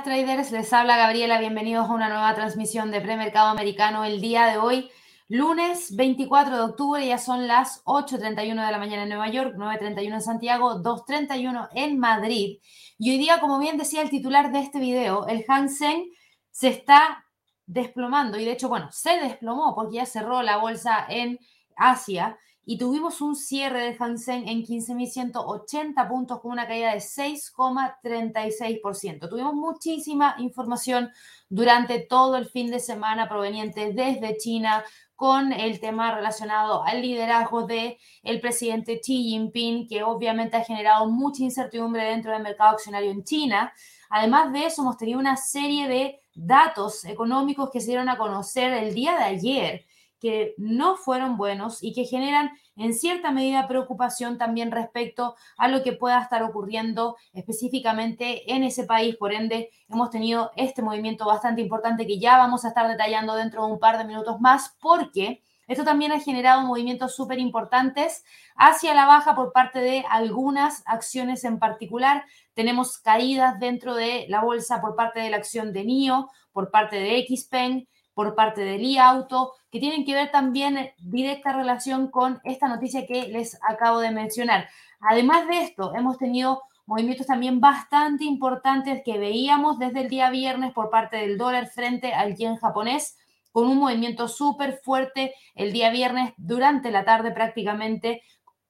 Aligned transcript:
traders? 0.00 0.50
Les 0.52 0.72
habla 0.72 0.96
Gabriela. 0.96 1.38
Bienvenidos 1.38 1.86
a 1.86 1.92
una 1.92 2.08
nueva 2.08 2.34
transmisión 2.34 2.90
de 2.90 3.02
premercado 3.02 3.48
americano 3.48 4.04
el 4.04 4.22
día 4.22 4.46
de 4.46 4.56
hoy, 4.56 4.90
lunes 5.28 5.94
24 5.94 6.56
de 6.56 6.62
octubre. 6.62 7.06
Ya 7.06 7.18
son 7.18 7.46
las 7.46 7.84
8.31 7.84 8.64
de 8.64 8.72
la 8.72 8.78
mañana 8.78 9.02
en 9.02 9.10
Nueva 9.10 9.28
York, 9.28 9.54
9.31 9.54 10.14
en 10.14 10.22
Santiago, 10.22 10.82
2.31 10.82 11.68
en 11.74 11.98
Madrid. 11.98 12.58
Y 12.96 13.10
hoy 13.10 13.18
día, 13.18 13.38
como 13.38 13.58
bien 13.58 13.76
decía 13.76 14.00
el 14.00 14.08
titular 14.08 14.50
de 14.50 14.60
este 14.60 14.80
video, 14.80 15.26
el 15.26 15.44
Hansen 15.46 16.06
se 16.50 16.68
está 16.68 17.26
desplomando 17.66 18.38
y 18.38 18.46
de 18.46 18.52
hecho, 18.52 18.70
bueno, 18.70 18.88
se 18.92 19.20
desplomó 19.20 19.74
porque 19.74 19.96
ya 19.96 20.06
cerró 20.06 20.42
la 20.42 20.56
bolsa 20.56 21.04
en 21.06 21.38
Asia 21.76 22.38
y 22.64 22.78
tuvimos 22.78 23.20
un 23.20 23.34
cierre 23.34 23.80
de 23.80 23.96
Hansen 23.98 24.48
en 24.48 24.62
15.180 24.62 26.08
puntos 26.08 26.38
con 26.40 26.52
una 26.52 26.68
caída 26.68 26.92
de 26.92 27.00
6,36%. 27.00 29.28
Tuvimos 29.28 29.54
muchísima 29.54 30.36
información 30.38 31.10
durante 31.48 31.98
todo 31.98 32.36
el 32.36 32.46
fin 32.46 32.70
de 32.70 32.78
semana 32.78 33.28
proveniente 33.28 33.92
desde 33.92 34.36
China 34.36 34.84
con 35.16 35.52
el 35.52 35.80
tema 35.80 36.14
relacionado 36.14 36.84
al 36.84 37.02
liderazgo 37.02 37.66
de 37.66 37.98
el 38.22 38.40
presidente 38.40 39.00
Xi 39.00 39.24
Jinping, 39.24 39.88
que 39.88 40.02
obviamente 40.02 40.56
ha 40.56 40.64
generado 40.64 41.06
mucha 41.06 41.42
incertidumbre 41.42 42.04
dentro 42.04 42.32
del 42.32 42.42
mercado 42.42 42.70
accionario 42.70 43.10
en 43.10 43.22
China. 43.24 43.74
Además 44.08 44.50
de 44.52 44.66
eso, 44.66 44.82
hemos 44.82 44.96
tenido 44.96 45.18
una 45.18 45.36
serie 45.36 45.88
de 45.88 46.22
datos 46.34 47.04
económicos 47.04 47.70
que 47.70 47.80
se 47.80 47.88
dieron 47.88 48.08
a 48.08 48.18
conocer 48.18 48.72
el 48.72 48.94
día 48.94 49.16
de 49.16 49.24
ayer 49.24 49.84
que 50.22 50.54
no 50.56 50.94
fueron 50.96 51.36
buenos 51.36 51.82
y 51.82 51.92
que 51.92 52.04
generan 52.04 52.52
en 52.76 52.94
cierta 52.94 53.32
medida 53.32 53.66
preocupación 53.66 54.38
también 54.38 54.70
respecto 54.70 55.34
a 55.58 55.66
lo 55.66 55.82
que 55.82 55.94
pueda 55.94 56.22
estar 56.22 56.44
ocurriendo 56.44 57.16
específicamente 57.32 58.54
en 58.54 58.62
ese 58.62 58.84
país. 58.84 59.16
Por 59.16 59.32
ende, 59.32 59.70
hemos 59.88 60.10
tenido 60.10 60.52
este 60.54 60.80
movimiento 60.80 61.26
bastante 61.26 61.60
importante 61.60 62.06
que 62.06 62.20
ya 62.20 62.38
vamos 62.38 62.64
a 62.64 62.68
estar 62.68 62.86
detallando 62.86 63.34
dentro 63.34 63.66
de 63.66 63.72
un 63.72 63.80
par 63.80 63.98
de 63.98 64.04
minutos 64.04 64.40
más 64.40 64.76
porque... 64.80 65.42
Esto 65.68 65.84
también 65.84 66.10
ha 66.10 66.20
generado 66.20 66.62
movimientos 66.62 67.14
súper 67.14 67.38
importantes 67.38 68.24
hacia 68.56 68.94
la 68.94 69.06
baja 69.06 69.34
por 69.36 69.52
parte 69.52 69.78
de 69.78 70.04
algunas 70.10 70.82
acciones 70.86 71.44
en 71.44 71.60
particular. 71.60 72.24
Tenemos 72.52 72.98
caídas 72.98 73.58
dentro 73.60 73.94
de 73.94 74.26
la 74.28 74.42
bolsa 74.42 74.82
por 74.82 74.96
parte 74.96 75.20
de 75.20 75.30
la 75.30 75.36
acción 75.36 75.72
de 75.72 75.84
NIO, 75.84 76.28
por 76.52 76.72
parte 76.72 76.96
de 76.96 77.24
XPeng, 77.26 77.86
por 78.12 78.34
parte 78.34 78.62
del 78.62 78.82
iAuto, 78.82 79.52
que 79.72 79.80
tienen 79.80 80.04
que 80.04 80.14
ver 80.14 80.30
también 80.30 80.92
directa 80.98 81.54
relación 81.54 82.08
con 82.08 82.40
esta 82.44 82.68
noticia 82.68 83.06
que 83.06 83.28
les 83.28 83.58
acabo 83.66 84.00
de 84.00 84.10
mencionar. 84.10 84.68
Además 85.00 85.48
de 85.48 85.62
esto, 85.62 85.94
hemos 85.94 86.18
tenido 86.18 86.62
movimientos 86.84 87.26
también 87.26 87.58
bastante 87.58 88.24
importantes 88.24 89.00
que 89.02 89.18
veíamos 89.18 89.78
desde 89.78 90.02
el 90.02 90.10
día 90.10 90.28
viernes 90.28 90.74
por 90.74 90.90
parte 90.90 91.16
del 91.16 91.38
dólar 91.38 91.68
frente 91.68 92.12
al 92.12 92.36
yen 92.36 92.56
japonés, 92.56 93.16
con 93.50 93.66
un 93.66 93.78
movimiento 93.78 94.28
súper 94.28 94.78
fuerte 94.84 95.34
el 95.54 95.72
día 95.72 95.90
viernes 95.90 96.34
durante 96.36 96.90
la 96.90 97.06
tarde 97.06 97.32
prácticamente, 97.32 98.22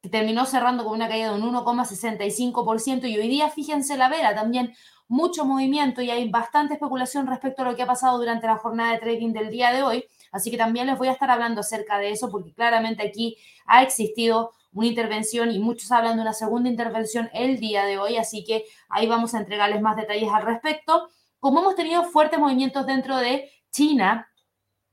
terminó 0.09 0.47
cerrando 0.47 0.85
con 0.85 0.95
una 0.95 1.09
caída 1.09 1.33
de 1.33 1.41
un 1.41 1.53
1,65% 1.53 3.09
y 3.09 3.19
hoy 3.19 3.29
día, 3.29 3.51
fíjense 3.51 3.97
la 3.97 4.09
vera, 4.09 4.37
también 4.37 4.73
mucho 5.09 5.45
movimiento 5.45 6.01
y 6.01 6.11
hay 6.11 6.29
bastante 6.31 6.75
especulación 6.75 7.27
respecto 7.27 7.63
a 7.63 7.65
lo 7.65 7.77
que 7.77 7.83
ha 7.83 7.87
pasado 7.87 8.19
durante 8.19 8.47
la 8.47 8.57
jornada 8.57 8.93
de 8.93 8.99
trading 8.99 9.33
del 9.33 9.51
día 9.51 9.73
de 9.73 9.83
hoy. 9.83 10.05
Así 10.33 10.51
que 10.51 10.57
también 10.57 10.87
les 10.87 10.99
voy 10.99 11.09
a 11.09 11.13
estar 11.13 11.31
hablando 11.31 11.61
acerca 11.61 11.99
de 11.99 12.11
eso 12.11 12.31
porque 12.31 12.53
claramente 12.53 13.07
aquí 13.07 13.37
ha 13.67 13.83
existido 13.83 14.53
una 14.73 14.87
intervención 14.87 15.53
y 15.53 15.59
muchos 15.59 15.93
hablan 15.93 16.17
de 16.17 16.23
una 16.23 16.33
segunda 16.33 16.69
intervención 16.69 17.31
el 17.35 17.61
día 17.61 17.85
de 17.85 17.99
hoy. 17.99 18.17
Así 18.17 18.43
que 18.43 18.65
ahí 18.89 19.07
vamos 19.07 19.35
a 19.35 19.39
entregarles 19.39 19.83
más 19.83 19.97
detalles 19.97 20.31
al 20.33 20.43
respecto. 20.43 21.09
Como 21.39 21.61
hemos 21.61 21.77
tenido 21.77 22.03
fuertes 22.05 22.41
movimientos 22.41 22.87
dentro 22.87 23.19
de 23.19 23.51
China, 23.71 24.29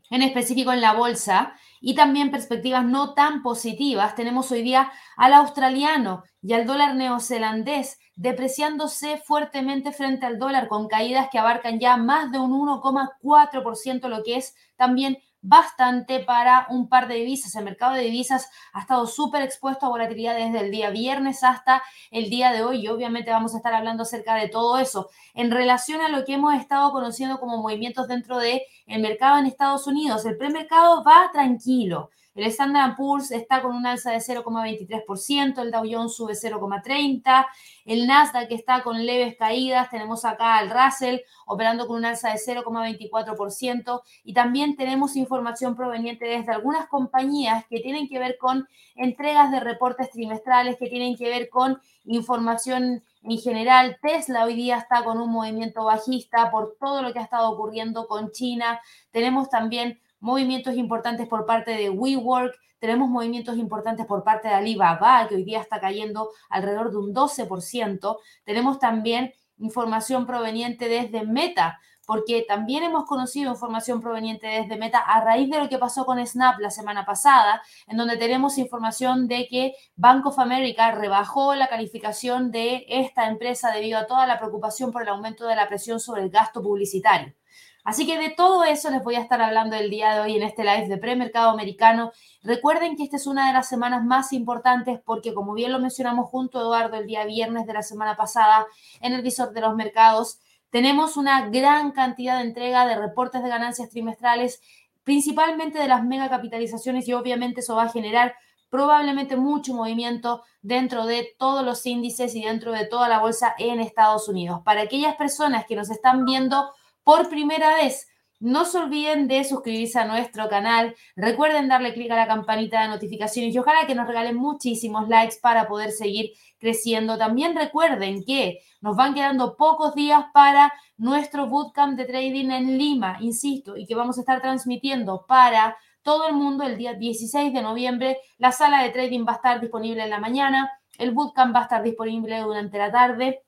en 0.10 0.22
específico 0.24 0.74
en 0.74 0.82
la 0.82 0.94
bolsa, 0.94 1.54
y 1.82 1.96
también 1.96 2.32
perspectivas 2.32 2.84
no 2.86 3.14
tan 3.14 3.42
positivas. 3.42 4.16
Tenemos 4.16 4.52
hoy 4.52 4.62
día 4.62 4.92
al 5.16 5.34
australiano 5.34 6.24
y 6.42 6.54
al 6.54 6.66
dólar 6.66 6.96
neozelandés 6.96 8.00
depreciándose 8.16 9.18
fuertemente 9.18 9.94
frente 9.94 10.26
al 10.26 10.40
dólar 10.40 10.68
con 10.68 10.90
caídas 10.90 11.30
que 11.32 11.40
abarcan 11.40 11.80
ya 11.80 11.96
más 11.96 12.32
de 12.32 12.40
un 12.40 12.52
1,4%, 12.52 14.10
lo 14.10 14.24
que 14.24 14.36
es 14.36 14.56
también 14.76 15.20
bastante 15.42 16.20
para 16.20 16.68
un 16.70 16.90
par 16.90 17.08
de 17.08 17.16
divisas. 17.16 17.56
El 17.56 17.66
mercado 17.66 17.94
de 17.94 18.02
divisas 18.02 18.50
ha 18.74 18.82
estado 18.82 19.08
súper 19.08 19.42
expuesto 19.42 19.86
a 19.86 19.90
volatilidad 19.90 20.36
desde 20.36 20.60
el 20.60 20.72
día 20.72 20.90
viernes 20.90 21.44
hasta 21.44 21.82
el 22.12 22.30
día 22.30 22.52
de 22.52 22.64
hoy 22.64 22.82
y 22.82 22.88
obviamente 22.88 23.32
vamos 23.32 23.54
a 23.54 23.58
estar 23.58 23.74
hablando 23.74 24.04
acerca 24.04 24.36
de 24.36 24.50
todo 24.50 24.78
eso. 24.78 25.10
En 25.34 25.52
relación 25.52 26.02
a 26.02 26.10
lo 26.10 26.26
que 26.26 26.34
hemos 26.34 26.54
estado 26.56 26.92
conociendo 26.92 27.40
como 27.40 27.58
movimientos 27.58 28.08
dentro 28.08 28.38
del 28.38 28.62
el 28.88 29.02
mercado 29.02 29.38
en 29.38 29.46
Estados 29.46 29.88
Unidos, 29.88 30.26
el 30.26 30.38
premercado 30.38 31.04
va 31.04 31.30
tranquilo. 31.32 32.10
El 32.40 32.46
Standard 32.46 32.96
Poor's 32.96 33.32
está 33.32 33.62
con 33.62 33.76
un 33.76 33.86
alza 33.86 34.12
de 34.12 34.20
0,23%, 34.20 35.62
el 35.62 35.72
Dow 35.72 35.84
Jones 35.86 36.16
sube 36.16 36.36
0,30%, 36.36 37.46
el 37.84 38.08
Nasdaq 38.08 38.50
está 38.52 38.82
con 38.82 39.06
leves 39.06 39.36
caídas, 39.36 39.90
tenemos 39.90 40.24
acá 40.24 40.56
al 40.56 40.70
Russell 40.70 41.18
operando 41.46 41.86
con 41.86 41.98
un 41.98 42.06
alza 42.06 42.30
de 42.30 42.36
0,24% 42.36 44.02
y 44.24 44.34
también 44.34 44.78
tenemos 44.78 45.18
información 45.18 45.76
proveniente 45.76 46.28
desde 46.28 46.54
algunas 46.54 46.88
compañías 46.88 47.66
que 47.70 47.82
tienen 47.82 48.08
que 48.08 48.20
ver 48.20 48.38
con 48.38 48.70
entregas 48.96 49.52
de 49.52 49.60
reportes 49.60 50.10
trimestrales, 50.10 50.78
que 50.78 50.88
tienen 50.88 51.18
que 51.18 51.28
ver 51.28 51.50
con 51.50 51.82
información 52.06 53.04
en 53.22 53.38
general. 53.38 53.98
Tesla 54.02 54.46
hoy 54.46 54.56
día 54.56 54.78
está 54.78 55.04
con 55.04 55.20
un 55.20 55.30
movimiento 55.30 55.84
bajista 55.84 56.50
por 56.52 56.78
todo 56.80 57.02
lo 57.02 57.12
que 57.12 57.20
ha 57.20 57.24
estado 57.24 57.52
ocurriendo 57.52 58.08
con 58.08 58.32
China. 58.32 58.80
Tenemos 59.12 59.50
también 59.50 60.00
movimientos 60.20 60.76
importantes 60.76 61.28
por 61.28 61.46
parte 61.46 61.72
de 61.72 61.90
WeWork, 61.90 62.56
tenemos 62.80 63.10
movimientos 63.10 63.58
importantes 63.58 64.06
por 64.06 64.24
parte 64.24 64.48
de 64.48 64.54
Alibaba, 64.54 65.28
que 65.28 65.36
hoy 65.36 65.44
día 65.44 65.60
está 65.60 65.80
cayendo 65.80 66.30
alrededor 66.50 66.92
de 66.92 66.98
un 66.98 67.14
12%. 67.14 68.18
Tenemos 68.46 68.80
también 68.80 69.34
información 69.58 70.26
proveniente 70.26 70.88
desde 70.88 71.26
Meta, 71.26 71.80
porque 72.06 72.44
también 72.48 72.84
hemos 72.84 73.06
conocido 73.06 73.52
información 73.52 74.02
proveniente 74.02 74.48
desde 74.48 74.78
Meta 74.78 74.98
a 74.98 75.22
raíz 75.24 75.50
de 75.50 75.60
lo 75.60 75.70
que 75.70 75.78
pasó 75.78 76.06
con 76.06 76.26
Snap 76.26 76.60
la 76.60 76.72
semana 76.72 77.06
pasada, 77.06 77.62
en 77.86 77.98
donde 77.98 78.18
tenemos 78.18 78.58
información 78.58 79.28
de 79.28 79.48
que 79.48 79.74
Bank 79.96 80.26
of 80.26 80.40
America 80.40 80.90
rebajó 80.92 81.54
la 81.54 81.68
calificación 81.68 82.50
de 82.50 82.86
esta 82.88 83.28
empresa 83.28 83.72
debido 83.72 84.00
a 84.00 84.08
toda 84.08 84.26
la 84.26 84.40
preocupación 84.40 84.92
por 84.92 85.04
el 85.04 85.10
aumento 85.10 85.46
de 85.46 85.56
la 85.56 85.68
presión 85.68 86.00
sobre 86.00 86.24
el 86.24 86.30
gasto 86.30 86.64
publicitario. 86.64 87.36
Así 87.84 88.06
que 88.06 88.18
de 88.18 88.30
todo 88.30 88.64
eso 88.64 88.90
les 88.90 89.04
voy 89.04 89.16
a 89.16 89.22
estar 89.22 89.42
hablando 89.42 89.76
el 89.76 89.90
día 89.90 90.14
de 90.14 90.20
hoy 90.20 90.36
en 90.36 90.44
este 90.44 90.64
live 90.64 90.88
de 90.88 90.98
premercado 90.98 91.50
americano. 91.50 92.12
Recuerden 92.44 92.96
que 92.96 93.04
esta 93.04 93.16
es 93.16 93.26
una 93.26 93.48
de 93.48 93.54
las 93.54 93.70
semanas 93.70 94.04
más 94.04 94.34
importantes 94.34 95.00
porque, 95.04 95.34
como 95.34 95.54
bien 95.54 95.72
lo 95.72 95.80
mencionamos 95.80 96.30
junto 96.30 96.60
a 96.60 96.62
Eduardo 96.62 96.98
el 96.98 97.08
día 97.08 97.26
viernes 97.26 97.66
de 97.66 97.74
la 97.74 97.84
semana 97.84 98.16
pasada 98.16 98.68
en 99.02 99.14
el 99.14 99.22
visor 99.22 99.54
de 99.54 99.62
los 99.62 99.76
mercados, 99.76 100.40
tenemos 100.70 101.18
una 101.18 101.50
gran 101.50 101.92
cantidad 101.92 102.38
de 102.38 102.44
entrega 102.44 102.86
de 102.86 102.96
reportes 102.96 103.42
de 103.42 103.50
ganancias 103.50 103.90
trimestrales, 103.90 104.62
principalmente 105.04 105.80
de 105.80 105.88
las 105.88 106.04
megacapitalizaciones 106.04 107.08
y 107.08 107.14
obviamente 107.14 107.62
eso 107.62 107.76
va 107.76 107.84
a 107.84 107.90
generar 107.90 108.36
probablemente 108.70 109.36
mucho 109.36 109.74
movimiento 109.74 110.44
dentro 110.62 111.06
de 111.06 111.36
todos 111.40 111.66
los 111.66 111.86
índices 111.86 112.36
y 112.36 112.44
dentro 112.44 112.72
de 112.72 112.86
toda 112.86 113.10
la 113.10 113.20
bolsa 113.20 113.56
en 113.58 113.80
Estados 113.80 114.28
Unidos. 114.28 114.62
Para 114.64 114.82
aquellas 114.82 115.16
personas 115.16 115.66
que 115.66 115.76
nos 115.76 115.90
están 115.90 116.26
viendo 116.26 116.70
por 117.10 117.28
primera 117.28 117.74
vez. 117.74 118.08
No 118.40 118.66
se 118.66 118.78
olviden 118.78 119.28
de 119.28 119.44
suscribirse 119.44 119.98
a 119.98 120.06
nuestro 120.06 120.48
canal. 120.48 120.96
Recuerden 121.16 121.68
darle 121.68 121.92
clic 121.92 122.12
a 122.12 122.16
la 122.16 122.28
campanita 122.28 122.84
de 122.84 122.88
notificaciones 122.88 123.56
y 123.56 123.58
ojalá 123.58 123.88
que 123.88 123.96
nos 123.96 124.06
regalen 124.06 124.36
muchísimos 124.36 125.10
likes 125.10 125.38
para 125.42 125.68
poder 125.68 125.90
seguir 125.90 126.34
creciendo. 126.60 127.18
También 127.18 127.56
recuerden 127.56 128.24
que 128.24 128.60
nos 128.80 128.96
van 128.96 129.16
quedando 129.16 129.58
pocos 129.58 129.96
días 129.96 130.26
para 130.36 130.72
nuestro 130.98 131.48
bootcamp 131.48 131.98
de 131.98 132.06
trading 132.06 132.52
en 132.52 132.78
Lima, 132.78 133.18
insisto, 133.22 133.76
y 133.76 133.88
que 133.88 133.96
vamos 133.96 134.20
a 134.20 134.22
estar 134.22 134.40
transmitiendo 134.40 135.26
para 135.28 135.78
todo 136.04 136.28
el 136.28 136.36
mundo 136.36 136.64
el 136.64 136.78
día 136.78 136.94
16 136.94 137.52
de 137.52 137.62
noviembre. 137.64 138.20
La 138.38 138.52
sala 138.52 138.84
de 138.84 138.92
trading 138.92 139.26
va 139.28 139.32
a 139.32 139.38
estar 139.38 139.60
disponible 139.60 140.04
en 140.04 140.12
la 140.12 140.20
mañana, 140.20 140.70
el 141.00 141.10
bootcamp 141.10 141.56
va 141.56 141.62
a 141.62 141.64
estar 141.64 141.82
disponible 141.82 142.40
durante 142.42 142.78
la 142.78 142.92
tarde. 142.92 143.42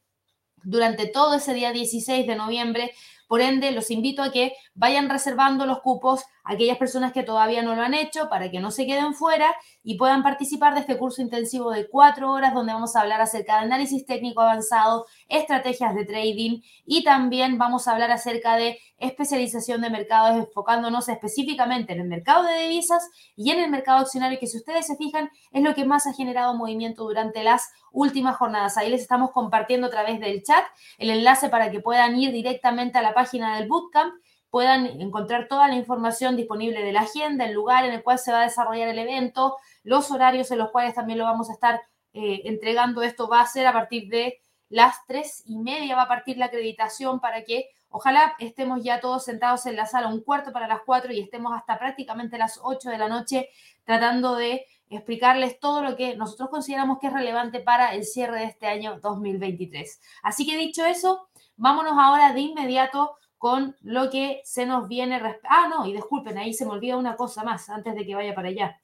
Durante 0.64 1.08
todo 1.08 1.36
ese 1.36 1.56
día 1.56 1.72
16 1.72 2.28
de 2.28 2.36
noviembre 2.36 2.92
Por 3.32 3.40
ende, 3.40 3.72
los 3.72 3.92
invito 3.92 4.24
a 4.24 4.30
que 4.34 4.52
vayan 4.74 5.10
reservando 5.10 5.66
los 5.66 5.80
cupos 5.80 6.26
aquellas 6.44 6.78
personas 6.78 7.14
que 7.14 7.24
todavía 7.24 7.62
no 7.62 7.76
lo 7.76 7.82
han 7.82 7.94
hecho 7.94 8.30
para 8.30 8.50
que 8.50 8.60
no 8.60 8.72
se 8.72 8.86
queden 8.86 9.14
fuera 9.14 9.54
y 9.84 9.98
puedan 9.98 10.24
participar 10.24 10.74
de 10.74 10.82
este 10.82 10.98
curso 10.98 11.22
intensivo 11.22 11.72
de 11.72 11.88
cuatro 11.90 12.32
horas 12.32 12.54
donde 12.54 12.74
vamos 12.74 12.96
a 12.96 13.02
hablar 13.02 13.22
acerca 13.22 13.56
de 13.56 13.66
análisis 13.66 14.06
técnico 14.06 14.42
avanzado, 14.42 15.06
estrategias 15.28 15.96
de 15.96 16.06
trading 16.06 16.62
y 16.86 17.04
también 17.04 17.58
vamos 17.58 17.88
a 17.88 17.94
hablar 17.94 18.12
acerca 18.12 18.56
de 18.56 18.80
especialización 18.98 19.82
de 19.82 19.90
mercados 19.90 20.38
enfocándonos 20.38 21.10
específicamente 21.10 21.94
en 21.94 22.02
el 22.02 22.08
mercado 22.08 22.44
de 22.44 22.60
divisas 22.62 23.10
y 23.36 23.52
en 23.52 23.60
el 23.60 23.72
mercado 23.72 24.00
accionario 24.00 24.40
que 24.40 24.48
si 24.48 24.58
ustedes 24.58 24.88
se 24.88 24.96
fijan 24.96 25.30
es 25.52 25.64
lo 25.64 25.74
que 25.74 25.86
más 25.86 26.08
ha 26.08 26.14
generado 26.14 26.56
movimiento 26.56 27.04
durante 27.04 27.44
las 27.44 27.72
últimas 27.92 28.38
jornadas. 28.38 28.78
Ahí 28.78 28.90
les 28.90 29.02
estamos 29.02 29.32
compartiendo 29.32 29.88
a 29.88 29.90
través 29.90 30.20
del 30.20 30.44
chat 30.44 30.64
el 30.98 31.10
enlace 31.10 31.50
para 31.50 31.72
que 31.72 31.80
puedan 31.80 32.18
ir 32.18 32.32
directamente 32.32 32.98
a 32.98 33.02
la 33.02 33.14
página 33.14 33.58
del 33.58 33.68
bootcamp, 33.68 34.14
puedan 34.52 34.86
encontrar 35.02 35.48
toda 35.48 35.68
la 35.70 35.76
información 35.76 36.36
disponible 36.36 36.84
de 36.84 36.92
la 36.92 37.02
agenda, 37.02 37.46
el 37.46 37.54
lugar 37.54 37.86
en 37.86 37.94
el 37.94 38.04
cual 38.04 38.20
se 38.20 38.32
va 38.32 38.42
a 38.42 38.44
desarrollar 38.44 38.90
el 38.90 39.00
evento, 39.00 39.58
los 39.84 40.12
horarios 40.12 40.52
en 40.52 40.60
los 40.60 40.70
cuales 40.72 40.94
también 40.94 41.18
lo 41.18 41.26
vamos 41.26 41.50
a 41.50 41.54
estar 41.54 41.82
eh, 42.14 42.42
entregando. 42.44 43.02
Esto 43.02 43.28
va 43.30 43.42
a 43.42 43.48
ser 43.48 43.66
a 43.66 43.74
partir 43.74 44.10
de 44.10 44.40
las 44.70 45.06
tres 45.08 45.42
y 45.46 45.58
media, 45.58 45.96
va 45.96 46.04
a 46.04 46.08
partir 46.08 46.38
la 46.38 46.46
acreditación 46.46 47.22
para 47.22 47.44
que 47.44 47.70
ojalá 47.90 48.36
estemos 48.40 48.84
ya 48.84 49.00
todos 49.00 49.24
sentados 49.24 49.66
en 49.66 49.78
la 49.78 49.86
sala 49.86 50.08
un 50.08 50.22
cuarto 50.22 50.52
para 50.52 50.68
las 50.68 50.82
cuatro 50.86 51.14
y 51.14 51.22
estemos 51.22 51.54
hasta 51.54 51.80
prácticamente 51.80 52.38
las 52.38 52.60
ocho 52.62 52.90
de 52.90 52.98
la 52.98 53.10
noche 53.10 53.50
tratando 53.86 54.36
de 54.36 54.66
explicarles 54.90 55.60
todo 55.60 55.82
lo 55.82 55.96
que 55.96 56.16
nosotros 56.18 56.50
consideramos 56.50 57.00
que 57.00 57.08
es 57.08 57.14
relevante 57.14 57.62
para 57.62 57.96
el 57.96 58.06
cierre 58.06 58.40
de 58.40 58.46
este 58.46 58.68
año 58.68 59.00
2023. 59.00 60.02
Así 60.24 60.46
que 60.46 60.58
dicho 60.58 60.86
eso, 60.86 61.30
Vámonos 61.64 61.94
ahora 61.96 62.34
de 62.34 62.42
inmediato 62.42 63.20
con 63.42 63.76
lo 63.82 64.12
que 64.12 64.40
se 64.46 64.68
nos 64.68 64.88
viene. 64.88 65.20
Ah, 65.50 65.68
no, 65.68 65.88
y 65.88 65.94
disculpen, 65.94 66.38
ahí 66.38 66.54
se 66.54 66.64
me 66.64 66.74
olvida 66.74 66.96
una 66.96 67.16
cosa 67.16 67.44
más 67.44 67.72
antes 67.72 67.96
de 67.96 68.06
que 68.06 68.14
vaya 68.14 68.36
para 68.36 68.50
allá. 68.50 68.80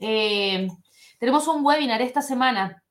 Eh, 0.00 0.66
tenemos 1.20 1.46
un 1.46 1.64
webinar 1.64 2.02
esta 2.02 2.20
semana, 2.20 2.82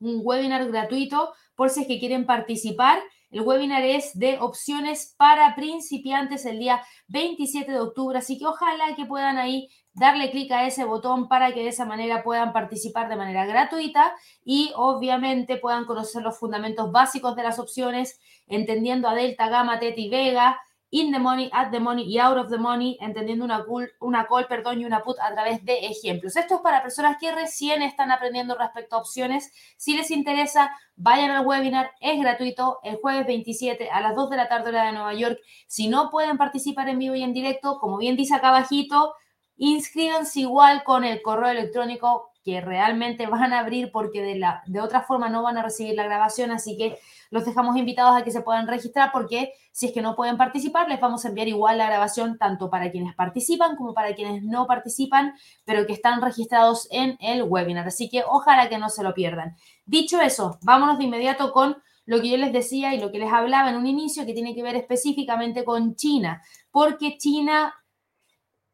un 0.00 0.20
webinar 0.24 0.68
gratuito 0.68 1.32
por 1.54 1.70
si 1.70 1.82
es 1.82 1.86
que 1.86 2.00
quieren 2.00 2.26
participar. 2.26 2.98
El 3.30 3.42
webinar 3.42 3.84
es 3.84 4.18
de 4.18 4.40
opciones 4.40 5.14
para 5.16 5.54
principiantes 5.54 6.44
el 6.44 6.58
día 6.58 6.82
27 7.06 7.70
de 7.70 7.78
octubre, 7.78 8.18
así 8.18 8.36
que 8.36 8.46
ojalá 8.46 8.96
que 8.96 9.06
puedan 9.06 9.38
ahí 9.38 9.68
darle 9.94 10.30
clic 10.30 10.50
a 10.52 10.66
ese 10.66 10.84
botón 10.84 11.28
para 11.28 11.52
que 11.52 11.62
de 11.62 11.68
esa 11.68 11.84
manera 11.84 12.22
puedan 12.22 12.52
participar 12.52 13.08
de 13.08 13.16
manera 13.16 13.46
gratuita 13.46 14.14
y 14.44 14.72
obviamente 14.76 15.56
puedan 15.56 15.84
conocer 15.84 16.22
los 16.22 16.38
fundamentos 16.38 16.92
básicos 16.92 17.34
de 17.36 17.42
las 17.42 17.58
opciones, 17.58 18.20
entendiendo 18.46 19.08
a 19.08 19.14
delta, 19.14 19.48
gamma, 19.48 19.78
teta 19.78 20.00
y 20.00 20.08
vega, 20.08 20.58
in 20.90 21.12
the 21.12 21.18
money, 21.18 21.50
at 21.52 21.70
the 21.70 21.80
money 21.80 22.04
y 22.04 22.18
out 22.18 22.38
of 22.38 22.48
the 22.48 22.56
money, 22.56 22.96
entendiendo 23.00 23.44
una 23.44 23.64
call, 23.64 23.90
una 24.00 24.26
call 24.26 24.46
perdón, 24.46 24.80
y 24.80 24.84
una 24.84 25.02
put 25.02 25.18
a 25.20 25.32
través 25.32 25.64
de 25.64 25.86
ejemplos. 25.86 26.36
Esto 26.36 26.56
es 26.56 26.60
para 26.60 26.82
personas 26.82 27.18
que 27.20 27.30
recién 27.32 27.82
están 27.82 28.10
aprendiendo 28.10 28.56
respecto 28.56 28.96
a 28.96 29.00
opciones. 29.00 29.52
Si 29.76 29.96
les 29.96 30.10
interesa, 30.10 30.70
vayan 30.96 31.30
al 31.30 31.46
webinar, 31.46 31.90
es 32.00 32.18
gratuito, 32.18 32.78
el 32.82 32.96
jueves 32.96 33.26
27 33.26 33.90
a 33.90 34.00
las 34.00 34.14
2 34.14 34.30
de 34.30 34.36
la 34.36 34.48
tarde 34.48 34.70
hora 34.70 34.86
de 34.86 34.92
Nueva 34.92 35.12
York. 35.14 35.38
Si 35.66 35.88
no 35.88 36.10
pueden 36.10 36.38
participar 36.38 36.88
en 36.88 36.98
vivo 36.98 37.14
y 37.14 37.22
en 37.22 37.34
directo, 37.34 37.78
como 37.78 37.98
bien 37.98 38.16
dice 38.16 38.34
acá 38.34 38.48
abajito, 38.48 39.14
inscríbanse 39.58 40.40
igual 40.40 40.82
con 40.84 41.04
el 41.04 41.20
correo 41.20 41.50
electrónico 41.50 42.32
que 42.44 42.62
realmente 42.62 43.26
van 43.26 43.52
a 43.52 43.58
abrir 43.58 43.90
porque 43.92 44.22
de, 44.22 44.36
la, 44.36 44.62
de 44.66 44.80
otra 44.80 45.02
forma 45.02 45.28
no 45.28 45.42
van 45.42 45.58
a 45.58 45.62
recibir 45.62 45.94
la 45.94 46.04
grabación, 46.04 46.50
así 46.50 46.78
que 46.78 46.98
los 47.30 47.44
dejamos 47.44 47.76
invitados 47.76 48.16
a 48.16 48.24
que 48.24 48.30
se 48.30 48.40
puedan 48.40 48.66
registrar 48.66 49.10
porque 49.12 49.52
si 49.70 49.86
es 49.86 49.92
que 49.92 50.00
no 50.00 50.16
pueden 50.16 50.38
participar, 50.38 50.88
les 50.88 50.98
vamos 50.98 51.24
a 51.24 51.28
enviar 51.28 51.48
igual 51.48 51.76
la 51.76 51.88
grabación 51.88 52.38
tanto 52.38 52.70
para 52.70 52.90
quienes 52.90 53.14
participan 53.14 53.76
como 53.76 53.92
para 53.92 54.14
quienes 54.14 54.42
no 54.42 54.66
participan, 54.66 55.34
pero 55.64 55.86
que 55.86 55.92
están 55.92 56.22
registrados 56.22 56.88
en 56.90 57.18
el 57.20 57.42
webinar. 57.42 57.86
Así 57.86 58.08
que 58.08 58.22
ojalá 58.26 58.70
que 58.70 58.78
no 58.78 58.88
se 58.88 59.02
lo 59.02 59.12
pierdan. 59.12 59.56
Dicho 59.84 60.20
eso, 60.20 60.58
vámonos 60.62 60.96
de 60.96 61.04
inmediato 61.04 61.52
con 61.52 61.76
lo 62.06 62.22
que 62.22 62.30
yo 62.30 62.38
les 62.38 62.54
decía 62.54 62.94
y 62.94 63.00
lo 63.00 63.12
que 63.12 63.18
les 63.18 63.30
hablaba 63.30 63.68
en 63.68 63.76
un 63.76 63.86
inicio 63.86 64.24
que 64.24 64.32
tiene 64.32 64.54
que 64.54 64.62
ver 64.62 64.76
específicamente 64.76 65.64
con 65.64 65.96
China, 65.96 66.42
porque 66.70 67.18
China 67.18 67.74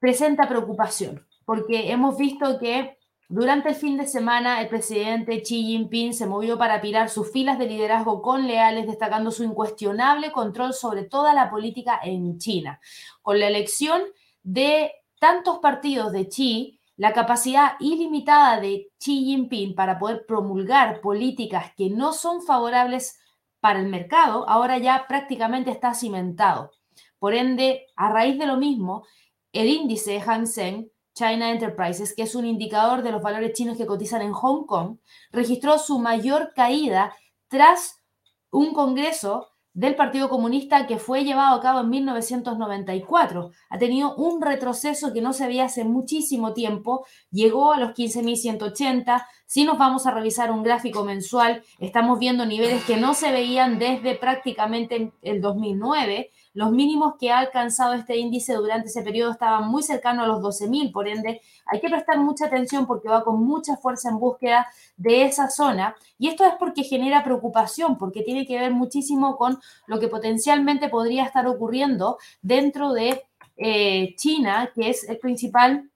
presenta 0.04 0.46
preocupación, 0.46 1.26
porque 1.46 1.90
hemos 1.90 2.18
visto 2.18 2.58
que 2.58 2.98
durante 3.26 3.70
el 3.70 3.74
fin 3.74 3.96
de 3.96 4.06
semana 4.06 4.60
el 4.60 4.68
presidente 4.68 5.40
Xi 5.40 5.64
Jinping 5.64 6.12
se 6.12 6.26
movió 6.26 6.58
para 6.58 6.82
pirar 6.82 7.08
sus 7.08 7.32
filas 7.32 7.58
de 7.58 7.64
liderazgo 7.66 8.20
con 8.20 8.46
leales, 8.46 8.86
destacando 8.86 9.30
su 9.30 9.44
incuestionable 9.44 10.30
control 10.30 10.74
sobre 10.74 11.04
toda 11.04 11.32
la 11.32 11.48
política 11.48 11.98
en 12.04 12.36
China. 12.36 12.80
Con 13.22 13.40
la 13.40 13.48
elección 13.48 14.02
de 14.42 14.92
tantos 15.18 15.60
partidos 15.60 16.12
de 16.12 16.28
Xi, 16.28 16.78
la 16.98 17.14
capacidad 17.14 17.72
ilimitada 17.80 18.60
de 18.60 18.90
Xi 18.98 19.24
Jinping 19.24 19.74
para 19.74 19.98
poder 19.98 20.26
promulgar 20.26 21.00
políticas 21.00 21.72
que 21.78 21.88
no 21.88 22.12
son 22.12 22.42
favorables 22.42 23.18
para 23.58 23.80
el 23.80 23.86
mercado, 23.86 24.46
ahora 24.50 24.76
ya 24.76 25.06
prácticamente 25.08 25.70
está 25.70 25.94
cimentado. 25.94 26.72
Por 27.18 27.32
ende, 27.32 27.86
a 27.96 28.10
raíz 28.10 28.38
de 28.38 28.44
lo 28.44 28.58
mismo, 28.58 29.06
el 29.54 29.68
índice 29.68 30.20
Hang 30.20 30.46
Seng 30.46 30.90
China 31.14 31.50
Enterprises, 31.52 32.12
que 32.14 32.24
es 32.24 32.34
un 32.34 32.44
indicador 32.44 33.02
de 33.02 33.12
los 33.12 33.22
valores 33.22 33.52
chinos 33.52 33.78
que 33.78 33.86
cotizan 33.86 34.20
en 34.20 34.32
Hong 34.32 34.66
Kong, 34.66 34.98
registró 35.30 35.78
su 35.78 35.98
mayor 35.98 36.52
caída 36.54 37.14
tras 37.48 38.02
un 38.50 38.74
congreso 38.74 39.48
del 39.72 39.96
Partido 39.96 40.28
Comunista 40.28 40.86
que 40.86 40.98
fue 40.98 41.24
llevado 41.24 41.56
a 41.56 41.60
cabo 41.60 41.80
en 41.80 41.90
1994. 41.90 43.50
Ha 43.70 43.78
tenido 43.78 44.14
un 44.16 44.40
retroceso 44.40 45.12
que 45.12 45.20
no 45.20 45.32
se 45.32 45.46
veía 45.48 45.64
hace 45.64 45.84
muchísimo 45.84 46.52
tiempo, 46.52 47.04
llegó 47.30 47.72
a 47.72 47.78
los 47.78 47.90
15.180. 47.90 49.26
Si 49.46 49.64
nos 49.64 49.76
vamos 49.76 50.06
a 50.06 50.12
revisar 50.12 50.52
un 50.52 50.62
gráfico 50.62 51.04
mensual, 51.04 51.64
estamos 51.80 52.20
viendo 52.20 52.46
niveles 52.46 52.84
que 52.84 52.96
no 52.96 53.14
se 53.14 53.32
veían 53.32 53.80
desde 53.80 54.14
prácticamente 54.14 55.12
el 55.22 55.40
2009 55.40 56.30
los 56.54 56.70
mínimos 56.70 57.16
que 57.18 57.30
ha 57.30 57.40
alcanzado 57.40 57.94
este 57.94 58.16
índice 58.16 58.54
durante 58.54 58.88
ese 58.88 59.02
periodo 59.02 59.32
estaban 59.32 59.68
muy 59.68 59.82
cercanos 59.82 60.24
a 60.24 60.28
los 60.28 60.40
12.000, 60.40 60.92
por 60.92 61.08
ende 61.08 61.42
hay 61.66 61.80
que 61.80 61.88
prestar 61.88 62.18
mucha 62.18 62.46
atención 62.46 62.86
porque 62.86 63.08
va 63.08 63.24
con 63.24 63.44
mucha 63.44 63.76
fuerza 63.76 64.08
en 64.08 64.18
búsqueda 64.18 64.66
de 64.96 65.24
esa 65.24 65.50
zona. 65.50 65.96
Y 66.16 66.28
esto 66.28 66.44
es 66.44 66.54
porque 66.58 66.84
genera 66.84 67.24
preocupación, 67.24 67.98
porque 67.98 68.22
tiene 68.22 68.46
que 68.46 68.58
ver 68.58 68.72
muchísimo 68.72 69.36
con 69.36 69.58
lo 69.86 69.98
que 69.98 70.08
potencialmente 70.08 70.88
podría 70.88 71.24
estar 71.24 71.46
ocurriendo 71.46 72.18
dentro 72.40 72.92
de 72.92 73.24
eh, 73.56 74.14
China, 74.16 74.70
que 74.74 74.90
es 74.90 75.08
el 75.08 75.18
principal 75.18 75.90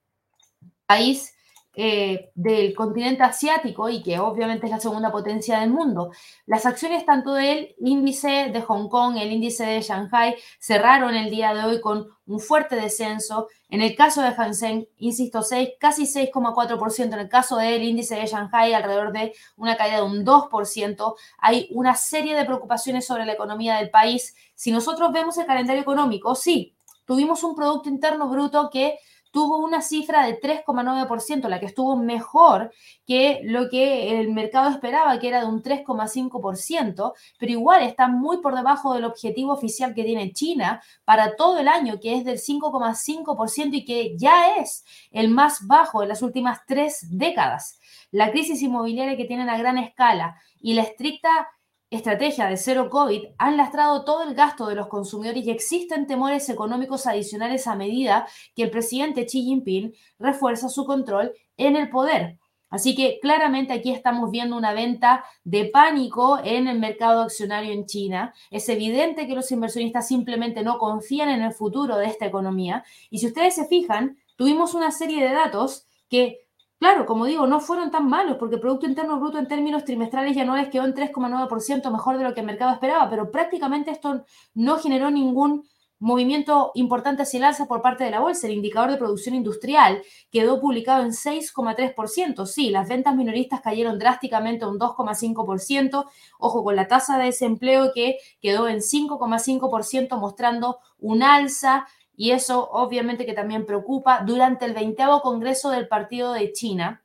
país 0.86 1.34
eh, 1.80 2.32
del 2.34 2.74
continente 2.74 3.22
asiático 3.22 3.88
y 3.88 4.02
que 4.02 4.18
obviamente 4.18 4.66
es 4.66 4.72
la 4.72 4.80
segunda 4.80 5.12
potencia 5.12 5.60
del 5.60 5.70
mundo. 5.70 6.10
Las 6.44 6.66
acciones 6.66 7.06
tanto 7.06 7.34
del 7.34 7.76
índice 7.78 8.50
de 8.52 8.62
Hong 8.62 8.88
Kong, 8.88 9.16
el 9.16 9.30
índice 9.30 9.64
de 9.64 9.80
Shanghai, 9.80 10.34
cerraron 10.58 11.14
el 11.14 11.30
día 11.30 11.54
de 11.54 11.62
hoy 11.62 11.80
con 11.80 12.08
un 12.26 12.40
fuerte 12.40 12.74
descenso. 12.74 13.46
En 13.68 13.80
el 13.80 13.94
caso 13.94 14.22
de 14.22 14.34
Hansen, 14.36 14.88
insisto, 14.96 15.44
6, 15.44 15.74
casi 15.78 16.02
6,4%. 16.02 17.12
En 17.12 17.20
el 17.20 17.28
caso 17.28 17.58
del 17.58 17.84
índice 17.84 18.16
de 18.16 18.26
Shanghai, 18.26 18.74
alrededor 18.74 19.12
de 19.12 19.32
una 19.56 19.76
caída 19.76 19.98
de 19.98 20.02
un 20.02 20.24
2%. 20.24 21.14
Hay 21.38 21.68
una 21.70 21.94
serie 21.94 22.34
de 22.34 22.44
preocupaciones 22.44 23.06
sobre 23.06 23.24
la 23.24 23.34
economía 23.34 23.76
del 23.76 23.90
país. 23.90 24.34
Si 24.56 24.72
nosotros 24.72 25.12
vemos 25.12 25.38
el 25.38 25.46
calendario 25.46 25.82
económico, 25.82 26.34
sí, 26.34 26.74
tuvimos 27.04 27.44
un 27.44 27.54
Producto 27.54 27.88
Interno 27.88 28.28
Bruto 28.28 28.68
que 28.68 28.98
tuvo 29.30 29.58
una 29.58 29.82
cifra 29.82 30.24
de 30.24 30.40
3,9%, 30.40 31.48
la 31.48 31.60
que 31.60 31.66
estuvo 31.66 31.96
mejor 31.96 32.72
que 33.06 33.40
lo 33.44 33.68
que 33.68 34.20
el 34.20 34.32
mercado 34.32 34.70
esperaba, 34.70 35.18
que 35.18 35.28
era 35.28 35.40
de 35.40 35.46
un 35.46 35.62
3,5%, 35.62 37.12
pero 37.38 37.52
igual 37.52 37.82
está 37.82 38.08
muy 38.08 38.38
por 38.38 38.54
debajo 38.54 38.94
del 38.94 39.04
objetivo 39.04 39.52
oficial 39.52 39.94
que 39.94 40.04
tiene 40.04 40.32
China 40.32 40.82
para 41.04 41.36
todo 41.36 41.58
el 41.58 41.68
año, 41.68 42.00
que 42.00 42.16
es 42.16 42.24
del 42.24 42.38
5,5% 42.38 43.70
y 43.72 43.84
que 43.84 44.16
ya 44.16 44.56
es 44.56 44.84
el 45.10 45.28
más 45.28 45.66
bajo 45.66 46.00
de 46.00 46.08
las 46.08 46.22
últimas 46.22 46.60
tres 46.66 47.06
décadas. 47.10 47.78
La 48.10 48.30
crisis 48.30 48.62
inmobiliaria 48.62 49.16
que 49.16 49.26
tienen 49.26 49.50
a 49.50 49.58
gran 49.58 49.78
escala 49.78 50.40
y 50.60 50.74
la 50.74 50.82
estricta 50.82 51.48
estrategia 51.90 52.46
de 52.46 52.56
cero 52.56 52.90
COVID 52.90 53.24
han 53.38 53.56
lastrado 53.56 54.04
todo 54.04 54.22
el 54.22 54.34
gasto 54.34 54.66
de 54.66 54.74
los 54.74 54.88
consumidores 54.88 55.44
y 55.44 55.50
existen 55.50 56.06
temores 56.06 56.48
económicos 56.48 57.06
adicionales 57.06 57.66
a 57.66 57.76
medida 57.76 58.28
que 58.54 58.64
el 58.64 58.70
presidente 58.70 59.24
Xi 59.24 59.42
Jinping 59.42 59.94
refuerza 60.18 60.68
su 60.68 60.84
control 60.84 61.32
en 61.56 61.76
el 61.76 61.88
poder. 61.88 62.38
Así 62.70 62.94
que 62.94 63.18
claramente 63.20 63.72
aquí 63.72 63.90
estamos 63.90 64.30
viendo 64.30 64.56
una 64.56 64.74
venta 64.74 65.24
de 65.42 65.64
pánico 65.66 66.38
en 66.44 66.68
el 66.68 66.78
mercado 66.78 67.22
accionario 67.22 67.72
en 67.72 67.86
China. 67.86 68.34
Es 68.50 68.68
evidente 68.68 69.26
que 69.26 69.34
los 69.34 69.50
inversionistas 69.50 70.06
simplemente 70.06 70.62
no 70.62 70.76
confían 70.76 71.30
en 71.30 71.42
el 71.42 71.52
futuro 71.52 71.96
de 71.96 72.06
esta 72.06 72.26
economía. 72.26 72.84
Y 73.08 73.20
si 73.20 73.26
ustedes 73.28 73.54
se 73.54 73.66
fijan, 73.66 74.18
tuvimos 74.36 74.74
una 74.74 74.90
serie 74.90 75.26
de 75.26 75.32
datos 75.32 75.86
que 76.10 76.47
Claro, 76.80 77.06
como 77.06 77.24
digo, 77.26 77.46
no 77.48 77.58
fueron 77.60 77.90
tan 77.90 78.08
malos 78.08 78.36
porque 78.38 78.54
el 78.54 78.60
Producto 78.60 78.86
Interno 78.86 79.18
Bruto 79.18 79.38
en 79.38 79.48
términos 79.48 79.84
trimestrales 79.84 80.36
y 80.36 80.40
anuales 80.40 80.68
quedó 80.68 80.84
en 80.84 80.94
3,9% 80.94 81.90
mejor 81.90 82.18
de 82.18 82.24
lo 82.24 82.34
que 82.34 82.40
el 82.40 82.46
mercado 82.46 82.72
esperaba, 82.72 83.10
pero 83.10 83.32
prácticamente 83.32 83.90
esto 83.90 84.24
no 84.54 84.78
generó 84.78 85.10
ningún 85.10 85.64
movimiento 86.00 86.70
importante 86.74 87.22
hacia 87.22 87.38
el 87.38 87.44
alza 87.44 87.66
por 87.66 87.82
parte 87.82 88.04
de 88.04 88.12
la 88.12 88.20
bolsa. 88.20 88.46
El 88.46 88.52
indicador 88.52 88.90
de 88.92 88.96
producción 88.96 89.34
industrial 89.34 90.02
quedó 90.30 90.60
publicado 90.60 91.02
en 91.02 91.12
6,3%. 91.12 92.46
Sí, 92.46 92.70
las 92.70 92.88
ventas 92.88 93.16
minoristas 93.16 93.60
cayeron 93.60 93.98
drásticamente 93.98 94.64
un 94.64 94.78
2,5%. 94.78 96.04
Ojo 96.38 96.62
con 96.62 96.76
la 96.76 96.86
tasa 96.86 97.18
de 97.18 97.24
desempleo 97.24 97.90
que 97.92 98.18
quedó 98.40 98.68
en 98.68 98.80
5,5%, 98.82 100.16
mostrando 100.18 100.78
un 101.00 101.24
alza. 101.24 101.88
Y 102.18 102.32
eso 102.32 102.68
obviamente 102.72 103.24
que 103.24 103.32
también 103.32 103.64
preocupa. 103.64 104.24
Durante 104.26 104.64
el 104.64 104.74
20 104.74 105.04
Congreso 105.22 105.70
del 105.70 105.86
Partido 105.86 106.32
de 106.32 106.52
China, 106.52 107.04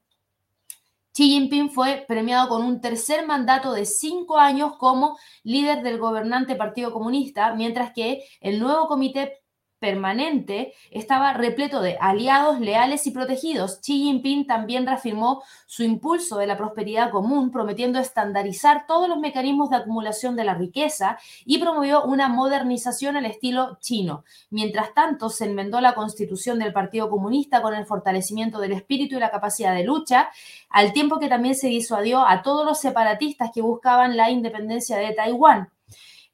Xi 1.13 1.29
Jinping 1.29 1.69
fue 1.69 2.03
premiado 2.07 2.49
con 2.49 2.63
un 2.63 2.81
tercer 2.81 3.27
mandato 3.27 3.73
de 3.73 3.85
cinco 3.85 4.39
años 4.39 4.75
como 4.77 5.19
líder 5.43 5.83
del 5.83 5.99
gobernante 5.99 6.55
Partido 6.55 6.91
Comunista, 6.91 7.53
mientras 7.53 7.93
que 7.93 8.25
el 8.41 8.59
nuevo 8.59 8.87
comité 8.87 9.42
permanente 9.83 10.73
estaba 10.91 11.33
repleto 11.33 11.81
de 11.81 11.97
aliados 11.99 12.61
leales 12.61 13.05
y 13.05 13.11
protegidos. 13.11 13.81
Xi 13.81 14.03
Jinping 14.03 14.47
también 14.47 14.85
reafirmó 14.85 15.43
su 15.65 15.83
impulso 15.83 16.37
de 16.37 16.47
la 16.47 16.55
prosperidad 16.55 17.11
común, 17.11 17.51
prometiendo 17.51 17.99
estandarizar 17.99 18.87
todos 18.87 19.09
los 19.09 19.19
mecanismos 19.19 19.69
de 19.69 19.75
acumulación 19.75 20.37
de 20.37 20.45
la 20.45 20.53
riqueza 20.53 21.17
y 21.43 21.57
promovió 21.57 22.05
una 22.05 22.29
modernización 22.29 23.17
al 23.17 23.25
estilo 23.25 23.77
chino. 23.81 24.23
Mientras 24.49 24.93
tanto, 24.93 25.27
se 25.27 25.47
enmendó 25.47 25.81
la 25.81 25.95
constitución 25.95 26.59
del 26.59 26.71
Partido 26.71 27.09
Comunista 27.09 27.61
con 27.61 27.73
el 27.73 27.85
fortalecimiento 27.85 28.59
del 28.59 28.71
espíritu 28.71 29.17
y 29.17 29.19
la 29.19 29.31
capacidad 29.31 29.75
de 29.75 29.83
lucha, 29.83 30.29
al 30.69 30.93
tiempo 30.93 31.19
que 31.19 31.27
también 31.27 31.55
se 31.55 31.67
disuadió 31.67 32.25
a 32.25 32.41
todos 32.41 32.65
los 32.65 32.79
separatistas 32.79 33.51
que 33.53 33.61
buscaban 33.61 34.15
la 34.15 34.31
independencia 34.31 34.95
de 34.95 35.11
Taiwán. 35.11 35.73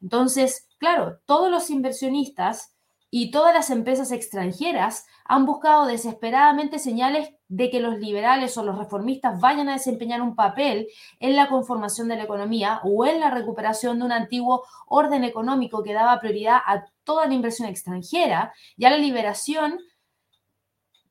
Entonces, 0.03 0.67
claro, 0.77 1.17
todos 1.25 1.49
los 1.49 1.71
inversionistas 1.71 2.75
y 3.11 3.31
todas 3.31 3.53
las 3.53 3.69
empresas 3.69 4.11
extranjeras 4.11 5.07
han 5.25 5.45
buscado 5.45 5.85
desesperadamente 5.85 6.79
señales 6.79 7.29
de 7.47 7.69
que 7.69 7.79
los 7.79 7.97
liberales 7.97 8.57
o 8.57 8.63
los 8.63 8.77
reformistas 8.77 9.39
vayan 9.39 9.69
a 9.69 9.73
desempeñar 9.73 10.21
un 10.21 10.35
papel 10.35 10.87
en 11.19 11.35
la 11.35 11.49
conformación 11.49 12.07
de 12.07 12.17
la 12.17 12.23
economía 12.23 12.81
o 12.83 13.05
en 13.05 13.19
la 13.19 13.31
recuperación 13.31 13.99
de 13.99 14.05
un 14.05 14.11
antiguo 14.11 14.63
orden 14.87 15.23
económico 15.23 15.83
que 15.83 15.93
daba 15.93 16.19
prioridad 16.19 16.59
a 16.65 16.85
toda 17.03 17.25
la 17.27 17.33
inversión 17.33 17.67
extranjera 17.67 18.53
y 18.77 18.85
a 18.85 18.91
la 18.91 18.97
liberación 18.97 19.79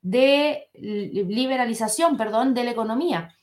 de 0.00 0.68
liberalización, 0.72 2.16
perdón, 2.16 2.54
de 2.54 2.64
la 2.64 2.70
economía. 2.70 3.34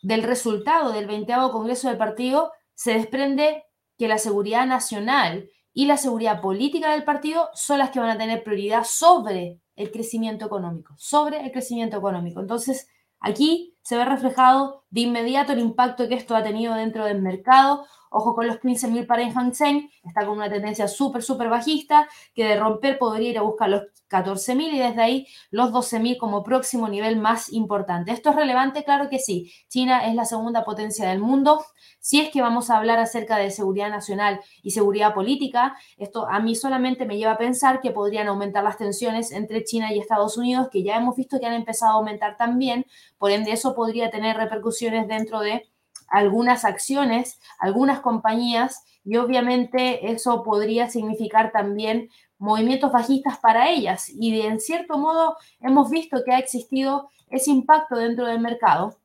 Del 0.00 0.22
resultado 0.22 0.92
del 0.92 1.06
20 1.06 1.32
Congreso 1.50 1.88
del 1.88 1.98
Partido 1.98 2.52
se 2.74 2.92
desprende 2.94 3.64
que 3.98 4.08
la 4.08 4.18
seguridad 4.18 4.66
nacional 4.66 5.48
y 5.74 5.86
la 5.86 5.96
seguridad 5.96 6.40
política 6.40 6.92
del 6.92 7.04
partido 7.04 7.50
son 7.52 7.78
las 7.78 7.90
que 7.90 7.98
van 7.98 8.10
a 8.10 8.16
tener 8.16 8.44
prioridad 8.44 8.84
sobre 8.84 9.60
el 9.74 9.90
crecimiento 9.90 10.46
económico, 10.46 10.94
sobre 10.96 11.44
el 11.44 11.50
crecimiento 11.50 11.98
económico. 11.98 12.40
Entonces, 12.40 12.88
aquí 13.18 13.76
se 13.82 13.96
ve 13.96 14.04
reflejado 14.04 14.84
de 14.90 15.02
inmediato 15.02 15.52
el 15.52 15.58
impacto 15.58 16.08
que 16.08 16.14
esto 16.14 16.36
ha 16.36 16.44
tenido 16.44 16.74
dentro 16.74 17.04
del 17.04 17.20
mercado. 17.20 17.84
Ojo 18.16 18.32
con 18.32 18.46
los 18.46 18.60
15.000 18.60 19.08
para 19.08 19.28
Hang 19.28 19.52
Seng, 19.52 19.90
está 20.04 20.24
con 20.24 20.36
una 20.36 20.48
tendencia 20.48 20.86
súper, 20.86 21.20
súper 21.20 21.48
bajista, 21.48 22.08
que 22.32 22.44
de 22.44 22.56
romper 22.56 22.96
podría 22.96 23.30
ir 23.30 23.38
a 23.38 23.42
buscar 23.42 23.68
los 23.68 23.82
14.000 24.08 24.72
y 24.72 24.78
desde 24.78 25.02
ahí 25.02 25.26
los 25.50 25.72
12.000 25.72 26.16
como 26.16 26.44
próximo 26.44 26.88
nivel 26.88 27.16
más 27.16 27.52
importante. 27.52 28.12
¿Esto 28.12 28.30
es 28.30 28.36
relevante? 28.36 28.84
Claro 28.84 29.08
que 29.08 29.18
sí. 29.18 29.52
China 29.66 30.06
es 30.06 30.14
la 30.14 30.26
segunda 30.26 30.64
potencia 30.64 31.08
del 31.08 31.18
mundo. 31.18 31.64
Si 31.98 32.20
es 32.20 32.30
que 32.30 32.40
vamos 32.40 32.70
a 32.70 32.76
hablar 32.76 33.00
acerca 33.00 33.36
de 33.36 33.50
seguridad 33.50 33.90
nacional 33.90 34.40
y 34.62 34.70
seguridad 34.70 35.12
política, 35.12 35.76
esto 35.96 36.28
a 36.28 36.38
mí 36.38 36.54
solamente 36.54 37.06
me 37.06 37.16
lleva 37.16 37.32
a 37.32 37.38
pensar 37.38 37.80
que 37.80 37.90
podrían 37.90 38.28
aumentar 38.28 38.62
las 38.62 38.78
tensiones 38.78 39.32
entre 39.32 39.64
China 39.64 39.92
y 39.92 39.98
Estados 39.98 40.38
Unidos, 40.38 40.68
que 40.70 40.84
ya 40.84 40.98
hemos 40.98 41.16
visto 41.16 41.40
que 41.40 41.46
han 41.46 41.54
empezado 41.54 41.94
a 41.94 41.96
aumentar 41.96 42.36
también. 42.36 42.86
Por 43.18 43.32
ende, 43.32 43.50
eso 43.50 43.74
podría 43.74 44.08
tener 44.10 44.36
repercusiones 44.36 45.08
dentro 45.08 45.40
de 45.40 45.68
algunas 46.08 46.64
acciones, 46.64 47.40
algunas 47.58 48.00
compañías 48.00 48.84
y 49.04 49.16
obviamente 49.16 50.12
eso 50.12 50.42
podría 50.42 50.88
significar 50.88 51.52
también 51.52 52.10
movimientos 52.38 52.92
bajistas 52.92 53.38
para 53.38 53.70
ellas. 53.70 54.08
Y 54.08 54.40
en 54.40 54.60
cierto 54.60 54.98
modo 54.98 55.36
hemos 55.60 55.90
visto 55.90 56.22
que 56.24 56.32
ha 56.32 56.38
existido 56.38 57.10
ese 57.28 57.50
impacto 57.50 57.96
dentro 57.96 58.26
del 58.26 58.40
mercado, 58.40 58.96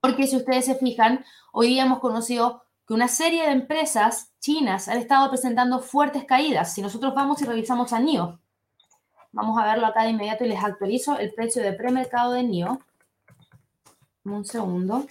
porque 0.00 0.26
si 0.26 0.36
ustedes 0.36 0.64
se 0.64 0.74
fijan, 0.74 1.24
hoy 1.52 1.68
día 1.68 1.84
hemos 1.84 1.98
conocido 1.98 2.62
que 2.86 2.94
una 2.94 3.08
serie 3.08 3.44
de 3.44 3.52
empresas 3.52 4.32
chinas 4.40 4.88
han 4.88 4.98
estado 4.98 5.28
presentando 5.28 5.80
fuertes 5.80 6.24
caídas. 6.24 6.74
Si 6.74 6.82
nosotros 6.82 7.14
vamos 7.14 7.40
y 7.42 7.44
revisamos 7.44 7.92
a 7.92 8.00
NIO, 8.00 8.40
vamos 9.32 9.58
a 9.58 9.64
verlo 9.64 9.86
acá 9.86 10.04
de 10.04 10.10
inmediato 10.10 10.44
y 10.44 10.48
les 10.48 10.62
actualizo 10.62 11.18
el 11.18 11.32
precio 11.32 11.62
de 11.62 11.72
premercado 11.72 12.32
de 12.32 12.42
NIO. 12.42 12.78
Un 14.24 14.44
segundo. 14.44 15.06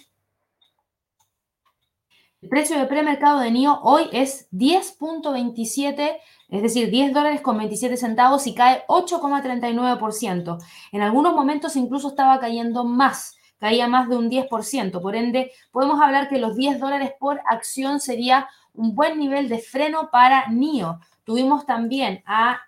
El 2.41 2.49
precio 2.49 2.79
de 2.79 2.87
premercado 2.87 3.39
de 3.39 3.51
NIO 3.51 3.81
hoy 3.83 4.09
es 4.11 4.49
10.27, 4.51 6.17
es 6.49 6.61
decir, 6.63 6.89
10 6.89 7.13
dólares 7.13 7.41
con 7.41 7.55
27 7.55 7.97
centavos 7.97 8.47
y 8.47 8.55
cae 8.55 8.83
8,39%. 8.87 10.57
En 10.91 11.01
algunos 11.03 11.35
momentos 11.35 11.75
incluso 11.75 12.07
estaba 12.07 12.39
cayendo 12.39 12.83
más, 12.83 13.35
caía 13.59 13.87
más 13.87 14.09
de 14.09 14.17
un 14.17 14.31
10%. 14.31 15.01
Por 15.03 15.15
ende, 15.15 15.51
podemos 15.71 16.01
hablar 16.01 16.29
que 16.29 16.39
los 16.39 16.55
10 16.55 16.79
dólares 16.79 17.13
por 17.19 17.39
acción 17.45 17.99
sería 17.99 18.49
un 18.73 18.95
buen 18.95 19.19
nivel 19.19 19.47
de 19.47 19.59
freno 19.59 20.09
para 20.11 20.47
NIO. 20.47 20.99
Tuvimos 21.23 21.67
también 21.67 22.23
a 22.25 22.59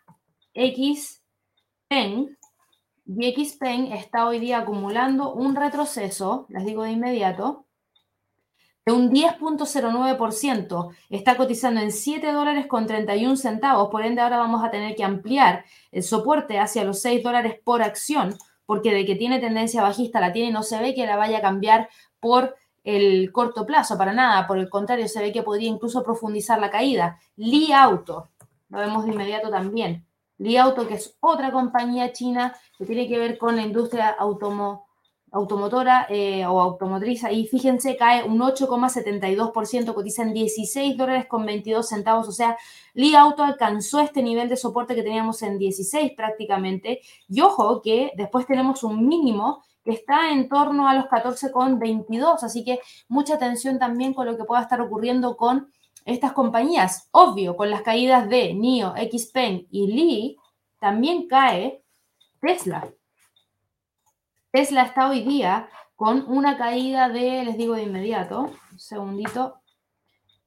XPeng, 0.54 2.38
y 3.08 3.46
XPeng 3.46 3.92
está 3.92 4.28
hoy 4.28 4.38
día 4.38 4.60
acumulando 4.60 5.34
un 5.34 5.56
retroceso, 5.56 6.46
les 6.50 6.64
digo 6.64 6.84
de 6.84 6.92
inmediato, 6.92 7.66
de 8.86 8.92
un 8.92 9.12
10.09%. 9.12 10.96
Está 11.10 11.38
cotizando 11.38 11.82
en 11.82 11.92
7 11.92 12.32
dólares 12.32 12.68
con 12.68 12.86
31 12.86 13.36
centavos. 13.38 13.90
Por 13.90 14.06
ende, 14.06 14.22
ahora 14.22 14.38
vamos 14.38 14.64
a 14.64 14.72
tener 14.72 14.96
que 14.96 15.04
ampliar 15.04 15.66
el 15.92 16.04
soporte 16.04 16.60
hacia 16.60 16.84
los 16.84 17.02
6 17.02 17.24
dólares 17.24 17.60
por 17.64 17.82
acción, 17.82 18.36
porque 18.66 18.94
de 18.94 19.06
que 19.06 19.16
tiene 19.16 19.40
tendencia 19.40 19.82
bajista 19.82 20.20
la 20.20 20.34
tiene 20.34 20.50
y 20.50 20.54
no 20.54 20.64
se 20.64 20.80
ve 20.80 20.94
que 20.94 21.06
la 21.06 21.16
vaya 21.16 21.40
a 21.40 21.42
cambiar 21.42 21.90
por 22.20 22.56
el 22.84 23.32
corto 23.32 23.66
plazo, 23.66 23.98
para 23.98 24.14
nada. 24.14 24.46
Por 24.48 24.58
el 24.58 24.70
contrario, 24.70 25.08
se 25.08 25.22
ve 25.22 25.32
que 25.32 25.44
podría 25.44 25.70
incluso 25.70 26.04
profundizar 26.04 26.60
la 26.60 26.70
caída. 26.70 27.20
Li 27.38 27.72
Auto, 27.72 28.30
lo 28.70 28.80
vemos 28.80 29.06
de 29.06 29.14
inmediato 29.14 29.50
también. 29.50 30.06
Li 30.38 30.58
Auto, 30.58 30.88
que 30.88 30.96
es 30.96 31.16
otra 31.22 31.52
compañía 31.52 32.12
china 32.12 32.54
que 32.78 32.86
tiene 32.86 33.08
que 33.08 33.18
ver 33.18 33.38
con 33.38 33.56
la 33.56 33.62
industria 33.62 34.10
automotriz 34.10 34.93
automotora 35.34 36.06
eh, 36.10 36.46
o 36.46 36.62
automotriz, 36.62 37.24
ahí 37.24 37.48
fíjense, 37.48 37.98
cae 37.98 38.24
un 38.24 38.40
8,72%, 38.40 39.94
cotiza 39.94 40.22
en 40.22 40.34
16 40.34 40.96
dólares 40.96 41.26
con 41.26 41.46
22 41.46 41.90
centavos, 41.90 42.28
o 42.28 42.32
sea, 42.32 42.56
Li 42.94 43.16
Auto 43.16 43.44
alcanzó 43.44 44.00
este 44.00 44.22
nivel 44.22 44.48
de 44.48 44.56
soporte 44.56 44.94
que 44.94 45.02
teníamos 45.02 45.42
en 45.42 45.58
16 45.58 46.14
prácticamente, 46.16 47.02
y 47.28 47.42
ojo 47.42 47.82
que 47.82 48.12
después 48.16 48.46
tenemos 48.46 48.84
un 48.84 49.08
mínimo 49.08 49.64
que 49.84 49.92
está 49.92 50.32
en 50.32 50.48
torno 50.48 50.88
a 50.88 50.94
los 50.94 51.06
14,22, 51.06 52.44
así 52.44 52.64
que 52.64 52.80
mucha 53.08 53.34
atención 53.34 53.80
también 53.80 54.14
con 54.14 54.28
lo 54.28 54.38
que 54.38 54.46
pueda 54.46 54.62
estar 54.62 54.80
ocurriendo 54.82 55.36
con 55.36 55.72
estas 56.06 56.34
compañías. 56.34 57.10
Obvio, 57.12 57.58
con 57.58 57.70
las 57.70 57.82
caídas 57.82 58.30
de 58.30 58.54
NIO, 58.54 58.94
XPeng 58.96 59.68
y 59.72 59.88
Li, 59.88 60.38
también 60.80 61.28
cae 61.28 61.84
Tesla. 62.40 62.88
Tesla 64.54 64.84
está 64.84 65.10
hoy 65.10 65.24
día 65.24 65.68
con 65.96 66.26
una 66.28 66.58
caída 66.58 67.10
de, 67.10 67.44
les 67.44 67.58
digo 67.58 67.74
de 67.74 67.82
inmediato, 67.82 68.52
un 68.72 68.80
segundito, 68.80 69.56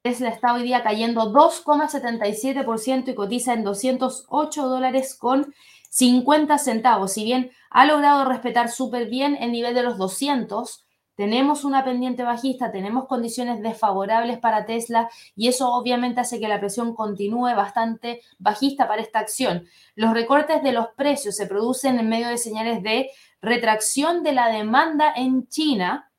Tesla 0.01 0.29
está 0.29 0.53
hoy 0.53 0.63
día 0.63 0.81
cayendo 0.81 1.33
2,77% 1.33 3.09
y 3.09 3.15
cotiza 3.15 3.51
en 3.51 3.65
208 3.65 4.65
dólares 4.65 5.13
con 5.13 5.53
50 5.89 6.57
centavos. 6.57 7.11
Si 7.11 7.25
bien 7.25 7.51
ha 7.69 7.85
logrado 7.85 8.23
respetar 8.23 8.69
súper 8.71 9.09
bien 9.09 9.37
el 9.41 9.51
nivel 9.51 9.75
de 9.75 9.83
los 9.83 9.97
200, 9.97 10.87
tenemos 11.17 11.65
una 11.65 11.83
pendiente 11.83 12.23
bajista, 12.23 12.71
tenemos 12.71 13.07
condiciones 13.07 13.61
desfavorables 13.61 14.37
para 14.37 14.67
Tesla 14.67 15.09
y 15.35 15.47
eso 15.47 15.73
obviamente 15.73 16.21
hace 16.21 16.39
que 16.39 16.47
la 16.47 16.59
presión 16.59 16.93
continúe 16.93 17.55
bastante 17.55 18.21
bajista 18.37 18.87
para 18.87 19.01
esta 19.01 19.17
acción. 19.19 19.65
Los 19.95 20.13
recortes 20.13 20.61
de 20.61 20.71
los 20.71 20.89
precios 20.95 21.35
se 21.35 21.47
producen 21.47 21.99
en 21.99 22.07
medio 22.07 22.27
de 22.29 22.37
señales 22.37 22.83
de 22.83 23.09
retracción 23.41 24.23
de 24.23 24.33
la 24.33 24.49
demanda 24.49 25.13
en 25.15 25.47
China 25.47 26.11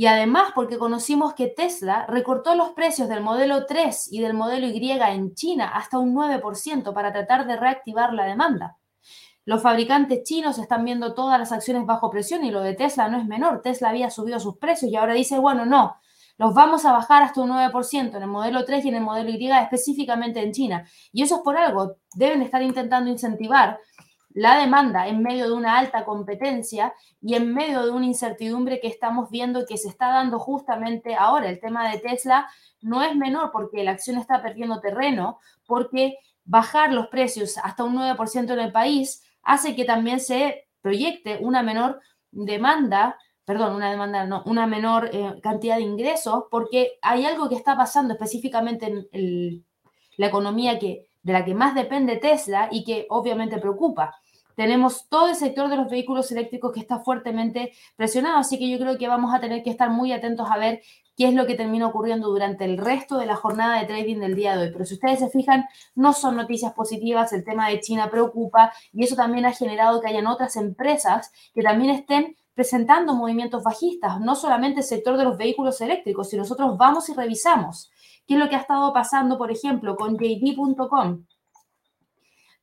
y 0.00 0.06
además 0.06 0.52
porque 0.54 0.78
conocimos 0.78 1.34
que 1.34 1.48
Tesla 1.48 2.06
recortó 2.06 2.54
los 2.54 2.70
precios 2.70 3.08
del 3.08 3.20
modelo 3.20 3.66
3 3.66 4.12
y 4.12 4.20
del 4.20 4.32
modelo 4.32 4.66
Y 4.66 4.90
en 4.90 5.34
China 5.34 5.70
hasta 5.74 5.98
un 5.98 6.14
9% 6.14 6.94
para 6.94 7.12
tratar 7.12 7.46
de 7.46 7.56
reactivar 7.56 8.14
la 8.14 8.24
demanda. 8.24 8.78
Los 9.44 9.62
fabricantes 9.62 10.22
chinos 10.22 10.58
están 10.58 10.84
viendo 10.84 11.12
todas 11.12 11.38
las 11.38 11.52
acciones 11.52 11.84
bajo 11.84 12.10
presión 12.10 12.44
y 12.44 12.50
lo 12.50 12.62
de 12.62 12.74
Tesla 12.74 13.08
no 13.08 13.18
es 13.18 13.26
menor. 13.26 13.60
Tesla 13.62 13.90
había 13.90 14.08
subido 14.08 14.40
sus 14.40 14.56
precios 14.56 14.90
y 14.90 14.96
ahora 14.96 15.12
dice, 15.12 15.38
bueno, 15.38 15.66
no, 15.66 15.96
los 16.40 16.54
vamos 16.54 16.86
a 16.86 16.92
bajar 16.92 17.22
hasta 17.22 17.42
un 17.42 17.50
9% 17.50 18.16
en 18.16 18.22
el 18.22 18.26
modelo 18.26 18.64
3 18.64 18.82
y 18.82 18.88
en 18.88 18.94
el 18.94 19.02
modelo 19.02 19.28
Y 19.28 19.50
específicamente 19.50 20.42
en 20.42 20.52
China. 20.52 20.88
Y 21.12 21.22
eso 21.22 21.36
es 21.36 21.40
por 21.42 21.58
algo. 21.58 21.96
Deben 22.14 22.40
estar 22.40 22.62
intentando 22.62 23.10
incentivar 23.10 23.78
la 24.32 24.58
demanda 24.58 25.08
en 25.08 25.22
medio 25.22 25.46
de 25.46 25.54
una 25.54 25.78
alta 25.78 26.04
competencia 26.04 26.94
y 27.20 27.34
en 27.34 27.52
medio 27.52 27.84
de 27.84 27.90
una 27.90 28.06
incertidumbre 28.06 28.80
que 28.80 28.88
estamos 28.88 29.30
viendo 29.30 29.66
que 29.66 29.76
se 29.76 29.88
está 29.88 30.08
dando 30.08 30.38
justamente 30.38 31.14
ahora. 31.14 31.48
El 31.48 31.60
tema 31.60 31.90
de 31.90 31.98
Tesla 31.98 32.48
no 32.80 33.02
es 33.02 33.14
menor 33.16 33.50
porque 33.52 33.82
la 33.84 33.92
acción 33.92 34.18
está 34.18 34.40
perdiendo 34.42 34.80
terreno, 34.80 35.38
porque 35.66 36.18
bajar 36.44 36.92
los 36.92 37.08
precios 37.08 37.58
hasta 37.58 37.84
un 37.84 37.96
9% 37.96 38.52
en 38.52 38.60
el 38.60 38.72
país 38.72 39.24
hace 39.42 39.74
que 39.74 39.84
también 39.84 40.20
se 40.20 40.68
proyecte 40.80 41.38
una 41.40 41.62
menor 41.62 42.00
demanda, 42.30 43.18
perdón, 43.44 43.74
una 43.74 43.90
demanda, 43.90 44.24
no, 44.26 44.42
una 44.46 44.66
menor 44.66 45.10
eh, 45.12 45.40
cantidad 45.42 45.76
de 45.76 45.82
ingresos, 45.82 46.44
porque 46.50 46.98
hay 47.02 47.24
algo 47.24 47.48
que 47.48 47.56
está 47.56 47.76
pasando 47.76 48.14
específicamente 48.14 49.08
en 49.12 49.64
la 50.16 50.26
economía 50.26 50.78
que, 50.78 51.09
de 51.22 51.32
la 51.32 51.44
que 51.44 51.54
más 51.54 51.74
depende 51.74 52.16
Tesla 52.16 52.68
y 52.70 52.84
que 52.84 53.06
obviamente 53.08 53.58
preocupa. 53.58 54.16
Tenemos 54.56 55.08
todo 55.08 55.28
el 55.28 55.36
sector 55.36 55.68
de 55.70 55.76
los 55.76 55.88
vehículos 55.88 56.30
eléctricos 56.32 56.72
que 56.72 56.80
está 56.80 56.98
fuertemente 56.98 57.72
presionado, 57.96 58.38
así 58.38 58.58
que 58.58 58.68
yo 58.68 58.78
creo 58.78 58.98
que 58.98 59.08
vamos 59.08 59.34
a 59.34 59.40
tener 59.40 59.62
que 59.62 59.70
estar 59.70 59.90
muy 59.90 60.12
atentos 60.12 60.48
a 60.50 60.58
ver 60.58 60.82
qué 61.16 61.28
es 61.28 61.34
lo 61.34 61.46
que 61.46 61.54
termina 61.54 61.86
ocurriendo 61.86 62.28
durante 62.28 62.64
el 62.64 62.78
resto 62.78 63.18
de 63.18 63.26
la 63.26 63.36
jornada 63.36 63.80
de 63.80 63.86
trading 63.86 64.18
del 64.18 64.34
día 64.34 64.56
de 64.56 64.64
hoy. 64.64 64.70
Pero 64.72 64.84
si 64.84 64.94
ustedes 64.94 65.20
se 65.20 65.30
fijan, 65.30 65.66
no 65.94 66.12
son 66.12 66.36
noticias 66.36 66.72
positivas, 66.72 67.32
el 67.32 67.44
tema 67.44 67.68
de 67.68 67.80
China 67.80 68.10
preocupa 68.10 68.72
y 68.92 69.04
eso 69.04 69.16
también 69.16 69.46
ha 69.46 69.52
generado 69.52 70.00
que 70.00 70.08
hayan 70.08 70.26
otras 70.26 70.56
empresas 70.56 71.32
que 71.54 71.62
también 71.62 71.90
estén 71.90 72.36
presentando 72.54 73.14
movimientos 73.14 73.62
bajistas, 73.62 74.20
no 74.20 74.34
solamente 74.34 74.80
el 74.80 74.86
sector 74.86 75.16
de 75.16 75.24
los 75.24 75.38
vehículos 75.38 75.80
eléctricos, 75.80 76.28
si 76.28 76.36
nosotros 76.36 76.76
vamos 76.76 77.08
y 77.08 77.14
revisamos 77.14 77.90
qué 78.30 78.34
es 78.34 78.40
lo 78.40 78.48
que 78.48 78.54
ha 78.54 78.60
estado 78.60 78.92
pasando, 78.92 79.36
por 79.36 79.50
ejemplo, 79.50 79.96
con 79.96 80.16
JD.com, 80.16 81.24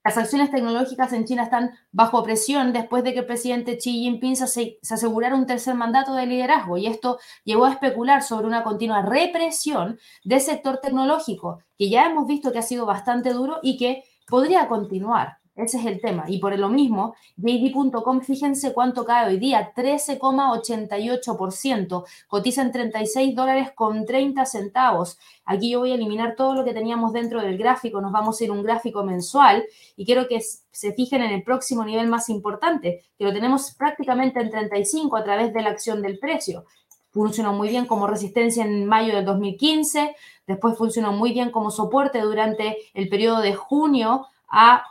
las 0.01 0.17
acciones 0.17 0.49
tecnológicas 0.49 1.11
en 1.11 1.25
China 1.25 1.43
están 1.43 1.71
bajo 1.91 2.23
presión 2.23 2.71
después 2.71 3.03
de 3.03 3.11
que 3.11 3.19
el 3.19 3.25
presidente 3.25 3.77
Xi 3.77 3.91
Jinping 3.91 4.37
se, 4.37 4.79
asegurara 4.89 5.35
un 5.35 5.45
tercer 5.45 5.75
mandato 5.75 6.15
de 6.15 6.25
liderazgo 6.25 6.77
y 6.77 6.87
esto 6.87 7.19
llevó 7.43 7.65
a 7.65 7.71
especular 7.71 8.23
sobre 8.23 8.47
una 8.47 8.63
continua 8.63 9.01
represión 9.01 9.99
del 10.23 10.39
sector 10.39 10.79
tecnológico, 10.81 11.59
que 11.77 11.89
ya 11.89 12.05
hemos 12.05 12.27
visto 12.27 12.53
que 12.53 12.59
ha 12.59 12.61
sido 12.61 12.85
bastante 12.85 13.33
duro 13.33 13.59
y 13.61 13.75
que 13.75 14.05
podría 14.25 14.69
continuar. 14.69 15.39
Ese 15.57 15.77
es 15.79 15.85
el 15.87 15.99
tema. 15.99 16.25
Y 16.27 16.37
por 16.37 16.55
lo 16.57 16.69
mismo, 16.69 17.15
JD.com, 17.35 18.21
fíjense 18.21 18.73
cuánto 18.73 19.03
cae 19.05 19.27
hoy 19.27 19.39
día, 19.39 19.73
13,88%. 19.75 22.05
Cotiza 22.27 22.61
en 22.61 22.71
36 22.71 23.35
dólares 23.35 23.71
con 23.73 24.05
30 24.05 24.45
centavos. 24.45 25.17
Aquí 25.45 25.71
yo 25.71 25.79
voy 25.79 25.89
a 25.91 25.95
eliminar 25.95 26.35
todo 26.35 26.53
lo 26.53 26.63
que 26.63 26.75
teníamos 26.75 27.11
dentro 27.11 27.41
del 27.41 27.57
gráfico. 27.57 27.99
Nos 28.01 28.11
vamos 28.11 28.39
a 28.39 28.43
ir 28.43 28.51
a 28.51 28.53
un 28.53 28.61
gráfico 28.61 29.03
mensual 29.03 29.65
y 29.95 30.05
quiero 30.05 30.27
que 30.27 30.41
se 30.41 30.93
fijen 30.93 31.23
en 31.23 31.31
el 31.31 31.41
próximo 31.41 31.83
nivel 31.83 32.07
más 32.07 32.29
importante, 32.29 33.01
que 33.17 33.25
lo 33.25 33.33
tenemos 33.33 33.73
prácticamente 33.73 34.39
en 34.39 34.51
35 34.51 35.17
a 35.17 35.23
través 35.23 35.51
de 35.53 35.63
la 35.63 35.71
acción 35.71 36.03
del 36.03 36.19
precio. 36.19 36.65
Funcionó 37.09 37.53
muy 37.53 37.69
bien 37.69 37.87
como 37.87 38.05
resistencia 38.05 38.63
en 38.63 38.85
mayo 38.85 39.15
del 39.15 39.25
2015, 39.25 40.15
después 40.45 40.77
funcionó 40.77 41.13
muy 41.13 41.33
bien 41.33 41.49
como 41.49 41.71
soporte 41.71 42.21
durante 42.21 42.77
el 42.93 43.09
periodo 43.09 43.41
de 43.41 43.55
junio 43.55 44.27
a 44.49 44.83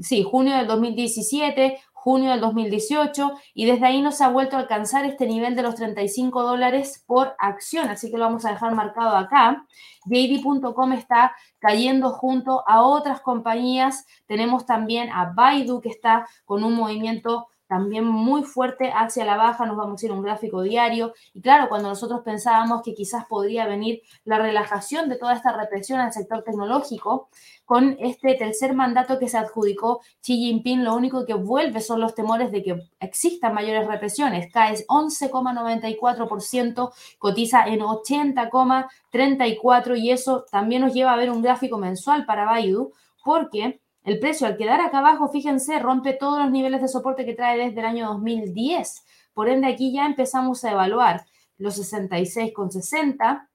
sí, 0.00 0.22
junio 0.22 0.56
del 0.56 0.66
2017, 0.66 1.80
junio 1.92 2.32
del 2.32 2.40
2018, 2.40 3.32
y 3.54 3.64
desde 3.64 3.86
ahí 3.86 4.02
no 4.02 4.12
se 4.12 4.24
ha 4.24 4.28
vuelto 4.28 4.56
a 4.56 4.60
alcanzar 4.60 5.06
este 5.06 5.26
nivel 5.26 5.56
de 5.56 5.62
los 5.62 5.74
35 5.74 6.42
dólares 6.42 7.02
por 7.06 7.34
acción, 7.38 7.88
así 7.88 8.10
que 8.10 8.18
lo 8.18 8.24
vamos 8.24 8.44
a 8.44 8.50
dejar 8.50 8.74
marcado 8.74 9.16
acá. 9.16 9.66
JD.com 10.04 10.92
está 10.92 11.34
cayendo 11.58 12.10
junto 12.10 12.62
a 12.68 12.82
otras 12.82 13.22
compañías. 13.22 14.04
Tenemos 14.26 14.66
también 14.66 15.10
a 15.10 15.32
Baidu 15.34 15.80
que 15.80 15.88
está 15.88 16.28
con 16.44 16.62
un 16.62 16.74
movimiento 16.74 17.48
también 17.66 18.04
muy 18.04 18.42
fuerte 18.42 18.92
hacia 18.94 19.24
la 19.24 19.36
baja, 19.36 19.66
nos 19.66 19.76
vamos 19.76 20.02
a 20.02 20.06
ir 20.06 20.12
a 20.12 20.14
un 20.14 20.22
gráfico 20.22 20.62
diario. 20.62 21.14
Y 21.32 21.40
claro, 21.40 21.68
cuando 21.68 21.88
nosotros 21.88 22.20
pensábamos 22.24 22.82
que 22.82 22.94
quizás 22.94 23.24
podría 23.26 23.66
venir 23.66 24.02
la 24.24 24.38
relajación 24.38 25.08
de 25.08 25.16
toda 25.16 25.34
esta 25.34 25.52
represión 25.52 26.00
al 26.00 26.12
sector 26.12 26.42
tecnológico, 26.42 27.28
con 27.64 27.96
este 27.98 28.34
tercer 28.34 28.74
mandato 28.74 29.18
que 29.18 29.28
se 29.28 29.38
adjudicó 29.38 30.02
Xi 30.20 30.36
Jinping, 30.36 30.84
lo 30.84 30.94
único 30.94 31.24
que 31.24 31.32
vuelve 31.34 31.80
son 31.80 32.00
los 32.00 32.14
temores 32.14 32.52
de 32.52 32.62
que 32.62 32.78
existan 33.00 33.54
mayores 33.54 33.86
represiones. 33.86 34.52
Cae 34.52 34.84
11,94%, 34.86 36.92
cotiza 37.18 37.64
en 37.66 37.80
80,34% 37.80 39.98
y 39.98 40.10
eso 40.10 40.44
también 40.50 40.82
nos 40.82 40.92
lleva 40.92 41.14
a 41.14 41.16
ver 41.16 41.30
un 41.30 41.40
gráfico 41.40 41.78
mensual 41.78 42.26
para 42.26 42.44
Baidu, 42.44 42.92
porque 43.24 43.80
el 44.04 44.18
precio 44.18 44.46
al 44.46 44.56
quedar 44.56 44.80
acá 44.80 44.98
abajo, 44.98 45.28
fíjense, 45.28 45.78
rompe 45.78 46.12
todos 46.12 46.38
los 46.38 46.50
niveles 46.50 46.82
de 46.82 46.88
soporte 46.88 47.24
que 47.24 47.34
trae 47.34 47.58
desde 47.58 47.80
el 47.80 47.86
año 47.86 48.06
2010. 48.08 49.04
Por 49.32 49.48
ende, 49.48 49.66
aquí 49.66 49.92
ya 49.92 50.04
empezamos 50.04 50.62
a 50.64 50.72
evaluar 50.72 51.24
los 51.56 51.78
66,60 51.78 53.48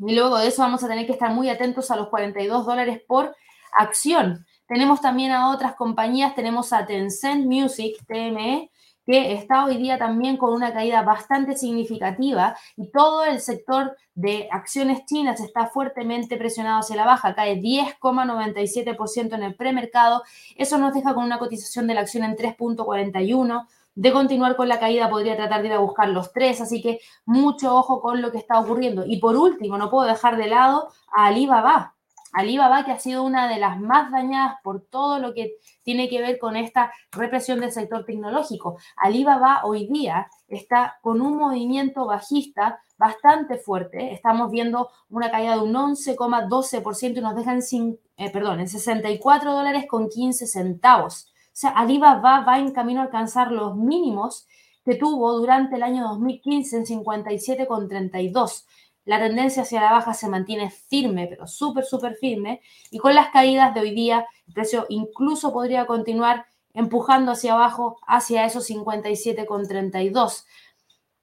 y 0.00 0.14
luego 0.14 0.38
de 0.38 0.48
eso 0.48 0.62
vamos 0.62 0.82
a 0.82 0.88
tener 0.88 1.06
que 1.06 1.12
estar 1.12 1.32
muy 1.32 1.48
atentos 1.48 1.90
a 1.90 1.96
los 1.96 2.08
42 2.08 2.66
dólares 2.66 3.02
por 3.06 3.34
acción. 3.72 4.44
Tenemos 4.66 5.00
también 5.00 5.30
a 5.32 5.50
otras 5.50 5.74
compañías, 5.74 6.34
tenemos 6.34 6.72
a 6.72 6.84
Tencent 6.84 7.46
Music, 7.46 7.96
TME, 8.06 8.70
que 9.08 9.32
está 9.32 9.64
hoy 9.64 9.78
día 9.78 9.96
también 9.96 10.36
con 10.36 10.52
una 10.52 10.74
caída 10.74 11.00
bastante 11.00 11.56
significativa 11.56 12.54
y 12.76 12.90
todo 12.90 13.24
el 13.24 13.40
sector 13.40 13.96
de 14.14 14.50
acciones 14.52 15.06
chinas 15.06 15.40
está 15.40 15.68
fuertemente 15.68 16.36
presionado 16.36 16.80
hacia 16.80 16.94
la 16.94 17.06
baja, 17.06 17.34
cae 17.34 17.58
10,97% 17.58 19.34
en 19.34 19.42
el 19.44 19.54
premercado. 19.54 20.24
Eso 20.56 20.76
nos 20.76 20.92
deja 20.92 21.14
con 21.14 21.24
una 21.24 21.38
cotización 21.38 21.86
de 21.86 21.94
la 21.94 22.02
acción 22.02 22.22
en 22.22 22.36
3.41. 22.36 23.66
De 23.94 24.12
continuar 24.12 24.56
con 24.56 24.68
la 24.68 24.78
caída 24.78 25.08
podría 25.08 25.36
tratar 25.36 25.62
de 25.62 25.68
ir 25.68 25.72
a 25.72 25.78
buscar 25.78 26.10
los 26.10 26.30
tres, 26.34 26.60
así 26.60 26.82
que 26.82 27.00
mucho 27.24 27.74
ojo 27.74 28.02
con 28.02 28.20
lo 28.20 28.30
que 28.30 28.36
está 28.36 28.60
ocurriendo. 28.60 29.06
Y 29.06 29.20
por 29.20 29.36
último, 29.36 29.78
no 29.78 29.88
puedo 29.88 30.06
dejar 30.06 30.36
de 30.36 30.48
lado 30.48 30.90
a 31.16 31.28
Alibaba. 31.28 31.94
Alibaba 32.32 32.84
que 32.84 32.92
ha 32.92 32.98
sido 32.98 33.22
una 33.22 33.48
de 33.48 33.58
las 33.58 33.80
más 33.80 34.10
dañadas 34.10 34.56
por 34.62 34.82
todo 34.82 35.18
lo 35.18 35.34
que 35.34 35.54
tiene 35.82 36.08
que 36.08 36.20
ver 36.20 36.38
con 36.38 36.56
esta 36.56 36.92
represión 37.10 37.60
del 37.60 37.72
sector 37.72 38.04
tecnológico. 38.04 38.78
Alibaba 38.96 39.62
hoy 39.64 39.86
día 39.86 40.28
está 40.46 40.98
con 41.02 41.20
un 41.20 41.36
movimiento 41.36 42.06
bajista 42.06 42.82
bastante 42.98 43.58
fuerte. 43.58 44.12
Estamos 44.12 44.50
viendo 44.50 44.90
una 45.08 45.30
caída 45.30 45.54
de 45.54 45.62
un 45.62 45.74
11,12% 45.74 47.16
y 47.16 47.20
nos 47.20 47.36
dejan 47.36 47.62
sin, 47.62 47.98
eh, 48.16 48.30
perdón, 48.30 48.60
en 48.60 48.68
64 48.68 49.52
dólares 49.52 49.86
con 49.88 50.08
15 50.08 50.46
centavos. 50.46 51.32
O 51.46 51.60
sea, 51.60 51.70
Alibaba 51.70 52.40
va 52.40 52.58
en 52.58 52.72
camino 52.72 53.00
a 53.00 53.04
alcanzar 53.04 53.52
los 53.52 53.76
mínimos 53.76 54.46
que 54.84 54.94
tuvo 54.94 55.32
durante 55.38 55.76
el 55.76 55.82
año 55.82 56.08
2015 56.08 56.76
en 56.76 56.84
57,32 56.84 58.64
la 59.08 59.18
tendencia 59.18 59.62
hacia 59.62 59.80
la 59.80 59.92
baja 59.92 60.12
se 60.12 60.28
mantiene 60.28 60.68
firme, 60.70 61.26
pero 61.28 61.46
súper, 61.46 61.86
súper 61.86 62.16
firme, 62.16 62.60
y 62.90 62.98
con 62.98 63.14
las 63.14 63.30
caídas 63.30 63.72
de 63.72 63.80
hoy 63.80 63.92
día, 63.92 64.26
el 64.46 64.52
precio 64.52 64.84
incluso 64.90 65.50
podría 65.50 65.86
continuar 65.86 66.44
empujando 66.74 67.32
hacia 67.32 67.54
abajo, 67.54 67.98
hacia 68.06 68.44
esos 68.44 68.68
57,32. 68.68 70.44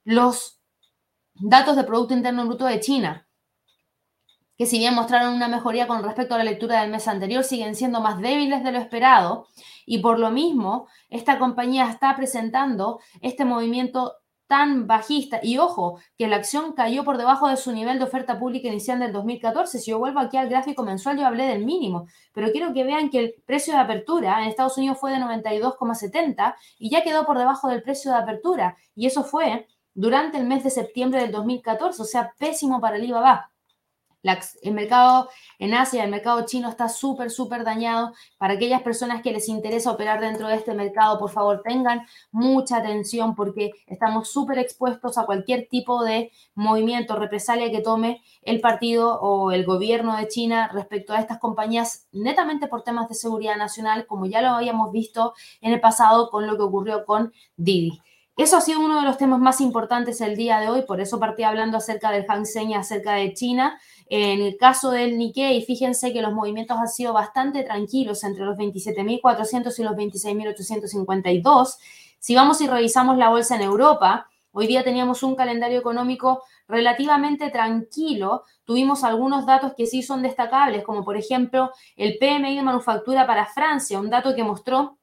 Los 0.02 0.60
datos 1.36 1.76
de 1.76 1.84
Producto 1.84 2.12
Interno 2.12 2.44
Bruto 2.46 2.64
de 2.64 2.80
China, 2.80 3.28
que 4.58 4.66
si 4.66 4.78
bien 4.78 4.96
mostraron 4.96 5.34
una 5.34 5.46
mejoría 5.46 5.86
con 5.86 6.02
respecto 6.02 6.34
a 6.34 6.38
la 6.38 6.44
lectura 6.44 6.80
del 6.80 6.90
mes 6.90 7.06
anterior, 7.06 7.44
siguen 7.44 7.76
siendo 7.76 8.00
más 8.00 8.20
débiles 8.20 8.64
de 8.64 8.72
lo 8.72 8.78
esperado 8.78 9.46
y 9.84 9.98
por 9.98 10.18
lo 10.18 10.32
mismo 10.32 10.88
esta 11.08 11.38
compañía 11.38 11.88
está 11.88 12.16
presentando 12.16 12.98
este 13.20 13.44
movimiento 13.44 14.16
tan 14.46 14.86
bajista. 14.86 15.40
Y 15.42 15.58
ojo, 15.58 15.98
que 16.16 16.28
la 16.28 16.36
acción 16.36 16.72
cayó 16.72 17.04
por 17.04 17.18
debajo 17.18 17.48
de 17.48 17.56
su 17.56 17.72
nivel 17.72 17.98
de 17.98 18.04
oferta 18.04 18.38
pública 18.38 18.68
inicial 18.68 18.98
del 18.98 19.12
2014. 19.12 19.78
Si 19.78 19.90
yo 19.90 19.98
vuelvo 19.98 20.20
aquí 20.20 20.36
al 20.36 20.48
gráfico 20.48 20.82
mensual, 20.82 21.18
yo 21.18 21.26
hablé 21.26 21.44
del 21.44 21.64
mínimo, 21.64 22.06
pero 22.32 22.50
quiero 22.52 22.72
que 22.72 22.84
vean 22.84 23.10
que 23.10 23.18
el 23.18 23.34
precio 23.46 23.74
de 23.74 23.80
apertura 23.80 24.40
en 24.40 24.48
Estados 24.48 24.78
Unidos 24.78 24.98
fue 24.98 25.12
de 25.12 25.18
92,70 25.18 26.54
y 26.78 26.90
ya 26.90 27.02
quedó 27.02 27.24
por 27.26 27.38
debajo 27.38 27.68
del 27.68 27.82
precio 27.82 28.12
de 28.12 28.18
apertura. 28.18 28.76
Y 28.94 29.06
eso 29.06 29.24
fue 29.24 29.66
durante 29.94 30.38
el 30.38 30.46
mes 30.46 30.62
de 30.62 30.70
septiembre 30.70 31.20
del 31.22 31.32
2014, 31.32 32.02
o 32.02 32.04
sea, 32.04 32.34
pésimo 32.38 32.80
para 32.80 32.96
el 32.96 33.04
El 34.62 34.74
mercado 34.74 35.28
en 35.58 35.72
Asia, 35.74 36.04
el 36.04 36.10
mercado 36.10 36.44
chino 36.46 36.68
está 36.68 36.88
súper, 36.88 37.30
súper 37.30 37.64
dañado. 37.64 38.12
Para 38.38 38.54
aquellas 38.54 38.82
personas 38.82 39.22
que 39.22 39.32
les 39.32 39.48
interesa 39.48 39.90
operar 39.90 40.20
dentro 40.20 40.48
de 40.48 40.56
este 40.56 40.74
mercado, 40.74 41.18
por 41.18 41.30
favor, 41.30 41.62
tengan 41.62 42.06
mucha 42.32 42.78
atención 42.78 43.34
porque 43.34 43.70
estamos 43.86 44.30
súper 44.30 44.58
expuestos 44.58 45.16
a 45.18 45.26
cualquier 45.26 45.68
tipo 45.68 46.02
de 46.04 46.32
movimiento, 46.54 47.16
represalia 47.16 47.70
que 47.70 47.80
tome 47.80 48.22
el 48.42 48.60
partido 48.60 49.20
o 49.20 49.52
el 49.52 49.64
gobierno 49.64 50.16
de 50.16 50.28
China 50.28 50.68
respecto 50.72 51.12
a 51.12 51.20
estas 51.20 51.38
compañías, 51.38 52.08
netamente 52.12 52.66
por 52.66 52.82
temas 52.82 53.08
de 53.08 53.14
seguridad 53.14 53.56
nacional, 53.56 54.06
como 54.06 54.26
ya 54.26 54.40
lo 54.40 54.48
habíamos 54.48 54.92
visto 54.92 55.34
en 55.60 55.72
el 55.72 55.80
pasado 55.80 56.30
con 56.30 56.46
lo 56.46 56.56
que 56.56 56.62
ocurrió 56.62 57.04
con 57.04 57.32
Didi. 57.56 58.00
Eso 58.36 58.58
ha 58.58 58.60
sido 58.60 58.80
uno 58.80 59.00
de 59.00 59.06
los 59.06 59.16
temas 59.16 59.40
más 59.40 59.62
importantes 59.62 60.20
el 60.20 60.36
día 60.36 60.60
de 60.60 60.68
hoy, 60.68 60.82
por 60.82 61.00
eso 61.00 61.18
partí 61.18 61.42
hablando 61.42 61.78
acerca 61.78 62.10
del 62.10 62.26
Hang 62.26 62.44
Seng 62.44 62.74
acerca 62.74 63.14
de 63.14 63.32
China. 63.32 63.80
En 64.08 64.40
el 64.40 64.56
caso 64.56 64.90
del 64.90 65.18
Nikkei, 65.18 65.62
fíjense 65.64 66.12
que 66.12 66.22
los 66.22 66.32
movimientos 66.32 66.78
han 66.78 66.88
sido 66.88 67.12
bastante 67.12 67.64
tranquilos 67.64 68.22
entre 68.22 68.44
los 68.44 68.56
27.400 68.56 69.78
y 69.78 69.82
los 69.82 69.96
26.852. 69.96 71.76
Si 72.18 72.34
vamos 72.34 72.60
y 72.60 72.68
revisamos 72.68 73.16
la 73.16 73.30
bolsa 73.30 73.56
en 73.56 73.62
Europa, 73.62 74.28
hoy 74.52 74.68
día 74.68 74.84
teníamos 74.84 75.22
un 75.22 75.34
calendario 75.34 75.78
económico 75.78 76.42
relativamente 76.68 77.50
tranquilo. 77.50 78.44
Tuvimos 78.64 79.02
algunos 79.02 79.44
datos 79.44 79.74
que 79.76 79.86
sí 79.86 80.02
son 80.02 80.22
destacables, 80.22 80.84
como 80.84 81.04
por 81.04 81.16
ejemplo 81.16 81.70
el 81.96 82.18
PMI 82.18 82.56
de 82.56 82.62
manufactura 82.62 83.26
para 83.26 83.46
Francia, 83.46 83.98
un 83.98 84.10
dato 84.10 84.34
que 84.34 84.44
mostró 84.44 84.98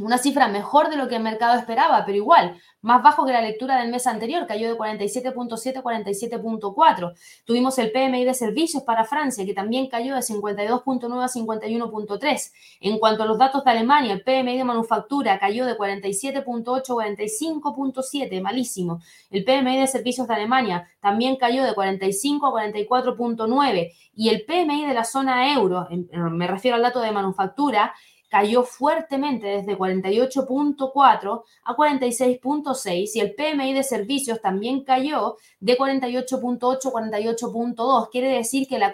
una 0.00 0.18
cifra 0.18 0.48
mejor 0.48 0.90
de 0.90 0.96
lo 0.96 1.08
que 1.08 1.16
el 1.16 1.22
mercado 1.22 1.56
esperaba, 1.56 2.04
pero 2.04 2.18
igual, 2.18 2.56
más 2.80 3.02
bajo 3.02 3.24
que 3.24 3.32
la 3.32 3.40
lectura 3.40 3.80
del 3.80 3.90
mes 3.90 4.06
anterior, 4.08 4.44
cayó 4.46 4.68
de 4.68 4.76
47.7 4.76 5.78
a 5.78 5.82
47.4. 5.82 7.14
Tuvimos 7.44 7.78
el 7.78 7.92
PMI 7.92 8.24
de 8.24 8.34
servicios 8.34 8.82
para 8.82 9.04
Francia, 9.04 9.46
que 9.46 9.54
también 9.54 9.88
cayó 9.88 10.14
de 10.14 10.20
52.9 10.20 11.22
a 11.22 11.28
51.3. 11.28 12.52
En 12.80 12.98
cuanto 12.98 13.22
a 13.22 13.26
los 13.26 13.38
datos 13.38 13.64
de 13.64 13.70
Alemania, 13.70 14.14
el 14.14 14.22
PMI 14.22 14.58
de 14.58 14.64
manufactura 14.64 15.38
cayó 15.38 15.64
de 15.64 15.78
47.8 15.78 16.80
a 16.80 17.06
45.7, 17.06 18.42
malísimo. 18.42 19.00
El 19.30 19.44
PMI 19.44 19.78
de 19.78 19.86
servicios 19.86 20.26
de 20.26 20.34
Alemania 20.34 20.88
también 21.00 21.36
cayó 21.36 21.62
de 21.62 21.72
45 21.72 22.46
a 22.48 22.64
44.9. 22.64 23.92
Y 24.16 24.28
el 24.28 24.44
PMI 24.44 24.86
de 24.86 24.94
la 24.94 25.04
zona 25.04 25.52
euro, 25.54 25.88
me 25.90 26.46
refiero 26.46 26.76
al 26.76 26.82
dato 26.82 27.00
de 27.00 27.12
manufactura, 27.12 27.94
cayó 28.34 28.64
fuertemente 28.64 29.46
desde 29.46 29.78
48.4 29.78 31.44
a 31.62 31.76
46.6 31.76 33.10
y 33.14 33.20
el 33.20 33.32
PMI 33.32 33.74
de 33.74 33.84
servicios 33.84 34.40
también 34.40 34.82
cayó 34.82 35.36
de 35.60 35.78
48.8 35.78 36.86
a 36.88 36.90
48.2. 36.90 38.08
Quiere 38.10 38.30
decir 38.30 38.66
que 38.66 38.80
la, 38.80 38.92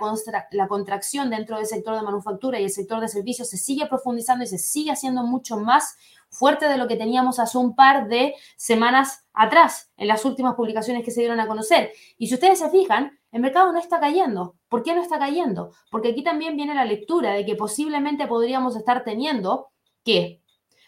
la 0.50 0.68
contracción 0.68 1.30
dentro 1.30 1.56
del 1.56 1.64
sector 1.64 1.96
de 1.96 2.02
manufactura 2.02 2.60
y 2.60 2.64
el 2.64 2.70
sector 2.70 3.00
de 3.00 3.08
servicios 3.08 3.48
se 3.48 3.56
sigue 3.56 3.86
profundizando 3.86 4.44
y 4.44 4.46
se 4.46 4.58
sigue 4.58 4.90
haciendo 4.90 5.22
mucho 5.22 5.56
más 5.56 5.96
fuerte 6.30 6.68
de 6.68 6.78
lo 6.78 6.88
que 6.88 6.96
teníamos 6.96 7.38
hace 7.38 7.58
un 7.58 7.74
par 7.74 8.08
de 8.08 8.34
semanas 8.56 9.26
atrás 9.32 9.92
en 9.96 10.08
las 10.08 10.24
últimas 10.24 10.54
publicaciones 10.54 11.04
que 11.04 11.10
se 11.10 11.20
dieron 11.20 11.40
a 11.40 11.46
conocer. 11.46 11.92
Y 12.18 12.28
si 12.28 12.34
ustedes 12.34 12.58
se 12.58 12.70
fijan, 12.70 13.18
el 13.32 13.40
mercado 13.40 13.72
no 13.72 13.78
está 13.78 14.00
cayendo. 14.00 14.56
¿Por 14.68 14.82
qué 14.82 14.94
no 14.94 15.02
está 15.02 15.18
cayendo? 15.18 15.72
Porque 15.90 16.08
aquí 16.08 16.22
también 16.22 16.56
viene 16.56 16.74
la 16.74 16.84
lectura 16.84 17.32
de 17.32 17.44
que 17.44 17.56
posiblemente 17.56 18.26
podríamos 18.26 18.76
estar 18.76 19.04
teniendo, 19.04 19.68
¿qué? 20.04 20.42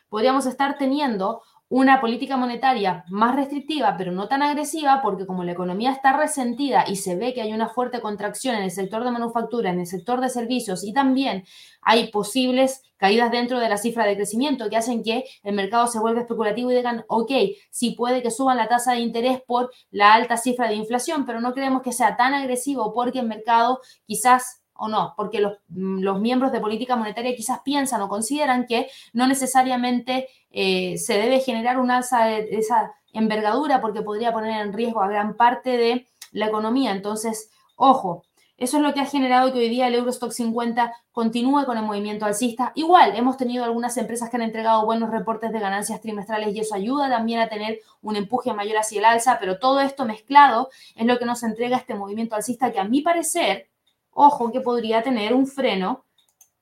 Podríamos 0.08 0.46
estar 0.46 0.76
teniendo 0.76 1.42
una 1.74 2.02
política 2.02 2.36
monetaria 2.36 3.02
más 3.08 3.34
restrictiva, 3.34 3.94
pero 3.96 4.12
no 4.12 4.28
tan 4.28 4.42
agresiva, 4.42 5.00
porque 5.00 5.24
como 5.24 5.42
la 5.42 5.52
economía 5.52 5.90
está 5.90 6.14
resentida 6.14 6.84
y 6.86 6.96
se 6.96 7.16
ve 7.16 7.32
que 7.32 7.40
hay 7.40 7.54
una 7.54 7.70
fuerte 7.70 8.02
contracción 8.02 8.56
en 8.56 8.64
el 8.64 8.70
sector 8.70 9.02
de 9.04 9.10
manufactura, 9.10 9.70
en 9.70 9.80
el 9.80 9.86
sector 9.86 10.20
de 10.20 10.28
servicios 10.28 10.84
y 10.84 10.92
también 10.92 11.44
hay 11.80 12.10
posibles 12.10 12.82
caídas 12.98 13.30
dentro 13.30 13.58
de 13.58 13.70
la 13.70 13.78
cifra 13.78 14.04
de 14.04 14.16
crecimiento 14.16 14.68
que 14.68 14.76
hacen 14.76 15.02
que 15.02 15.24
el 15.42 15.54
mercado 15.54 15.86
se 15.86 15.98
vuelva 15.98 16.20
especulativo 16.20 16.70
y 16.70 16.74
digan, 16.74 17.06
ok, 17.08 17.32
sí 17.70 17.92
puede 17.92 18.22
que 18.22 18.30
suban 18.30 18.58
la 18.58 18.68
tasa 18.68 18.92
de 18.92 19.00
interés 19.00 19.40
por 19.40 19.70
la 19.90 20.12
alta 20.12 20.36
cifra 20.36 20.68
de 20.68 20.74
inflación, 20.74 21.24
pero 21.24 21.40
no 21.40 21.54
creemos 21.54 21.80
que 21.80 21.92
sea 21.92 22.18
tan 22.18 22.34
agresivo 22.34 22.92
porque 22.92 23.20
el 23.20 23.28
mercado 23.28 23.80
quizás 24.04 24.61
o 24.74 24.88
no, 24.88 25.14
porque 25.16 25.40
los, 25.40 25.58
los, 25.68 26.20
miembros 26.20 26.52
de 26.52 26.60
política 26.60 26.96
monetaria 26.96 27.36
quizás 27.36 27.60
piensan 27.60 28.00
o 28.02 28.08
consideran 28.08 28.66
que 28.66 28.88
no 29.12 29.26
necesariamente 29.26 30.28
eh, 30.50 30.96
se 30.98 31.14
debe 31.14 31.40
generar 31.40 31.78
un 31.78 31.90
alza 31.90 32.24
de 32.24 32.48
esa 32.56 32.92
envergadura 33.12 33.80
porque 33.80 34.02
podría 34.02 34.32
poner 34.32 34.60
en 34.60 34.72
riesgo 34.72 35.02
a 35.02 35.08
gran 35.08 35.36
parte 35.36 35.76
de 35.76 36.06
la 36.32 36.46
economía. 36.46 36.92
Entonces, 36.92 37.50
ojo, 37.76 38.24
eso 38.62 38.76
es 38.76 38.82
lo 38.84 38.94
que 38.94 39.00
ha 39.00 39.06
generado 39.06 39.52
que 39.52 39.58
hoy 39.58 39.68
día 39.68 39.88
el 39.88 39.94
Eurostock 39.96 40.30
50 40.30 40.92
continúe 41.10 41.64
con 41.64 41.78
el 41.78 41.84
movimiento 41.84 42.26
alcista. 42.26 42.70
Igual, 42.76 43.16
hemos 43.16 43.36
tenido 43.36 43.64
algunas 43.64 43.96
empresas 43.96 44.30
que 44.30 44.36
han 44.36 44.42
entregado 44.42 44.84
buenos 44.84 45.10
reportes 45.10 45.50
de 45.52 45.58
ganancias 45.58 46.00
trimestrales 46.00 46.54
y 46.54 46.60
eso 46.60 46.76
ayuda 46.76 47.08
también 47.08 47.40
a 47.40 47.48
tener 47.48 47.80
un 48.02 48.14
empuje 48.14 48.52
mayor 48.54 48.76
hacia 48.76 49.00
el 49.00 49.04
alza, 49.04 49.38
pero 49.40 49.58
todo 49.58 49.80
esto 49.80 50.04
mezclado 50.04 50.70
es 50.94 51.06
lo 51.06 51.18
que 51.18 51.24
nos 51.24 51.42
entrega 51.42 51.76
este 51.76 51.96
movimiento 51.96 52.36
alcista 52.36 52.70
que 52.70 52.78
a 52.78 52.84
mi 52.84 53.00
parecer 53.00 53.68
ojo 54.12 54.52
que 54.52 54.60
podría 54.60 55.02
tener 55.02 55.34
un 55.34 55.46
freno 55.46 56.04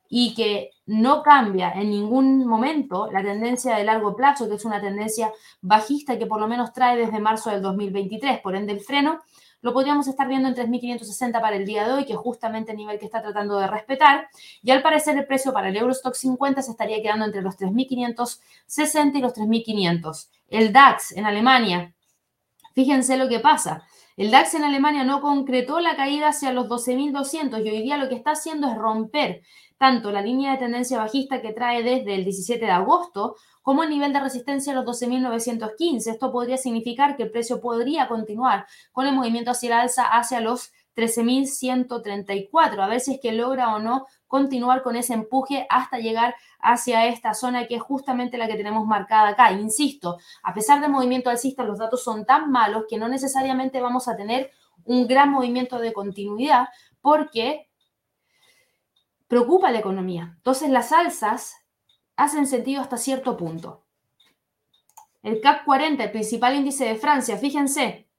y 0.08 0.34
que 0.34 0.72
no 0.86 1.22
cambia 1.22 1.70
en 1.72 1.90
ningún 1.90 2.44
momento 2.44 3.10
la 3.12 3.22
tendencia 3.22 3.76
de 3.76 3.84
largo 3.84 4.16
plazo, 4.16 4.48
que 4.48 4.56
es 4.56 4.64
una 4.64 4.80
tendencia 4.80 5.32
bajista 5.60 6.18
que 6.18 6.26
por 6.26 6.40
lo 6.40 6.48
menos 6.48 6.72
trae 6.72 6.96
desde 6.96 7.20
marzo 7.20 7.50
del 7.50 7.62
2023. 7.62 8.40
Por 8.40 8.56
ende, 8.56 8.72
el 8.72 8.80
freno 8.80 9.20
lo 9.62 9.72
podríamos 9.72 10.08
estar 10.08 10.26
viendo 10.26 10.48
en 10.48 10.54
3.560 10.54 11.40
para 11.40 11.54
el 11.56 11.66
día 11.66 11.86
de 11.86 11.92
hoy, 11.92 12.06
que 12.06 12.14
es 12.14 12.18
justamente 12.18 12.72
el 12.72 12.78
nivel 12.78 12.98
que 12.98 13.04
está 13.04 13.22
tratando 13.22 13.58
de 13.58 13.66
respetar. 13.66 14.28
Y 14.62 14.70
al 14.70 14.82
parecer 14.82 15.16
el 15.16 15.26
precio 15.26 15.52
para 15.52 15.68
el 15.68 15.76
Eurostock 15.76 16.14
50 16.14 16.62
se 16.62 16.70
estaría 16.70 17.02
quedando 17.02 17.26
entre 17.26 17.42
los 17.42 17.56
3.560 17.58 19.16
y 19.16 19.20
los 19.20 19.34
3.500. 19.34 20.28
El 20.48 20.72
DAX 20.72 21.12
en 21.12 21.26
Alemania, 21.26 21.94
fíjense 22.74 23.16
lo 23.16 23.28
que 23.28 23.38
pasa. 23.38 23.84
El 24.16 24.30
DAX 24.30 24.54
en 24.54 24.64
Alemania 24.64 25.04
no 25.04 25.20
concretó 25.20 25.80
la 25.80 25.96
caída 25.96 26.28
hacia 26.28 26.52
los 26.52 26.66
12.200 26.66 27.64
y 27.64 27.70
hoy 27.70 27.82
día 27.82 27.96
lo 27.96 28.08
que 28.08 28.16
está 28.16 28.32
haciendo 28.32 28.68
es 28.68 28.76
romper 28.76 29.42
tanto 29.78 30.12
la 30.12 30.20
línea 30.20 30.52
de 30.52 30.58
tendencia 30.58 30.98
bajista 30.98 31.40
que 31.40 31.52
trae 31.52 31.82
desde 31.82 32.14
el 32.14 32.24
17 32.24 32.62
de 32.62 32.70
agosto 32.70 33.36
como 33.62 33.82
el 33.82 33.88
nivel 33.88 34.12
de 34.12 34.20
resistencia 34.20 34.72
a 34.72 34.76
los 34.76 34.84
12.915. 35.02 36.10
Esto 36.10 36.30
podría 36.30 36.58
significar 36.58 37.16
que 37.16 37.22
el 37.22 37.30
precio 37.30 37.60
podría 37.60 38.08
continuar 38.08 38.66
con 38.92 39.06
el 39.06 39.14
movimiento 39.14 39.52
hacia 39.52 39.68
el 39.68 39.72
alza 39.72 40.04
hacia 40.04 40.40
los 40.40 40.72
13.134, 40.96 42.82
a 42.82 42.88
ver 42.88 43.00
si 43.00 43.14
es 43.14 43.20
que 43.20 43.32
logra 43.32 43.74
o 43.74 43.78
no 43.78 44.06
continuar 44.26 44.82
con 44.82 44.96
ese 44.96 45.14
empuje 45.14 45.66
hasta 45.70 45.98
llegar 45.98 46.34
hacia 46.60 47.06
esta 47.06 47.34
zona 47.34 47.66
que 47.66 47.76
es 47.76 47.82
justamente 47.82 48.38
la 48.38 48.46
que 48.46 48.56
tenemos 48.56 48.86
marcada 48.86 49.28
acá. 49.28 49.52
Insisto, 49.52 50.18
a 50.42 50.54
pesar 50.54 50.80
del 50.80 50.90
movimiento 50.90 51.30
alcista, 51.30 51.64
los 51.64 51.78
datos 51.78 52.02
son 52.02 52.26
tan 52.26 52.50
malos 52.50 52.84
que 52.88 52.98
no 52.98 53.08
necesariamente 53.08 53.80
vamos 53.80 54.08
a 54.08 54.16
tener 54.16 54.50
un 54.84 55.06
gran 55.06 55.30
movimiento 55.30 55.78
de 55.78 55.92
continuidad 55.92 56.68
porque 57.00 57.68
preocupa 59.28 59.70
la 59.70 59.78
economía. 59.78 60.34
Entonces 60.36 60.70
las 60.70 60.92
alzas 60.92 61.56
hacen 62.16 62.46
sentido 62.46 62.82
hasta 62.82 62.96
cierto 62.96 63.36
punto. 63.36 63.86
El 65.22 65.40
CAC 65.40 65.64
40, 65.64 66.02
el 66.04 66.10
principal 66.10 66.56
índice 66.56 66.84
de 66.84 66.96
Francia, 66.96 67.36
fíjense, 67.36 68.09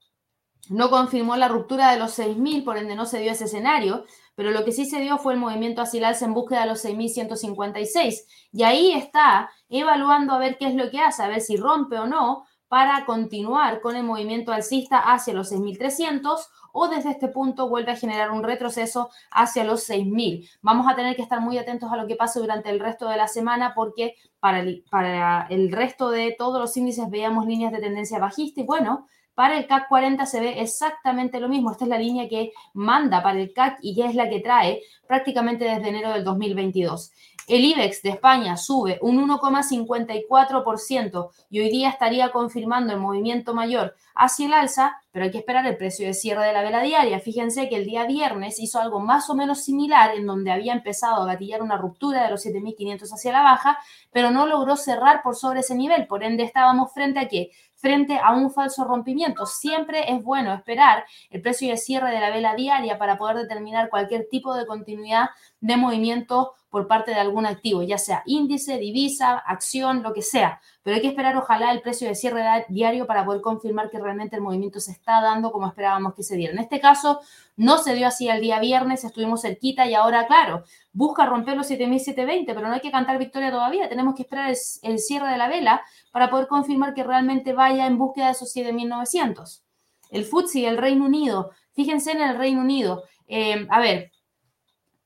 no 0.69 0.89
confirmó 0.89 1.35
la 1.35 1.47
ruptura 1.47 1.91
de 1.91 1.99
los 1.99 2.17
6.000, 2.17 2.63
por 2.63 2.77
ende 2.77 2.95
no 2.95 3.05
se 3.05 3.19
dio 3.19 3.31
ese 3.31 3.45
escenario, 3.45 4.05
pero 4.35 4.51
lo 4.51 4.63
que 4.63 4.71
sí 4.71 4.85
se 4.85 5.01
dio 5.01 5.17
fue 5.17 5.33
el 5.33 5.39
movimiento 5.39 5.81
hacia 5.81 6.11
en 6.21 6.33
búsqueda 6.33 6.61
de 6.61 6.67
los 6.67 6.83
6.156. 6.83 8.25
Y 8.51 8.63
ahí 8.63 8.93
está 8.93 9.51
evaluando 9.69 10.33
a 10.33 10.39
ver 10.39 10.57
qué 10.57 10.67
es 10.67 10.75
lo 10.75 10.89
que 10.89 10.99
hace, 10.99 11.23
a 11.23 11.27
ver 11.27 11.41
si 11.41 11.57
rompe 11.57 11.97
o 11.97 12.07
no 12.07 12.45
para 12.67 13.05
continuar 13.05 13.81
con 13.81 13.97
el 13.97 14.03
movimiento 14.03 14.53
alcista 14.53 14.99
hacia 14.99 15.33
los 15.33 15.51
6.300 15.51 16.39
o 16.71 16.87
desde 16.87 17.11
este 17.11 17.27
punto 17.27 17.67
vuelve 17.67 17.91
a 17.91 17.97
generar 17.97 18.31
un 18.31 18.43
retroceso 18.43 19.09
hacia 19.29 19.65
los 19.65 19.89
6.000. 19.89 20.49
Vamos 20.61 20.87
a 20.89 20.95
tener 20.95 21.17
que 21.17 21.21
estar 21.21 21.41
muy 21.41 21.57
atentos 21.57 21.91
a 21.91 21.97
lo 21.97 22.07
que 22.07 22.15
pase 22.15 22.39
durante 22.39 22.69
el 22.69 22.79
resto 22.79 23.09
de 23.09 23.17
la 23.17 23.27
semana 23.27 23.73
porque 23.75 24.15
para 24.39 24.61
el, 24.61 24.85
para 24.89 25.47
el 25.49 25.69
resto 25.69 26.11
de 26.11 26.33
todos 26.37 26.61
los 26.61 26.75
índices 26.77 27.09
veíamos 27.09 27.45
líneas 27.45 27.73
de 27.73 27.79
tendencia 27.79 28.19
bajista 28.19 28.61
y 28.61 28.65
bueno, 28.65 29.05
para 29.41 29.57
el 29.57 29.65
CAC 29.65 29.87
40 29.87 30.23
se 30.27 30.39
ve 30.39 30.61
exactamente 30.61 31.39
lo 31.39 31.49
mismo. 31.49 31.71
Esta 31.71 31.85
es 31.85 31.89
la 31.89 31.97
línea 31.97 32.29
que 32.29 32.51
manda 32.75 33.23
para 33.23 33.39
el 33.39 33.51
CAC 33.51 33.79
y 33.81 33.95
que 33.95 34.05
es 34.05 34.13
la 34.13 34.29
que 34.29 34.39
trae 34.39 34.83
prácticamente 35.07 35.65
desde 35.65 35.89
enero 35.89 36.11
del 36.11 36.23
2022. 36.23 37.11
El 37.47 37.65
IBEX 37.65 38.03
de 38.03 38.11
España 38.11 38.55
sube 38.55 38.99
un 39.01 39.27
1,54% 39.27 41.29
y 41.49 41.59
hoy 41.59 41.71
día 41.71 41.89
estaría 41.89 42.31
confirmando 42.31 42.93
el 42.93 42.99
movimiento 42.99 43.55
mayor 43.55 43.95
hacia 44.13 44.45
el 44.45 44.53
alza, 44.53 45.01
pero 45.11 45.25
hay 45.25 45.31
que 45.31 45.39
esperar 45.39 45.65
el 45.65 45.75
precio 45.75 46.05
de 46.05 46.13
cierre 46.13 46.45
de 46.45 46.53
la 46.53 46.61
vela 46.61 46.83
diaria. 46.83 47.19
Fíjense 47.19 47.67
que 47.67 47.77
el 47.77 47.85
día 47.85 48.05
viernes 48.05 48.59
hizo 48.59 48.79
algo 48.79 48.99
más 48.99 49.27
o 49.31 49.35
menos 49.35 49.63
similar 49.63 50.15
en 50.15 50.27
donde 50.27 50.51
había 50.51 50.73
empezado 50.73 51.23
a 51.23 51.25
gatillar 51.25 51.63
una 51.63 51.77
ruptura 51.77 52.23
de 52.23 52.29
los 52.29 52.45
7.500 52.45 53.11
hacia 53.11 53.31
la 53.31 53.41
baja, 53.41 53.79
pero 54.11 54.29
no 54.29 54.45
logró 54.45 54.75
cerrar 54.75 55.23
por 55.23 55.35
sobre 55.35 55.61
ese 55.61 55.73
nivel. 55.73 56.05
Por 56.05 56.23
ende, 56.23 56.43
estábamos 56.43 56.93
frente 56.93 57.19
a 57.19 57.27
que 57.27 57.49
frente 57.81 58.19
a 58.23 58.33
un 58.33 58.51
falso 58.51 58.85
rompimiento. 58.85 59.45
Siempre 59.45 60.11
es 60.13 60.23
bueno 60.23 60.53
esperar 60.53 61.03
el 61.29 61.41
precio 61.41 61.69
de 61.69 61.77
cierre 61.77 62.11
de 62.11 62.19
la 62.19 62.29
vela 62.29 62.55
diaria 62.55 62.97
para 62.97 63.17
poder 63.17 63.37
determinar 63.37 63.89
cualquier 63.89 64.27
tipo 64.29 64.53
de 64.55 64.65
continuidad 64.65 65.29
de 65.59 65.77
movimiento 65.77 66.53
por 66.71 66.87
parte 66.87 67.11
de 67.11 67.19
algún 67.19 67.45
activo, 67.45 67.83
ya 67.83 67.97
sea 67.97 68.23
índice, 68.25 68.77
divisa, 68.77 69.37
acción, 69.37 70.01
lo 70.01 70.13
que 70.13 70.21
sea. 70.21 70.61
Pero 70.81 70.95
hay 70.95 71.01
que 71.01 71.09
esperar, 71.09 71.35
ojalá, 71.35 71.73
el 71.73 71.81
precio 71.81 72.07
de 72.07 72.15
cierre 72.15 72.43
diario 72.69 73.05
para 73.05 73.25
poder 73.25 73.41
confirmar 73.41 73.89
que 73.89 73.99
realmente 73.99 74.37
el 74.37 74.41
movimiento 74.41 74.79
se 74.79 74.93
está 74.93 75.21
dando 75.21 75.51
como 75.51 75.67
esperábamos 75.67 76.15
que 76.15 76.23
se 76.23 76.37
diera. 76.37 76.53
En 76.53 76.59
este 76.59 76.79
caso, 76.79 77.19
no 77.57 77.77
se 77.77 77.93
dio 77.93 78.07
así 78.07 78.29
el 78.29 78.39
día 78.39 78.59
viernes, 78.59 79.03
estuvimos 79.03 79.41
cerquita 79.41 79.85
y 79.85 79.95
ahora, 79.95 80.27
claro, 80.27 80.63
busca 80.93 81.25
romper 81.25 81.57
los 81.57 81.69
7.720, 81.69 82.45
pero 82.47 82.61
no 82.61 82.73
hay 82.73 82.79
que 82.79 82.89
cantar 82.89 83.19
victoria 83.19 83.51
todavía. 83.51 83.89
Tenemos 83.89 84.15
que 84.15 84.21
esperar 84.21 84.49
el, 84.49 84.99
cierre 84.99 85.29
de 85.29 85.37
la 85.37 85.49
vela 85.49 85.81
para 86.13 86.29
poder 86.29 86.47
confirmar 86.47 86.93
que 86.93 87.03
realmente 87.03 87.51
vaya 87.51 87.85
en 87.85 87.97
búsqueda 87.97 88.27
de 88.27 88.31
esos 88.31 88.55
7.900. 88.55 89.61
El 90.09 90.23
FTSE, 90.23 90.67
el 90.67 90.77
Reino 90.77 91.03
Unido, 91.03 91.51
fíjense 91.73 92.11
en 92.11 92.21
el 92.21 92.37
Reino 92.37 92.61
Unido. 92.61 93.03
Eh, 93.27 93.67
a 93.69 93.79
ver, 93.81 94.11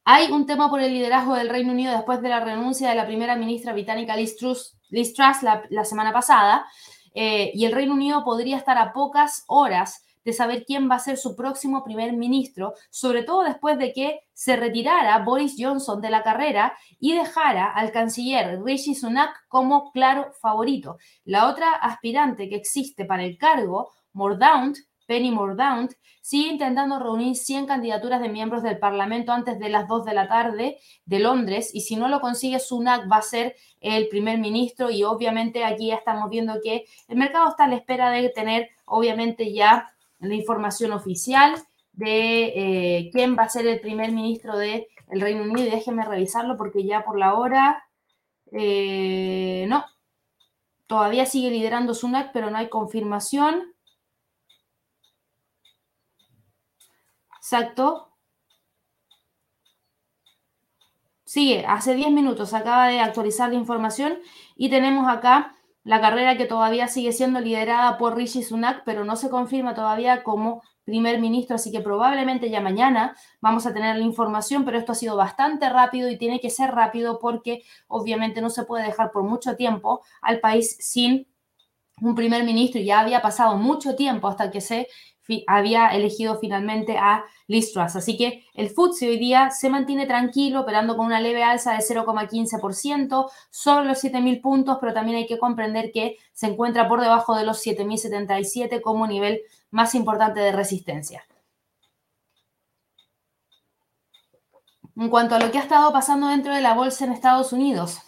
hay 0.07 0.31
un 0.31 0.45
tema 0.45 0.69
por 0.69 0.79
el 0.79 0.93
liderazgo 0.93 1.33
del 1.33 1.49
Reino 1.49 1.71
Unido 1.71 1.91
después 1.91 2.21
de 2.21 2.29
la 2.29 2.39
renuncia 2.39 2.89
de 2.89 2.95
la 2.95 3.07
primera 3.07 3.35
ministra 3.35 3.73
británica 3.73 4.15
Liz 4.15 4.37
Truss, 4.37 4.77
la, 4.91 5.83
semana 5.83 6.13
pasada, 6.13 6.67
eh, 7.15 7.51
y 7.55 7.65
el 7.65 7.71
Reino 7.71 7.93
Unido 7.93 8.23
podría 8.23 8.57
estar 8.57 8.77
a 8.77 8.93
pocas 8.93 9.43
horas 9.47 10.05
de 10.23 10.31
saber 10.31 10.63
quién 10.65 10.89
va 10.89 10.95
a 10.95 10.99
ser 10.99 11.17
su 11.17 11.35
próximo 11.35 11.83
primer 11.83 12.13
ministro, 12.13 12.73
sobre 12.91 13.23
todo 13.23 13.43
después 13.43 13.79
de 13.79 13.93
que 13.93 14.19
se 14.33 14.55
retirara 14.55 15.17
Boris 15.19 15.55
Johnson 15.57 15.99
de 16.01 16.11
la 16.11 16.21
carrera 16.21 16.77
y 16.99 17.13
dejara 17.13 17.71
al 17.71 17.91
canciller 17.91 18.61
Rishi 18.63 18.93
Sunak 18.93 19.47
como 19.47 19.91
claro 19.91 20.31
favorito. 20.39 20.97
La 21.23 21.47
otra 21.47 21.71
aspirante 21.73 22.47
que 22.47 22.55
existe 22.55 23.05
para 23.05 23.23
el 23.23 23.39
cargo, 23.39 23.91
Mordaunt, 24.13 24.77
Penny 25.05 25.31
Mordaunt, 25.31 25.93
sigue 26.21 26.49
intentando 26.49 26.97
reunir 26.99 27.35
100 27.35 27.67
candidaturas 27.67 28.21
de 28.21 28.29
miembros 28.29 28.63
del 28.63 28.79
Parlamento 28.79 29.31
antes 29.31 29.59
de 29.59 29.69
las 29.69 29.87
2 29.87 30.05
de 30.05 30.13
la 30.13 30.27
tarde 30.27 30.79
de 31.05 31.19
Londres 31.19 31.69
y 31.73 31.81
si 31.81 31.95
no 31.95 32.07
lo 32.07 32.19
consigue, 32.19 32.59
Sunak 32.59 33.09
va 33.11 33.17
a 33.17 33.21
ser 33.21 33.55
el 33.79 34.07
primer 34.07 34.39
ministro 34.39 34.89
y 34.89 35.03
obviamente 35.03 35.63
aquí 35.63 35.87
ya 35.87 35.95
estamos 35.95 36.29
viendo 36.29 36.59
que 36.63 36.85
el 37.07 37.17
mercado 37.17 37.49
está 37.49 37.65
a 37.65 37.67
la 37.67 37.75
espera 37.75 38.09
de 38.09 38.29
tener 38.29 38.69
obviamente 38.85 39.53
ya 39.53 39.91
la 40.19 40.33
información 40.33 40.93
oficial 40.93 41.55
de 41.93 42.45
eh, 42.55 43.09
quién 43.11 43.37
va 43.37 43.43
a 43.43 43.49
ser 43.49 43.67
el 43.67 43.79
primer 43.79 44.11
ministro 44.11 44.57
del 44.57 44.87
Reino 45.07 45.43
Unido 45.43 45.67
y 45.67 45.71
déjenme 45.71 46.05
revisarlo 46.05 46.57
porque 46.57 46.83
ya 46.83 47.05
por 47.05 47.17
la 47.17 47.35
hora 47.35 47.83
eh, 48.51 49.65
no, 49.67 49.85
todavía 50.87 51.25
sigue 51.25 51.51
liderando 51.51 51.93
Sunak 51.93 52.31
pero 52.33 52.49
no 52.49 52.57
hay 52.57 52.69
confirmación. 52.69 53.74
Exacto. 57.45 57.85
Sigue, 61.25 61.65
hace 61.67 61.93
10 61.93 62.11
minutos 62.11 62.53
acaba 62.55 62.87
de 62.87 62.99
actualizar 62.99 63.49
la 63.49 63.55
información 63.55 64.17
y 64.55 64.69
tenemos 64.69 65.07
acá 65.07 65.55
la 65.83 66.01
carrera 66.01 66.37
que 66.37 66.45
todavía 66.45 66.87
sigue 66.87 67.11
siendo 67.11 67.39
liderada 67.39 67.99
por 67.99 68.15
Rishi 68.15 68.41
Sunak, 68.41 68.81
pero 68.83 69.05
no 69.05 69.15
se 69.15 69.29
confirma 69.29 69.75
todavía 69.75 70.23
como 70.23 70.63
primer 70.85 71.19
ministro, 71.19 71.55
así 71.55 71.71
que 71.71 71.81
probablemente 71.81 72.49
ya 72.49 72.61
mañana 72.61 73.15
vamos 73.41 73.67
a 73.67 73.73
tener 73.73 73.95
la 73.95 74.03
información, 74.03 74.65
pero 74.65 74.79
esto 74.79 74.93
ha 74.93 74.95
sido 74.95 75.15
bastante 75.15 75.69
rápido 75.69 76.09
y 76.09 76.17
tiene 76.17 76.39
que 76.39 76.49
ser 76.49 76.71
rápido 76.71 77.19
porque 77.19 77.61
obviamente 77.87 78.41
no 78.41 78.49
se 78.49 78.63
puede 78.65 78.85
dejar 78.85 79.11
por 79.11 79.23
mucho 79.23 79.55
tiempo 79.55 80.01
al 80.21 80.39
país 80.39 80.77
sin 80.79 81.27
un 82.01 82.15
primer 82.15 82.43
ministro 82.43 82.81
y 82.81 82.85
ya 82.85 82.99
había 82.99 83.21
pasado 83.21 83.57
mucho 83.57 83.95
tiempo 83.95 84.27
hasta 84.27 84.51
que 84.51 84.61
se 84.61 84.87
había 85.47 85.89
elegido 85.89 86.37
finalmente 86.37 86.97
a 86.97 87.25
Liz 87.47 87.73
Truss. 87.73 87.95
Así 87.95 88.17
que 88.17 88.45
el 88.53 88.69
FTSE 88.69 89.09
hoy 89.09 89.17
día 89.17 89.49
se 89.51 89.69
mantiene 89.69 90.05
tranquilo, 90.05 90.61
operando 90.61 90.95
con 90.95 91.05
una 91.05 91.19
leve 91.19 91.43
alza 91.43 91.73
de 91.73 91.79
0,15%, 91.79 93.29
sobre 93.49 93.85
los 93.85 94.03
7.000 94.03 94.41
puntos, 94.41 94.77
pero 94.79 94.93
también 94.93 95.17
hay 95.17 95.27
que 95.27 95.39
comprender 95.39 95.91
que 95.91 96.17
se 96.33 96.47
encuentra 96.47 96.87
por 96.87 97.01
debajo 97.01 97.35
de 97.35 97.45
los 97.45 97.65
7.077 97.65 98.81
como 98.81 99.07
nivel 99.07 99.41
más 99.71 99.95
importante 99.95 100.39
de 100.39 100.51
resistencia. 100.51 101.25
En 104.97 105.09
cuanto 105.09 105.35
a 105.35 105.39
lo 105.39 105.51
que 105.51 105.57
ha 105.57 105.61
estado 105.61 105.91
pasando 105.91 106.27
dentro 106.27 106.55
de 106.55 106.61
la 106.61 106.73
bolsa 106.73 107.03
en 107.03 107.11
Estados 107.11 107.51
Unidos, 107.51 107.99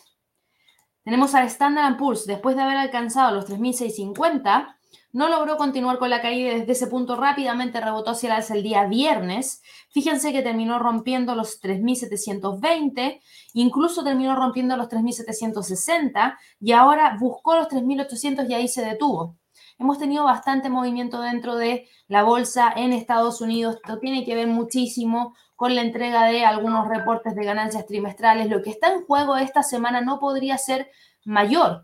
tenemos 1.04 1.36
al 1.36 1.48
Standard 1.48 1.98
Poor's, 1.98 2.26
después 2.26 2.56
de 2.56 2.62
haber 2.62 2.78
alcanzado 2.78 3.36
los 3.36 3.50
3.650, 3.50 4.77
no 5.12 5.30
logró 5.30 5.58
continuar 5.58 5.97
con 5.97 6.10
la 6.10 6.21
caída 6.21 6.54
desde 6.54 6.73
ese 6.73 6.88
punto 6.88 7.15
rápidamente 7.15 7.82
rebotó 7.82 8.12
hacia 8.12 8.28
el 8.28 8.34
alza 8.34 8.54
el 8.54 8.63
día 8.63 8.86
viernes. 8.86 9.63
Fíjense 9.89 10.32
que 10.32 10.41
terminó 10.41 10.80
rompiendo 10.80 11.34
los 11.34 11.62
3.720, 11.62 13.19
incluso 13.54 14.04
terminó 14.04 14.36
rompiendo 14.36 14.78
los 14.78 14.89
3.760 14.89 16.38
y 16.60 16.71
ahora 16.73 17.17
buscó 17.19 17.56
los 17.56 17.67
3.800 17.67 18.50
y 18.50 18.54
ahí 18.54 18.67
se 18.67 18.86
detuvo. 18.86 19.38
Hemos 19.80 19.97
tenido 19.97 20.23
bastante 20.23 20.69
movimiento 20.69 21.21
dentro 21.21 21.56
de 21.56 21.88
la 22.08 22.23
bolsa 22.23 22.73
en 22.76 22.93
Estados 22.93 23.41
Unidos. 23.41 23.76
Esto 23.76 24.00
tiene 24.00 24.26
que 24.26 24.36
ver 24.36 24.47
muchísimo 24.47 25.36
con 25.56 25.76
la 25.76 25.82
entrega 25.82 26.26
de 26.26 26.45
algunos 26.45 26.88
reportes 26.88 27.36
de 27.36 27.45
ganancias 27.45 27.86
trimestrales. 27.86 28.50
Lo 28.50 28.62
que 28.62 28.69
está 28.69 28.93
en 28.93 29.06
juego 29.06 29.38
esta 29.38 29.63
semana 29.63 30.02
no 30.02 30.19
podría 30.19 30.58
ser 30.58 30.91
mayor 31.26 31.84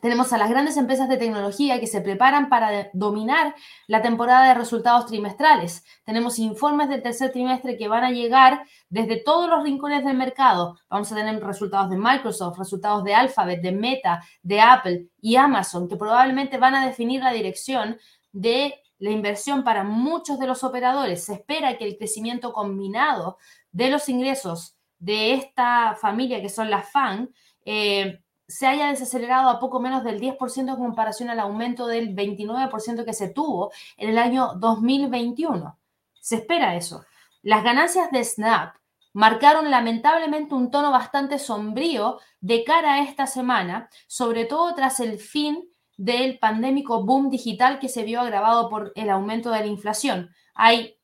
tenemos 0.00 0.32
a 0.32 0.38
las 0.38 0.50
grandes 0.50 0.76
empresas 0.76 1.08
de 1.08 1.16
tecnología 1.16 1.78
que 1.78 1.86
se 1.86 2.00
preparan 2.00 2.48
para 2.48 2.90
dominar 2.92 3.54
la 3.86 4.02
temporada 4.02 4.48
de 4.48 4.54
resultados 4.54 5.06
trimestrales. 5.06 5.84
Tenemos 6.04 6.38
informes 6.38 6.88
del 6.88 7.02
tercer 7.02 7.30
trimestre 7.30 7.76
que 7.76 7.88
van 7.88 8.04
a 8.04 8.10
llegar 8.10 8.66
desde 8.88 9.16
todos 9.16 9.48
los 9.48 9.62
rincones 9.62 10.04
del 10.04 10.16
mercado. 10.16 10.78
Vamos 10.90 11.10
a 11.12 11.14
tener 11.14 11.42
resultados 11.42 11.90
de 11.90 11.96
Microsoft, 11.96 12.58
resultados 12.58 13.04
de 13.04 13.14
Alphabet, 13.14 13.62
de 13.62 13.72
Meta, 13.72 14.22
de 14.42 14.60
Apple 14.60 15.06
y 15.20 15.36
Amazon, 15.36 15.88
que 15.88 15.96
probablemente 15.96 16.58
van 16.58 16.74
a 16.74 16.86
definir 16.86 17.22
la 17.22 17.32
dirección 17.32 17.98
de 18.32 18.74
la 18.98 19.10
inversión 19.10 19.62
para 19.62 19.84
muchos 19.84 20.38
de 20.38 20.46
los 20.46 20.64
operadores. 20.64 21.24
Se 21.24 21.34
espera 21.34 21.78
que 21.78 21.84
el 21.84 21.96
crecimiento 21.96 22.52
combinado 22.52 23.38
de 23.70 23.90
los 23.90 24.08
ingresos 24.08 24.76
de 24.98 25.34
esta 25.34 25.96
familia, 26.00 26.40
que 26.40 26.48
son 26.48 26.70
las 26.70 26.90
FAN, 26.90 27.30
eh, 27.64 28.23
se 28.46 28.66
haya 28.66 28.88
desacelerado 28.88 29.48
a 29.48 29.58
poco 29.58 29.80
menos 29.80 30.04
del 30.04 30.20
10% 30.20 30.68
en 30.68 30.76
comparación 30.76 31.30
al 31.30 31.40
aumento 31.40 31.86
del 31.86 32.14
29% 32.14 33.04
que 33.04 33.12
se 33.12 33.28
tuvo 33.28 33.72
en 33.96 34.10
el 34.10 34.18
año 34.18 34.54
2021. 34.56 35.78
Se 36.20 36.36
espera 36.36 36.76
eso. 36.76 37.04
Las 37.42 37.64
ganancias 37.64 38.10
de 38.10 38.24
Snap 38.24 38.76
marcaron 39.12 39.70
lamentablemente 39.70 40.54
un 40.54 40.70
tono 40.70 40.90
bastante 40.90 41.38
sombrío 41.38 42.18
de 42.40 42.64
cara 42.64 42.94
a 42.94 43.02
esta 43.02 43.26
semana, 43.26 43.88
sobre 44.06 44.44
todo 44.44 44.74
tras 44.74 45.00
el 45.00 45.18
fin 45.18 45.68
del 45.96 46.38
pandémico 46.38 47.04
boom 47.04 47.30
digital 47.30 47.78
que 47.78 47.88
se 47.88 48.02
vio 48.02 48.20
agravado 48.20 48.68
por 48.68 48.92
el 48.96 49.10
aumento 49.10 49.50
de 49.50 49.60
la 49.60 49.66
inflación. 49.66 50.30
Hay 50.54 50.96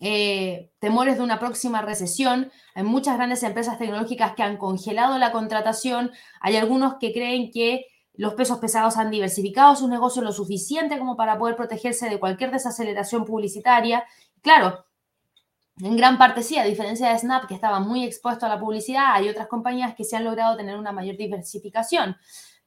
eh, 0.00 0.70
temores 0.78 1.16
de 1.16 1.22
una 1.22 1.38
próxima 1.38 1.82
recesión. 1.82 2.50
Hay 2.74 2.84
muchas 2.84 3.16
grandes 3.16 3.42
empresas 3.42 3.78
tecnológicas 3.78 4.34
que 4.34 4.42
han 4.42 4.56
congelado 4.56 5.18
la 5.18 5.32
contratación. 5.32 6.12
Hay 6.40 6.56
algunos 6.56 6.94
que 7.00 7.12
creen 7.12 7.50
que 7.50 7.86
los 8.14 8.34
pesos 8.34 8.58
pesados 8.58 8.96
han 8.96 9.10
diversificado 9.10 9.76
sus 9.76 9.88
negocios 9.88 10.24
lo 10.24 10.32
suficiente 10.32 10.98
como 10.98 11.16
para 11.16 11.38
poder 11.38 11.56
protegerse 11.56 12.08
de 12.08 12.18
cualquier 12.18 12.50
desaceleración 12.50 13.24
publicitaria. 13.24 14.04
Claro, 14.42 14.84
en 15.80 15.96
gran 15.96 16.18
parte 16.18 16.42
sí, 16.42 16.58
a 16.58 16.64
diferencia 16.64 17.10
de 17.10 17.18
Snap, 17.18 17.46
que 17.46 17.54
estaba 17.54 17.78
muy 17.78 18.04
expuesto 18.04 18.46
a 18.46 18.48
la 18.48 18.58
publicidad, 18.58 19.14
hay 19.14 19.28
otras 19.28 19.46
compañías 19.46 19.94
que 19.94 20.04
se 20.04 20.16
han 20.16 20.24
logrado 20.24 20.56
tener 20.56 20.76
una 20.76 20.90
mayor 20.90 21.16
diversificación. 21.16 22.16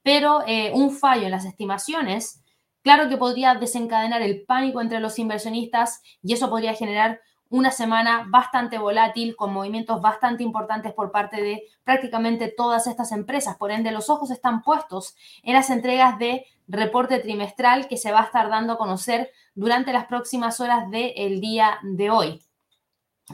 Pero 0.02 0.41
eh, 0.48 0.72
un 0.74 0.91
fallo 0.91 1.26
en 1.26 1.32
las 1.32 1.46
estimaciones 1.46 2.41
Claro 2.84 3.10
que 3.10 3.17
podría 3.17 3.56
desencadenar 3.56 4.22
el 4.22 4.44
pánico 4.44 4.82
entre 4.82 5.00
los 5.00 5.20
inversionistas 5.20 6.02
y 6.24 6.34
eso 6.34 6.50
podría 6.50 6.74
generar 6.74 7.22
una 7.52 7.70
semana 7.70 8.26
bastante 8.30 8.78
volátil 8.78 9.36
con 9.36 9.54
movimientos 9.54 10.02
bastante 10.02 10.41
importantes 10.41 10.94
por 10.94 11.12
parte 11.12 11.41
de 11.41 11.63
prácticamente 11.84 12.48
todas 12.48 12.88
estas 12.88 13.12
empresas. 13.12 13.58
Por 13.58 13.72
ende, 13.72 13.91
los 13.91 14.10
ojos 14.10 14.32
están 14.32 14.63
puestos 14.63 15.15
en 15.44 15.54
las 15.54 15.70
entregas 15.70 16.17
de 16.17 16.46
reporte 16.70 17.20
trimestral 17.20 17.89
que 17.89 17.98
se 17.98 18.13
va 18.13 18.22
a 18.22 18.26
estar 18.26 18.50
dando 18.50 18.74
a 18.74 18.78
conocer 18.78 19.32
durante 19.54 19.91
las 19.91 20.06
próximas 20.06 20.62
horas 20.62 20.89
del 20.89 21.41
día 21.41 21.78
de 21.84 22.10
hoy. 22.10 22.41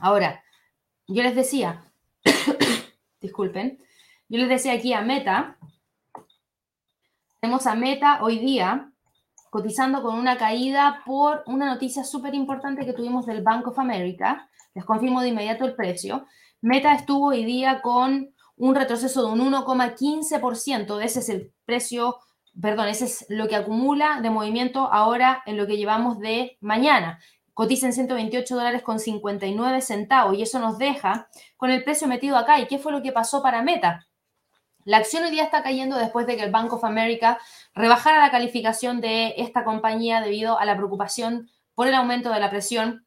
Ahora, 0.01 0.43
yo 1.05 1.21
les 1.21 1.35
decía, 1.35 1.85
disculpen, 3.21 3.77
yo 4.29 4.39
les 4.39 4.49
decía 4.49 4.73
aquí 4.73 4.93
a 4.93 5.01
Meta, 5.01 5.57
tenemos 7.39 7.67
a 7.67 7.75
Meta 7.75 8.23
hoy 8.23 8.39
día 8.39 8.91
cotizando 9.49 10.01
con 10.01 10.17
una 10.17 10.37
caída 10.37 11.01
por 11.05 11.43
una 11.47 11.65
noticia 11.65 12.03
súper 12.03 12.35
importante 12.35 12.85
que 12.85 12.93
tuvimos 12.93 13.25
del 13.25 13.43
Bank 13.43 13.67
of 13.67 13.79
America. 13.79 14.49
Les 14.73 14.85
confirmo 14.85 15.21
de 15.21 15.29
inmediato 15.29 15.65
el 15.65 15.75
precio. 15.75 16.25
Meta 16.61 16.93
estuvo 16.93 17.27
hoy 17.27 17.45
día 17.45 17.81
con 17.81 18.33
un 18.55 18.75
retroceso 18.75 19.25
de 19.25 19.31
un 19.33 19.53
1,15%. 19.53 21.01
Ese 21.01 21.19
es 21.19 21.29
el 21.29 21.53
precio, 21.65 22.17
perdón, 22.59 22.87
ese 22.87 23.05
es 23.05 23.25
lo 23.29 23.47
que 23.47 23.55
acumula 23.55 24.19
de 24.21 24.29
movimiento 24.29 24.91
ahora 24.91 25.43
en 25.45 25.57
lo 25.57 25.67
que 25.67 25.77
llevamos 25.77 26.19
de 26.19 26.57
mañana. 26.59 27.19
cotiza 27.53 27.87
en 27.87 27.93
128 27.93 28.55
dólares 28.55 28.83
con 28.83 28.99
59 28.99 29.81
centavos 29.81 30.37
y 30.37 30.43
eso 30.43 30.59
nos 30.59 30.77
deja 30.77 31.27
con 31.55 31.71
el 31.71 31.83
precio 31.83 32.07
metido 32.07 32.37
acá. 32.37 32.59
¿Y 32.59 32.67
qué 32.67 32.77
fue 32.77 32.91
lo 32.91 33.01
que 33.01 33.11
pasó 33.11 33.41
para 33.41 33.63
Meta? 33.63 34.05
La 34.87 34.99
acción 34.99 35.25
hoy 35.25 35.31
día 35.31 35.43
está 35.43 35.63
cayendo 35.63 35.97
después 35.97 36.25
de 36.27 36.37
que 36.37 36.43
el 36.43 36.49
Bank 36.49 36.71
of 36.71 36.85
America 36.85 37.39
rebajara 37.75 38.21
la 38.21 38.31
calificación 38.31 39.01
de 39.01 39.33
esta 39.35 39.65
compañía 39.65 40.21
debido 40.21 40.57
a 40.57 40.63
la 40.63 40.77
preocupación 40.77 41.49
por 41.75 41.89
el 41.89 41.93
aumento 41.93 42.31
de 42.31 42.39
la 42.39 42.49
presión 42.49 43.05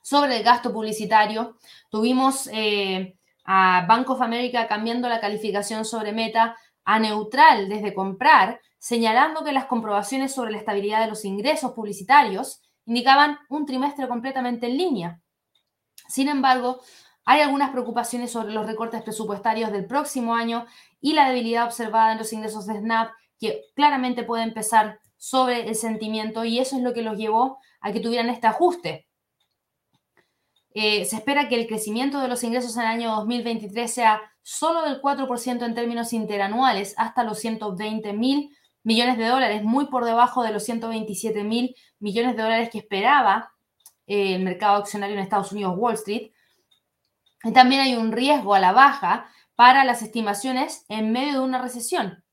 sobre 0.00 0.36
el 0.36 0.44
gasto 0.44 0.72
publicitario. 0.72 1.56
Tuvimos 1.90 2.48
eh, 2.52 3.16
a 3.44 3.84
Bank 3.88 4.10
of 4.10 4.22
America 4.22 4.68
cambiando 4.68 5.08
la 5.08 5.18
calificación 5.18 5.84
sobre 5.84 6.12
Meta 6.12 6.56
a 6.84 7.00
neutral 7.00 7.68
desde 7.68 7.94
comprar, 7.94 8.60
señalando 8.78 9.42
que 9.42 9.50
las 9.50 9.64
comprobaciones 9.64 10.32
sobre 10.32 10.52
la 10.52 10.58
estabilidad 10.58 11.00
de 11.00 11.08
los 11.08 11.24
ingresos 11.24 11.72
publicitarios 11.72 12.62
indicaban 12.86 13.40
un 13.48 13.66
trimestre 13.66 14.06
completamente 14.06 14.68
en 14.68 14.76
línea. 14.76 15.20
Sin 16.06 16.28
embargo, 16.28 16.80
hay 17.24 17.40
algunas 17.40 17.70
preocupaciones 17.70 18.32
sobre 18.32 18.52
los 18.52 18.66
recortes 18.66 19.02
presupuestarios 19.02 19.72
del 19.72 19.86
próximo 19.86 20.34
año 20.34 20.66
y 21.00 21.12
la 21.12 21.28
debilidad 21.28 21.66
observada 21.66 22.12
en 22.12 22.18
los 22.18 22.32
ingresos 22.32 22.66
de 22.66 22.78
Snap, 22.78 23.12
que 23.38 23.62
claramente 23.74 24.24
puede 24.24 24.42
empezar 24.42 25.00
sobre 25.16 25.68
el 25.68 25.76
sentimiento 25.76 26.44
y 26.44 26.58
eso 26.58 26.76
es 26.76 26.82
lo 26.82 26.92
que 26.92 27.02
los 27.02 27.16
llevó 27.16 27.58
a 27.80 27.92
que 27.92 28.00
tuvieran 28.00 28.28
este 28.28 28.48
ajuste. 28.48 29.06
Eh, 30.74 31.04
se 31.04 31.16
espera 31.16 31.48
que 31.48 31.54
el 31.54 31.66
crecimiento 31.66 32.18
de 32.20 32.28
los 32.28 32.42
ingresos 32.42 32.76
en 32.76 32.82
el 32.82 32.88
año 32.88 33.14
2023 33.16 33.92
sea 33.92 34.20
solo 34.42 34.82
del 34.82 35.00
4% 35.00 35.64
en 35.64 35.74
términos 35.74 36.12
interanuales, 36.12 36.94
hasta 36.96 37.24
los 37.24 37.38
120 37.38 38.12
mil 38.14 38.50
millones 38.82 39.16
de 39.16 39.26
dólares, 39.26 39.62
muy 39.62 39.86
por 39.86 40.04
debajo 40.04 40.42
de 40.42 40.52
los 40.52 40.64
127 40.64 41.44
mil 41.44 41.76
millones 42.00 42.36
de 42.36 42.42
dólares 42.42 42.70
que 42.70 42.78
esperaba 42.78 43.52
eh, 44.06 44.34
el 44.34 44.42
mercado 44.42 44.78
accionario 44.78 45.14
en 45.14 45.22
Estados 45.22 45.52
Unidos, 45.52 45.74
Wall 45.76 45.94
Street. 45.94 46.31
También 47.54 47.80
hay 47.80 47.96
un 47.96 48.12
riesgo 48.12 48.54
a 48.54 48.60
la 48.60 48.72
baja 48.72 49.28
para 49.56 49.84
las 49.84 50.02
estimaciones 50.02 50.84
en 50.88 51.12
medio 51.12 51.34
de 51.34 51.40
una 51.40 51.60
recesión. 51.60 52.24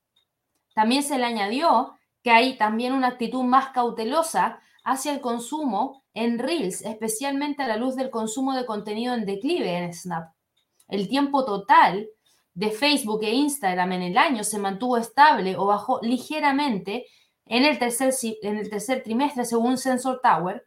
También 0.74 1.02
se 1.02 1.18
le 1.18 1.24
añadió 1.24 1.94
que 2.22 2.30
hay 2.30 2.56
también 2.56 2.92
una 2.92 3.08
actitud 3.08 3.42
más 3.42 3.68
cautelosa 3.68 4.60
hacia 4.84 5.12
el 5.12 5.20
consumo 5.20 6.04
en 6.14 6.38
Reels, 6.38 6.82
especialmente 6.82 7.62
a 7.62 7.68
la 7.68 7.76
luz 7.76 7.96
del 7.96 8.10
consumo 8.10 8.54
de 8.54 8.66
contenido 8.66 9.14
en 9.14 9.26
declive 9.26 9.76
en 9.76 9.92
Snap. 9.92 10.32
El 10.88 11.08
tiempo 11.08 11.44
total 11.44 12.08
de 12.54 12.70
Facebook 12.70 13.22
e 13.22 13.32
Instagram 13.32 13.92
en 13.92 14.02
el 14.02 14.18
año 14.18 14.44
se 14.44 14.58
mantuvo 14.58 14.96
estable 14.96 15.56
o 15.56 15.66
bajó 15.66 16.00
ligeramente 16.02 17.06
en 17.46 17.64
el 17.64 17.78
tercer, 17.78 18.12
en 18.42 18.56
el 18.58 18.70
tercer 18.70 19.02
trimestre, 19.02 19.44
según 19.44 19.78
Sensor 19.78 20.20
Tower. 20.22 20.66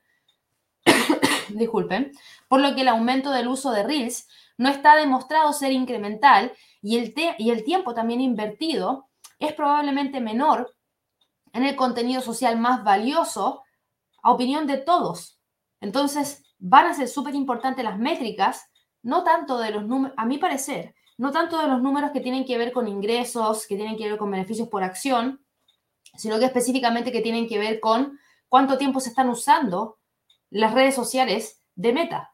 Disculpen, 1.49 2.11
por 2.53 2.61
lo 2.61 2.75
que 2.75 2.81
el 2.81 2.87
aumento 2.87 3.31
del 3.31 3.47
uso 3.47 3.71
de 3.71 3.81
Reels 3.81 4.27
no 4.59 4.69
está 4.69 4.95
demostrado 4.95 5.51
ser 5.53 5.71
incremental 5.71 6.53
y 6.83 6.99
el, 6.99 7.11
y 7.39 7.49
el 7.49 7.63
tiempo 7.63 7.95
también 7.95 8.21
invertido 8.21 9.09
es 9.39 9.53
probablemente 9.53 10.21
menor 10.21 10.75
en 11.51 11.63
el 11.63 11.75
contenido 11.75 12.21
social 12.21 12.59
más 12.59 12.83
valioso 12.83 13.63
a 14.21 14.31
opinión 14.31 14.67
de 14.67 14.77
todos. 14.77 15.39
Entonces, 15.81 16.43
van 16.59 16.85
a 16.85 16.93
ser 16.93 17.07
súper 17.07 17.33
importantes 17.33 17.83
las 17.83 17.97
métricas, 17.97 18.69
no 19.01 19.23
tanto 19.23 19.57
de 19.57 19.71
los 19.71 19.87
números, 19.87 20.13
a 20.15 20.27
mi 20.27 20.37
parecer, 20.37 20.93
no 21.17 21.31
tanto 21.31 21.57
de 21.57 21.67
los 21.67 21.81
números 21.81 22.11
que 22.11 22.21
tienen 22.21 22.45
que 22.45 22.59
ver 22.59 22.71
con 22.71 22.87
ingresos, 22.87 23.65
que 23.65 23.77
tienen 23.77 23.97
que 23.97 24.07
ver 24.07 24.19
con 24.19 24.29
beneficios 24.29 24.69
por 24.69 24.83
acción, 24.83 25.43
sino 26.17 26.37
que 26.37 26.45
específicamente 26.45 27.11
que 27.11 27.21
tienen 27.21 27.47
que 27.47 27.57
ver 27.57 27.79
con 27.79 28.19
cuánto 28.47 28.77
tiempo 28.77 28.99
se 28.99 29.09
están 29.09 29.29
usando 29.29 29.97
las 30.51 30.75
redes 30.75 30.93
sociales 30.93 31.63
de 31.73 31.93
Meta. 31.93 32.32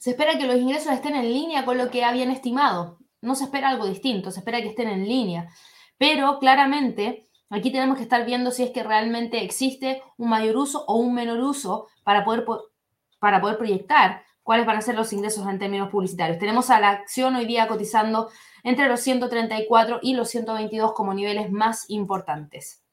Se 0.00 0.10
espera 0.10 0.36
que 0.36 0.46
los 0.46 0.56
ingresos 0.56 0.92
estén 0.92 1.14
en 1.14 1.32
línea 1.32 1.64
con 1.64 1.78
lo 1.78 1.90
que 1.90 2.02
habían 2.02 2.32
estimado. 2.32 2.98
No 3.20 3.36
se 3.36 3.44
espera 3.44 3.68
algo 3.68 3.86
distinto, 3.86 4.32
se 4.32 4.40
espera 4.40 4.60
que 4.60 4.70
estén 4.70 4.88
en 4.88 5.06
línea. 5.06 5.48
Pero 5.96 6.40
claramente 6.40 7.30
Aquí 7.52 7.72
tenemos 7.72 7.96
que 7.96 8.04
estar 8.04 8.24
viendo 8.24 8.52
si 8.52 8.62
es 8.62 8.70
que 8.70 8.84
realmente 8.84 9.42
existe 9.42 10.04
un 10.16 10.30
mayor 10.30 10.56
uso 10.56 10.84
o 10.86 10.94
un 10.94 11.14
menor 11.14 11.40
uso 11.40 11.88
para 12.04 12.24
poder, 12.24 12.46
para 13.18 13.40
poder 13.40 13.58
proyectar 13.58 14.22
cuáles 14.44 14.66
van 14.66 14.76
a 14.76 14.82
ser 14.82 14.94
los 14.94 15.12
ingresos 15.12 15.48
en 15.48 15.58
términos 15.58 15.90
publicitarios. 15.90 16.38
Tenemos 16.38 16.70
a 16.70 16.78
la 16.78 16.90
acción 16.90 17.34
hoy 17.34 17.46
día 17.46 17.66
cotizando 17.66 18.30
entre 18.62 18.88
los 18.88 19.00
134 19.00 19.98
y 20.00 20.14
los 20.14 20.28
122 20.28 20.92
como 20.92 21.12
niveles 21.12 21.50
más 21.50 21.90
importantes. 21.90 22.84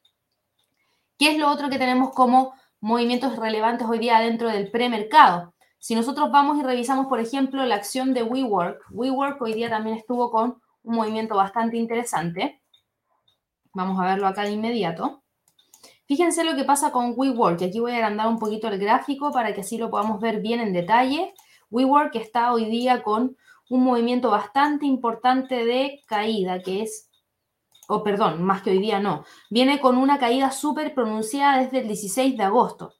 ¿Qué 1.20 1.32
es 1.32 1.38
lo 1.38 1.52
otro 1.52 1.70
que 1.70 1.78
tenemos 1.78 2.12
como 2.13 2.54
movimientos 2.80 3.36
relevantes 3.36 3.88
hoy 3.88 4.00
día 4.00 4.20
dentro 4.20 4.50
del 4.50 4.72
premercado? 4.72 5.54
Si 5.88 5.95
nosotros 5.95 6.30
vamos 6.32 6.60
y 6.60 6.63
revisamos, 6.63 7.08
por 7.08 7.21
ejemplo, 7.21 7.65
la 7.65 7.76
acción 7.76 8.13
de 8.13 8.21
WeWork, 8.21 8.88
WeWork 8.91 9.41
hoy 9.41 9.54
día 9.54 9.69
también 9.69 9.95
estuvo 9.95 10.30
con 10.30 10.62
un 10.84 10.95
movimiento 10.95 11.38
bastante 11.38 11.78
interesante. 11.78 12.62
Vamos 13.71 13.97
a 13.97 14.06
verlo 14.06 14.28
acá 14.28 14.41
de 14.41 14.52
inmediato. 14.52 15.23
Fíjense 16.06 16.43
lo 16.43 16.58
que 16.58 16.65
pasa 16.65 16.91
con 16.91 17.13
WeWork. 17.15 17.62
Aquí 17.62 17.80
voy 17.80 17.93
a 17.93 17.95
agrandar 17.95 18.28
un 18.28 18.38
poquito 18.38 18.67
el 18.67 18.80
gráfico 18.80 19.32
para 19.32 19.54
que 19.54 19.62
así 19.62 19.78
lo 19.78 19.89
podamos 19.89 20.19
ver 20.19 20.41
bien 20.41 20.60
en 20.60 20.73
detalle. 20.73 21.34
WeWork 21.71 22.13
está 22.15 22.52
hoy 22.52 22.65
día 22.65 23.02
con 23.02 23.38
un 23.69 23.84
movimiento 23.86 24.30
bastante 24.30 24.86
importante 24.86 25.63
de 25.63 26.04
caída, 26.06 26.62
que 26.62 26.82
es, 26.82 27.10
o 27.88 28.04
perdón, 28.04 28.43
más 28.43 28.62
que 28.62 28.71
hoy 28.71 28.80
día 28.80 29.00
no, 29.00 29.23
viene 29.50 29.80
con 29.80 29.97
una 29.97 30.19
caída 30.19 30.52
súper 30.52 30.93
pronunciada 30.93 31.60
desde 31.62 31.80
el 31.80 31.88
16 31.88 32.36
de 32.36 32.43
agosto. 32.43 32.96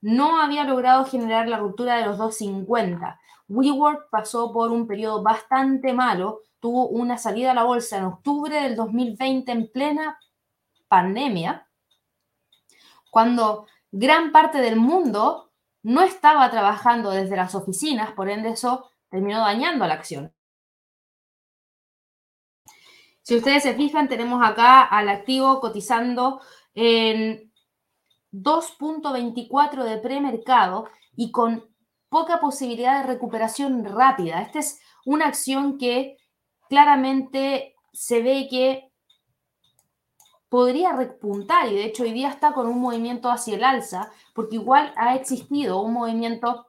No 0.00 0.40
había 0.40 0.64
logrado 0.64 1.04
generar 1.04 1.48
la 1.48 1.58
ruptura 1.58 1.96
de 1.96 2.06
los 2.06 2.18
250. 2.18 3.20
WeWork 3.48 4.10
pasó 4.10 4.52
por 4.52 4.70
un 4.70 4.86
periodo 4.86 5.22
bastante 5.22 5.92
malo 5.92 6.42
tuvo 6.60 6.88
una 6.88 7.18
salida 7.18 7.52
a 7.52 7.54
la 7.54 7.64
bolsa 7.64 7.98
en 7.98 8.04
octubre 8.04 8.60
del 8.60 8.76
2020 8.76 9.52
en 9.52 9.70
plena 9.70 10.18
pandemia, 10.88 11.68
cuando 13.10 13.66
gran 13.90 14.32
parte 14.32 14.58
del 14.58 14.76
mundo 14.76 15.52
no 15.82 16.02
estaba 16.02 16.50
trabajando 16.50 17.10
desde 17.10 17.36
las 17.36 17.54
oficinas, 17.54 18.12
por 18.12 18.28
ende 18.28 18.50
eso 18.50 18.90
terminó 19.08 19.40
dañando 19.40 19.84
a 19.84 19.88
la 19.88 19.94
acción. 19.94 20.34
Si 23.22 23.36
ustedes 23.36 23.62
se 23.62 23.74
fijan, 23.74 24.08
tenemos 24.08 24.42
acá 24.42 24.82
al 24.82 25.08
activo 25.08 25.60
cotizando 25.60 26.40
en 26.74 27.47
2.24 28.32 29.84
de 29.84 29.98
premercado 29.98 30.88
y 31.16 31.30
con 31.30 31.64
poca 32.08 32.40
posibilidad 32.40 33.02
de 33.02 33.08
recuperación 33.08 33.84
rápida. 33.84 34.42
Esta 34.42 34.58
es 34.58 34.80
una 35.04 35.26
acción 35.26 35.78
que 35.78 36.16
claramente 36.68 37.74
se 37.92 38.22
ve 38.22 38.48
que 38.50 38.90
podría 40.48 40.92
repuntar 40.92 41.68
y 41.68 41.74
de 41.74 41.84
hecho 41.84 42.04
hoy 42.04 42.12
día 42.12 42.28
está 42.30 42.52
con 42.52 42.66
un 42.66 42.80
movimiento 42.80 43.30
hacia 43.30 43.56
el 43.56 43.64
alza, 43.64 44.10
porque 44.34 44.56
igual 44.56 44.92
ha 44.96 45.14
existido 45.14 45.82
un 45.82 45.92
movimiento 45.92 46.66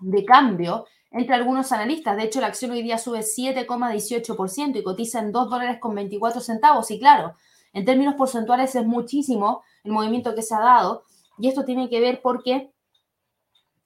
de 0.00 0.24
cambio 0.24 0.86
entre 1.10 1.34
algunos 1.34 1.72
analistas. 1.72 2.16
De 2.16 2.24
hecho, 2.24 2.40
la 2.40 2.48
acción 2.48 2.70
hoy 2.70 2.82
día 2.82 2.98
sube 2.98 3.20
7,18% 3.20 4.78
y 4.78 4.82
cotiza 4.82 5.18
en 5.18 5.32
2 5.32 5.50
dólares 5.50 5.78
con 5.80 5.94
24 5.94 6.40
centavos. 6.40 6.90
Y 6.90 6.98
claro, 6.98 7.34
en 7.72 7.84
términos 7.84 8.14
porcentuales 8.14 8.74
es 8.74 8.86
muchísimo 8.86 9.62
el 9.84 9.92
movimiento 9.92 10.34
que 10.34 10.42
se 10.42 10.54
ha 10.54 10.60
dado. 10.60 11.04
Y 11.38 11.48
esto 11.48 11.64
tiene 11.64 11.88
que 11.88 12.00
ver 12.00 12.20
porque 12.22 12.70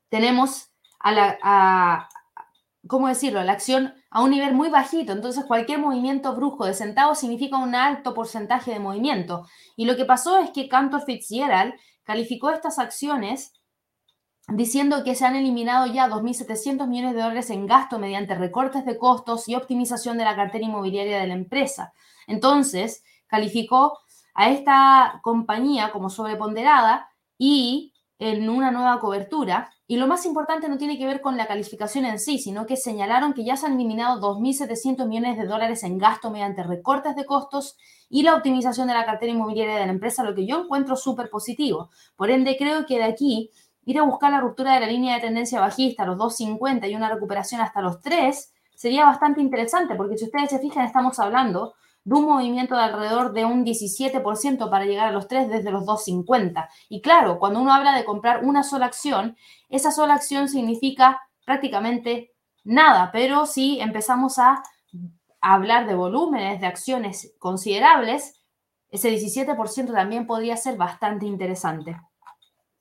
tenemos 0.09 0.71
a 1.01 1.13
la, 1.13 2.09
¿cómo 2.87 3.09
decirlo? 3.09 3.43
La 3.43 3.53
acción 3.53 3.95
a 4.11 4.23
un 4.23 4.31
nivel 4.31 4.55
muy 4.55 4.71
bajito. 4.71 5.13
Entonces, 5.13 5.45
cualquier 5.45 5.79
movimiento 5.79 6.35
brujo 6.35 6.65
de 6.65 6.75
centavos 6.75 7.19
significa 7.19 7.59
un 7.59 7.75
alto 7.75 8.15
porcentaje 8.15 8.73
de 8.73 8.81
movimiento. 8.81 9.47
Y 9.77 9.87
lo 9.87 9.97
que 9.97 10.05
pasó 10.05 10.39
es 10.39 10.51
que 10.51 10.69
Cantor 10.69 11.03
Fitzgerald 11.05 11.75
calificó 12.05 12.51
estas 12.51 12.79
acciones 12.79 13.53
diciendo 14.49 15.05
que 15.05 15.15
se 15.15 15.25
han 15.25 15.37
eliminado 15.37 15.87
ya 15.87 16.09
2.700 16.09 16.87
millones 16.87 17.15
de 17.15 17.23
dólares 17.23 17.51
en 17.51 17.67
gasto 17.67 17.99
mediante 17.99 18.35
recortes 18.35 18.85
de 18.85 18.99
costos 18.99 19.49
y 19.49 19.55
optimización 19.55 20.19
de 20.19 20.25
la 20.25 20.37
cartera 20.37 20.65
inmobiliaria 20.65 21.19
de 21.19 21.27
la 21.27 21.35
empresa. 21.35 21.93
Entonces, 22.27 23.03
calificó 23.27 23.99
a 24.35 24.51
esta 24.51 25.21
compañía 25.23 25.91
como 25.93 26.11
sobreponderada 26.11 27.09
y 27.39 27.93
en 28.19 28.49
una 28.49 28.71
nueva 28.71 29.01
cobertura. 29.01 29.71
Y 29.87 29.97
lo 29.97 30.07
más 30.07 30.25
importante 30.25 30.69
no 30.69 30.79
tiene 30.79 30.99
que 30.99 31.07
ver 31.07 31.21
con 31.21 31.37
la 31.37 31.47
calificación 31.47 32.07
en 32.07 32.19
sí, 32.19 32.39
sino 32.39 32.67
que 32.67 32.77
señalaron 32.77 33.35
que 33.35 33.45
ya 33.45 33.57
se 33.57 33.67
han 33.67 33.75
eliminado 33.75 34.21
2.700 34.21 35.07
millones 35.07 35.37
de 35.37 35.47
dólares 35.47 35.83
en 35.83 35.99
gasto 35.99 36.31
mediante 36.31 36.63
recortes 36.63 37.17
de 37.17 37.27
costos 37.27 37.77
y 38.09 38.23
la 38.23 38.35
optimización 38.35 38.89
de 38.89 38.95
la 38.95 39.05
cartera 39.05 39.33
inmobiliaria 39.33 39.75
de 39.77 39.87
la 39.87 39.93
empresa, 39.93 40.25
lo 40.25 40.35
que 40.35 40.47
yo 40.47 40.63
encuentro 40.63 40.97
súper 40.97 41.29
positivo. 41.29 41.91
Por 42.17 42.31
ende, 42.31 42.57
creo 42.57 42.87
que 42.87 42.97
de 42.97 43.05
aquí 43.05 43.51
ir 43.85 43.99
a 43.99 44.03
buscar 44.03 44.31
la 44.31 44.41
ruptura 44.41 44.75
de 44.75 44.81
la 44.81 44.87
línea 44.87 45.17
de 45.17 45.21
tendencia 45.21 45.61
bajista, 45.61 46.07
los 46.07 46.17
2.50 46.17 46.89
y 46.91 46.97
una 46.97 47.11
recuperación 47.11 47.61
hasta 47.61 47.83
los 47.83 48.01
3, 48.01 48.53
sería 48.75 49.05
bastante 49.05 49.43
interesante, 49.43 49.95
porque 49.95 50.17
si 50.17 50.25
ustedes 50.25 50.51
se 50.51 50.59
fijan, 50.59 50.87
estamos 50.87 51.19
hablando 51.19 51.75
de 52.05 52.15
un 52.15 52.27
movimiento 52.27 52.77
de 52.77 52.83
alrededor 52.83 53.33
de 53.33 53.45
un 53.45 53.65
17% 53.65 54.71
para 54.71 54.85
llegar 54.85 55.09
a 55.09 55.13
los 55.13 55.27
3 55.27 55.49
desde 55.49 55.71
los 55.71 55.85
2.50. 55.85 56.69
Y 56.89 57.01
claro, 57.01 57.39
cuando 57.39 57.61
uno 57.61 57.73
habla 57.73 57.97
de 57.97 58.05
comprar 58.05 58.45
una 58.45 58.63
sola 58.63 58.87
acción, 58.87 59.37
esa 59.71 59.91
sola 59.91 60.15
acción 60.15 60.49
significa 60.49 61.21
prácticamente 61.45 62.33
nada, 62.63 63.11
pero 63.13 63.47
si 63.47 63.81
empezamos 63.81 64.39
a 64.39 64.63
hablar 65.41 65.87
de 65.87 65.95
volúmenes 65.95 66.61
de 66.61 66.67
acciones 66.67 67.35
considerables, 67.39 68.41
ese 68.91 69.11
17% 69.11 69.93
también 69.93 70.27
podría 70.27 70.57
ser 70.57 70.77
bastante 70.77 71.27
interesante. 71.27 71.97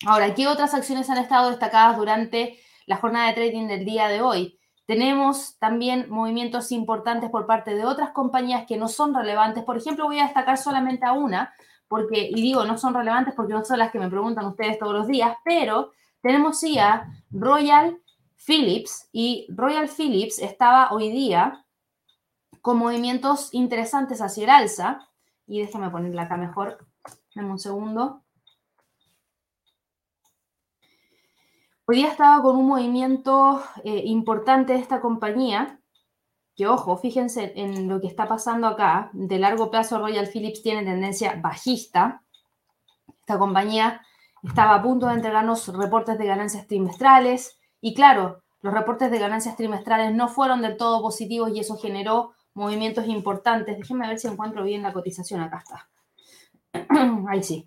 Ahora, 0.05 0.35
¿qué 0.35 0.47
otras 0.47 0.73
acciones 0.73 1.09
han 1.09 1.17
estado 1.17 1.49
destacadas 1.49 1.97
durante 1.97 2.59
la 2.85 2.97
jornada 2.97 3.27
de 3.27 3.33
trading 3.33 3.67
del 3.67 3.85
día 3.85 4.07
de 4.09 4.21
hoy? 4.21 4.59
Tenemos 4.85 5.57
también 5.59 6.07
movimientos 6.09 6.71
importantes 6.71 7.29
por 7.29 7.45
parte 7.45 7.73
de 7.75 7.85
otras 7.85 8.11
compañías 8.11 8.65
que 8.67 8.77
no 8.77 8.87
son 8.87 9.13
relevantes. 9.13 9.63
Por 9.63 9.77
ejemplo, 9.77 10.05
voy 10.05 10.19
a 10.19 10.25
destacar 10.25 10.57
solamente 10.57 11.05
a 11.05 11.13
una, 11.13 11.53
porque, 11.87 12.29
y 12.29 12.41
digo, 12.41 12.65
no 12.65 12.77
son 12.77 12.93
relevantes 12.93 13.33
porque 13.35 13.53
no 13.53 13.63
son 13.63 13.79
las 13.79 13.91
que 13.91 13.99
me 13.99 14.09
preguntan 14.09 14.45
ustedes 14.45 14.79
todos 14.79 14.93
los 14.93 15.07
días, 15.07 15.37
pero 15.45 15.91
tenemos 16.21 16.59
sí 16.59 16.79
a 16.79 17.07
Royal 17.31 17.99
Philips 18.45 19.09
y 19.11 19.47
Royal 19.49 19.87
Philips 19.87 20.39
estaba 20.39 20.91
hoy 20.91 21.09
día 21.09 21.65
con 22.61 22.77
movimientos 22.77 23.53
interesantes 23.53 24.21
hacia 24.21 24.45
el 24.45 24.49
alza. 24.49 25.09
Y 25.45 25.59
déjame 25.59 25.89
ponerla 25.89 26.23
acá 26.23 26.37
mejor. 26.37 26.87
Dame 27.35 27.51
un 27.51 27.59
segundo. 27.59 28.22
Hoy 31.85 31.97
día 31.97 32.07
estaba 32.07 32.41
con 32.41 32.55
un 32.55 32.65
movimiento 32.65 33.61
eh, 33.83 34.03
importante 34.05 34.71
de 34.71 34.79
esta 34.79 35.01
compañía, 35.01 35.81
que 36.55 36.65
ojo, 36.65 36.95
fíjense 36.95 37.51
en 37.57 37.89
lo 37.89 37.99
que 37.99 38.07
está 38.07 38.25
pasando 38.25 38.67
acá. 38.67 39.09
De 39.11 39.37
largo 39.37 39.69
plazo 39.69 39.99
Royal 39.99 40.27
Philips 40.27 40.63
tiene 40.63 40.85
tendencia 40.85 41.37
bajista. 41.41 42.23
Esta 43.19 43.37
compañía 43.37 44.01
estaba 44.43 44.75
a 44.75 44.81
punto 44.81 45.07
de 45.07 45.15
entregarnos 45.15 45.67
reportes 45.75 46.17
de 46.17 46.25
ganancias 46.25 46.67
trimestrales 46.67 47.59
y 47.81 47.93
claro, 47.93 48.41
los 48.61 48.73
reportes 48.73 49.11
de 49.11 49.19
ganancias 49.19 49.57
trimestrales 49.57 50.15
no 50.15 50.29
fueron 50.29 50.61
del 50.61 50.77
todo 50.77 51.01
positivos 51.01 51.51
y 51.53 51.59
eso 51.59 51.75
generó 51.75 52.31
movimientos 52.53 53.07
importantes. 53.07 53.77
Déjenme 53.77 54.07
ver 54.07 54.19
si 54.19 54.29
encuentro 54.29 54.63
bien 54.63 54.83
la 54.83 54.93
cotización. 54.93 55.41
Acá 55.41 55.61
está. 55.65 55.89
Ahí 57.27 57.43
sí. 57.43 57.65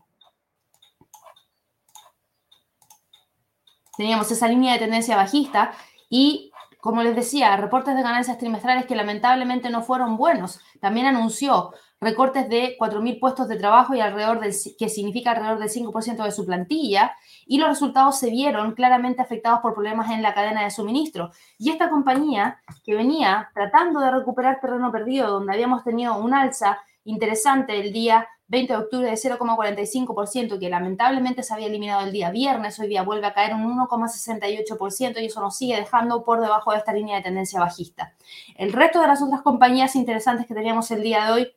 Teníamos 3.97 4.31
esa 4.31 4.49
línea 4.49 4.75
de 4.75 4.79
tendencia 4.79 5.17
bajista 5.17 5.73
y, 6.09 6.53
como 6.81 7.03
les 7.03 7.17
decía, 7.17 7.57
reportes 7.57 7.97
de 7.97 8.03
ganancias 8.03 8.39
trimestrales 8.39 8.87
que 8.87 8.97
lamentablemente 8.97 9.71
no 9.71 9.83
fueron 9.83 10.17
buenos. 10.17 10.61
También 10.81 11.07
anunció 11.07 11.73
recortes 12.01 12.49
de 12.49 12.77
4.000 12.79 13.19
puestos 13.19 13.49
de 13.49 13.57
trabajo 13.57 13.95
y 13.95 14.01
alrededor 14.01 14.41
del, 14.41 14.55
que 14.79 14.89
significa 14.89 15.31
alrededor 15.31 15.59
del 15.59 15.71
5% 15.71 16.25
de 16.25 16.31
su 16.31 16.45
plantilla, 16.45 17.17
y 17.47 17.59
los 17.59 17.69
resultados 17.69 18.19
se 18.19 18.31
vieron 18.31 18.73
claramente 18.73 19.23
afectados 19.23 19.61
por 19.61 19.75
problemas 19.75 20.11
en 20.11 20.23
la 20.23 20.35
cadena 20.35 20.63
de 20.63 20.71
suministro. 20.71 21.31
Y 21.59 21.71
esta 21.71 21.89
compañía 21.89 22.61
que 22.85 22.95
venía 22.95 23.51
tratando 23.55 24.01
de 24.01 24.11
recuperar 24.11 24.61
terreno 24.61 24.93
perdido, 24.93 25.31
donde 25.31 25.53
habíamos 25.53 25.85
tenido 25.85 26.17
un 26.19 26.35
alza 26.35 26.79
interesante 27.05 27.81
el 27.81 27.93
día 27.93 28.29
20 28.49 28.73
de 28.73 28.79
octubre 28.79 29.11
de 29.11 29.17
0,45%, 29.17 30.59
que 30.59 30.71
lamentablemente 30.71 31.43
se 31.43 31.53
había 31.53 31.67
eliminado 31.67 32.07
el 32.07 32.13
día 32.13 32.31
viernes, 32.31 32.79
hoy 32.79 32.89
día 32.89 33.03
vuelve 33.03 33.27
a 33.27 33.35
caer 33.35 33.55
un 33.55 33.77
1,68% 33.77 35.21
y 35.21 35.27
eso 35.27 35.41
nos 35.41 35.57
sigue 35.57 35.77
dejando 35.77 36.25
por 36.25 36.41
debajo 36.41 36.71
de 36.71 36.79
esta 36.79 36.93
línea 36.93 37.17
de 37.17 37.23
tendencia 37.23 37.59
bajista. 37.59 38.15
El 38.57 38.73
resto 38.73 39.01
de 39.01 39.09
las 39.09 39.23
otras 39.23 39.43
compañías 39.43 39.97
interesantes 39.97 40.47
que 40.47 40.55
teníamos 40.55 40.91
el 40.91 41.03
día 41.03 41.25
de 41.27 41.33
hoy, 41.33 41.53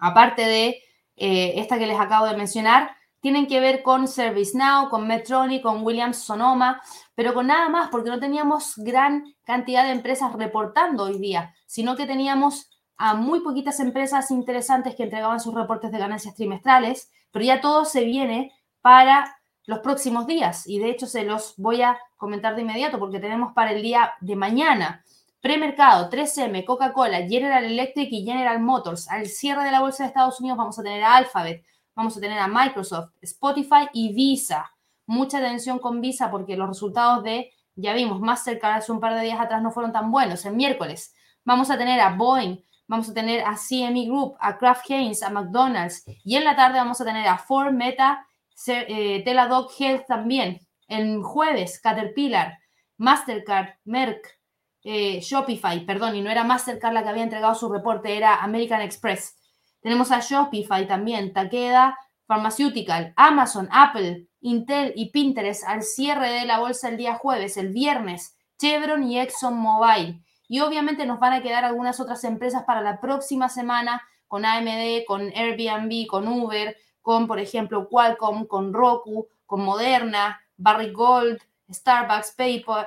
aparte 0.00 0.42
de 0.42 0.82
eh, 1.16 1.60
esta 1.60 1.78
que 1.78 1.86
les 1.86 2.00
acabo 2.00 2.26
de 2.26 2.36
mencionar, 2.36 2.96
tienen 3.20 3.46
que 3.46 3.60
ver 3.60 3.82
con 3.82 4.08
ServiceNow, 4.08 4.88
con 4.88 5.06
Medtronic, 5.06 5.62
con 5.62 5.84
Williams 5.84 6.16
Sonoma, 6.16 6.82
pero 7.14 7.34
con 7.34 7.46
nada 7.46 7.68
más, 7.68 7.90
porque 7.90 8.10
no 8.10 8.18
teníamos 8.18 8.74
gran 8.78 9.34
cantidad 9.44 9.84
de 9.84 9.90
empresas 9.90 10.32
reportando 10.32 11.04
hoy 11.04 11.18
día, 11.18 11.54
sino 11.66 11.96
que 11.96 12.06
teníamos 12.06 12.70
a 13.02 13.14
muy 13.14 13.40
poquitas 13.40 13.80
empresas 13.80 14.30
interesantes 14.30 14.94
que 14.94 15.04
entregaban 15.04 15.40
sus 15.40 15.54
reportes 15.54 15.90
de 15.90 15.98
ganancias 15.98 16.34
trimestrales, 16.34 17.10
pero 17.30 17.46
ya 17.46 17.62
todo 17.62 17.86
se 17.86 18.04
viene 18.04 18.52
para 18.82 19.38
los 19.64 19.78
próximos 19.78 20.26
días 20.26 20.68
y 20.68 20.80
de 20.80 20.90
hecho 20.90 21.06
se 21.06 21.24
los 21.24 21.54
voy 21.56 21.80
a 21.80 21.98
comentar 22.18 22.54
de 22.54 22.60
inmediato 22.60 22.98
porque 22.98 23.18
tenemos 23.18 23.54
para 23.54 23.72
el 23.72 23.80
día 23.80 24.12
de 24.20 24.36
mañana 24.36 25.02
premercado 25.40 26.10
3M, 26.10 26.66
Coca-Cola, 26.66 27.26
General 27.26 27.64
Electric 27.64 28.12
y 28.12 28.22
General 28.22 28.60
Motors. 28.60 29.08
Al 29.08 29.28
cierre 29.28 29.64
de 29.64 29.70
la 29.70 29.80
bolsa 29.80 30.02
de 30.02 30.08
Estados 30.08 30.38
Unidos 30.38 30.58
vamos 30.58 30.78
a 30.78 30.82
tener 30.82 31.02
a 31.02 31.16
Alphabet, 31.16 31.64
vamos 31.96 32.18
a 32.18 32.20
tener 32.20 32.38
a 32.38 32.48
Microsoft, 32.48 33.12
Spotify 33.22 33.88
y 33.94 34.12
Visa. 34.12 34.70
Mucha 35.06 35.38
atención 35.38 35.78
con 35.78 36.02
Visa 36.02 36.30
porque 36.30 36.54
los 36.54 36.68
resultados 36.68 37.24
de, 37.24 37.50
ya 37.76 37.94
vimos, 37.94 38.20
más 38.20 38.44
cerca 38.44 38.74
hace 38.74 38.92
un 38.92 39.00
par 39.00 39.14
de 39.14 39.22
días 39.22 39.40
atrás 39.40 39.62
no 39.62 39.70
fueron 39.70 39.90
tan 39.90 40.10
buenos. 40.10 40.44
El 40.44 40.54
miércoles 40.54 41.14
vamos 41.46 41.70
a 41.70 41.78
tener 41.78 41.98
a 42.00 42.14
Boeing, 42.14 42.58
vamos 42.90 43.08
a 43.08 43.14
tener 43.14 43.44
a 43.44 43.54
CME 43.54 44.06
Group, 44.06 44.36
a 44.40 44.58
Kraft 44.58 44.90
Heinz, 44.90 45.22
a 45.22 45.30
McDonald's 45.30 46.02
y 46.24 46.34
en 46.34 46.42
la 46.42 46.56
tarde 46.56 46.80
vamos 46.80 47.00
a 47.00 47.04
tener 47.04 47.24
a 47.28 47.38
Ford, 47.38 47.72
Meta, 47.72 48.26
eh, 48.66 49.22
Teladoc 49.24 49.70
Health 49.78 50.06
también. 50.08 50.58
El 50.88 51.22
jueves, 51.22 51.80
Caterpillar, 51.80 52.58
Mastercard, 52.96 53.76
Merck, 53.84 54.36
eh, 54.82 55.20
Shopify, 55.20 55.86
perdón, 55.86 56.16
y 56.16 56.20
no 56.20 56.30
era 56.30 56.42
Mastercard 56.42 56.92
la 56.92 57.04
que 57.04 57.10
había 57.10 57.22
entregado 57.22 57.54
su 57.54 57.72
reporte, 57.72 58.16
era 58.16 58.42
American 58.42 58.80
Express. 58.80 59.36
Tenemos 59.80 60.10
a 60.10 60.18
Shopify 60.18 60.88
también, 60.88 61.32
Takeda, 61.32 61.96
Pharmaceutical, 62.26 63.12
Amazon, 63.14 63.68
Apple, 63.70 64.26
Intel 64.40 64.92
y 64.96 65.10
Pinterest 65.10 65.62
al 65.64 65.84
cierre 65.84 66.32
de 66.32 66.44
la 66.44 66.58
bolsa 66.58 66.88
el 66.88 66.96
día 66.96 67.14
jueves, 67.14 67.56
el 67.56 67.68
viernes, 67.68 68.36
Chevron 68.58 69.04
y 69.04 69.20
ExxonMobil. 69.20 70.24
Y 70.50 70.58
obviamente 70.58 71.06
nos 71.06 71.20
van 71.20 71.32
a 71.32 71.42
quedar 71.42 71.64
algunas 71.64 72.00
otras 72.00 72.24
empresas 72.24 72.64
para 72.64 72.80
la 72.80 73.00
próxima 73.00 73.48
semana 73.48 74.02
con 74.26 74.44
AMD, 74.44 75.04
con 75.06 75.30
Airbnb, 75.32 76.08
con 76.08 76.26
Uber, 76.26 76.76
con, 77.00 77.28
por 77.28 77.38
ejemplo, 77.38 77.88
Qualcomm, 77.88 78.46
con 78.46 78.72
Roku, 78.72 79.28
con 79.46 79.64
Moderna, 79.64 80.40
Barry 80.56 80.90
Gold, 80.90 81.38
Starbucks, 81.72 82.34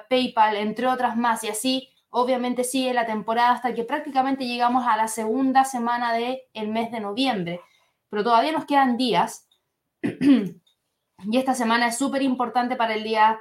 PayPal, 0.10 0.58
entre 0.58 0.88
otras 0.88 1.16
más. 1.16 1.46
Y 1.46 1.48
así, 1.48 1.90
obviamente, 2.10 2.66
sigue 2.66 2.94
la 2.94 3.06
temporada 3.06 3.52
hasta 3.52 3.74
que 3.74 3.86
prácticamente 3.86 4.46
llegamos 4.46 4.86
a 4.86 4.98
la 4.98 5.08
segunda 5.08 5.64
semana 5.64 6.12
del 6.12 6.42
el 6.54 6.68
mes 6.68 6.92
de 6.92 7.00
noviembre. 7.00 7.62
Pero 8.10 8.26
todavía 8.26 8.52
nos 8.52 8.66
quedan 8.66 8.98
días. 8.98 9.48
y 10.02 11.38
esta 11.38 11.54
semana 11.54 11.88
es 11.88 11.98
súper 11.98 12.24
importante 12.24 12.76
para 12.76 12.94
el 12.94 13.06
día, 13.06 13.40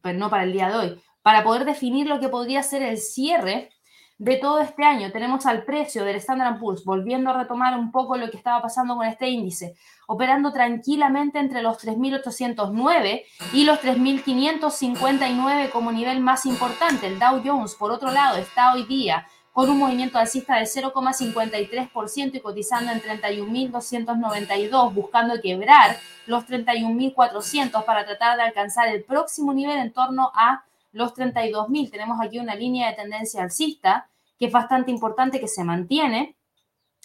pero 0.00 0.16
no 0.16 0.30
para 0.30 0.44
el 0.44 0.52
día 0.52 0.68
de 0.68 0.76
hoy, 0.76 1.02
para 1.24 1.42
poder 1.42 1.64
definir 1.64 2.06
lo 2.06 2.20
que 2.20 2.28
podría 2.28 2.62
ser 2.62 2.82
el 2.82 2.98
cierre 2.98 3.70
de 4.18 4.36
todo 4.36 4.60
este 4.60 4.84
año. 4.84 5.10
Tenemos 5.10 5.46
al 5.46 5.64
precio 5.64 6.04
del 6.04 6.16
Standard 6.16 6.60
Poor's, 6.60 6.84
volviendo 6.84 7.30
a 7.30 7.38
retomar 7.38 7.78
un 7.78 7.90
poco 7.90 8.18
lo 8.18 8.30
que 8.30 8.36
estaba 8.36 8.60
pasando 8.60 8.94
con 8.94 9.06
este 9.06 9.30
índice, 9.30 9.74
operando 10.06 10.52
tranquilamente 10.52 11.38
entre 11.38 11.62
los 11.62 11.82
3.809 11.82 13.22
y 13.54 13.64
los 13.64 13.80
3.559 13.80 15.70
como 15.70 15.92
nivel 15.92 16.20
más 16.20 16.44
importante. 16.44 17.06
El 17.06 17.18
Dow 17.18 17.40
Jones, 17.42 17.74
por 17.74 17.90
otro 17.90 18.10
lado, 18.10 18.36
está 18.36 18.74
hoy 18.74 18.84
día 18.84 19.26
con 19.54 19.70
un 19.70 19.78
movimiento 19.78 20.18
alcista 20.18 20.56
de 20.56 20.64
0,53% 20.64 22.34
y 22.34 22.40
cotizando 22.40 22.92
en 22.92 23.00
31.292, 23.00 24.92
buscando 24.92 25.40
quebrar 25.40 25.96
los 26.26 26.44
31.400 26.44 27.82
para 27.86 28.04
tratar 28.04 28.36
de 28.36 28.42
alcanzar 28.42 28.88
el 28.88 29.04
próximo 29.04 29.54
nivel 29.54 29.78
en 29.78 29.90
torno 29.90 30.30
a 30.34 30.64
los 30.94 31.12
32.000. 31.12 31.90
Tenemos 31.90 32.18
aquí 32.22 32.38
una 32.38 32.54
línea 32.54 32.88
de 32.88 32.96
tendencia 32.96 33.42
alcista 33.42 34.08
que 34.38 34.46
es 34.46 34.52
bastante 34.52 34.90
importante 34.90 35.40
que 35.40 35.48
se 35.48 35.64
mantiene. 35.64 36.36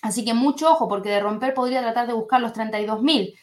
Así 0.02 0.24
que 0.24 0.34
mucho 0.34 0.72
ojo, 0.72 0.88
porque 0.88 1.10
de 1.10 1.20
romper 1.20 1.54
podría 1.54 1.82
tratar 1.82 2.08
de 2.08 2.14
buscar 2.14 2.40
los 2.40 2.54
32.000. 2.54 3.34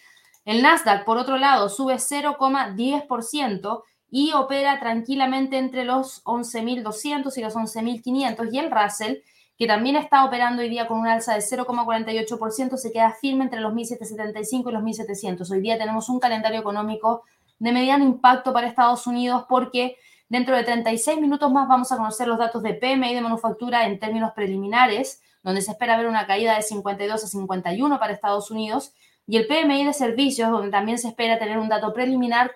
El 0.45 0.63
Nasdaq, 0.63 1.05
por 1.05 1.19
otro 1.19 1.37
lado, 1.37 1.69
sube 1.69 1.97
0,10% 1.97 3.83
y 4.09 4.33
opera 4.33 4.79
tranquilamente 4.79 5.59
entre 5.59 5.85
los 5.85 6.25
11.200 6.25 7.37
y 7.37 7.41
los 7.43 7.55
11.500. 7.57 8.49
Y 8.53 8.59
el 8.59 8.71
Russell, 8.71 9.17
que 9.59 9.67
también 9.67 9.97
está 9.97 10.25
operando 10.25 10.63
hoy 10.63 10.69
día 10.69 10.87
con 10.87 11.01
un 11.01 11.09
alza 11.09 11.35
de 11.35 11.41
0,48%, 11.41 12.77
se 12.77 12.93
queda 12.93 13.13
firme 13.21 13.45
entre 13.45 13.61
los 13.61 13.73
1.775 13.73 14.69
y 14.69 14.73
los 14.73 14.83
1.700. 14.83 15.51
Hoy 15.51 15.61
día 15.61 15.77
tenemos 15.77 16.09
un 16.09 16.21
calendario 16.21 16.61
económico 16.61 17.25
de 17.59 17.73
mediano 17.73 18.05
impacto 18.05 18.53
para 18.53 18.69
Estados 18.69 19.07
Unidos 19.07 19.47
porque 19.49 19.97
Dentro 20.29 20.57
de 20.57 20.65
36 20.65 21.21
minutos 21.21 21.53
más 21.53 21.69
vamos 21.69 21.93
a 21.93 21.97
conocer 21.97 22.27
los 22.27 22.39
datos 22.39 22.63
de 22.63 22.75
PMI 22.75 23.15
de 23.15 23.21
manufactura 23.21 23.87
en 23.87 23.99
términos 24.01 24.33
preliminares, 24.35 25.23
donde 25.43 25.63
se 25.63 25.71
espera 25.71 25.97
ver 25.97 26.07
una 26.07 26.27
caída 26.27 26.57
de 26.57 26.63
52 26.63 27.23
a 27.23 27.27
51 27.27 27.99
para 28.01 28.13
Estados 28.13 28.51
Unidos, 28.51 28.93
y 29.27 29.37
el 29.37 29.47
PMI 29.47 29.85
de 29.85 29.93
servicios, 29.93 30.51
donde 30.51 30.71
también 30.71 30.99
se 30.99 31.09
espera 31.09 31.39
tener 31.39 31.59
un 31.59 31.69
dato 31.69 31.93
preliminar 31.93 32.53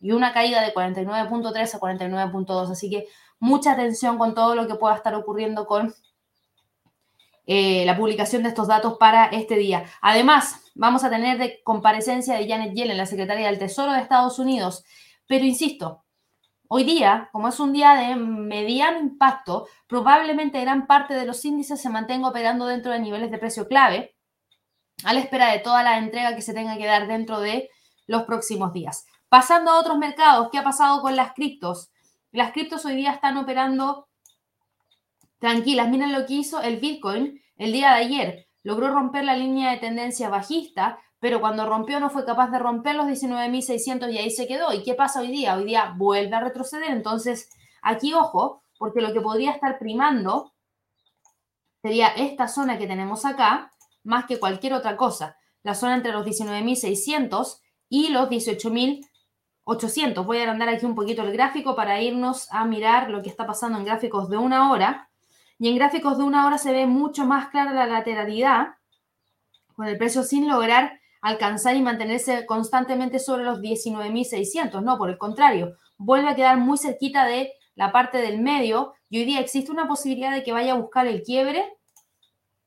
y 0.00 0.12
una 0.12 0.32
caída 0.32 0.62
de 0.62 0.72
49.3 0.72 1.74
a 1.74 1.80
49.2. 1.80 2.70
Así 2.70 2.88
que 2.88 3.06
mucha 3.38 3.72
atención 3.72 4.16
con 4.16 4.34
todo 4.34 4.54
lo 4.54 4.66
que 4.66 4.74
pueda 4.74 4.94
estar 4.94 5.14
ocurriendo 5.14 5.66
con 5.66 5.94
eh, 7.46 7.84
la 7.86 7.96
publicación 7.96 8.42
de 8.42 8.50
estos 8.50 8.68
datos 8.68 8.96
para 8.98 9.26
este 9.26 9.56
día. 9.56 9.84
Además, 10.00 10.70
vamos 10.74 11.04
a 11.04 11.10
tener 11.10 11.38
de 11.38 11.62
comparecencia 11.64 12.34
de 12.34 12.46
Janet 12.46 12.74
Yellen, 12.74 12.96
la 12.96 13.06
secretaria 13.06 13.46
del 13.46 13.58
Tesoro 13.58 13.92
de 13.92 14.00
Estados 14.00 14.38
Unidos. 14.38 14.84
Pero 15.26 15.44
insisto, 15.44 16.04
hoy 16.68 16.84
día, 16.84 17.28
como 17.32 17.48
es 17.48 17.58
un 17.60 17.72
día 17.72 17.94
de 17.94 18.14
mediano 18.14 19.00
impacto, 19.00 19.66
probablemente 19.86 20.60
gran 20.60 20.86
parte 20.86 21.14
de 21.14 21.26
los 21.26 21.44
índices 21.44 21.80
se 21.80 21.90
mantenga 21.90 22.28
operando 22.28 22.66
dentro 22.66 22.92
de 22.92 23.00
niveles 23.00 23.30
de 23.30 23.38
precio 23.38 23.66
clave, 23.66 24.14
a 25.04 25.12
la 25.12 25.20
espera 25.20 25.50
de 25.52 25.58
toda 25.58 25.82
la 25.82 25.98
entrega 25.98 26.34
que 26.34 26.42
se 26.42 26.54
tenga 26.54 26.76
que 26.76 26.86
dar 26.86 27.06
dentro 27.06 27.40
de 27.40 27.70
los 28.06 28.24
próximos 28.24 28.72
días. 28.72 29.06
Pasando 29.28 29.70
a 29.70 29.78
otros 29.78 29.98
mercados, 29.98 30.48
¿qué 30.50 30.58
ha 30.58 30.64
pasado 30.64 31.02
con 31.02 31.16
las 31.16 31.32
criptos? 31.34 31.90
Las 32.32 32.52
criptos 32.52 32.84
hoy 32.84 32.96
día 32.96 33.12
están 33.12 33.36
operando 33.36 34.08
tranquilas. 35.38 35.88
Miren 35.88 36.12
lo 36.12 36.26
que 36.26 36.34
hizo 36.34 36.60
el 36.60 36.78
Bitcoin 36.78 37.40
el 37.56 37.72
día 37.72 37.90
de 37.90 37.96
ayer. 37.96 38.48
Logró 38.62 38.88
romper 38.88 39.24
la 39.24 39.36
línea 39.36 39.70
de 39.70 39.78
tendencia 39.78 40.28
bajista, 40.28 40.98
pero 41.20 41.40
cuando 41.40 41.66
rompió 41.66 41.98
no 41.98 42.10
fue 42.10 42.24
capaz 42.24 42.50
de 42.50 42.58
romper 42.58 42.94
los 42.94 43.06
19.600 43.06 44.12
y 44.12 44.18
ahí 44.18 44.30
se 44.30 44.46
quedó. 44.46 44.72
¿Y 44.72 44.82
qué 44.82 44.94
pasa 44.94 45.20
hoy 45.20 45.28
día? 45.28 45.56
Hoy 45.56 45.64
día 45.64 45.94
vuelve 45.96 46.36
a 46.36 46.40
retroceder. 46.40 46.90
Entonces, 46.90 47.50
aquí 47.82 48.14
ojo, 48.14 48.62
porque 48.78 49.00
lo 49.00 49.12
que 49.12 49.20
podría 49.20 49.50
estar 49.50 49.78
primando 49.78 50.52
sería 51.82 52.08
esta 52.08 52.46
zona 52.46 52.78
que 52.78 52.86
tenemos 52.86 53.24
acá, 53.24 53.72
más 54.04 54.26
que 54.26 54.38
cualquier 54.38 54.74
otra 54.74 54.96
cosa. 54.96 55.36
La 55.64 55.74
zona 55.74 55.96
entre 55.96 56.12
los 56.12 56.24
19.600 56.24 57.60
y 57.88 58.10
los 58.10 58.28
18.800. 58.28 60.24
Voy 60.24 60.38
a 60.38 60.42
agrandar 60.42 60.68
aquí 60.68 60.86
un 60.86 60.94
poquito 60.94 61.22
el 61.22 61.32
gráfico 61.32 61.74
para 61.74 62.00
irnos 62.00 62.46
a 62.52 62.64
mirar 62.64 63.10
lo 63.10 63.22
que 63.22 63.28
está 63.28 63.44
pasando 63.44 63.78
en 63.78 63.84
gráficos 63.84 64.30
de 64.30 64.36
una 64.36 64.70
hora. 64.70 65.10
Y 65.58 65.68
en 65.68 65.74
gráficos 65.74 66.16
de 66.16 66.22
una 66.22 66.46
hora 66.46 66.58
se 66.58 66.70
ve 66.72 66.86
mucho 66.86 67.26
más 67.26 67.48
clara 67.48 67.72
la 67.72 67.86
lateralidad, 67.86 68.76
con 69.74 69.86
el 69.86 69.98
precio 69.98 70.22
sin 70.22 70.46
lograr 70.48 71.00
alcanzar 71.20 71.76
y 71.76 71.82
mantenerse 71.82 72.46
constantemente 72.46 73.18
sobre 73.18 73.44
los 73.44 73.60
19.600. 73.60 74.82
No, 74.82 74.98
por 74.98 75.10
el 75.10 75.18
contrario, 75.18 75.76
vuelve 75.96 76.28
a 76.28 76.36
quedar 76.36 76.58
muy 76.58 76.78
cerquita 76.78 77.24
de 77.24 77.52
la 77.74 77.92
parte 77.92 78.18
del 78.18 78.40
medio 78.40 78.94
y 79.08 79.18
hoy 79.18 79.24
día 79.24 79.40
existe 79.40 79.70
una 79.70 79.88
posibilidad 79.88 80.32
de 80.32 80.42
que 80.42 80.52
vaya 80.52 80.72
a 80.72 80.76
buscar 80.76 81.06
el 81.06 81.22
quiebre. 81.22 81.64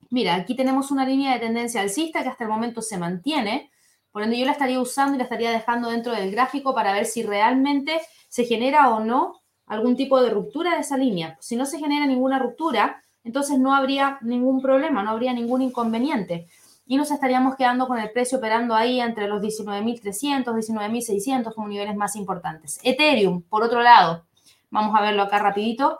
Mira, 0.09 0.35
aquí 0.35 0.55
tenemos 0.55 0.91
una 0.91 1.05
línea 1.05 1.33
de 1.33 1.39
tendencia 1.39 1.81
alcista 1.81 2.23
que 2.23 2.29
hasta 2.29 2.43
el 2.43 2.49
momento 2.49 2.81
se 2.81 2.97
mantiene, 2.97 3.71
por 4.11 4.23
ende 4.23 4.37
yo 4.37 4.45
la 4.45 4.51
estaría 4.51 4.79
usando 4.79 5.15
y 5.15 5.17
la 5.17 5.23
estaría 5.23 5.51
dejando 5.51 5.89
dentro 5.89 6.11
del 6.11 6.31
gráfico 6.31 6.75
para 6.75 6.91
ver 6.91 7.05
si 7.05 7.23
realmente 7.23 8.01
se 8.27 8.45
genera 8.45 8.89
o 8.89 8.99
no 8.99 9.41
algún 9.67 9.95
tipo 9.95 10.21
de 10.21 10.29
ruptura 10.29 10.75
de 10.75 10.81
esa 10.81 10.97
línea. 10.97 11.37
Si 11.39 11.55
no 11.55 11.65
se 11.65 11.79
genera 11.79 12.05
ninguna 12.05 12.39
ruptura, 12.39 13.01
entonces 13.23 13.57
no 13.57 13.73
habría 13.73 14.17
ningún 14.21 14.61
problema, 14.61 15.01
no 15.01 15.11
habría 15.11 15.31
ningún 15.31 15.61
inconveniente. 15.61 16.47
Y 16.85 16.97
nos 16.97 17.11
estaríamos 17.11 17.55
quedando 17.55 17.87
con 17.87 17.99
el 17.99 18.11
precio 18.11 18.39
operando 18.39 18.75
ahí 18.75 18.99
entre 18.99 19.27
los 19.27 19.41
19.300, 19.41 20.45
19.600 20.45 21.53
como 21.53 21.67
niveles 21.67 21.95
más 21.95 22.15
importantes. 22.15 22.79
Ethereum, 22.83 23.43
por 23.43 23.61
otro 23.63 23.81
lado, 23.81 24.25
vamos 24.69 24.95
a 24.95 25.01
verlo 25.01 25.23
acá 25.23 25.39
rapidito. 25.39 25.99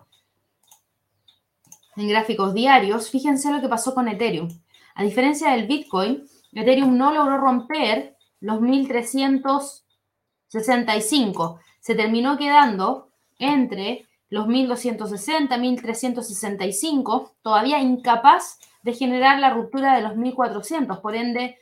En 1.95 2.07
gráficos 2.07 2.53
diarios, 2.53 3.09
fíjense 3.09 3.51
lo 3.51 3.61
que 3.61 3.69
pasó 3.69 3.93
con 3.93 4.07
Ethereum. 4.07 4.47
A 4.95 5.03
diferencia 5.03 5.51
del 5.51 5.67
Bitcoin, 5.67 6.25
Ethereum 6.53 6.97
no 6.97 7.13
logró 7.13 7.38
romper 7.38 8.15
los 8.39 8.59
1.365. 8.59 11.59
Se 11.79 11.93
terminó 11.95 12.38
quedando 12.38 13.09
entre 13.39 14.07
los 14.29 14.47
1260, 14.47 15.57
1365, 15.57 17.34
todavía 17.41 17.79
incapaz 17.79 18.59
de 18.84 18.93
generar 18.93 19.39
la 19.39 19.51
ruptura 19.51 19.95
de 19.95 20.01
los 20.01 20.15
1400. 20.15 20.99
Por 20.99 21.15
ende, 21.15 21.57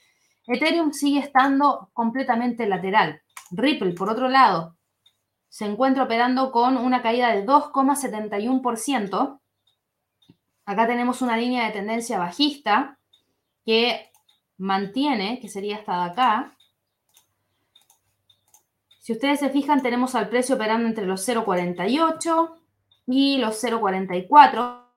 Ethereum 0.48 0.94
sigue 0.94 1.20
estando 1.20 1.90
completamente 1.94 2.66
lateral. 2.68 3.22
Ripple, 3.52 3.94
por 3.94 4.10
otro 4.10 4.30
lado, 4.30 4.76
se 5.48 5.66
encuentra 5.66 6.04
operando 6.04 6.52
con 6.52 6.78
una 6.78 7.02
caída 7.02 7.34
de 7.36 7.46
2,71%. 7.46 9.40
Acá 10.66 10.88
tenemos 10.88 11.22
una 11.22 11.38
línea 11.38 11.66
de 11.66 11.72
tendencia 11.74 12.20
bajista 12.20 12.98
que 13.66 14.12
mantiene, 14.58 15.40
que 15.40 15.50
sería 15.50 15.78
esta 15.78 16.04
de 16.04 16.12
acá, 16.12 16.56
si 19.10 19.14
ustedes 19.14 19.40
se 19.40 19.50
fijan, 19.50 19.82
tenemos 19.82 20.14
al 20.14 20.30
precio 20.30 20.54
operando 20.54 20.88
entre 20.88 21.08
los 21.08 21.28
0,48 21.28 22.52
y 23.08 23.40
los 23.40 23.64
0,44. 23.64 24.89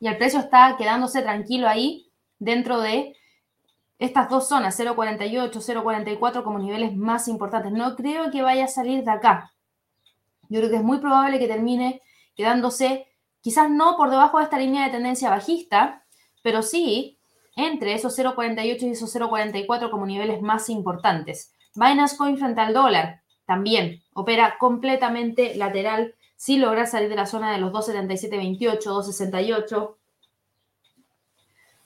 Y 0.00 0.08
el 0.08 0.16
precio 0.16 0.40
está 0.40 0.76
quedándose 0.76 1.22
tranquilo 1.22 1.68
ahí 1.68 2.10
dentro 2.38 2.80
de 2.80 3.14
estas 3.98 4.30
dos 4.30 4.48
zonas, 4.48 4.80
0,48, 4.80 5.50
0,44 5.52 6.42
como 6.42 6.58
niveles 6.58 6.96
más 6.96 7.28
importantes. 7.28 7.70
No 7.70 7.94
creo 7.96 8.30
que 8.30 8.42
vaya 8.42 8.64
a 8.64 8.68
salir 8.68 9.04
de 9.04 9.10
acá. 9.10 9.52
Yo 10.48 10.58
creo 10.60 10.70
que 10.70 10.76
es 10.76 10.82
muy 10.82 10.98
probable 10.98 11.38
que 11.38 11.46
termine 11.46 12.00
quedándose, 12.34 13.06
quizás 13.42 13.70
no 13.70 13.96
por 13.98 14.08
debajo 14.08 14.38
de 14.38 14.44
esta 14.44 14.58
línea 14.58 14.86
de 14.86 14.90
tendencia 14.90 15.28
bajista, 15.28 16.04
pero 16.42 16.62
sí 16.62 17.18
entre 17.56 17.92
esos 17.92 18.18
0,48 18.18 18.82
y 18.82 18.90
esos 18.90 19.14
0,44 19.14 19.90
como 19.90 20.06
niveles 20.06 20.40
más 20.40 20.70
importantes. 20.70 21.52
Binance 21.74 22.16
Coin 22.16 22.38
frente 22.38 22.62
al 22.62 22.72
dólar 22.72 23.20
también 23.44 24.02
opera 24.14 24.56
completamente 24.58 25.54
lateral 25.56 26.14
si 26.40 26.56
logra 26.56 26.86
salir 26.86 27.10
de 27.10 27.16
la 27.16 27.26
zona 27.26 27.52
de 27.52 27.58
los 27.58 27.70
2,7728, 27.70 28.80
2,68. 28.82 29.68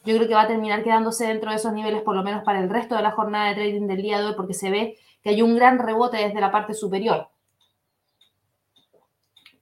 Yo 0.05 0.15
creo 0.15 0.29
que 0.29 0.35
va 0.35 0.43
a 0.43 0.47
terminar 0.47 0.85
quedándose 0.85 1.27
dentro 1.27 1.51
de 1.51 1.57
esos 1.57 1.73
niveles 1.73 2.03
por 2.03 2.15
lo 2.15 2.23
menos 2.23 2.45
para 2.45 2.61
el 2.61 2.71
resto 2.71 2.95
de 2.95 3.03
la 3.03 3.11
jornada 3.11 3.49
de 3.49 3.55
trading 3.57 3.89
del 3.89 4.01
día 4.01 4.21
de 4.21 4.27
hoy 4.27 4.35
porque 4.37 4.55
se 4.55 4.71
ve 4.71 4.97
que 5.25 5.31
hay 5.31 5.43
un 5.43 5.57
gran 5.57 5.81
rebote 5.81 6.19
desde 6.19 6.41
la 6.41 6.53
parte 6.53 6.73
superior. 6.73 7.31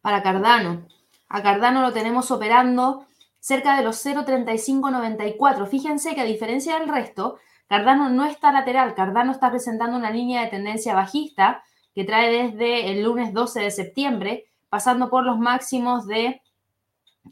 Para 0.02 0.22
Cardano. 0.22 0.86
A 1.30 1.42
Cardano 1.42 1.80
lo 1.80 1.94
tenemos 1.94 2.30
operando 2.30 3.06
cerca 3.40 3.78
de 3.78 3.84
los 3.84 4.04
0,3594. 4.04 5.68
Fíjense 5.68 6.14
que 6.14 6.20
a 6.20 6.24
diferencia 6.24 6.78
del 6.78 6.90
resto, 6.90 7.38
Cardano 7.66 8.10
no 8.10 8.26
está 8.26 8.52
lateral, 8.52 8.94
Cardano 8.94 9.32
está 9.32 9.48
presentando 9.48 9.96
una 9.96 10.10
línea 10.10 10.42
de 10.42 10.48
tendencia 10.48 10.94
bajista 10.94 11.64
que 11.94 12.04
trae 12.04 12.30
desde 12.30 12.90
el 12.90 13.02
lunes 13.02 13.32
12 13.32 13.60
de 13.60 13.70
septiembre, 13.70 14.51
pasando 14.72 15.08
por 15.10 15.24
los 15.26 15.38
máximos 15.38 16.06
de 16.06 16.40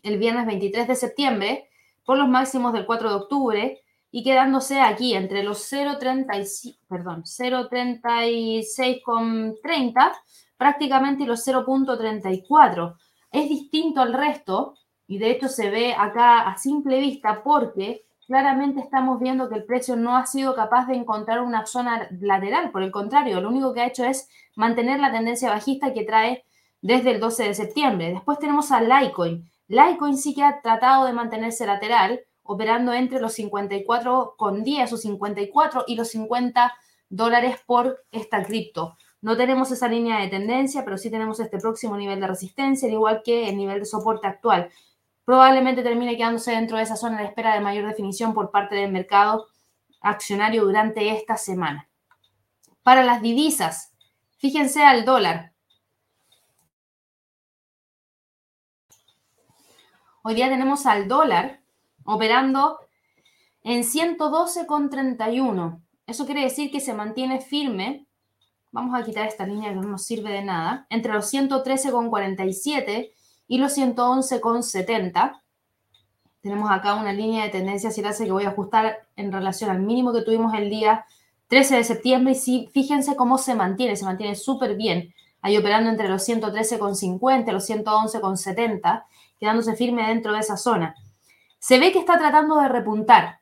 el 0.03 0.18
viernes 0.18 0.45
23 0.45 0.86
de 0.86 0.95
septiembre, 0.95 1.70
por 2.05 2.18
los 2.18 2.28
máximos 2.28 2.74
del 2.74 2.84
4 2.84 3.09
de 3.09 3.14
octubre 3.14 3.80
y 4.11 4.22
quedándose 4.22 4.82
aquí 4.82 5.14
entre 5.14 5.43
los 5.43 5.72
0,36, 5.72 6.76
perdón, 6.86 7.22
0,36,30 7.22 10.12
prácticamente 10.59 11.22
y 11.22 11.26
los 11.26 11.49
0,34. 11.49 12.97
Es 13.32 13.49
distinto 13.49 14.03
al 14.03 14.12
resto 14.12 14.74
y 15.07 15.16
de 15.16 15.30
hecho 15.30 15.49
se 15.49 15.70
ve 15.70 15.95
acá 15.95 16.41
a 16.41 16.59
simple 16.59 17.01
vista 17.01 17.43
porque 17.43 18.05
claramente 18.26 18.80
estamos 18.80 19.18
viendo 19.18 19.49
que 19.49 19.55
el 19.55 19.64
precio 19.64 19.97
no 19.97 20.18
ha 20.18 20.26
sido 20.26 20.55
capaz 20.55 20.88
de 20.88 20.97
encontrar 20.97 21.41
una 21.41 21.64
zona 21.64 22.07
lateral, 22.20 22.70
por 22.70 22.82
el 22.82 22.91
contrario, 22.91 23.41
lo 23.41 23.49
único 23.49 23.72
que 23.72 23.80
ha 23.80 23.86
hecho 23.86 24.05
es 24.05 24.28
mantener 24.57 25.01
la 25.01 25.11
tendencia 25.11 25.49
bajista 25.49 25.95
que 25.95 26.05
trae 26.05 26.45
desde 26.83 27.12
el 27.12 27.20
12 27.20 27.45
de 27.45 27.55
septiembre. 27.55 28.12
Después 28.12 28.39
tenemos 28.39 28.70
a 28.72 28.81
Litecoin. 28.81 29.51
Litecoin 29.68 30.16
sí 30.16 30.35
que 30.35 30.43
ha 30.43 30.61
tratado 30.61 31.07
de 31.07 31.12
mantenerse 31.12 31.66
lateral, 31.66 32.20
operando 32.43 32.93
entre 32.93 33.20
los 33.20 33.39
54,10 33.39 34.93
o 34.93 34.97
54 34.97 35.85
y 35.87 35.97
los 35.97 36.09
50 36.09 36.72
dólares 37.09 37.57
por 37.66 38.05
esta 38.11 38.43
cripto. 38.43 38.97
No 39.22 39.37
tenemos 39.37 39.70
esa 39.70 39.89
línea 39.89 40.20
de 40.20 40.28
tendencia, 40.28 40.85
pero 40.85 40.97
sí 40.97 41.11
tenemos 41.11 41.39
este 41.41 41.59
próximo 41.59 41.97
nivel 41.97 42.20
de 42.20 42.26
resistencia, 42.26 42.89
al 42.89 42.95
igual 42.95 43.22
que 43.22 43.49
el 43.49 43.57
nivel 43.57 43.81
de 43.81 43.85
soporte 43.85 44.26
actual 44.26 44.70
probablemente 45.31 45.85
termine 45.85 46.16
quedándose 46.16 46.51
dentro 46.51 46.76
de 46.76 46.83
esa 46.83 46.97
zona 46.97 47.18
de 47.18 47.26
espera 47.26 47.55
de 47.55 47.61
mayor 47.61 47.87
definición 47.87 48.35
por 48.35 48.51
parte 48.51 48.74
del 48.74 48.91
mercado 48.91 49.47
accionario 50.01 50.64
durante 50.64 51.11
esta 51.11 51.37
semana. 51.37 51.89
Para 52.83 53.05
las 53.05 53.22
divisas, 53.22 53.93
fíjense 54.39 54.83
al 54.83 55.05
dólar. 55.05 55.49
Hoy 60.23 60.35
día 60.35 60.51
tenemos 60.51 60.85
al 60.85 61.09
dólar 61.09 61.62
operando 62.05 62.79
en 63.62 63.85
112,31. 63.85 65.81
Eso 66.07 66.27
quiere 66.27 66.43
decir 66.43 66.71
que 66.71 66.81
se 66.81 66.93
mantiene 66.93 67.41
firme. 67.41 68.07
Vamos 68.71 68.95
a 68.95 69.03
quitar 69.03 69.27
esta 69.27 69.47
línea 69.47 69.71
que 69.71 69.77
no 69.77 69.89
nos 69.89 70.05
sirve 70.05 70.31
de 70.31 70.45
nada. 70.45 70.87
Entre 70.91 71.14
los 71.14 71.33
113,47 71.33 73.12
y 73.49 73.57
los 73.57 73.79
111,70. 73.79 75.41
Tenemos 76.43 76.71
acá 76.71 76.97
una 76.97 77.14
línea 77.14 77.45
de 77.45 77.51
tendencia 77.51 77.91
si 77.91 78.05
hace 78.05 78.27
que 78.27 78.33
voy 78.33 78.45
a 78.45 78.51
ajustar 78.51 79.09
en 79.16 79.33
relación 79.33 79.71
al 79.71 79.81
mínimo 79.81 80.12
que 80.12 80.21
tuvimos 80.21 80.53
el 80.53 80.68
día 80.68 81.07
13 81.49 81.77
de 81.77 81.85
septiembre 81.85 82.33
y 82.33 82.37
sí, 82.37 82.68
fíjense 82.75 83.16
cómo 83.16 83.39
se 83.39 83.55
mantiene, 83.55 83.97
se 83.97 84.05
mantiene 84.05 84.35
súper 84.35 84.77
bien, 84.77 85.14
ahí 85.41 85.57
operando 85.57 85.89
entre 85.89 86.09
los 86.09 86.29
113,50 86.29 87.49
y 87.49 87.53
los 87.53 87.71
111,70 87.71 89.05
quedándose 89.41 89.74
firme 89.74 90.07
dentro 90.07 90.32
de 90.32 90.38
esa 90.38 90.57
zona. 90.57 90.95
Se 91.59 91.78
ve 91.78 91.91
que 91.91 91.99
está 91.99 92.18
tratando 92.18 92.61
de 92.61 92.68
repuntar. 92.68 93.41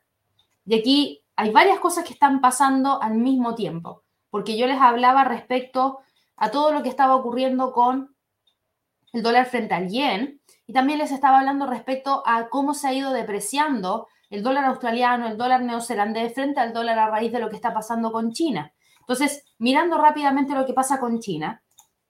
Y 0.64 0.78
aquí 0.78 1.24
hay 1.36 1.50
varias 1.50 1.80
cosas 1.80 2.04
que 2.04 2.12
están 2.12 2.40
pasando 2.40 3.02
al 3.02 3.14
mismo 3.14 3.54
tiempo, 3.54 4.04
porque 4.30 4.56
yo 4.56 4.66
les 4.66 4.80
hablaba 4.80 5.24
respecto 5.24 5.98
a 6.36 6.50
todo 6.50 6.72
lo 6.72 6.82
que 6.82 6.88
estaba 6.88 7.16
ocurriendo 7.16 7.72
con 7.72 8.14
el 9.12 9.22
dólar 9.22 9.46
frente 9.46 9.74
al 9.74 9.88
yen 9.88 10.40
y 10.66 10.72
también 10.72 10.98
les 10.98 11.12
estaba 11.12 11.38
hablando 11.38 11.66
respecto 11.66 12.22
a 12.26 12.48
cómo 12.48 12.74
se 12.74 12.88
ha 12.88 12.92
ido 12.92 13.12
depreciando 13.12 14.06
el 14.30 14.42
dólar 14.42 14.66
australiano, 14.66 15.26
el 15.26 15.38
dólar 15.38 15.62
neozelandés 15.62 16.34
frente 16.34 16.60
al 16.60 16.72
dólar 16.72 16.98
a 16.98 17.10
raíz 17.10 17.32
de 17.32 17.40
lo 17.40 17.48
que 17.48 17.56
está 17.56 17.72
pasando 17.72 18.12
con 18.12 18.32
China. 18.32 18.72
Entonces, 19.00 19.44
mirando 19.58 19.96
rápidamente 19.96 20.54
lo 20.54 20.66
que 20.66 20.74
pasa 20.74 21.00
con 21.00 21.18
China, 21.20 21.62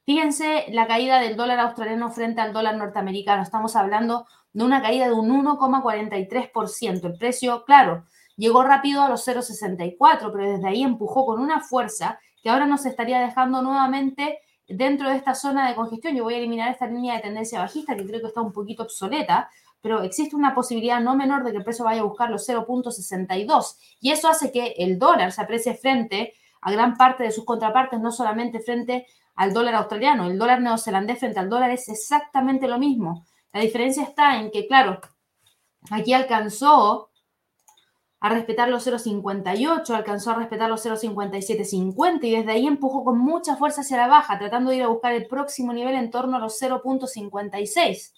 fíjense 0.09 0.65
la 0.71 0.87
caída 0.87 1.21
del 1.21 1.37
dólar 1.37 1.61
australiano 1.61 2.11
frente 2.11 2.41
al 2.41 2.55
dólar 2.55 2.79
norteamericano. 2.79 3.43
Estamos 3.43 3.77
hablando 3.77 4.27
de 4.55 4.65
una 4.65 4.81
caída 4.81 5.05
de 5.05 5.13
un 5.13 5.29
1,43%. 5.45 7.05
El 7.05 7.19
precio, 7.19 7.63
claro, 7.67 8.07
llegó 8.35 8.63
rápido 8.63 9.03
a 9.03 9.11
los 9.11 9.29
0,64, 9.29 10.33
pero 10.33 10.51
desde 10.51 10.67
ahí 10.67 10.83
empujó 10.83 11.27
con 11.27 11.43
una 11.43 11.61
fuerza 11.61 12.19
que 12.43 12.49
ahora 12.49 12.65
nos 12.65 12.87
estaría 12.87 13.21
dejando 13.21 13.61
nuevamente 13.61 14.39
dentro 14.67 15.11
de 15.11 15.17
esta 15.17 15.35
zona 15.35 15.69
de 15.69 15.75
congestión. 15.75 16.17
Yo 16.17 16.25
voy 16.25 16.37
a 16.37 16.39
eliminar 16.39 16.73
esta 16.73 16.87
línea 16.87 17.17
de 17.17 17.21
tendencia 17.21 17.61
bajista 17.61 17.95
que 17.95 18.07
creo 18.07 18.23
que 18.23 18.29
está 18.29 18.41
un 18.41 18.55
poquito 18.55 18.85
obsoleta, 18.85 19.51
pero 19.83 20.01
existe 20.03 20.35
una 20.35 20.55
posibilidad 20.55 21.03
no 21.03 21.17
menor 21.17 21.45
de 21.45 21.51
que 21.51 21.59
el 21.59 21.65
precio 21.65 21.85
vaya 21.85 22.01
a 22.01 22.05
buscar 22.05 22.31
los 22.31 22.49
0.62 22.49 23.77
y 24.01 24.13
eso 24.13 24.29
hace 24.29 24.53
que 24.53 24.75
el 24.79 24.99
dólar 24.99 25.33
se 25.33 25.43
aprecie 25.43 25.75
frente 25.75 26.33
a 26.63 26.73
gran 26.73 26.97
parte 26.97 27.25
de 27.25 27.31
sus 27.31 27.45
contrapartes, 27.45 28.01
no 28.01 28.11
solamente 28.11 28.61
frente 28.61 29.07
al 29.39 29.55
dólar 29.55 29.77
australiano. 29.77 30.27
El 30.27 30.37
dólar 30.37 30.61
neozelandés 30.61 31.21
frente 31.21 31.39
al 31.39 31.49
dólar 31.49 31.71
es 31.71 31.89
exactamente 31.89 32.67
lo 32.67 32.77
mismo. 32.77 33.25
La 33.53 33.61
diferencia 33.61 34.03
está 34.03 34.41
en 34.41 34.51
que, 34.51 34.67
claro, 34.67 35.01
aquí 35.91 36.13
alcanzó 36.13 37.11
a 38.19 38.29
respetar 38.31 38.69
los 38.69 38.85
0,58, 38.85 39.91
alcanzó 39.95 40.33
a 40.33 40.35
respetar 40.35 40.69
los 40.69 40.85
0,5750 40.85 42.25
y 42.25 42.33
desde 42.33 42.51
ahí 42.51 42.67
empujó 42.67 43.05
con 43.05 43.19
mucha 43.19 43.55
fuerza 43.55 43.83
hacia 43.83 43.97
la 43.99 44.09
baja, 44.09 44.41
tratando 44.41 44.71
de 44.71 44.79
ir 44.79 44.83
a 44.83 44.89
buscar 44.89 45.13
el 45.13 45.29
próximo 45.29 45.73
nivel 45.73 45.95
en 45.95 46.11
torno 46.11 46.37
a 46.37 46.41
los 46.41 46.61
0.56. 46.61 48.13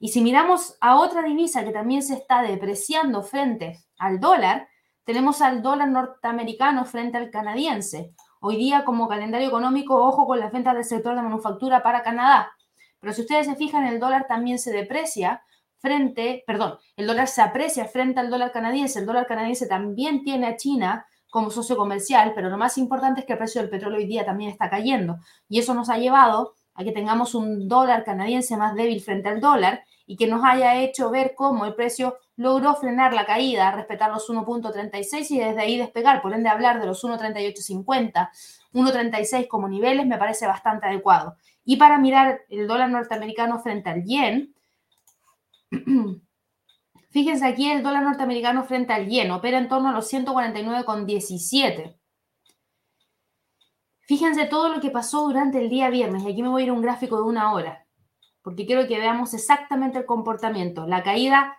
Y 0.00 0.08
si 0.08 0.20
miramos 0.22 0.76
a 0.80 0.98
otra 0.98 1.22
divisa 1.22 1.64
que 1.64 1.70
también 1.70 2.02
se 2.02 2.14
está 2.14 2.42
depreciando 2.42 3.22
frente 3.22 3.84
al 3.96 4.18
dólar, 4.18 4.66
tenemos 5.04 5.40
al 5.40 5.62
dólar 5.62 5.88
norteamericano 5.88 6.84
frente 6.84 7.16
al 7.16 7.30
canadiense. 7.30 8.12
Hoy 8.40 8.56
día 8.56 8.84
como 8.84 9.08
calendario 9.08 9.48
económico, 9.48 9.96
ojo 9.96 10.24
con 10.26 10.38
las 10.38 10.52
ventas 10.52 10.74
del 10.74 10.84
sector 10.84 11.16
de 11.16 11.22
manufactura 11.22 11.82
para 11.82 12.04
Canadá. 12.04 12.52
Pero 13.00 13.12
si 13.12 13.22
ustedes 13.22 13.46
se 13.46 13.56
fijan, 13.56 13.84
el 13.84 13.98
dólar 13.98 14.26
también 14.28 14.60
se 14.60 14.70
deprecia 14.70 15.42
frente, 15.78 16.44
perdón, 16.46 16.78
el 16.96 17.08
dólar 17.08 17.26
se 17.26 17.42
aprecia 17.42 17.86
frente 17.86 18.20
al 18.20 18.30
dólar 18.30 18.52
canadiense. 18.52 19.00
El 19.00 19.06
dólar 19.06 19.26
canadiense 19.26 19.66
también 19.66 20.22
tiene 20.22 20.46
a 20.46 20.56
China 20.56 21.06
como 21.30 21.50
socio 21.50 21.76
comercial, 21.76 22.32
pero 22.34 22.48
lo 22.48 22.56
más 22.56 22.78
importante 22.78 23.20
es 23.20 23.26
que 23.26 23.32
el 23.32 23.38
precio 23.38 23.60
del 23.60 23.70
petróleo 23.70 23.98
hoy 23.98 24.06
día 24.06 24.24
también 24.24 24.50
está 24.50 24.70
cayendo. 24.70 25.16
Y 25.48 25.58
eso 25.58 25.74
nos 25.74 25.90
ha 25.90 25.98
llevado 25.98 26.54
a 26.74 26.84
que 26.84 26.92
tengamos 26.92 27.34
un 27.34 27.66
dólar 27.66 28.04
canadiense 28.04 28.56
más 28.56 28.76
débil 28.76 29.00
frente 29.00 29.28
al 29.28 29.40
dólar 29.40 29.82
y 30.06 30.16
que 30.16 30.28
nos 30.28 30.44
haya 30.44 30.76
hecho 30.80 31.10
ver 31.10 31.34
cómo 31.36 31.64
el 31.64 31.74
precio 31.74 32.16
logró 32.38 32.74
frenar 32.76 33.12
la 33.12 33.26
caída, 33.26 33.70
respetar 33.72 34.10
los 34.10 34.30
1.36 34.30 35.30
y 35.32 35.38
desde 35.40 35.60
ahí 35.60 35.76
despegar. 35.76 36.22
Por 36.22 36.32
ende, 36.32 36.48
hablar 36.48 36.80
de 36.80 36.86
los 36.86 37.04
1.3850, 37.04 38.30
1.36 38.72 39.48
como 39.48 39.68
niveles 39.68 40.06
me 40.06 40.16
parece 40.16 40.46
bastante 40.46 40.86
adecuado. 40.86 41.36
Y 41.64 41.76
para 41.76 41.98
mirar 41.98 42.40
el 42.48 42.66
dólar 42.66 42.88
norteamericano 42.88 43.58
frente 43.58 43.90
al 43.90 44.04
yen, 44.04 44.54
Fíjense 47.10 47.46
aquí 47.46 47.70
el 47.70 47.82
dólar 47.82 48.02
norteamericano 48.02 48.64
frente 48.64 48.92
al 48.92 49.08
yen, 49.08 49.30
opera 49.30 49.58
en 49.58 49.68
torno 49.68 49.88
a 49.88 49.92
los 49.92 50.12
149,17. 50.12 51.98
Fíjense 54.00 54.46
todo 54.46 54.68
lo 54.68 54.80
que 54.80 54.90
pasó 54.90 55.22
durante 55.22 55.58
el 55.58 55.68
día 55.68 55.90
viernes. 55.90 56.22
Y 56.22 56.30
aquí 56.30 56.42
me 56.42 56.48
voy 56.48 56.62
a 56.62 56.64
ir 56.66 56.70
a 56.70 56.74
un 56.74 56.82
gráfico 56.82 57.16
de 57.16 57.22
una 57.22 57.52
hora, 57.52 57.86
porque 58.42 58.66
quiero 58.66 58.86
que 58.86 58.98
veamos 58.98 59.34
exactamente 59.34 59.98
el 59.98 60.06
comportamiento. 60.06 60.86
La 60.86 61.02
caída 61.02 61.57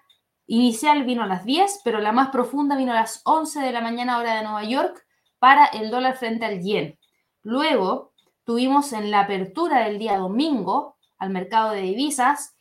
inicial 0.50 1.04
vino 1.04 1.24
a 1.24 1.28
las 1.28 1.46
10, 1.46 1.82
pero 1.84 2.00
la 2.00 2.12
más 2.12 2.30
profunda 2.30 2.76
vino 2.76 2.92
a 2.92 2.96
las 2.96 3.22
11 3.24 3.60
de 3.60 3.72
la 3.72 3.82
mañana 3.82 4.18
hora 4.18 4.36
de 4.36 4.44
Nueva 4.44 4.64
York 4.64 5.06
para 5.38 5.66
el 5.68 5.92
dólar 5.92 6.18
frente 6.18 6.46
al 6.46 6.62
yen. 6.62 6.98
Luego 7.44 8.14
tuvimos 8.46 8.92
en 8.94 9.12
la 9.12 9.22
apertura 9.22 9.86
del 9.86 10.00
día 10.00 10.18
domingo 10.18 10.98
al 11.20 11.30
mercado 11.30 11.72
de 11.72 11.82
divisas 11.82 12.56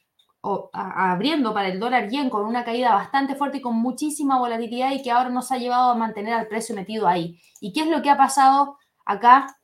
abriendo 0.72 1.52
para 1.52 1.68
el 1.68 1.80
dólar 1.80 2.10
yen 2.10 2.30
con 2.30 2.44
una 2.44 2.64
caída 2.64 2.94
bastante 2.94 3.34
fuerte 3.34 3.58
y 3.58 3.62
con 3.62 3.76
muchísima 3.76 4.38
volatilidad 4.38 4.92
y 4.92 5.02
que 5.02 5.10
ahora 5.10 5.30
nos 5.30 5.50
ha 5.50 5.56
llevado 5.56 5.90
a 5.90 5.94
mantener 5.96 6.34
al 6.34 6.46
precio 6.46 6.74
metido 6.74 7.08
ahí. 7.08 7.40
¿Y 7.60 7.72
qué 7.72 7.80
es 7.80 7.88
lo 7.88 8.02
que 8.02 8.10
ha 8.10 8.16
pasado 8.18 8.76
acá 9.06 9.56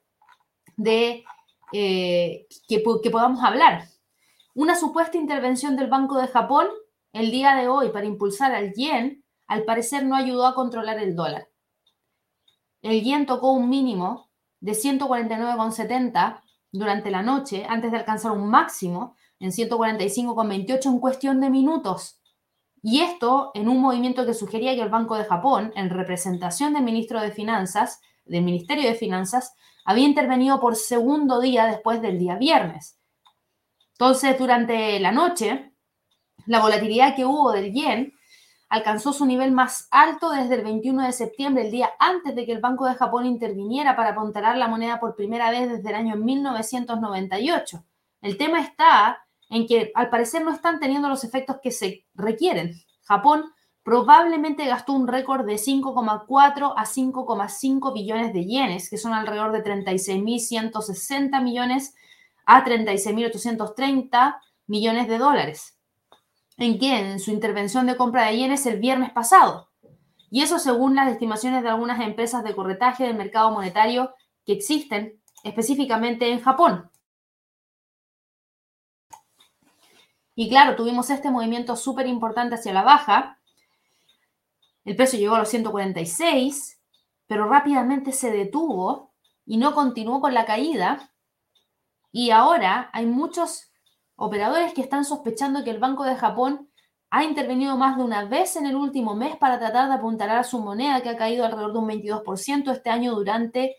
de 0.77 1.25
eh, 1.72 2.47
que, 2.68 2.83
que 3.03 3.11
podamos 3.11 3.45
hablar? 3.45 3.85
Una 4.55 4.77
supuesta 4.77 5.18
intervención 5.18 5.77
del 5.77 5.89
Banco 5.89 6.16
de 6.16 6.29
Japón 6.29 6.68
el 7.15 7.31
día 7.31 7.55
de 7.55 7.69
hoy 7.69 7.91
para 7.91 8.07
impulsar 8.07 8.53
al 8.53 8.75
yen, 8.75 9.25
al 9.47 9.62
parecer 9.62 10.05
no 10.05 10.17
ayudó 10.17 10.47
a 10.47 10.55
controlar 10.55 10.99
el 10.99 11.15
dólar. 11.15 11.49
El 12.83 13.03
yen 13.03 13.25
tocó 13.25 13.53
un 13.53 13.71
mínimo 13.71 14.31
de 14.59 14.73
149,70 14.73 16.43
durante 16.73 17.12
la 17.12 17.23
noche 17.23 17.67
antes 17.69 17.93
de 17.93 17.99
alcanzar 17.99 18.33
un 18.33 18.51
máximo 18.51 19.15
en 19.39 19.53
145,28 19.53 20.87
en 20.87 20.99
cuestión 20.99 21.41
de 21.41 21.51
minutos. 21.51 22.21
Y 22.83 23.01
esto 23.01 23.53
en 23.55 23.69
un 23.69 23.81
movimiento 23.81 24.27
que 24.27 24.35
sugería 24.35 24.75
que 24.75 24.83
el 24.83 24.89
Banco 24.89 25.17
de 25.17 25.25
Japón, 25.25 25.73
en 25.77 25.91
representación 25.91 26.75
del 26.75 26.83
ministro 26.83 27.21
de 27.21 27.31
Finanzas, 27.31 28.01
del 28.25 28.43
Ministerio 28.43 28.89
de 28.89 28.97
Finanzas, 28.97 29.55
había 29.85 30.05
intervenido 30.05 30.59
por 30.59 30.75
segundo 30.75 31.41
día 31.41 31.67
después 31.67 32.03
del 32.03 32.19
día 32.19 32.35
viernes. 32.37 32.99
Entonces, 33.93 34.37
durante 34.37 34.99
la 34.99 35.12
noche, 35.12 35.74
la 36.47 36.61
volatilidad 36.61 37.17
que 37.17 37.25
hubo 37.25 37.53
del 37.53 37.73
yen 37.73 38.15
alcanzó 38.69 39.13
su 39.13 39.25
nivel 39.27 39.53
más 39.53 39.87
alto 39.91 40.31
desde 40.31 40.57
el 40.57 40.65
21 40.65 41.05
de 41.05 41.13
septiembre, 41.13 41.65
el 41.65 41.71
día 41.71 41.91
antes 41.99 42.35
de 42.35 42.45
que 42.45 42.53
el 42.53 42.61
Banco 42.61 42.87
de 42.87 42.95
Japón 42.95 43.27
interviniera 43.27 43.95
para 43.95 44.11
apuntalar 44.11 44.57
la 44.57 44.69
moneda 44.69 44.99
por 44.99 45.15
primera 45.15 45.51
vez 45.51 45.69
desde 45.69 45.89
el 45.91 45.95
año 45.95 46.17
1998. 46.17 47.85
El 48.23 48.37
tema 48.37 48.61
está 48.61 49.19
en 49.51 49.67
que 49.67 49.93
al 49.95 50.11
parecer 50.11 50.43
no 50.43 50.53
están 50.53 50.81
teniendo 50.81 51.09
los 51.09 51.23
efectos 51.25 51.59
que 51.63 51.71
se 51.71 52.05
requieren. 52.15 52.73
Japón 53.05 53.45
probablemente 53.85 54.65
gastó 54.65 54.95
un 54.95 55.07
récord 55.07 55.47
de 55.47 55.55
5,4 55.55 56.75
a 56.77 56.85
5,5 56.85 57.93
billones 57.93 58.33
de 58.33 58.45
yenes, 58.47 58.89
que 58.89 58.97
son 58.97 59.13
alrededor 59.13 59.53
de 59.53 59.63
36.160 59.63 61.43
millones 61.43 61.95
a 62.47 62.65
36.830 62.65 64.39
millones 64.67 65.07
de 65.07 65.19
dólares. 65.19 65.74
¿En 66.57 66.79
qué? 66.79 66.99
En 66.99 67.21
su 67.21 67.31
intervención 67.31 67.87
de 67.87 67.97
compra 67.97 68.27
de 68.27 68.37
yenes 68.37 68.67
el 68.67 68.79
viernes 68.79 69.11
pasado. 69.11 69.71
Y 70.31 70.43
eso 70.43 70.59
según 70.59 70.95
las 70.95 71.11
estimaciones 71.11 71.63
de 71.63 71.69
algunas 71.69 72.01
empresas 72.01 72.45
de 72.45 72.55
corretaje 72.55 73.05
del 73.05 73.17
mercado 73.17 73.51
monetario 73.51 74.15
que 74.45 74.53
existen 74.53 75.21
específicamente 75.43 76.31
en 76.31 76.41
Japón. 76.41 76.91
Y 80.35 80.49
claro, 80.49 80.75
tuvimos 80.75 81.11
este 81.11 81.31
movimiento 81.31 81.77
súper 81.77 82.07
importante 82.07 82.57
hacia 82.57 82.73
la 82.73 82.83
baja. 82.83 83.39
El 84.85 84.97
precio 84.97 85.19
llegó 85.19 85.37
a 85.37 85.39
los 85.39 85.49
146, 85.49 86.81
pero 87.27 87.47
rápidamente 87.47 88.11
se 88.11 88.31
detuvo 88.33 89.15
y 89.47 89.59
no 89.59 89.75
continuó 89.75 90.21
con 90.21 90.35
la 90.35 90.45
caída. 90.45 91.13
Y 92.11 92.31
ahora 92.31 92.91
hay 92.93 93.07
muchos 93.07 93.71
operadores 94.17 94.73
que 94.75 94.81
están 94.81 95.05
sospechando 95.05 95.65
que 95.65 95.71
el 95.71 95.79
Banco 95.79 96.05
de 96.05 96.17
Japón 96.17 96.69
ha 97.11 97.25
intervenido 97.25 97.77
más 97.77 97.97
de 97.97 98.03
una 98.03 98.25
vez 98.25 98.57
en 98.57 98.67
el 98.67 98.77
último 98.77 99.15
mes 99.15 99.37
para 99.37 99.59
tratar 99.59 99.89
de 99.89 99.95
apuntalar 99.95 100.39
a 100.39 100.45
su 100.45 100.59
moneda, 100.59 101.01
que 101.01 101.11
ha 101.11 101.17
caído 101.17 101.45
alrededor 101.45 101.73
de 101.73 101.79
un 101.79 101.89
22% 101.89 102.73
este 102.73 102.91
año 102.91 103.15
durante 103.15 103.77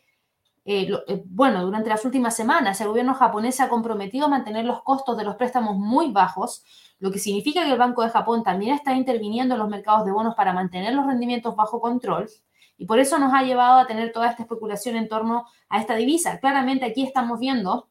eh, 0.67 0.91
eh, 1.07 1.21
bueno, 1.27 1.63
durante 1.63 1.89
las 1.89 2.03
últimas 2.05 2.35
semanas 2.35 2.81
el 2.81 2.87
gobierno 2.87 3.13
japonés 3.13 3.59
ha 3.61 3.69
comprometido 3.69 4.25
a 4.25 4.29
mantener 4.29 4.65
los 4.65 4.81
costos 4.81 5.15
de 5.15 5.23
los 5.23 5.35
préstamos 5.35 5.77
muy 5.77 6.11
bajos, 6.11 6.63
lo 6.97 7.11
que 7.11 7.19
significa 7.19 7.63
que 7.63 7.71
el 7.71 7.77
Banco 7.77 8.01
de 8.01 8.09
Japón 8.09 8.41
también 8.41 8.73
está 8.73 8.95
interviniendo 8.95 9.53
en 9.53 9.59
los 9.59 9.69
mercados 9.69 10.05
de 10.05 10.11
bonos 10.11 10.33
para 10.33 10.53
mantener 10.53 10.95
los 10.95 11.05
rendimientos 11.05 11.55
bajo 11.55 11.79
control. 11.79 12.27
Y 12.77 12.85
por 12.87 12.99
eso 12.99 13.19
nos 13.19 13.31
ha 13.31 13.43
llevado 13.43 13.79
a 13.79 13.85
tener 13.85 14.11
toda 14.11 14.29
esta 14.29 14.41
especulación 14.41 14.95
en 14.95 15.07
torno 15.07 15.45
a 15.69 15.79
esta 15.79 15.95
divisa. 15.95 16.39
Claramente 16.39 16.85
aquí 16.85 17.03
estamos 17.03 17.39
viendo 17.39 17.89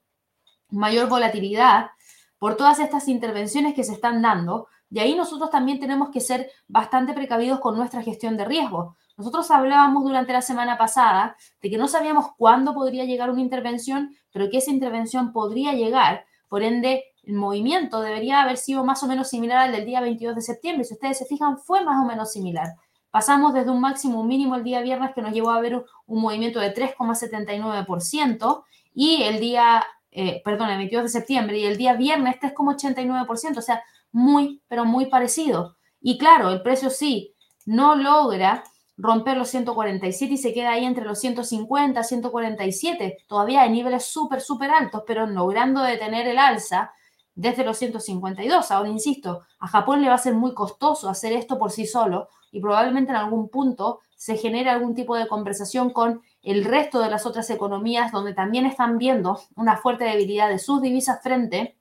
mayor 0.68 1.08
volatilidad 1.08 1.90
por 2.38 2.56
todas 2.56 2.78
estas 2.78 3.08
intervenciones 3.08 3.74
que 3.74 3.84
se 3.84 3.92
están 3.92 4.22
dando. 4.22 4.68
Y 4.90 4.98
ahí 4.98 5.14
nosotros 5.14 5.50
también 5.50 5.80
tenemos 5.80 6.10
que 6.10 6.20
ser 6.20 6.50
bastante 6.68 7.12
precavidos 7.12 7.60
con 7.60 7.76
nuestra 7.76 8.02
gestión 8.02 8.36
de 8.36 8.44
riesgo. 8.44 8.96
Nosotros 9.16 9.50
hablábamos 9.50 10.04
durante 10.04 10.32
la 10.32 10.42
semana 10.42 10.76
pasada 10.76 11.36
de 11.62 11.70
que 11.70 11.78
no 11.78 11.88
sabíamos 11.88 12.32
cuándo 12.36 12.74
podría 12.74 13.04
llegar 13.04 13.30
una 13.30 13.40
intervención, 13.40 14.14
pero 14.32 14.50
que 14.50 14.58
esa 14.58 14.70
intervención 14.70 15.32
podría 15.32 15.72
llegar. 15.72 16.26
Por 16.48 16.62
ende, 16.62 17.04
el 17.22 17.34
movimiento 17.34 18.00
debería 18.00 18.42
haber 18.42 18.56
sido 18.56 18.84
más 18.84 19.02
o 19.02 19.06
menos 19.06 19.28
similar 19.28 19.58
al 19.58 19.72
del 19.72 19.86
día 19.86 20.00
22 20.00 20.34
de 20.34 20.42
septiembre. 20.42 20.84
Si 20.84 20.94
ustedes 20.94 21.18
se 21.18 21.26
fijan, 21.26 21.58
fue 21.58 21.82
más 21.84 22.02
o 22.02 22.06
menos 22.06 22.32
similar. 22.32 22.74
Pasamos 23.10 23.54
desde 23.54 23.70
un 23.70 23.80
máximo 23.80 24.24
mínimo 24.24 24.56
el 24.56 24.64
día 24.64 24.80
viernes 24.80 25.12
que 25.14 25.22
nos 25.22 25.32
llevó 25.32 25.50
a 25.50 25.60
ver 25.60 25.84
un, 26.06 26.20
movimiento 26.20 26.58
de 26.58 26.74
3,79% 26.74 28.64
y 28.92 29.22
el 29.22 29.38
día, 29.38 29.84
eh, 30.14 30.40
perdón, 30.44 30.70
el 30.70 30.78
22 30.78 31.04
de 31.04 31.08
septiembre 31.08 31.58
y 31.58 31.64
el 31.64 31.76
día 31.76 31.94
viernes 31.94 32.36
3,89%, 32.40 33.58
o 33.58 33.62
sea, 33.62 33.82
muy, 34.12 34.62
pero 34.68 34.84
muy 34.84 35.06
parecido. 35.06 35.76
Y 36.00 36.18
claro, 36.18 36.50
el 36.50 36.62
precio 36.62 36.88
sí 36.88 37.34
no 37.66 37.96
logra 37.96 38.62
romper 38.96 39.36
los 39.36 39.48
147 39.48 40.34
y 40.34 40.38
se 40.38 40.54
queda 40.54 40.70
ahí 40.70 40.84
entre 40.84 41.04
los 41.04 41.18
150, 41.18 42.02
147, 42.04 43.24
todavía 43.26 43.62
hay 43.62 43.70
niveles 43.70 44.04
súper, 44.06 44.40
súper 44.40 44.70
altos, 44.70 45.02
pero 45.04 45.26
logrando 45.26 45.82
detener 45.82 46.28
el 46.28 46.38
alza 46.38 46.92
desde 47.34 47.64
los 47.64 47.76
152. 47.78 48.70
Ahora, 48.70 48.88
insisto, 48.88 49.40
a 49.58 49.66
Japón 49.66 50.00
le 50.00 50.08
va 50.08 50.14
a 50.14 50.18
ser 50.18 50.34
muy 50.34 50.54
costoso 50.54 51.08
hacer 51.08 51.32
esto 51.32 51.58
por 51.58 51.72
sí 51.72 51.86
solo 51.86 52.28
y 52.52 52.60
probablemente 52.60 53.10
en 53.10 53.16
algún 53.16 53.48
punto 53.48 53.98
se 54.14 54.36
genere 54.36 54.70
algún 54.70 54.94
tipo 54.94 55.16
de 55.16 55.26
conversación 55.26 55.90
con 55.90 56.22
el 56.44 56.64
resto 56.64 57.00
de 57.00 57.10
las 57.10 57.26
otras 57.26 57.48
economías 57.50 58.12
donde 58.12 58.34
también 58.34 58.66
están 58.66 58.98
viendo 58.98 59.40
una 59.56 59.76
fuerte 59.78 60.04
debilidad 60.04 60.48
de 60.48 60.58
sus 60.58 60.80
divisas 60.82 61.22
frente 61.22 61.78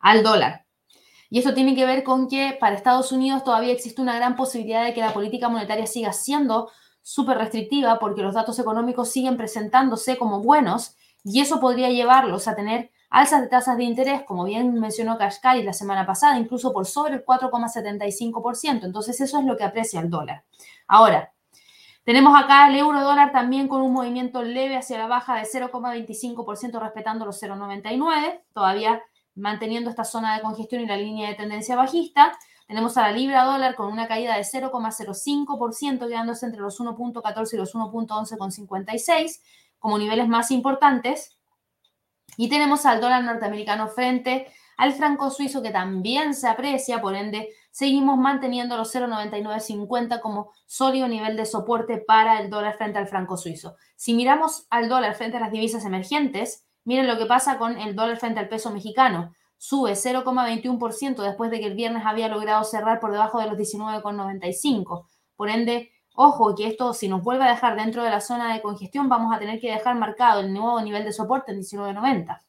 al 0.00 0.22
dólar. 0.22 0.66
Y 1.30 1.38
eso 1.38 1.54
tiene 1.54 1.74
que 1.74 1.86
ver 1.86 2.04
con 2.04 2.28
que 2.28 2.56
para 2.58 2.74
Estados 2.74 3.12
Unidos 3.12 3.44
todavía 3.44 3.72
existe 3.72 4.02
una 4.02 4.16
gran 4.16 4.34
posibilidad 4.34 4.84
de 4.84 4.94
que 4.94 5.00
la 5.00 5.12
política 5.12 5.48
monetaria 5.48 5.86
siga 5.86 6.12
siendo 6.12 6.70
súper 7.02 7.38
restrictiva 7.38 7.98
porque 7.98 8.22
los 8.22 8.34
datos 8.34 8.58
económicos 8.58 9.10
siguen 9.10 9.36
presentándose 9.36 10.18
como 10.18 10.42
buenos 10.42 10.96
y 11.24 11.40
eso 11.40 11.60
podría 11.60 11.90
llevarlos 11.90 12.48
a 12.48 12.56
tener 12.56 12.90
alzas 13.10 13.42
de 13.42 13.48
tasas 13.48 13.76
de 13.76 13.84
interés, 13.84 14.22
como 14.24 14.44
bien 14.44 14.74
mencionó 14.74 15.16
Kashkari 15.16 15.62
la 15.62 15.72
semana 15.72 16.06
pasada, 16.06 16.38
incluso 16.38 16.72
por 16.72 16.86
sobre 16.86 17.14
el 17.14 17.24
4,75%. 17.24 18.84
Entonces 18.84 19.20
eso 19.20 19.38
es 19.38 19.44
lo 19.44 19.56
que 19.56 19.64
aprecia 19.64 20.00
el 20.00 20.10
dólar. 20.10 20.44
Ahora, 20.86 21.32
tenemos 22.08 22.34
acá 22.42 22.70
el 22.70 22.76
euro 22.76 23.02
dólar 23.02 23.32
también 23.32 23.68
con 23.68 23.82
un 23.82 23.92
movimiento 23.92 24.42
leve 24.42 24.78
hacia 24.78 24.96
la 24.96 25.08
baja 25.08 25.34
de 25.34 25.42
0,25% 25.42 26.80
respetando 26.80 27.26
los 27.26 27.42
0,99. 27.42 28.40
Todavía 28.54 29.02
manteniendo 29.34 29.90
esta 29.90 30.04
zona 30.04 30.34
de 30.34 30.40
congestión 30.40 30.80
y 30.80 30.86
la 30.86 30.96
línea 30.96 31.28
de 31.28 31.34
tendencia 31.34 31.76
bajista. 31.76 32.32
Tenemos 32.66 32.96
a 32.96 33.02
la 33.02 33.12
libra 33.12 33.44
dólar 33.44 33.74
con 33.74 33.92
una 33.92 34.08
caída 34.08 34.36
de 34.36 34.40
0,05%, 34.40 36.08
quedándose 36.08 36.46
entre 36.46 36.62
los 36.62 36.80
1.14 36.80 37.52
y 37.52 37.56
los 37.58 37.74
1.11,56 37.74 39.42
como 39.78 39.98
niveles 39.98 40.28
más 40.28 40.50
importantes. 40.50 41.36
Y 42.38 42.48
tenemos 42.48 42.86
al 42.86 43.02
dólar 43.02 43.22
norteamericano 43.22 43.86
frente 43.86 44.50
al 44.78 44.94
franco 44.94 45.30
suizo 45.30 45.60
que 45.60 45.72
también 45.72 46.32
se 46.32 46.48
aprecia, 46.48 47.02
por 47.02 47.14
ende 47.14 47.50
seguimos 47.78 48.18
manteniendo 48.18 48.76
los 48.76 48.94
0,9950 48.94 50.20
como 50.20 50.52
sólido 50.66 51.06
nivel 51.06 51.36
de 51.36 51.46
soporte 51.46 51.98
para 51.98 52.40
el 52.40 52.50
dólar 52.50 52.76
frente 52.76 52.98
al 52.98 53.06
franco 53.06 53.36
suizo. 53.36 53.76
Si 53.96 54.14
miramos 54.14 54.66
al 54.70 54.88
dólar 54.88 55.14
frente 55.14 55.36
a 55.36 55.40
las 55.40 55.52
divisas 55.52 55.84
emergentes, 55.84 56.64
Miren 56.88 57.06
lo 57.06 57.18
que 57.18 57.26
pasa 57.26 57.58
con 57.58 57.76
el 57.76 57.94
dólar 57.94 58.16
frente 58.16 58.40
al 58.40 58.48
peso 58.48 58.70
mexicano. 58.70 59.34
Sube 59.58 59.92
0,21% 59.92 61.22
después 61.22 61.50
de 61.50 61.60
que 61.60 61.66
el 61.66 61.74
viernes 61.74 62.04
había 62.06 62.28
logrado 62.28 62.64
cerrar 62.64 62.98
por 62.98 63.12
debajo 63.12 63.38
de 63.38 63.46
los 63.46 63.58
19,95. 63.58 65.04
Por 65.36 65.50
ende, 65.50 65.90
ojo 66.14 66.54
que 66.54 66.66
esto, 66.66 66.94
si 66.94 67.08
nos 67.08 67.22
vuelve 67.22 67.44
a 67.44 67.50
dejar 67.50 67.76
dentro 67.76 68.02
de 68.02 68.08
la 68.08 68.22
zona 68.22 68.54
de 68.54 68.62
congestión, 68.62 69.10
vamos 69.10 69.36
a 69.36 69.38
tener 69.38 69.60
que 69.60 69.70
dejar 69.70 69.96
marcado 69.96 70.40
el 70.40 70.54
nuevo 70.54 70.80
nivel 70.80 71.04
de 71.04 71.12
soporte 71.12 71.52
en 71.52 71.58
19,90. 71.58 72.40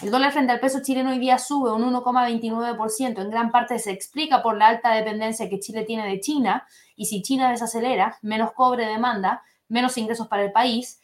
El 0.00 0.12
dólar 0.12 0.30
frente 0.32 0.52
al 0.52 0.60
peso 0.60 0.80
chileno 0.80 1.10
hoy 1.10 1.18
día 1.18 1.38
sube 1.38 1.72
un 1.72 1.82
1,29%. 1.92 3.20
En 3.20 3.30
gran 3.30 3.50
parte 3.50 3.80
se 3.80 3.90
explica 3.90 4.42
por 4.42 4.56
la 4.56 4.68
alta 4.68 4.92
dependencia 4.92 5.48
que 5.48 5.58
Chile 5.58 5.82
tiene 5.84 6.06
de 6.06 6.20
China. 6.20 6.66
Y 6.94 7.06
si 7.06 7.20
China 7.22 7.50
desacelera, 7.50 8.16
menos 8.22 8.52
cobre 8.52 8.86
demanda, 8.86 9.42
menos 9.68 9.98
ingresos 9.98 10.28
para 10.28 10.44
el 10.44 10.52
país, 10.52 11.00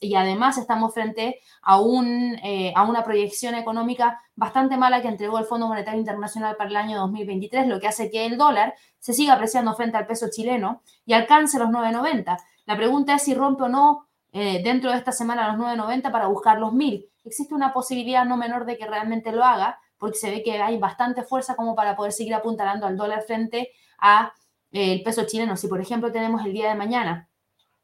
y 0.00 0.14
además 0.14 0.58
estamos 0.58 0.92
frente 0.92 1.40
a, 1.62 1.80
un, 1.80 2.34
eh, 2.42 2.72
a 2.76 2.84
una 2.84 3.02
proyección 3.02 3.54
económica 3.54 4.20
bastante 4.36 4.76
mala 4.76 5.00
que 5.00 5.08
entregó 5.08 5.38
el 5.38 5.46
Fondo 5.46 5.68
Monetario 5.68 5.98
Internacional 5.98 6.56
para 6.56 6.68
el 6.68 6.76
año 6.76 6.98
2023, 6.98 7.66
lo 7.66 7.80
que 7.80 7.88
hace 7.88 8.10
que 8.10 8.26
el 8.26 8.36
dólar 8.36 8.74
se 8.98 9.14
siga 9.14 9.32
apreciando 9.32 9.74
frente 9.74 9.96
al 9.96 10.06
peso 10.06 10.26
chileno 10.30 10.82
y 11.06 11.14
alcance 11.14 11.58
los 11.58 11.70
9.90. 11.70 12.36
La 12.66 12.76
pregunta 12.76 13.14
es 13.14 13.22
si 13.22 13.34
rompe 13.34 13.64
o 13.64 13.68
no 13.68 14.06
eh, 14.32 14.60
dentro 14.62 14.90
de 14.90 14.98
esta 14.98 15.12
semana 15.12 15.56
los 15.56 15.66
9.90 15.66 16.12
para 16.12 16.26
buscar 16.26 16.58
los 16.60 16.74
1.000. 16.74 17.06
Existe 17.28 17.54
una 17.54 17.74
posibilidad 17.74 18.24
no 18.24 18.38
menor 18.38 18.64
de 18.64 18.78
que 18.78 18.86
realmente 18.86 19.32
lo 19.32 19.44
haga, 19.44 19.78
porque 19.98 20.16
se 20.16 20.30
ve 20.30 20.42
que 20.42 20.62
hay 20.62 20.78
bastante 20.78 21.22
fuerza 21.22 21.56
como 21.56 21.74
para 21.74 21.94
poder 21.94 22.12
seguir 22.12 22.34
apuntalando 22.34 22.86
al 22.86 22.96
dólar 22.96 23.22
frente 23.22 23.72
al 23.98 24.32
eh, 24.72 25.04
peso 25.04 25.26
chileno. 25.26 25.56
Si, 25.56 25.68
por 25.68 25.80
ejemplo, 25.80 26.10
tenemos 26.10 26.44
el 26.46 26.54
día 26.54 26.70
de 26.70 26.74
mañana 26.74 27.28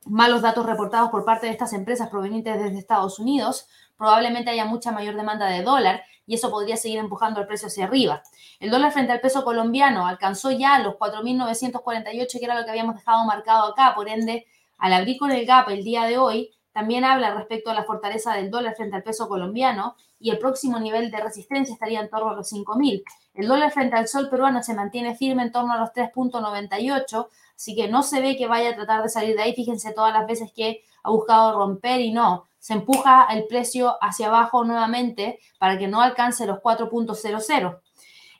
malos 0.06 0.42
datos 0.42 0.64
reportados 0.64 1.10
por 1.10 1.24
parte 1.24 1.46
de 1.46 1.52
estas 1.52 1.72
empresas 1.74 2.08
provenientes 2.08 2.58
desde 2.58 2.78
Estados 2.78 3.18
Unidos, 3.18 3.66
probablemente 3.96 4.50
haya 4.50 4.64
mucha 4.64 4.92
mayor 4.92 5.14
demanda 5.14 5.46
de 5.46 5.62
dólar 5.62 6.02
y 6.26 6.34
eso 6.34 6.50
podría 6.50 6.76
seguir 6.76 6.98
empujando 6.98 7.40
el 7.40 7.46
precio 7.46 7.68
hacia 7.68 7.84
arriba. 7.84 8.22
El 8.60 8.70
dólar 8.70 8.92
frente 8.92 9.12
al 9.12 9.20
peso 9.20 9.44
colombiano 9.44 10.06
alcanzó 10.06 10.50
ya 10.50 10.78
los 10.78 10.94
4.948, 10.94 12.38
que 12.38 12.44
era 12.44 12.58
lo 12.58 12.64
que 12.64 12.70
habíamos 12.70 12.96
dejado 12.96 13.24
marcado 13.24 13.72
acá, 13.72 13.94
por 13.94 14.08
ende, 14.08 14.46
al 14.78 14.94
abrir 14.94 15.18
con 15.18 15.30
el 15.30 15.44
gap 15.44 15.68
el 15.68 15.84
día 15.84 16.04
de 16.04 16.16
hoy, 16.18 16.50
también 16.74 17.04
habla 17.04 17.32
respecto 17.32 17.70
a 17.70 17.74
la 17.74 17.84
fortaleza 17.84 18.34
del 18.34 18.50
dólar 18.50 18.74
frente 18.74 18.96
al 18.96 19.04
peso 19.04 19.28
colombiano 19.28 19.94
y 20.18 20.30
el 20.30 20.38
próximo 20.38 20.80
nivel 20.80 21.08
de 21.12 21.20
resistencia 21.20 21.72
estaría 21.72 22.00
en 22.00 22.10
torno 22.10 22.30
a 22.30 22.34
los 22.34 22.52
5.000. 22.52 23.04
El 23.34 23.46
dólar 23.46 23.70
frente 23.70 23.94
al 23.94 24.08
sol 24.08 24.28
peruano 24.28 24.60
se 24.60 24.74
mantiene 24.74 25.14
firme 25.14 25.44
en 25.44 25.52
torno 25.52 25.72
a 25.72 25.78
los 25.78 25.90
3.98, 25.90 27.28
así 27.54 27.76
que 27.76 27.86
no 27.86 28.02
se 28.02 28.20
ve 28.20 28.36
que 28.36 28.48
vaya 28.48 28.70
a 28.70 28.74
tratar 28.74 29.04
de 29.04 29.08
salir 29.08 29.36
de 29.36 29.42
ahí. 29.42 29.54
Fíjense 29.54 29.92
todas 29.92 30.12
las 30.12 30.26
veces 30.26 30.52
que 30.52 30.82
ha 31.04 31.10
buscado 31.10 31.56
romper 31.56 32.00
y 32.00 32.12
no, 32.12 32.48
se 32.58 32.72
empuja 32.72 33.28
el 33.30 33.46
precio 33.46 33.96
hacia 34.00 34.26
abajo 34.26 34.64
nuevamente 34.64 35.38
para 35.58 35.78
que 35.78 35.86
no 35.86 36.00
alcance 36.00 36.44
los 36.44 36.58
4.00. 36.58 37.78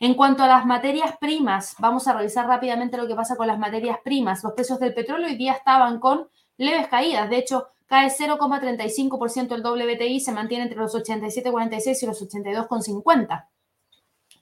En 0.01 0.14
cuanto 0.14 0.43
a 0.43 0.49
las 0.49 0.66
materias 0.66 1.16
primas, 1.20 1.76
vamos 1.78 2.09
a 2.09 2.14
revisar 2.14 2.49
rápidamente 2.49 2.97
lo 2.97 3.07
que 3.07 3.14
pasa 3.14 3.37
con 3.37 3.47
las 3.47 3.61
materias 3.61 3.99
primas. 4.03 4.43
Los 4.43 4.55
precios 4.55 4.80
del 4.80 4.93
petróleo 4.93 5.28
hoy 5.28 5.37
día 5.37 5.53
estaban 5.53 6.01
con 6.01 6.28
leves 6.57 6.89
caídas. 6.89 7.30
De 7.30 7.37
hecho, 7.37 7.68
cae 7.87 8.11
0,35% 8.11 9.55
el 9.55 9.62
WTI, 9.62 10.20
se 10.20 10.32
mantiene 10.32 10.64
entre 10.64 10.78
los 10.78 10.95
87,46 10.95 12.03
y 12.03 12.07
los 12.07 12.22
82,50. 12.22 13.49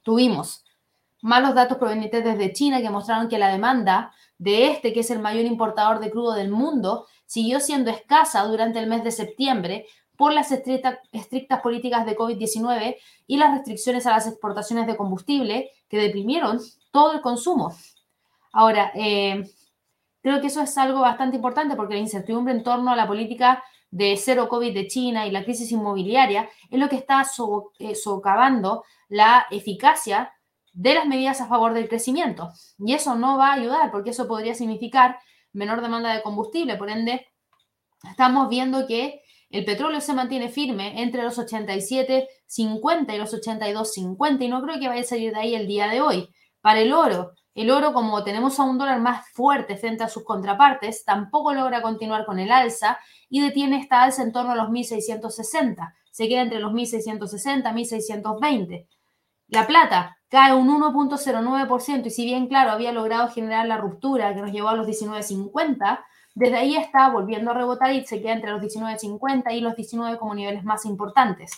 Tuvimos 0.02 0.64
malos 1.22 1.54
datos 1.54 1.78
provenientes 1.78 2.24
desde 2.24 2.52
China 2.52 2.80
que 2.80 2.90
mostraron 2.90 3.28
que 3.28 3.38
la 3.38 3.48
demanda 3.48 4.12
de 4.38 4.68
este, 4.68 4.92
que 4.92 5.00
es 5.00 5.10
el 5.10 5.20
mayor 5.20 5.44
importador 5.44 6.00
de 6.00 6.10
crudo 6.10 6.34
del 6.34 6.50
mundo, 6.50 7.06
siguió 7.26 7.60
siendo 7.60 7.90
escasa 7.90 8.44
durante 8.44 8.78
el 8.80 8.88
mes 8.88 9.04
de 9.04 9.12
septiembre 9.12 9.86
por 10.16 10.32
las 10.32 10.52
estrictas, 10.52 10.98
estrictas 11.12 11.60
políticas 11.60 12.04
de 12.04 12.16
COVID-19 12.16 12.96
y 13.26 13.36
las 13.36 13.54
restricciones 13.54 14.06
a 14.06 14.10
las 14.10 14.26
exportaciones 14.26 14.86
de 14.86 14.96
combustible 14.96 15.70
que 15.88 15.96
deprimieron 15.96 16.60
todo 16.90 17.12
el 17.12 17.20
consumo. 17.20 17.74
Ahora, 18.52 18.92
eh, 18.94 19.48
Creo 20.22 20.40
que 20.40 20.46
eso 20.46 20.62
es 20.62 20.78
algo 20.78 21.00
bastante 21.00 21.36
importante 21.36 21.76
porque 21.76 21.94
la 21.94 22.00
incertidumbre 22.00 22.54
en 22.54 22.62
torno 22.62 22.92
a 22.92 22.96
la 22.96 23.06
política 23.06 23.62
de 23.90 24.16
cero 24.16 24.48
COVID 24.48 24.72
de 24.72 24.86
China 24.86 25.26
y 25.26 25.30
la 25.30 25.44
crisis 25.44 25.70
inmobiliaria 25.70 26.48
es 26.70 26.78
lo 26.78 26.88
que 26.88 26.96
está 26.96 27.26
eh, 27.78 27.94
socavando 27.94 28.84
la 29.08 29.46
eficacia 29.50 30.32
de 30.72 30.94
las 30.94 31.06
medidas 31.06 31.40
a 31.40 31.46
favor 31.46 31.74
del 31.74 31.88
crecimiento. 31.88 32.50
Y 32.78 32.94
eso 32.94 33.14
no 33.14 33.36
va 33.36 33.50
a 33.50 33.54
ayudar 33.54 33.90
porque 33.90 34.10
eso 34.10 34.26
podría 34.26 34.54
significar 34.54 35.18
menor 35.52 35.82
demanda 35.82 36.14
de 36.14 36.22
combustible. 36.22 36.76
Por 36.76 36.88
ende, 36.88 37.26
estamos 38.08 38.48
viendo 38.48 38.86
que 38.86 39.22
el 39.50 39.66
petróleo 39.66 40.00
se 40.00 40.14
mantiene 40.14 40.48
firme 40.48 41.02
entre 41.02 41.22
los 41.22 41.38
87.50 41.38 43.14
y 43.14 43.18
los 43.18 43.34
82.50 43.34 44.42
y 44.42 44.48
no 44.48 44.62
creo 44.62 44.80
que 44.80 44.88
vaya 44.88 45.02
a 45.02 45.04
salir 45.04 45.32
de 45.32 45.40
ahí 45.40 45.54
el 45.54 45.66
día 45.66 45.88
de 45.88 46.00
hoy. 46.00 46.30
Para 46.62 46.80
el 46.80 46.94
oro, 46.94 47.32
el 47.54 47.70
oro, 47.70 47.92
como 47.92 48.24
tenemos 48.24 48.58
a 48.58 48.64
un 48.64 48.78
dólar 48.78 49.00
más 49.00 49.28
fuerte 49.30 49.76
frente 49.76 50.04
a 50.04 50.08
sus 50.08 50.24
contrapartes, 50.24 51.04
tampoco 51.04 51.52
logra 51.52 51.82
continuar 51.82 52.24
con 52.24 52.38
el 52.38 52.50
alza 52.50 52.98
y 53.28 53.40
detiene 53.40 53.78
esta 53.78 54.02
alza 54.02 54.22
en 54.22 54.32
torno 54.32 54.52
a 54.52 54.56
los 54.56 54.68
1.660. 54.68 55.94
Se 56.10 56.28
queda 56.28 56.42
entre 56.42 56.60
los 56.60 56.72
1.660 56.72 57.78
y 57.78 57.84
1.620. 57.84 58.86
La 59.48 59.66
plata 59.66 60.16
cae 60.28 60.54
un 60.54 60.68
1.09% 60.68 62.06
y 62.06 62.10
si 62.10 62.24
bien, 62.24 62.46
claro, 62.46 62.70
había 62.70 62.90
logrado 62.90 63.28
generar 63.28 63.66
la 63.66 63.76
ruptura 63.76 64.34
que 64.34 64.40
nos 64.40 64.50
llevó 64.50 64.70
a 64.70 64.74
los 64.74 64.86
19.50, 64.86 66.00
desde 66.34 66.56
ahí 66.56 66.76
está 66.76 67.10
volviendo 67.10 67.50
a 67.50 67.54
rebotar 67.54 67.92
y 67.92 68.06
se 68.06 68.22
queda 68.22 68.32
entre 68.32 68.50
los 68.50 68.62
19.50 68.62 69.52
y 69.52 69.60
los 69.60 69.76
19 69.76 70.18
como 70.18 70.34
niveles 70.34 70.64
más 70.64 70.86
importantes. 70.86 71.52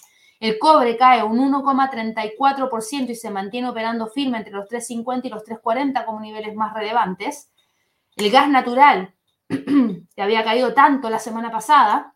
El 0.45 0.59
cobre 0.59 0.99
cae 0.99 1.23
un 1.23 1.39
1,34% 1.39 3.09
y 3.09 3.15
se 3.15 3.31
mantiene 3.31 3.67
operando 3.67 4.09
firme 4.09 4.37
entre 4.37 4.53
los 4.53 4.69
3,50 4.69 5.21
y 5.25 5.29
los 5.31 5.43
3,40 5.43 6.05
como 6.05 6.21
niveles 6.21 6.55
más 6.55 6.75
relevantes. 6.75 7.51
El 8.15 8.31
gas 8.31 8.51
natural, 8.51 9.15
que 9.49 10.23
había 10.23 10.45
caído 10.45 10.75
tanto 10.75 11.09
la 11.09 11.19
semana 11.19 11.51
pasada, 11.51 12.15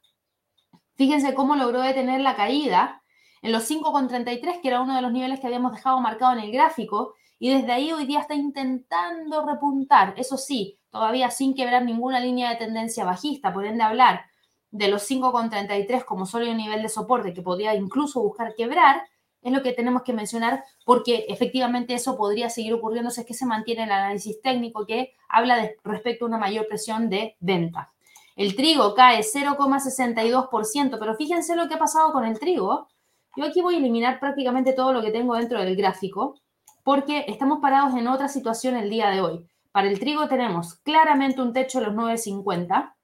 fíjense 0.96 1.32
cómo 1.32 1.56
logró 1.56 1.80
detener 1.80 2.20
la 2.20 2.36
caída 2.36 3.02
en 3.40 3.50
los 3.50 3.66
5,33, 3.70 4.60
que 4.60 4.68
era 4.68 4.82
uno 4.82 4.94
de 4.94 5.00
los 5.00 5.10
niveles 5.10 5.40
que 5.40 5.46
habíamos 5.46 5.72
dejado 5.72 5.98
marcado 6.02 6.34
en 6.34 6.40
el 6.40 6.52
gráfico, 6.52 7.14
y 7.38 7.48
desde 7.48 7.72
ahí 7.72 7.92
hoy 7.92 8.04
día 8.04 8.20
está 8.20 8.34
intentando 8.34 9.46
repuntar, 9.46 10.12
eso 10.18 10.36
sí, 10.36 10.78
todavía 10.90 11.30
sin 11.30 11.54
quebrar 11.54 11.82
ninguna 11.82 12.20
línea 12.20 12.50
de 12.50 12.56
tendencia 12.56 13.06
bajista, 13.06 13.54
por 13.54 13.64
ende 13.64 13.84
hablar 13.84 14.27
de 14.70 14.88
los 14.88 15.08
5,33 15.08 16.04
como 16.04 16.26
solo 16.26 16.50
un 16.50 16.56
nivel 16.56 16.82
de 16.82 16.88
soporte 16.88 17.32
que 17.32 17.42
podría 17.42 17.74
incluso 17.74 18.20
buscar 18.20 18.54
quebrar, 18.54 19.02
es 19.42 19.52
lo 19.52 19.62
que 19.62 19.72
tenemos 19.72 20.02
que 20.02 20.12
mencionar 20.12 20.64
porque 20.84 21.26
efectivamente 21.28 21.94
eso 21.94 22.16
podría 22.16 22.50
seguir 22.50 22.74
ocurriendo 22.74 23.10
si 23.10 23.20
es 23.20 23.26
que 23.26 23.34
se 23.34 23.46
mantiene 23.46 23.84
el 23.84 23.92
análisis 23.92 24.40
técnico 24.42 24.84
que 24.84 25.14
habla 25.28 25.70
respecto 25.84 26.24
a 26.24 26.28
una 26.28 26.38
mayor 26.38 26.66
presión 26.66 27.08
de 27.08 27.36
venta. 27.40 27.92
El 28.36 28.54
trigo 28.54 28.94
cae 28.94 29.20
0,62%, 29.20 30.98
pero 30.98 31.14
fíjense 31.16 31.56
lo 31.56 31.68
que 31.68 31.74
ha 31.74 31.78
pasado 31.78 32.12
con 32.12 32.24
el 32.24 32.38
trigo. 32.38 32.88
Yo 33.36 33.44
aquí 33.44 33.60
voy 33.60 33.76
a 33.76 33.78
eliminar 33.78 34.20
prácticamente 34.20 34.72
todo 34.72 34.92
lo 34.92 35.02
que 35.02 35.10
tengo 35.10 35.34
dentro 35.34 35.60
del 35.60 35.76
gráfico 35.76 36.36
porque 36.84 37.24
estamos 37.28 37.58
parados 37.60 37.94
en 37.96 38.08
otra 38.08 38.28
situación 38.28 38.76
el 38.76 38.90
día 38.90 39.10
de 39.10 39.20
hoy. 39.20 39.46
Para 39.72 39.88
el 39.88 39.98
trigo 39.98 40.26
tenemos 40.28 40.74
claramente 40.76 41.42
un 41.42 41.52
techo 41.52 41.80
de 41.80 41.86
los 41.86 41.94
9,50. 41.94 42.94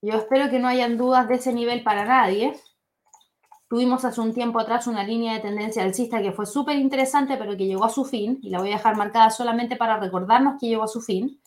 Yo 0.00 0.14
espero 0.14 0.48
que 0.48 0.60
no 0.60 0.68
hayan 0.68 0.96
dudas 0.96 1.28
de 1.28 1.34
ese 1.34 1.52
nivel 1.52 1.82
para 1.82 2.04
nadie. 2.04 2.54
Tuvimos 3.68 4.04
hace 4.04 4.20
un 4.20 4.32
tiempo 4.32 4.60
atrás 4.60 4.86
una 4.86 5.02
línea 5.02 5.34
de 5.34 5.40
tendencia 5.40 5.82
alcista 5.82 6.22
que 6.22 6.32
fue 6.32 6.46
súper 6.46 6.76
interesante, 6.76 7.36
pero 7.36 7.56
que 7.56 7.66
llegó 7.66 7.84
a 7.84 7.90
su 7.90 8.04
fin, 8.04 8.38
y 8.42 8.50
la 8.50 8.60
voy 8.60 8.70
a 8.70 8.76
dejar 8.76 8.96
marcada 8.96 9.30
solamente 9.30 9.76
para 9.76 9.98
recordarnos 9.98 10.58
que 10.60 10.68
llegó 10.68 10.84
a 10.84 10.88
su 10.88 11.00
fin. 11.00 11.40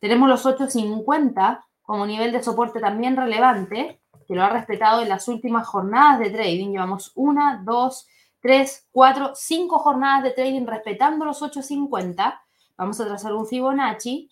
Tenemos 0.00 0.28
los 0.28 0.46
8.50 0.46 1.64
como 1.82 2.06
nivel 2.06 2.32
de 2.32 2.42
soporte 2.42 2.80
también 2.80 3.16
relevante, 3.16 4.00
que 4.26 4.34
lo 4.34 4.44
ha 4.44 4.50
respetado 4.50 5.02
en 5.02 5.08
las 5.08 5.26
últimas 5.26 5.66
jornadas 5.66 6.20
de 6.20 6.30
trading. 6.30 6.70
Llevamos 6.70 7.12
una, 7.16 7.62
dos, 7.64 8.06
tres, 8.40 8.86
cuatro, 8.92 9.32
cinco 9.34 9.78
jornadas 9.78 10.22
de 10.22 10.30
trading 10.30 10.66
respetando 10.66 11.24
los 11.24 11.42
8.50. 11.42 12.40
Vamos 12.76 13.00
a 13.00 13.06
trazar 13.06 13.34
un 13.34 13.46
Fibonacci. 13.46 14.30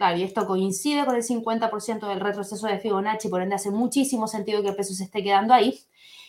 Claro, 0.00 0.16
y 0.16 0.22
esto 0.22 0.46
coincide 0.46 1.04
con 1.04 1.14
el 1.14 1.22
50% 1.22 2.08
del 2.08 2.20
retroceso 2.20 2.66
de 2.66 2.78
Fibonacci, 2.78 3.28
por 3.28 3.42
ende 3.42 3.56
hace 3.56 3.70
muchísimo 3.70 4.28
sentido 4.28 4.62
que 4.62 4.70
el 4.70 4.74
peso 4.74 4.94
se 4.94 5.04
esté 5.04 5.22
quedando 5.22 5.52
ahí. 5.52 5.78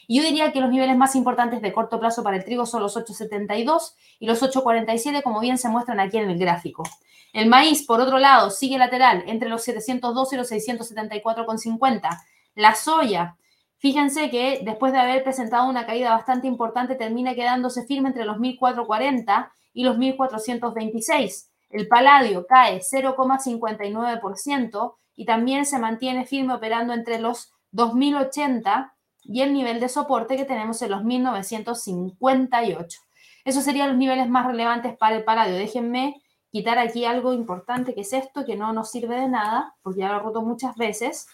Yo 0.09 0.21
diría 0.23 0.51
que 0.51 0.59
los 0.59 0.69
niveles 0.69 0.97
más 0.97 1.15
importantes 1.15 1.61
de 1.61 1.71
corto 1.71 1.97
plazo 1.97 2.21
para 2.21 2.35
el 2.35 2.43
trigo 2.43 2.65
son 2.65 2.81
los 2.81 2.97
8,72 2.97 3.93
y 4.19 4.25
los 4.25 4.43
8,47, 4.43 5.23
como 5.23 5.39
bien 5.39 5.57
se 5.57 5.69
muestran 5.69 6.01
aquí 6.01 6.17
en 6.17 6.29
el 6.29 6.37
gráfico. 6.37 6.83
El 7.31 7.47
maíz, 7.47 7.85
por 7.85 8.01
otro 8.01 8.19
lado, 8.19 8.49
sigue 8.49 8.77
lateral 8.77 9.23
entre 9.25 9.47
los 9.47 9.63
702 9.63 10.33
y 10.33 10.35
los 10.35 10.51
674,50. 10.51 12.09
La 12.55 12.75
soya, 12.75 13.37
fíjense 13.77 14.29
que 14.29 14.59
después 14.65 14.91
de 14.91 14.99
haber 14.99 15.23
presentado 15.23 15.69
una 15.69 15.85
caída 15.85 16.09
bastante 16.09 16.45
importante, 16.45 16.95
termina 16.95 17.35
quedándose 17.35 17.85
firme 17.85 18.09
entre 18.09 18.25
los 18.25 18.37
1440 18.37 19.53
y 19.71 19.85
los 19.85 19.97
1426. 19.97 21.50
El 21.71 21.87
paladio 21.87 22.45
cae 22.45 22.81
0,59% 22.81 24.95
y 25.15 25.25
también 25.25 25.65
se 25.65 25.79
mantiene 25.79 26.25
firme 26.25 26.53
operando 26.53 26.93
entre 26.93 27.19
los 27.19 27.53
2080 27.71 28.93
y 29.23 29.41
el 29.41 29.53
nivel 29.53 29.79
de 29.79 29.89
soporte 29.89 30.35
que 30.35 30.45
tenemos 30.45 30.81
en 30.81 30.91
los 30.91 31.03
1958. 31.03 32.99
Esos 33.45 33.63
serían 33.63 33.89
los 33.89 33.97
niveles 33.97 34.29
más 34.29 34.45
relevantes 34.45 34.95
para 34.97 35.15
el 35.15 35.23
paladio. 35.23 35.55
Déjenme 35.55 36.21
quitar 36.51 36.77
aquí 36.77 37.05
algo 37.05 37.33
importante 37.33 37.95
que 37.95 38.01
es 38.01 38.13
esto, 38.13 38.45
que 38.45 38.55
no 38.55 38.73
nos 38.73 38.91
sirve 38.91 39.19
de 39.19 39.29
nada, 39.29 39.75
porque 39.81 40.01
ya 40.01 40.09
lo 40.09 40.17
he 40.17 40.19
roto 40.19 40.41
muchas 40.41 40.75
veces. 40.75 41.27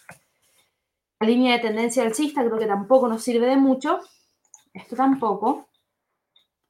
La 1.20 1.28
línea 1.28 1.54
de 1.54 1.60
tendencia 1.60 2.04
alcista 2.04 2.46
creo 2.46 2.60
que 2.60 2.68
tampoco 2.68 3.08
nos 3.08 3.24
sirve 3.24 3.48
de 3.48 3.58
mucho. 3.58 4.00
Esto 4.74 4.96
tampoco. 4.96 5.68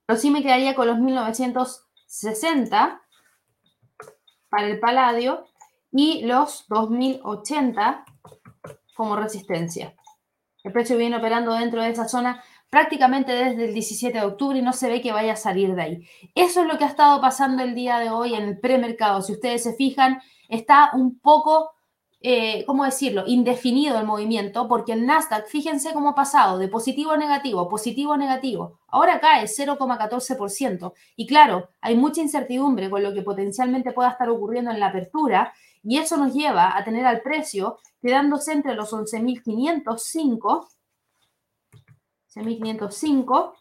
Pero 0.05 0.17
sí 0.17 0.31
me 0.31 0.41
quedaría 0.41 0.73
con 0.73 0.87
los 0.87 0.99
1960 0.99 3.01
para 4.57 4.69
el 4.69 4.79
paladio 4.79 5.45
y 5.91 6.23
los 6.23 6.65
2080 6.67 8.05
como 8.95 9.15
resistencia. 9.15 9.93
El 10.63 10.71
precio 10.71 10.97
viene 10.97 11.17
operando 11.17 11.53
dentro 11.53 11.83
de 11.83 11.91
esa 11.91 12.07
zona 12.07 12.41
prácticamente 12.71 13.33
desde 13.33 13.65
el 13.65 13.73
17 13.75 14.17
de 14.17 14.25
octubre 14.25 14.57
y 14.57 14.63
no 14.63 14.73
se 14.73 14.89
ve 14.89 14.99
que 14.99 15.11
vaya 15.11 15.33
a 15.33 15.35
salir 15.35 15.75
de 15.75 15.81
ahí. 15.83 16.09
Eso 16.33 16.61
es 16.61 16.67
lo 16.67 16.79
que 16.79 16.85
ha 16.85 16.87
estado 16.87 17.21
pasando 17.21 17.61
el 17.61 17.75
día 17.75 17.99
de 17.99 18.09
hoy 18.09 18.33
en 18.33 18.45
el 18.45 18.59
premercado. 18.59 19.21
Si 19.21 19.33
ustedes 19.33 19.61
se 19.61 19.75
fijan, 19.75 20.23
está 20.49 20.89
un 20.95 21.19
poco, 21.19 21.75
eh, 22.29 22.65
¿cómo 22.65 22.83
decirlo?, 22.83 23.23
indefinido 23.25 23.97
el 23.97 24.05
movimiento 24.05 24.67
porque 24.67 24.91
el 24.91 25.05
Nasdaq, 25.05 25.47
fíjense 25.47 25.93
cómo 25.93 26.09
ha 26.09 26.15
pasado 26.15 26.57
de 26.57 26.67
positivo 26.67 27.11
a 27.11 27.17
negativo, 27.17 27.69
positivo 27.69 28.11
a 28.11 28.17
negativo. 28.17 28.79
Ahora 28.89 29.21
cae 29.21 29.45
0,14%. 29.45 30.91
Y 31.15 31.25
claro, 31.25 31.69
hay 31.79 31.95
mucha 31.95 32.19
incertidumbre 32.19 32.89
con 32.89 33.01
lo 33.01 33.13
que 33.13 33.21
potencialmente 33.21 33.93
pueda 33.93 34.09
estar 34.09 34.29
ocurriendo 34.29 34.71
en 34.71 34.81
la 34.81 34.87
apertura 34.87 35.53
y 35.81 35.99
eso 35.99 36.17
nos 36.17 36.33
lleva 36.33 36.77
a 36.77 36.83
tener 36.83 37.05
al 37.05 37.21
precio 37.21 37.77
quedándose 38.01 38.51
entre 38.51 38.75
los 38.75 38.91
11.505, 38.91 40.67
11.505 42.35 43.53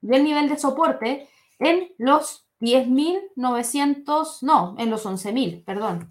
y 0.00 0.14
el 0.14 0.24
nivel 0.24 0.48
de 0.48 0.56
soporte 0.56 1.28
en 1.58 1.92
los 1.98 2.46
10.900, 2.62 4.38
no, 4.40 4.76
en 4.78 4.88
los 4.88 5.04
11.000, 5.04 5.62
perdón. 5.62 6.10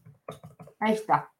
Ahí 0.80 0.94
está. 0.94 1.33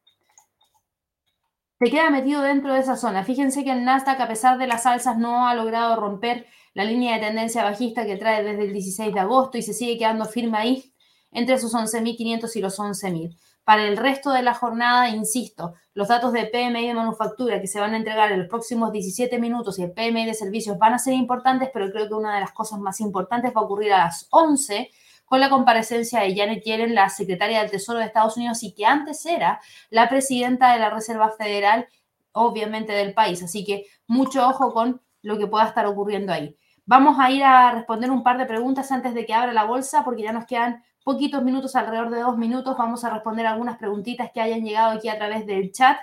Se 1.84 1.92
queda 1.92 2.10
metido 2.10 2.42
dentro 2.42 2.74
de 2.74 2.80
esa 2.80 2.96
zona. 2.96 3.26
Fíjense 3.26 3.66
que 3.66 3.72
el 3.74 3.84
Nasdaq, 3.84 4.18
a 4.22 4.28
pesar 4.30 4.58
de 4.58 4.68
las 4.68 4.86
alzas, 4.86 5.18
no 5.18 5.50
ha 5.50 5.54
logrado 5.54 5.98
romper 5.98 6.46
la 6.74 6.86
línea 6.86 7.16
de 7.16 7.26
tendencia 7.26 7.62
bajista 7.62 8.06
que 8.06 8.16
trae 8.16 8.42
desde 8.42 8.64
el 8.64 8.72
16 8.72 9.14
de 9.14 9.20
agosto 9.20 9.58
y 9.58 9.64
se 9.64 9.74
sigue 9.74 9.98
quedando 9.98 10.24
firme 10.24 10.58
ahí 10.58 10.94
entre 11.32 11.56
esos 11.56 11.74
11.500 11.74 12.56
y 12.56 12.62
los 12.62 12.80
11.000. 12.80 13.38
Para 13.66 13.86
el 13.86 13.98
resto 13.98 14.32
de 14.32 14.44
la 14.44 14.54
jornada, 14.54 15.10
insisto, 15.10 15.74
los 15.94 16.08
datos 16.08 16.32
de 16.32 16.46
PMI 16.46 16.88
de 16.88 16.94
manufactura 16.94 17.60
que 17.60 17.68
se 17.68 17.82
van 17.82 17.94
a 17.96 17.98
entregar 17.98 18.32
en 18.32 18.40
los 18.40 18.48
próximos 18.48 18.94
17 18.94 19.38
minutos 19.38 19.78
y 19.78 19.84
el 19.84 19.92
PMI 19.92 20.26
de 20.26 20.36
servicios 20.36 20.78
van 20.78 20.94
a 20.94 21.00
ser 21.00 21.16
importantes, 21.16 21.70
pero 21.74 21.92
creo 21.92 22.08
que 22.08 22.14
una 22.14 22.36
de 22.36 22.40
las 22.40 22.54
cosas 22.54 22.80
más 22.80 23.02
importantes 23.02 23.52
va 23.54 23.60
a 23.60 23.66
ocurrir 23.66 23.92
a 23.92 24.06
las 24.06 24.30
11 24.32 24.90
con 25.26 25.40
la 25.40 25.50
comparecencia 25.50 26.20
de 26.20 26.36
Janet 26.36 26.64
Yellen, 26.64 26.96
la 26.96 27.10
secretaria 27.10 27.62
del 27.62 27.72
Tesoro 27.72 28.00
de 28.00 28.06
Estados 28.06 28.38
Unidos 28.38 28.64
y 28.64 28.74
que 28.74 28.86
antes 28.86 29.26
era 29.26 29.62
la 29.90 30.10
presidenta 30.10 30.74
de 30.74 30.80
la 30.80 30.90
Reserva 30.90 31.32
Federal, 31.32 31.88
obviamente 32.34 32.94
del 32.94 33.14
país. 33.14 33.42
Así 33.42 33.64
que 33.64 33.86
mucho 34.08 34.48
ojo 34.48 34.74
con 34.74 35.02
lo 35.22 35.38
que 35.38 35.48
pueda 35.48 35.66
estar 35.66 35.86
ocurriendo 35.86 36.34
ahí. 36.34 36.56
Vamos 36.86 37.18
a 37.20 37.32
ir 37.32 37.44
a 37.44 37.72
responder 37.72 38.12
un 38.12 38.24
par 38.24 38.38
de 38.38 38.46
preguntas 38.46 38.92
antes 38.92 39.14
de 39.14 39.26
que 39.26 39.34
abra 39.34 39.54
la 39.54 39.64
bolsa 39.64 40.04
porque 40.04 40.24
ya 40.24 40.34
nos 40.34 40.46
quedan 40.46 40.84
poquitos 41.04 41.44
minutos, 41.44 41.76
alrededor 41.76 42.10
de 42.10 42.22
dos 42.22 42.38
minutos, 42.38 42.78
vamos 42.78 43.04
a 43.04 43.10
responder 43.10 43.46
algunas 43.46 43.78
preguntitas 43.78 44.32
que 44.34 44.42
hayan 44.42 44.64
llegado 44.64 44.92
aquí 44.92 45.10
a 45.10 45.18
través 45.18 45.46
del 45.46 45.72
chat 45.72 45.98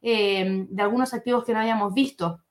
eh, 0.00 0.66
de 0.68 0.82
algunos 0.82 1.12
activos 1.14 1.44
que 1.44 1.52
no 1.52 1.60
hayamos 1.60 1.92
visto. 1.94 2.42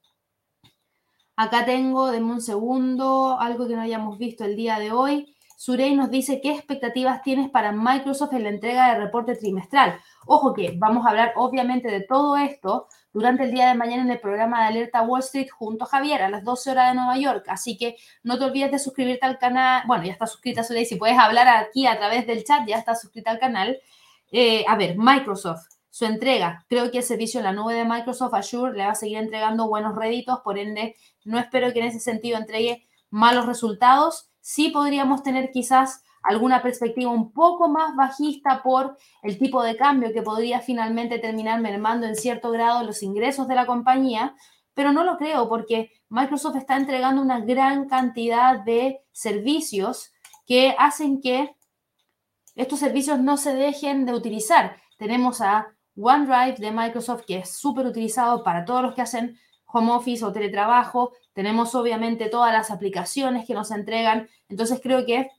Acá 1.36 1.66
tengo, 1.66 2.12
denme 2.12 2.34
un 2.34 2.42
segundo, 2.42 3.40
algo 3.40 3.68
que 3.68 3.76
no 3.76 3.82
hayamos 3.82 4.18
visto 4.18 4.44
el 4.44 4.56
día 4.56 4.80
de 4.80 4.92
hoy. 4.92 5.36
Surey 5.58 5.96
nos 5.96 6.12
dice 6.12 6.40
qué 6.40 6.52
expectativas 6.52 7.24
tienes 7.24 7.50
para 7.50 7.72
Microsoft 7.72 8.34
en 8.34 8.44
la 8.44 8.50
entrega 8.50 8.94
de 8.94 9.00
reporte 9.00 9.36
trimestral. 9.36 10.00
Ojo 10.28 10.54
que 10.54 10.76
vamos 10.78 11.04
a 11.04 11.10
hablar 11.10 11.34
obviamente 11.36 11.90
de 11.90 12.02
todo 12.02 12.38
esto 12.38 12.88
durante 13.12 13.44
el 13.44 13.52
día 13.52 13.70
de 13.70 13.74
mañana 13.74 14.04
en 14.04 14.12
el 14.12 14.20
programa 14.20 14.62
de 14.62 14.68
Alerta 14.68 15.02
Wall 15.02 15.22
Street 15.22 15.48
junto 15.50 15.86
a 15.86 15.88
Javier 15.88 16.22
a 16.22 16.30
las 16.30 16.44
12 16.44 16.70
horas 16.70 16.90
de 16.90 16.96
Nueva 16.96 17.18
York. 17.18 17.46
Así 17.48 17.76
que 17.76 17.96
no 18.22 18.38
te 18.38 18.46
olvides 18.46 18.70
de 18.70 18.78
suscribirte 18.78 19.26
al 19.26 19.40
canal. 19.40 19.82
Bueno, 19.88 20.04
ya 20.04 20.12
está 20.12 20.28
suscrita 20.28 20.64
Surey. 20.64 20.86
Si 20.86 20.96
puedes 20.96 21.18
hablar 21.18 21.48
aquí 21.48 21.88
a 21.88 21.98
través 21.98 22.28
del 22.28 22.44
chat, 22.44 22.68
ya 22.68 22.78
está 22.78 22.94
suscrita 22.94 23.32
al 23.32 23.40
canal. 23.40 23.80
Eh, 24.32 24.64
a 24.68 24.76
ver, 24.76 24.96
Microsoft 24.96 25.66
su 25.90 26.06
entrega. 26.06 26.64
Creo 26.70 26.92
que 26.92 27.00
el 27.00 27.04
servicio 27.04 27.40
en 27.40 27.46
la 27.46 27.54
nube 27.54 27.74
de 27.74 27.84
Microsoft 27.84 28.36
Azure 28.36 28.78
le 28.78 28.86
va 28.86 28.92
a 28.92 28.96
seguir 28.96 29.18
entregando 29.18 29.68
buenos 29.68 29.96
réditos, 29.96 30.42
por 30.42 30.60
ende, 30.60 30.96
no 31.26 31.40
espero 31.40 31.74
que 31.74 31.80
en 31.80 31.88
ese 31.88 32.00
sentido 32.00 32.38
entregue 32.38 32.86
malos 33.10 33.48
resultados 33.48 34.30
sí 34.48 34.70
podríamos 34.70 35.24
tener 35.24 35.52
quizás 35.52 36.06
alguna 36.24 36.62
perspectiva 36.62 37.12
un 37.12 37.34
poco 37.34 37.68
más 37.68 37.98
bajista 37.98 38.64
por 38.64 38.98
el 39.22 39.38
tipo 39.38 39.62
de 39.62 39.76
cambio 39.76 40.14
que 40.14 40.22
podría 40.22 40.62
finalmente 40.62 41.20
terminar 41.20 41.60
mermando 41.60 42.08
en 42.08 42.16
cierto 42.16 42.50
grado 42.52 42.86
los 42.86 43.04
ingresos 43.04 43.50
de 43.50 43.56
la 43.56 43.66
compañía, 43.66 44.38
pero 44.74 44.94
no 44.94 45.04
lo 45.04 45.18
creo 45.18 45.50
porque 45.50 45.92
Microsoft 46.08 46.56
está 46.56 46.78
entregando 46.78 47.22
una 47.22 47.42
gran 47.42 47.90
cantidad 47.90 48.64
de 48.64 49.02
servicios 49.12 50.14
que 50.46 50.74
hacen 50.80 51.20
que 51.20 51.54
estos 52.56 52.80
servicios 52.80 53.20
no 53.20 53.36
se 53.36 53.54
dejen 53.54 54.06
de 54.06 54.14
utilizar. 54.14 54.78
Tenemos 54.98 55.42
a 55.42 55.76
OneDrive 55.98 56.56
de 56.60 56.72
Microsoft 56.72 57.26
que 57.28 57.40
es 57.40 57.58
súper 57.58 57.86
utilizado 57.86 58.46
para 58.46 58.64
todos 58.64 58.82
los 58.82 58.96
que 58.96 59.02
hacen 59.02 59.38
home 59.66 59.92
office 59.92 60.24
o 60.24 60.32
teletrabajo, 60.32 61.12
tenemos 61.38 61.76
obviamente 61.76 62.30
todas 62.30 62.52
las 62.52 62.72
aplicaciones 62.72 63.46
que 63.46 63.54
nos 63.54 63.70
entregan, 63.70 64.28
entonces 64.50 64.80
creo 64.82 65.06
que 65.06 65.30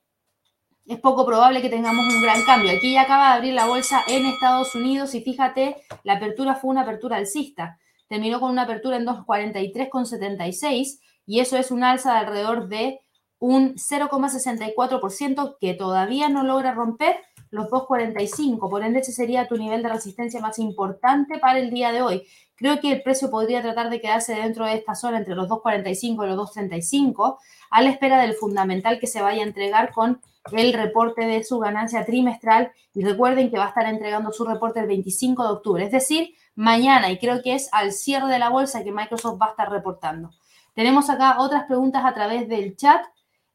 es 0.87 1.01
poco 1.01 1.27
probable 1.27 1.61
que 1.61 1.71
tengamos 1.71 2.07
un 2.07 2.23
gran 2.23 2.45
cambio. 2.45 2.71
Aquí 2.71 2.93
ya 2.93 3.03
acaba 3.03 3.31
de 3.31 3.35
abrir 3.39 3.55
la 3.55 3.67
bolsa 3.67 4.05
en 4.07 4.25
Estados 4.25 4.77
Unidos 4.77 5.17
y 5.17 5.23
fíjate, 5.23 5.75
la 6.05 6.13
apertura 6.13 6.55
fue 6.55 6.71
una 6.71 6.83
apertura 6.83 7.17
alcista. 7.17 7.81
terminó 8.07 8.39
con 8.39 8.53
una 8.53 8.63
apertura 8.63 8.97
en 8.97 9.07
243,76 9.07 11.01
y 11.27 11.41
eso 11.41 11.57
es 11.57 11.73
un 11.73 11.83
alza 11.83 12.13
de 12.13 12.19
alrededor 12.19 12.69
de 12.69 13.01
un 13.41 13.75
0,64% 13.75 15.57
que 15.61 15.75
todavía 15.75 16.29
no 16.29 16.45
logra 16.45 16.75
romper 16.75 17.17
los 17.51 17.67
2,45. 17.71 18.71
Por 18.71 18.85
ende, 18.85 19.01
ese 19.01 19.11
sería 19.11 19.49
tu 19.49 19.57
nivel 19.57 19.83
de 19.83 19.89
resistencia 19.89 20.41
más 20.41 20.61
importante 20.61 21.41
para 21.41 21.59
el 21.59 21.71
día 21.71 21.91
de 21.91 22.03
hoy. 22.03 22.23
Creo 22.59 22.81
que 22.81 22.91
el 22.91 23.03
precio 23.03 23.31
podría 23.31 23.63
tratar 23.63 23.89
de 23.89 24.01
quedarse 24.01 24.35
dentro 24.35 24.67
de 24.67 24.75
esta 24.75 24.97
zona 24.97 25.19
entre 25.19 25.37
los 25.37 25.49
2,45 25.49 26.25
y 26.25 26.29
los 26.29 26.55
2,35 26.55 27.39
a 27.71 27.83
la 27.83 27.91
espera 27.91 28.21
del 28.21 28.35
fundamental 28.35 28.99
que 28.99 29.07
se 29.07 29.23
vaya 29.23 29.43
a 29.43 29.47
entregar 29.47 29.93
con 29.93 30.21
el 30.51 30.73
reporte 30.73 31.25
de 31.25 31.45
su 31.45 31.61
ganancia 31.61 32.05
trimestral. 32.05 32.73
Y 32.95 33.05
recuerden 33.05 33.51
que 33.51 33.59
va 33.59 33.67
a 33.67 33.69
estar 33.69 33.87
entregando 33.87 34.33
su 34.33 34.45
reporte 34.45 34.81
el 34.81 34.89
25 34.89 35.45
de 35.45 35.51
octubre, 35.51 35.85
es 35.85 35.93
decir, 35.93 36.35
mañana. 36.57 37.13
Y 37.13 37.19
creo 37.19 37.43
que 37.43 37.55
es 37.55 37.69
al 37.71 37.93
cierre 37.93 38.27
de 38.27 38.41
la 38.41 38.49
bolsa 38.49 38.83
que 38.83 38.91
Microsoft 38.91 39.41
va 39.41 39.47
a 39.47 39.51
estar 39.51 39.71
reportando. 39.71 40.31
Tenemos 40.75 41.09
acá 41.11 41.39
otras 41.39 41.65
preguntas 41.65 42.05
a 42.05 42.13
través 42.13 42.49
del 42.49 42.77
chat. 42.77 43.05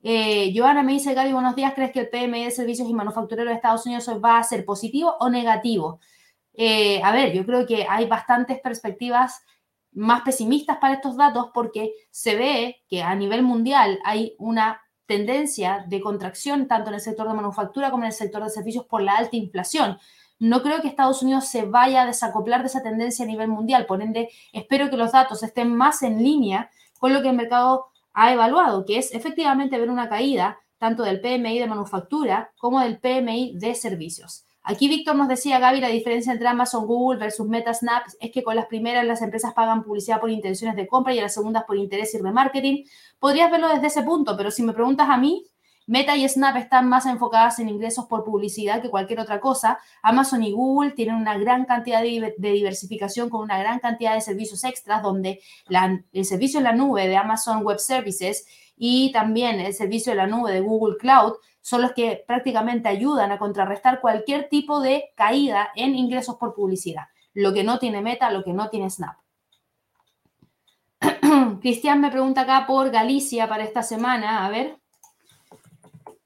Eh, 0.01 0.53
Joana 0.55 0.81
me 0.81 0.93
dice, 0.93 1.13
Gaby, 1.13 1.33
buenos 1.33 1.57
días. 1.57 1.73
¿Crees 1.73 1.91
que 1.91 1.99
el 1.99 2.09
PMI 2.09 2.45
de 2.45 2.51
servicios 2.51 2.89
y 2.89 2.93
manufactureros 2.93 3.49
de 3.49 3.55
Estados 3.55 3.85
Unidos 3.85 4.09
va 4.23 4.37
a 4.37 4.43
ser 4.43 4.63
positivo 4.63 5.15
o 5.19 5.29
negativo? 5.29 5.99
Eh, 6.53 7.01
a 7.03 7.11
ver, 7.11 7.33
yo 7.33 7.45
creo 7.45 7.65
que 7.65 7.85
hay 7.89 8.05
bastantes 8.07 8.59
perspectivas 8.59 9.41
más 9.91 10.21
pesimistas 10.21 10.77
para 10.77 10.95
estos 10.95 11.17
datos 11.17 11.49
porque 11.53 11.93
se 12.11 12.35
ve 12.35 12.83
que 12.87 13.03
a 13.03 13.15
nivel 13.15 13.43
mundial 13.43 13.99
hay 14.03 14.35
una 14.39 14.81
tendencia 15.05 15.85
de 15.87 16.01
contracción 16.01 16.67
tanto 16.67 16.89
en 16.89 16.95
el 16.95 17.01
sector 17.01 17.27
de 17.27 17.33
manufactura 17.33 17.91
como 17.91 18.03
en 18.03 18.07
el 18.07 18.13
sector 18.13 18.43
de 18.43 18.49
servicios 18.49 18.85
por 18.85 19.01
la 19.01 19.15
alta 19.15 19.35
inflación. 19.35 19.97
No 20.39 20.61
creo 20.63 20.81
que 20.81 20.87
Estados 20.87 21.21
Unidos 21.21 21.47
se 21.47 21.65
vaya 21.65 22.01
a 22.01 22.05
desacoplar 22.05 22.61
de 22.61 22.67
esa 22.67 22.83
tendencia 22.83 23.23
a 23.23 23.27
nivel 23.27 23.47
mundial, 23.47 23.85
por 23.85 24.01
ende, 24.01 24.29
espero 24.51 24.89
que 24.89 24.97
los 24.97 25.11
datos 25.11 25.43
estén 25.43 25.75
más 25.75 26.01
en 26.03 26.21
línea 26.23 26.69
con 26.99 27.13
lo 27.13 27.21
que 27.21 27.29
el 27.29 27.35
mercado 27.35 27.87
ha 28.13 28.33
evaluado, 28.33 28.85
que 28.85 28.97
es 28.97 29.13
efectivamente 29.13 29.77
ver 29.77 29.89
una 29.89 30.09
caída 30.09 30.59
tanto 30.77 31.03
del 31.03 31.21
PMI 31.21 31.59
de 31.59 31.67
manufactura 31.67 32.51
como 32.57 32.79
del 32.81 32.99
PMI 32.99 33.57
de 33.57 33.75
servicios. 33.75 34.42
Aquí 34.65 34.87
Víctor 34.87 35.17
nos 35.17 35.27
decía, 35.27 35.59
Gaby, 35.59 35.81
la 35.81 35.89
diferencia 35.89 36.31
entre 36.31 36.47
Amazon, 36.47 36.87
Google 36.87 37.19
versus 37.19 37.45
Meta, 37.47 37.73
Snap 37.73 38.05
es 38.21 38.31
que 38.31 38.43
con 38.43 38.55
las 38.55 38.67
primeras 38.67 39.05
las 39.05 39.21
empresas 39.21 39.53
pagan 39.53 39.83
publicidad 39.83 40.21
por 40.21 40.29
intenciones 40.29 40.77
de 40.77 40.87
compra 40.87 41.13
y 41.13 41.19
a 41.19 41.23
las 41.23 41.33
segundas 41.33 41.65
por 41.65 41.75
interés 41.75 42.13
y 42.15 42.19
remarketing. 42.19 42.85
Podrías 43.19 43.51
verlo 43.51 43.67
desde 43.67 43.87
ese 43.87 44.03
punto, 44.03 44.37
pero 44.37 44.51
si 44.51 44.63
me 44.63 44.71
preguntas 44.71 45.09
a 45.09 45.17
mí, 45.17 45.45
Meta 45.85 46.15
y 46.15 46.27
Snap 46.27 46.55
están 46.55 46.87
más 46.87 47.05
enfocadas 47.05 47.59
en 47.59 47.67
ingresos 47.67 48.05
por 48.05 48.23
publicidad 48.23 48.81
que 48.81 48.89
cualquier 48.89 49.19
otra 49.19 49.41
cosa. 49.41 49.79
Amazon 50.01 50.43
y 50.43 50.53
Google 50.53 50.91
tienen 50.91 51.15
una 51.15 51.37
gran 51.37 51.65
cantidad 51.65 52.01
de, 52.01 52.33
diversificación 52.37 53.29
con 53.29 53.41
una 53.41 53.59
gran 53.59 53.79
cantidad 53.79 54.13
de 54.13 54.21
servicios 54.21 54.63
extras, 54.63 55.03
donde 55.03 55.41
el 56.13 56.25
servicio 56.25 56.59
en 56.59 56.63
la 56.63 56.73
nube 56.73 57.09
de 57.09 57.17
Amazon 57.17 57.63
Web 57.63 57.79
Services 57.79 58.47
y 58.77 59.11
también 59.11 59.59
el 59.59 59.73
servicio 59.73 60.13
de 60.13 60.17
la 60.17 60.27
nube 60.27 60.53
de 60.53 60.61
Google 60.61 60.95
Cloud 60.97 61.33
son 61.63 61.81
los 61.81 61.93
que 61.93 62.23
prácticamente 62.27 62.89
ayudan 62.89 63.31
a 63.31 63.39
contrarrestar 63.39 64.01
cualquier 64.01 64.49
tipo 64.49 64.81
de 64.81 65.13
caída 65.15 65.69
en 65.75 65.95
ingresos 65.95 66.35
por 66.35 66.53
publicidad. 66.53 67.05
Lo 67.33 67.53
que 67.53 67.63
no 67.63 67.79
tiene 67.79 68.01
Meta, 68.01 68.29
lo 68.31 68.43
que 68.43 68.51
no 68.51 68.69
tiene 68.69 68.89
Snap. 68.89 69.15
Cristian 71.61 72.01
me 72.01 72.11
pregunta 72.11 72.41
acá 72.41 72.65
por 72.67 72.91
Galicia 72.91 73.47
para 73.47 73.63
esta 73.63 73.81
semana. 73.81 74.45
A 74.45 74.49
ver. 74.49 74.77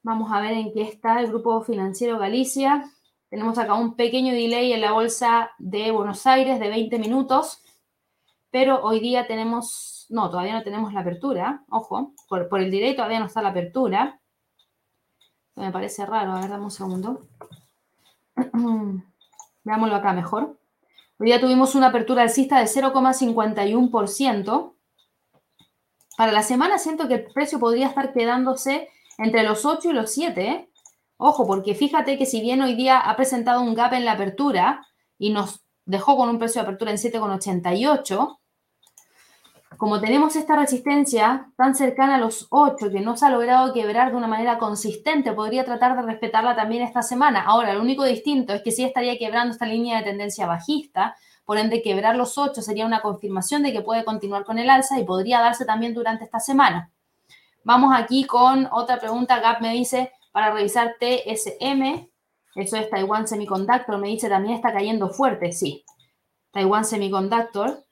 Vamos 0.02 0.32
a 0.32 0.40
ver 0.40 0.54
en 0.54 0.72
qué 0.72 0.82
está 0.82 1.20
el 1.20 1.28
Grupo 1.28 1.62
Financiero 1.62 2.18
Galicia. 2.18 2.90
Tenemos 3.30 3.58
acá 3.58 3.74
un 3.74 3.94
pequeño 3.94 4.32
delay 4.32 4.72
en 4.72 4.80
la 4.80 4.90
bolsa 4.90 5.52
de 5.58 5.92
Buenos 5.92 6.26
Aires 6.26 6.58
de 6.58 6.68
20 6.68 6.98
minutos, 6.98 7.62
pero 8.50 8.82
hoy 8.82 8.98
día 8.98 9.28
tenemos, 9.28 10.06
no, 10.08 10.30
todavía 10.30 10.54
no 10.54 10.64
tenemos 10.64 10.92
la 10.92 11.00
apertura, 11.00 11.62
ojo, 11.68 12.14
por, 12.28 12.48
el 12.58 12.70
delay 12.72 12.96
todavía 12.96 13.20
no 13.20 13.26
está 13.26 13.40
la 13.40 13.50
apertura. 13.50 14.20
Me 15.58 15.70
parece 15.72 16.06
raro, 16.06 16.32
a 16.32 16.40
ver, 16.40 16.48
dame 16.50 16.64
un 16.64 16.70
segundo. 16.70 17.26
Veámoslo 19.64 19.96
acá 19.96 20.12
mejor. 20.12 20.56
Hoy 21.18 21.26
día 21.26 21.40
tuvimos 21.40 21.74
una 21.74 21.88
apertura 21.88 22.22
alcista 22.22 22.60
de 22.60 22.66
0,51%. 22.66 24.74
Para 26.16 26.30
la 26.30 26.44
semana 26.44 26.78
siento 26.78 27.08
que 27.08 27.14
el 27.14 27.24
precio 27.32 27.58
podría 27.58 27.88
estar 27.88 28.12
quedándose 28.12 28.88
entre 29.18 29.42
los 29.42 29.64
8 29.64 29.90
y 29.90 29.94
los 29.94 30.12
7. 30.12 30.48
¿eh? 30.48 30.70
Ojo, 31.16 31.44
porque 31.44 31.74
fíjate 31.74 32.16
que 32.18 32.26
si 32.26 32.40
bien 32.40 32.62
hoy 32.62 32.76
día 32.76 33.00
ha 33.00 33.16
presentado 33.16 33.60
un 33.60 33.74
gap 33.74 33.94
en 33.94 34.04
la 34.04 34.12
apertura 34.12 34.86
y 35.18 35.30
nos 35.30 35.64
dejó 35.84 36.16
con 36.16 36.28
un 36.28 36.38
precio 36.38 36.62
de 36.62 36.68
apertura 36.68 36.92
en 36.92 36.98
7,88, 36.98 38.38
como 39.78 40.00
tenemos 40.00 40.34
esta 40.34 40.56
resistencia 40.56 41.52
tan 41.56 41.76
cercana 41.76 42.16
a 42.16 42.18
los 42.18 42.48
8 42.50 42.90
que 42.90 43.00
no 43.00 43.16
se 43.16 43.26
ha 43.26 43.30
logrado 43.30 43.72
quebrar 43.72 44.10
de 44.10 44.16
una 44.16 44.26
manera 44.26 44.58
consistente, 44.58 45.32
podría 45.32 45.64
tratar 45.64 45.94
de 45.94 46.02
respetarla 46.02 46.56
también 46.56 46.82
esta 46.82 47.02
semana. 47.02 47.42
Ahora, 47.42 47.72
lo 47.74 47.80
único 47.80 48.02
distinto 48.02 48.52
es 48.52 48.62
que 48.62 48.72
sí 48.72 48.82
estaría 48.82 49.16
quebrando 49.18 49.52
esta 49.52 49.66
línea 49.66 49.98
de 49.98 50.04
tendencia 50.04 50.46
bajista, 50.46 51.16
por 51.44 51.58
ende 51.58 51.80
quebrar 51.80 52.16
los 52.16 52.36
8 52.36 52.60
sería 52.60 52.84
una 52.86 53.00
confirmación 53.00 53.62
de 53.62 53.72
que 53.72 53.80
puede 53.80 54.04
continuar 54.04 54.44
con 54.44 54.58
el 54.58 54.68
alza 54.68 54.98
y 54.98 55.04
podría 55.04 55.40
darse 55.40 55.64
también 55.64 55.94
durante 55.94 56.24
esta 56.24 56.40
semana. 56.40 56.90
Vamos 57.62 57.94
aquí 57.96 58.24
con 58.24 58.68
otra 58.72 58.98
pregunta. 58.98 59.38
Gap 59.40 59.60
me 59.62 59.72
dice, 59.72 60.12
para 60.32 60.50
revisar 60.50 60.96
TSM, 60.98 62.08
eso 62.56 62.76
es 62.76 62.90
Taiwan 62.90 63.28
Semiconductor, 63.28 63.96
me 63.96 64.08
dice, 64.08 64.28
también 64.28 64.56
está 64.56 64.72
cayendo 64.72 65.08
fuerte, 65.08 65.52
sí. 65.52 65.84
Taiwan 66.50 66.84
Semiconductor 66.84 67.84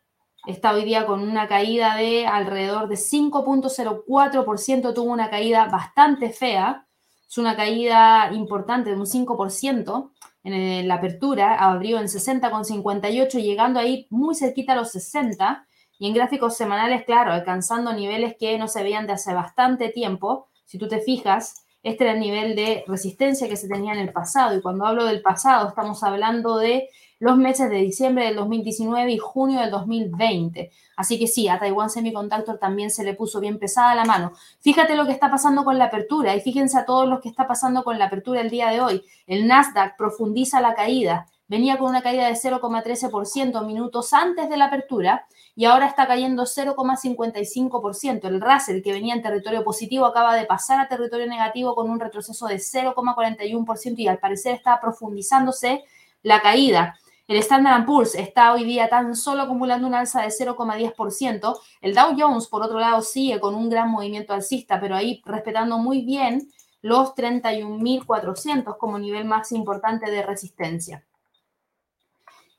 está 0.47 0.72
hoy 0.72 0.84
día 0.84 1.07
con 1.07 1.20
una 1.20 1.49
caída 1.49 1.97
de 1.97 2.26
alrededor 2.26 2.88
de 2.88 2.97
5.04%, 2.97 4.94
tuvo 4.94 5.12
una 5.12 5.28
caída 5.30 5.66
bastante 5.66 6.30
fea, 6.30 6.86
es 7.28 7.38
una 7.38 7.57
caída 7.57 8.30
importante 8.32 8.90
de 8.90 8.97
un 8.97 9.07
5% 9.07 10.11
en 10.44 10.86
la 10.86 10.94
apertura, 10.94 11.57
abrió 11.57 11.99
en 11.99 12.07
60,58, 12.07 13.42
llegando 13.42 13.80
ahí 13.80 14.07
muy 14.11 14.36
cerquita 14.36 14.74
a 14.74 14.76
los 14.76 14.92
60, 14.92 15.66
y 15.99 16.07
en 16.07 16.14
gráficos 16.14 16.57
semanales, 16.57 17.05
claro, 17.05 17.32
alcanzando 17.32 17.92
niveles 17.92 18.36
que 18.38 18.57
no 18.59 18.68
se 18.68 18.82
veían 18.82 19.07
de 19.07 19.14
hace 19.14 19.34
bastante 19.34 19.88
tiempo. 19.88 20.49
Si 20.64 20.78
tú 20.78 20.88
te 20.88 21.01
fijas, 21.01 21.66
este 21.82 22.05
era 22.05 22.12
el 22.12 22.20
nivel 22.20 22.55
de 22.55 22.84
resistencia 22.86 23.49
que 23.49 23.57
se 23.57 23.68
tenía 23.68 23.92
en 23.92 24.01
el 24.01 24.12
pasado. 24.12 24.57
Y 24.57 24.61
cuando 24.61 24.84
hablo 24.84 25.05
del 25.05 25.22
pasado, 25.22 25.68
estamos 25.68 26.03
hablando 26.03 26.59
de 26.59 26.88
los 27.19 27.37
meses 27.39 27.71
de 27.71 27.77
diciembre 27.77 28.27
del 28.27 28.37
2019 28.37 29.11
y 29.11 29.19
junio 29.19 29.61
del 29.61 29.71
2020. 29.71 30.71
Así 30.97 31.19
que 31.19 31.27
sí, 31.27 31.49
a 31.49 31.59
Taiwan 31.59 31.91
Semiconductor 31.91 32.59
también 32.59 32.91
se 32.91 33.05
le 33.05 33.14
puso 33.14 33.41
bien 33.41 33.59
pesada 33.59 33.95
la 33.95 34.05
mano. 34.05 34.33
Fíjate 34.61 34.97
lo 34.97 35.07
que 35.07 35.12
está 35.12 35.31
pasando 35.31 35.64
con 35.64 35.79
la 35.79 35.87
apertura 35.87 36.35
y 36.35 36.41
fíjense 36.41 36.79
a 36.79 36.85
todos 36.85 37.09
lo 37.09 37.21
que 37.21 37.29
está 37.29 37.47
pasando 37.47 37.85
con 37.85 37.99
la 37.99 38.07
apertura 38.07 38.41
el 38.41 38.51
día 38.51 38.71
de 38.71 38.81
hoy. 38.81 39.03
El 39.27 39.47
Nasdaq 39.47 39.97
profundiza 39.97 40.61
la 40.61 40.75
caída. 40.75 41.27
Venía 41.49 41.79
con 41.79 41.91
una 41.91 42.03
caída 42.03 42.27
de 42.27 42.35
0,13% 42.35 43.64
minutos 43.64 44.12
antes 44.12 44.49
de 44.49 44.57
la 44.57 44.64
apertura 44.64 45.27
y 45.55 45.64
ahora 45.64 45.87
está 45.87 46.07
cayendo 46.07 46.43
0,55%. 46.43 48.25
El 48.25 48.41
Russell, 48.41 48.83
que 48.83 48.93
venía 48.93 49.14
en 49.14 49.23
territorio 49.23 49.62
positivo, 49.62 50.07
acaba 50.07 50.35
de 50.35 50.45
pasar 50.45 50.81
a 50.81 50.89
territorio 50.89 51.27
negativo 51.27 51.75
con 51.75 51.89
un 51.89 52.01
retroceso 52.01 52.47
de 52.47 52.57
0,41% 52.57 53.95
y 53.97 54.09
al 54.09 54.19
parecer 54.19 54.55
está 54.55 54.81
profundizándose 54.81 55.85
la 56.23 56.43
caída. 56.43 56.99
El 57.29 57.39
Standard 57.39 57.85
Poor's 57.87 58.14
está 58.14 58.53
hoy 58.53 58.64
día 58.64 58.89
tan 58.89 59.16
solo 59.16 59.43
acumulando 59.43 59.89
una 59.89 60.01
alza 60.01 60.22
de 60.22 60.29
0,10%. 60.29 61.59
El 61.81 61.95
Dow 61.95 62.14
Jones, 62.16 62.47
por 62.47 62.62
otro 62.62 62.79
lado, 62.79 63.03
sigue 63.03 63.41
con 63.41 63.57
un 63.57 63.68
gran 63.68 63.91
movimiento 63.91 64.33
alcista, 64.33 64.81
pero 64.81 64.95
ahí 64.95 65.22
respetando 65.24 65.79
muy 65.79 66.03
bien 66.03 66.49
los 66.83 67.16
31.400 67.16 68.79
como 68.79 68.99
nivel 69.01 69.24
más 69.24 69.51
importante 69.51 70.09
de 70.09 70.22
resistencia. 70.22 71.05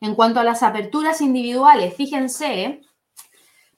En 0.02 0.16
cuanto 0.16 0.42
a 0.42 0.44
las 0.44 0.62
aperturas 0.64 1.22
individuales, 1.22 1.96
fíjense, 1.96 2.82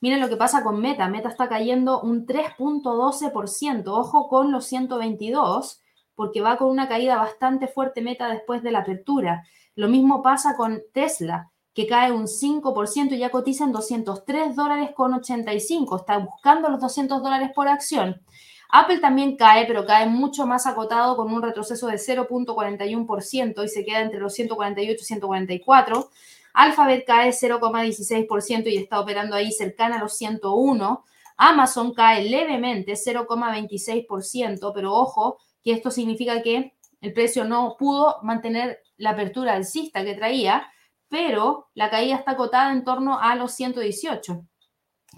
miren 0.01 0.19
lo 0.19 0.27
que 0.27 0.37
pasa 0.37 0.63
con 0.63 0.81
Meta. 0.81 1.07
Meta 1.07 1.29
está 1.29 1.47
cayendo 1.47 2.01
un 2.01 2.25
3.12%. 2.25 3.83
Ojo 3.87 4.27
con 4.27 4.51
los 4.51 4.65
122, 4.65 5.81
porque 6.19 6.41
va 6.41 6.57
con 6.57 6.67
una 6.67 6.89
caída 6.89 7.15
bastante 7.15 7.69
fuerte 7.69 8.01
Meta 8.01 8.27
después 8.27 8.61
de 8.61 8.71
la 8.71 8.79
apertura. 8.79 9.47
Lo 9.73 9.87
mismo 9.87 10.21
pasa 10.21 10.57
con 10.57 10.81
Tesla, 10.93 11.49
que 11.73 11.87
cae 11.87 12.11
un 12.11 12.27
5% 12.27 13.13
y 13.13 13.19
ya 13.19 13.29
cotiza 13.29 13.63
en 13.63 13.71
203 13.71 14.53
dólares 14.53 14.89
con 14.93 15.13
85. 15.13 15.95
Está 15.95 16.17
buscando 16.17 16.67
los 16.67 16.81
200 16.81 17.23
dólares 17.23 17.51
por 17.55 17.69
acción. 17.69 18.21
Apple 18.69 18.99
también 18.99 19.37
cae, 19.37 19.65
pero 19.65 19.85
cae 19.85 20.07
mucho 20.09 20.45
más 20.45 20.67
acotado 20.67 21.15
con 21.15 21.31
un 21.31 21.41
retroceso 21.41 21.87
de 21.87 21.95
0.41% 21.95 23.63
y 23.63 23.69
se 23.69 23.85
queda 23.85 24.01
entre 24.01 24.19
los 24.19 24.33
148 24.33 25.01
y 25.01 25.05
144. 25.05 26.09
Alphabet 26.51 27.05
cae 27.07 27.29
0,16% 27.29 28.67
y 28.67 28.75
está 28.75 28.99
operando 28.99 29.37
ahí 29.37 29.53
cercana 29.53 29.95
a 29.95 29.99
los 29.99 30.17
101. 30.17 31.05
Amazon 31.37 31.93
cae 31.93 32.29
levemente 32.29 32.95
0,26%, 32.95 34.73
pero 34.75 34.93
ojo 34.93 35.37
que 35.63 35.71
esto 35.71 35.91
significa 35.91 36.41
que 36.41 36.73
el 37.01 37.13
precio 37.13 37.45
no 37.45 37.75
pudo 37.77 38.17
mantener 38.23 38.79
la 38.97 39.11
apertura 39.11 39.53
alcista 39.53 40.03
que 40.03 40.15
traía, 40.15 40.67
pero 41.07 41.69
la 41.73 41.89
caída 41.89 42.15
está 42.15 42.31
acotada 42.31 42.71
en 42.71 42.83
torno 42.83 43.19
a 43.19 43.35
los 43.35 43.53
118. 43.53 44.45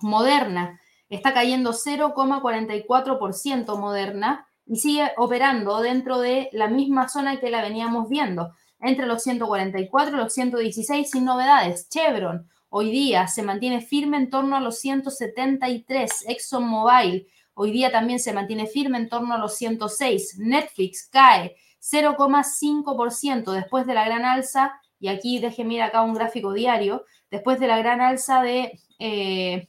Moderna 0.02 0.80
está 1.10 1.34
cayendo 1.34 1.74
0,44% 1.74 3.78
Moderna 3.78 4.48
y 4.66 4.78
sigue 4.78 5.12
operando 5.18 5.82
dentro 5.82 6.20
de 6.20 6.50
la 6.54 6.68
misma 6.68 7.10
zona 7.10 7.40
que 7.40 7.50
la 7.50 7.62
veníamos 7.62 8.08
viendo, 8.08 8.54
entre 8.80 9.06
los 9.06 9.22
144 9.24 10.16
y 10.16 10.20
los 10.20 10.34
116 10.34 11.10
sin 11.10 11.26
novedades. 11.26 11.90
Chevron 11.90 12.48
hoy 12.70 12.90
día 12.90 13.28
se 13.28 13.44
mantiene 13.44 13.82
firme 13.82 14.18
en 14.18 14.30
torno 14.30 14.56
a 14.56 14.62
los 14.62 14.80
173. 14.80 16.26
ExxonMobil 16.28 17.28
hoy 17.54 17.72
día 17.72 17.92
también 17.92 18.20
se 18.20 18.34
mantiene 18.34 18.68
firme 18.68 18.98
en 18.98 19.10
torno 19.10 19.34
a 19.34 19.38
los 19.38 19.56
106. 19.56 20.38
Netflix 20.40 21.08
cae 21.12 21.56
0,5% 21.82 23.52
después 23.52 23.86
de 23.88 23.94
la 23.94 24.06
gran 24.06 24.26
alza, 24.26 24.80
y 25.00 25.08
aquí 25.08 25.40
déjenme 25.40 25.76
ir 25.76 25.82
acá 25.82 26.04
un 26.04 26.14
gráfico 26.14 26.54
diario, 26.54 27.06
después 27.30 27.60
de 27.60 27.68
la 27.68 27.78
gran 27.80 28.02
alza 28.02 28.42
de 28.42 28.80
eh, 29.00 29.68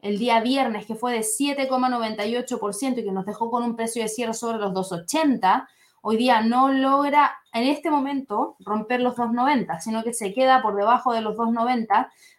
el 0.00 0.18
día 0.18 0.40
viernes, 0.40 0.86
que 0.86 0.94
fue 0.94 1.12
de 1.12 1.20
7,98% 1.20 2.98
y 2.98 3.04
que 3.04 3.12
nos 3.12 3.26
dejó 3.26 3.50
con 3.50 3.62
un 3.62 3.76
precio 3.76 4.02
de 4.02 4.08
cierre 4.08 4.34
sobre 4.34 4.58
los 4.58 4.72
2,80, 4.72 5.66
hoy 6.02 6.16
día 6.16 6.42
no 6.42 6.68
logra 6.68 7.38
en 7.52 7.64
este 7.64 7.90
momento 7.90 8.56
romper 8.60 9.00
los 9.00 9.16
2,90, 9.16 9.80
sino 9.80 10.02
que 10.02 10.12
se 10.12 10.34
queda 10.34 10.60
por 10.60 10.76
debajo 10.76 11.12
de 11.12 11.22
los 11.22 11.36
2,90 11.36 11.86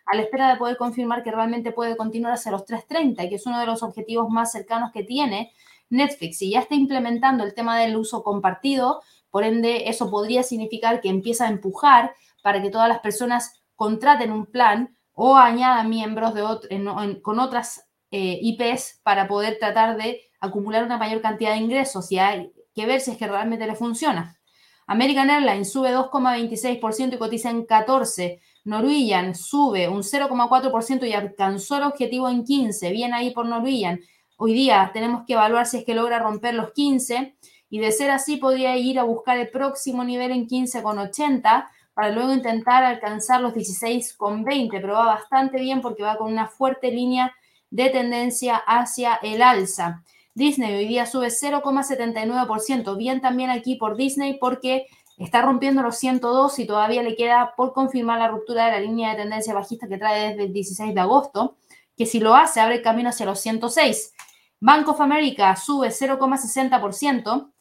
a 0.06 0.16
la 0.16 0.22
espera 0.22 0.50
de 0.52 0.58
poder 0.58 0.78
confirmar 0.78 1.24
que 1.24 1.32
realmente 1.32 1.72
puede 1.72 1.98
continuar 1.98 2.34
hacia 2.34 2.52
los 2.52 2.66
3,30, 2.66 3.30
que 3.30 3.36
es 3.36 3.46
uno 3.46 3.60
de 3.60 3.66
los 3.66 3.82
objetivos 3.82 4.30
más 4.30 4.52
cercanos 4.52 4.92
que 4.92 5.04
tiene 5.04 5.52
Netflix. 5.90 6.38
Si 6.38 6.52
ya 6.52 6.60
está 6.60 6.76
implementando 6.76 7.44
el 7.44 7.54
tema 7.54 7.80
del 7.80 7.96
uso 7.96 8.22
compartido, 8.22 9.02
por 9.30 9.44
ende 9.44 9.90
eso 9.90 10.12
podría 10.12 10.44
significar 10.44 11.00
que 11.00 11.10
empieza 11.10 11.46
a 11.46 11.50
empujar 11.50 12.14
para 12.44 12.62
que 12.62 12.70
todas 12.70 12.90
las 12.90 13.00
personas 13.00 13.64
contraten 13.76 14.32
un 14.32 14.46
plan 14.46 14.96
o 15.14 15.38
añadan 15.38 15.90
miembros 15.90 16.34
de 16.34 17.22
con 17.22 17.40
otras 17.40 17.88
eh, 18.12 18.40
IPs 18.42 19.00
para 19.04 19.28
poder 19.28 19.58
tratar 19.60 19.96
de 19.96 20.22
acumular 20.40 20.84
una 20.84 20.98
mayor 20.98 21.22
cantidad 21.22 21.52
de 21.52 21.58
ingresos 21.58 22.12
y 22.12 22.20
hay 22.20 22.52
que 22.74 22.86
ver 22.86 23.02
si 23.02 23.12
es 23.12 23.18
que 23.18 23.28
realmente 23.28 23.68
le 23.68 23.76
funciona. 23.76 24.40
American 24.88 25.30
Airlines 25.30 25.72
sube 25.72 25.96
2,26% 25.96 27.14
y 27.14 27.18
cotiza 27.18 27.50
en 27.50 27.66
14. 27.66 28.42
Norwegian 28.66 29.36
sube 29.36 29.88
un 29.88 30.04
0,4% 30.04 31.08
y 31.08 31.14
alcanzó 31.14 31.78
el 31.78 31.84
objetivo 31.84 32.30
en 32.30 32.44
15. 32.44 32.92
Bien 32.92 33.14
ahí 33.14 33.32
por 33.32 33.46
Norwegian. 33.46 34.00
Hoy 34.38 34.54
día 34.54 34.92
tenemos 34.94 35.24
que 35.26 35.34
evaluar 35.34 35.66
si 35.66 35.78
es 35.78 35.86
que 35.86 35.96
logra 35.96 36.20
romper 36.20 36.54
los 36.54 36.72
15 36.74 37.36
y 37.70 37.80
de 37.80 37.92
ser 37.92 38.12
así 38.12 38.38
podría 38.38 38.76
ir 38.78 39.00
a 39.00 39.04
buscar 39.04 39.38
el 39.38 39.50
próximo 39.50 40.04
nivel 40.04 40.32
en 40.32 40.48
15,80 40.48 41.68
para 41.94 42.10
luego 42.10 42.34
intentar 42.34 42.84
alcanzar 42.84 43.42
los 43.42 43.54
16,20, 43.54 44.70
pero 44.82 44.94
va 44.94 45.06
bastante 45.06 45.60
bien 45.60 45.82
porque 45.82 46.04
va 46.04 46.18
con 46.18 46.32
una 46.32 46.48
fuerte 46.48 46.92
línea 46.92 47.34
de 47.70 47.90
tendencia 47.90 48.58
hacia 48.58 49.16
el 49.16 49.42
alza. 49.42 50.04
Disney 50.36 50.76
hoy 50.76 50.88
día 50.88 51.06
sube 51.06 51.28
0,79%, 51.28 52.98
bien 52.98 53.22
también 53.22 53.50
aquí 53.50 53.76
por 53.76 53.96
Disney 53.96 54.38
porque 54.40 54.88
está 55.18 55.42
rompiendo 55.42 55.84
los 55.84 55.98
102 55.98 56.60
y 56.60 56.66
todavía 56.66 57.04
le 57.04 57.16
queda 57.16 57.54
por 57.56 57.74
confirmar 57.74 58.20
la 58.20 58.30
ruptura 58.30 58.66
de 58.66 58.72
la 58.72 58.80
línea 58.80 59.12
de 59.12 59.18
tendencia 59.18 59.54
bajista 59.54 59.88
que 59.88 59.98
trae 59.98 60.30
desde 60.30 60.46
el 60.46 60.54
16 60.54 60.94
de 60.94 61.02
agosto, 61.02 61.58
que 61.96 62.06
si 62.06 62.20
lo 62.20 62.36
hace 62.36 62.60
abre 62.60 62.76
el 62.76 62.82
camino 62.82 63.10
hacia 63.10 63.26
los 63.26 63.40
106. 63.40 64.14
Bank 64.60 64.88
of 64.88 65.02
America 65.02 65.56
sube 65.56 65.90
0,60%. 65.90 67.52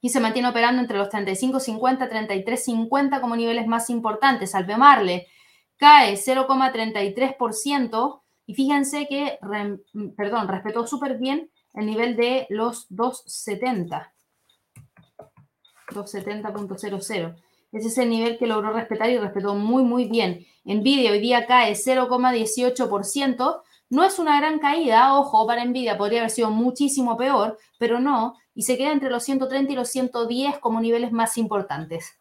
y 0.00 0.08
se 0.08 0.20
mantiene 0.20 0.48
operando 0.48 0.80
entre 0.80 0.98
los 0.98 1.08
35.50 1.08 2.08
33.50 2.08 3.20
como 3.20 3.34
niveles 3.34 3.66
más 3.66 3.90
importantes. 3.90 4.54
Albemarle 4.54 5.26
cae 5.76 6.14
0,33% 6.14 8.22
y 8.46 8.54
fíjense 8.54 9.06
que, 9.08 9.38
perdón, 10.16 10.48
respetó 10.48 10.86
súper 10.86 11.18
bien 11.18 11.50
el 11.74 11.86
nivel 11.86 12.16
de 12.16 12.46
los 12.48 12.86
270. 12.90 14.12
270.00. 15.88 17.36
Ese 17.72 17.88
es 17.88 17.98
el 17.98 18.08
nivel 18.08 18.38
que 18.38 18.46
logró 18.46 18.72
respetar 18.72 19.10
y 19.10 19.18
respetó 19.18 19.54
muy, 19.54 19.82
muy 19.82 20.06
bien. 20.06 20.46
Nvidia 20.64 21.10
hoy 21.10 21.20
día 21.20 21.46
cae 21.46 21.72
0,18%. 21.74 23.60
No 23.90 24.04
es 24.04 24.18
una 24.18 24.38
gran 24.40 24.58
caída, 24.58 25.18
ojo, 25.18 25.46
para 25.46 25.64
Nvidia 25.64 25.98
podría 25.98 26.20
haber 26.20 26.30
sido 26.30 26.50
muchísimo 26.50 27.16
peor, 27.16 27.58
pero 27.78 28.00
no 28.00 28.36
y 28.56 28.62
se 28.62 28.78
queda 28.78 28.92
entre 28.92 29.10
los 29.10 29.22
130 29.22 29.72
y 29.72 29.76
los 29.76 29.88
110 29.90 30.58
como 30.58 30.80
niveles 30.80 31.12
más 31.12 31.36
importantes. 31.36 32.18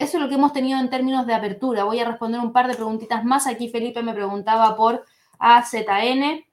Eso 0.00 0.16
es 0.16 0.22
lo 0.22 0.28
que 0.28 0.34
hemos 0.34 0.52
tenido 0.52 0.80
en 0.80 0.90
términos 0.90 1.26
de 1.26 1.34
apertura. 1.34 1.84
Voy 1.84 2.00
a 2.00 2.04
responder 2.04 2.40
un 2.40 2.52
par 2.52 2.66
de 2.66 2.74
preguntitas 2.74 3.24
más. 3.24 3.46
Aquí 3.46 3.68
Felipe 3.68 4.02
me 4.02 4.12
preguntaba 4.12 4.76
por 4.76 5.04
AZN, 5.44 6.44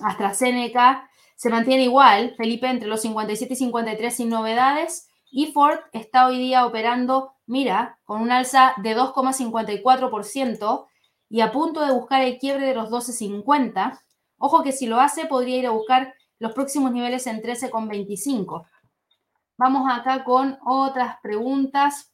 AstraZeneca. 0.00 1.10
Se 1.34 1.50
mantiene 1.50 1.82
igual, 1.82 2.34
Felipe, 2.36 2.68
entre 2.68 2.88
los 2.88 3.02
57 3.02 3.52
y 3.52 3.56
53 3.56 4.14
sin 4.14 4.28
novedades. 4.28 5.08
Y 5.30 5.52
Ford 5.52 5.80
está 5.92 6.26
hoy 6.28 6.38
día 6.38 6.64
operando, 6.64 7.34
mira, 7.46 7.98
con 8.04 8.22
un 8.22 8.30
alza 8.30 8.74
de 8.78 8.96
2,54% 8.96 10.86
y 11.28 11.40
a 11.40 11.50
punto 11.50 11.84
de 11.84 11.92
buscar 11.92 12.22
el 12.22 12.38
quiebre 12.38 12.66
de 12.66 12.74
los 12.74 12.90
12,50. 12.90 13.98
Ojo 14.38 14.62
que 14.62 14.72
si 14.72 14.86
lo 14.86 15.00
hace 15.00 15.26
podría 15.26 15.56
ir 15.56 15.66
a 15.66 15.70
buscar 15.70 16.14
los 16.38 16.52
próximos 16.52 16.92
niveles 16.92 17.26
en 17.26 17.42
13,25. 17.42 18.66
Vamos 19.58 19.90
acá 19.90 20.22
con 20.22 20.58
otras 20.64 21.16
preguntas. 21.22 22.12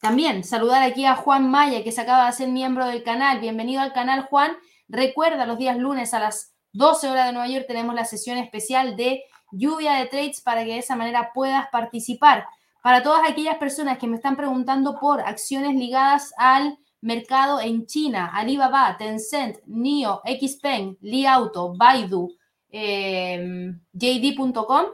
También 0.00 0.44
saludar 0.44 0.82
aquí 0.82 1.04
a 1.04 1.14
Juan 1.14 1.50
Maya, 1.50 1.84
que 1.84 1.92
se 1.92 2.00
acaba 2.00 2.26
de 2.26 2.32
ser 2.32 2.48
miembro 2.48 2.86
del 2.86 3.04
canal. 3.04 3.38
Bienvenido 3.38 3.82
al 3.82 3.92
canal, 3.92 4.22
Juan. 4.24 4.56
Recuerda, 4.90 5.46
los 5.46 5.58
días 5.58 5.76
lunes 5.78 6.12
a 6.14 6.20
las 6.20 6.54
12 6.72 7.08
horas 7.08 7.26
de 7.26 7.32
Nueva 7.32 7.48
York 7.48 7.66
tenemos 7.66 7.94
la 7.94 8.04
sesión 8.04 8.38
especial 8.38 8.96
de 8.96 9.24
lluvia 9.52 9.94
de 9.94 10.06
trades 10.06 10.40
para 10.40 10.64
que 10.64 10.72
de 10.72 10.78
esa 10.78 10.96
manera 10.96 11.32
puedas 11.32 11.68
participar. 11.70 12.46
Para 12.82 13.02
todas 13.02 13.28
aquellas 13.28 13.58
personas 13.58 13.98
que 13.98 14.06
me 14.06 14.16
están 14.16 14.36
preguntando 14.36 14.98
por 14.98 15.20
acciones 15.20 15.74
ligadas 15.74 16.32
al 16.36 16.78
mercado 17.00 17.60
en 17.60 17.86
China, 17.86 18.30
Alibaba, 18.32 18.96
Tencent, 18.98 19.58
NIO, 19.66 20.22
XPeng, 20.24 20.98
Li 21.00 21.26
Auto, 21.26 21.74
Baidu, 21.76 22.28
Em, 22.72 23.80
JD.com, 23.92 24.86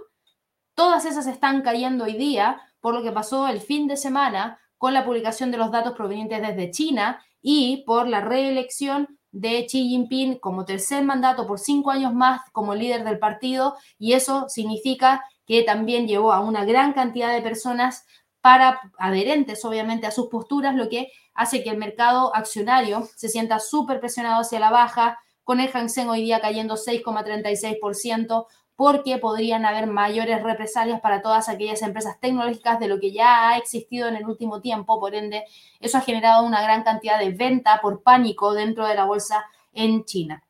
todas 0.74 1.04
esas 1.04 1.26
están 1.26 1.60
cayendo 1.60 2.04
hoy 2.04 2.14
día 2.14 2.60
por 2.80 2.94
lo 2.94 3.02
que 3.02 3.12
pasó 3.12 3.48
el 3.48 3.60
fin 3.60 3.86
de 3.86 3.98
semana 3.98 4.58
con 4.78 4.94
la 4.94 5.04
publicación 5.04 5.50
de 5.50 5.58
los 5.58 5.70
datos 5.70 5.92
provenientes 5.92 6.40
desde 6.40 6.70
China 6.70 7.22
y 7.42 7.84
por 7.86 8.08
la 8.08 8.20
reelección 8.20 9.15
de 9.36 9.66
Xi 9.66 9.88
Jinping 9.90 10.38
como 10.38 10.64
tercer 10.64 11.04
mandato 11.04 11.46
por 11.46 11.58
cinco 11.58 11.90
años 11.90 12.14
más 12.14 12.40
como 12.52 12.74
líder 12.74 13.04
del 13.04 13.18
partido 13.18 13.76
y 13.98 14.14
eso 14.14 14.48
significa 14.48 15.22
que 15.46 15.62
también 15.62 16.08
llevó 16.08 16.32
a 16.32 16.40
una 16.40 16.64
gran 16.64 16.94
cantidad 16.94 17.32
de 17.34 17.42
personas 17.42 18.06
para 18.40 18.80
adherentes 18.98 19.62
obviamente 19.66 20.06
a 20.06 20.10
sus 20.10 20.28
posturas, 20.28 20.74
lo 20.74 20.88
que 20.88 21.12
hace 21.34 21.62
que 21.62 21.68
el 21.68 21.76
mercado 21.76 22.34
accionario 22.34 23.06
se 23.14 23.28
sienta 23.28 23.60
súper 23.60 24.00
presionado 24.00 24.40
hacia 24.40 24.58
la 24.58 24.70
baja, 24.70 25.18
con 25.44 25.60
el 25.60 25.70
Hang 25.70 25.90
Seng 25.90 26.08
hoy 26.08 26.22
día 26.22 26.40
cayendo 26.40 26.76
6,36%, 26.76 28.46
porque 28.76 29.16
podrían 29.16 29.64
haber 29.64 29.86
mayores 29.86 30.42
represalias 30.42 31.00
para 31.00 31.22
todas 31.22 31.48
aquellas 31.48 31.80
empresas 31.80 32.20
tecnológicas 32.20 32.78
de 32.78 32.88
lo 32.88 33.00
que 33.00 33.10
ya 33.10 33.48
ha 33.48 33.56
existido 33.56 34.06
en 34.06 34.16
el 34.16 34.26
último 34.26 34.60
tiempo. 34.60 35.00
Por 35.00 35.14
ende, 35.14 35.44
eso 35.80 35.96
ha 35.96 36.02
generado 36.02 36.44
una 36.44 36.62
gran 36.62 36.82
cantidad 36.82 37.18
de 37.18 37.30
venta 37.30 37.80
por 37.80 38.02
pánico 38.02 38.52
dentro 38.52 38.86
de 38.86 38.94
la 38.94 39.04
bolsa 39.04 39.46
en 39.72 40.04
China. 40.04 40.42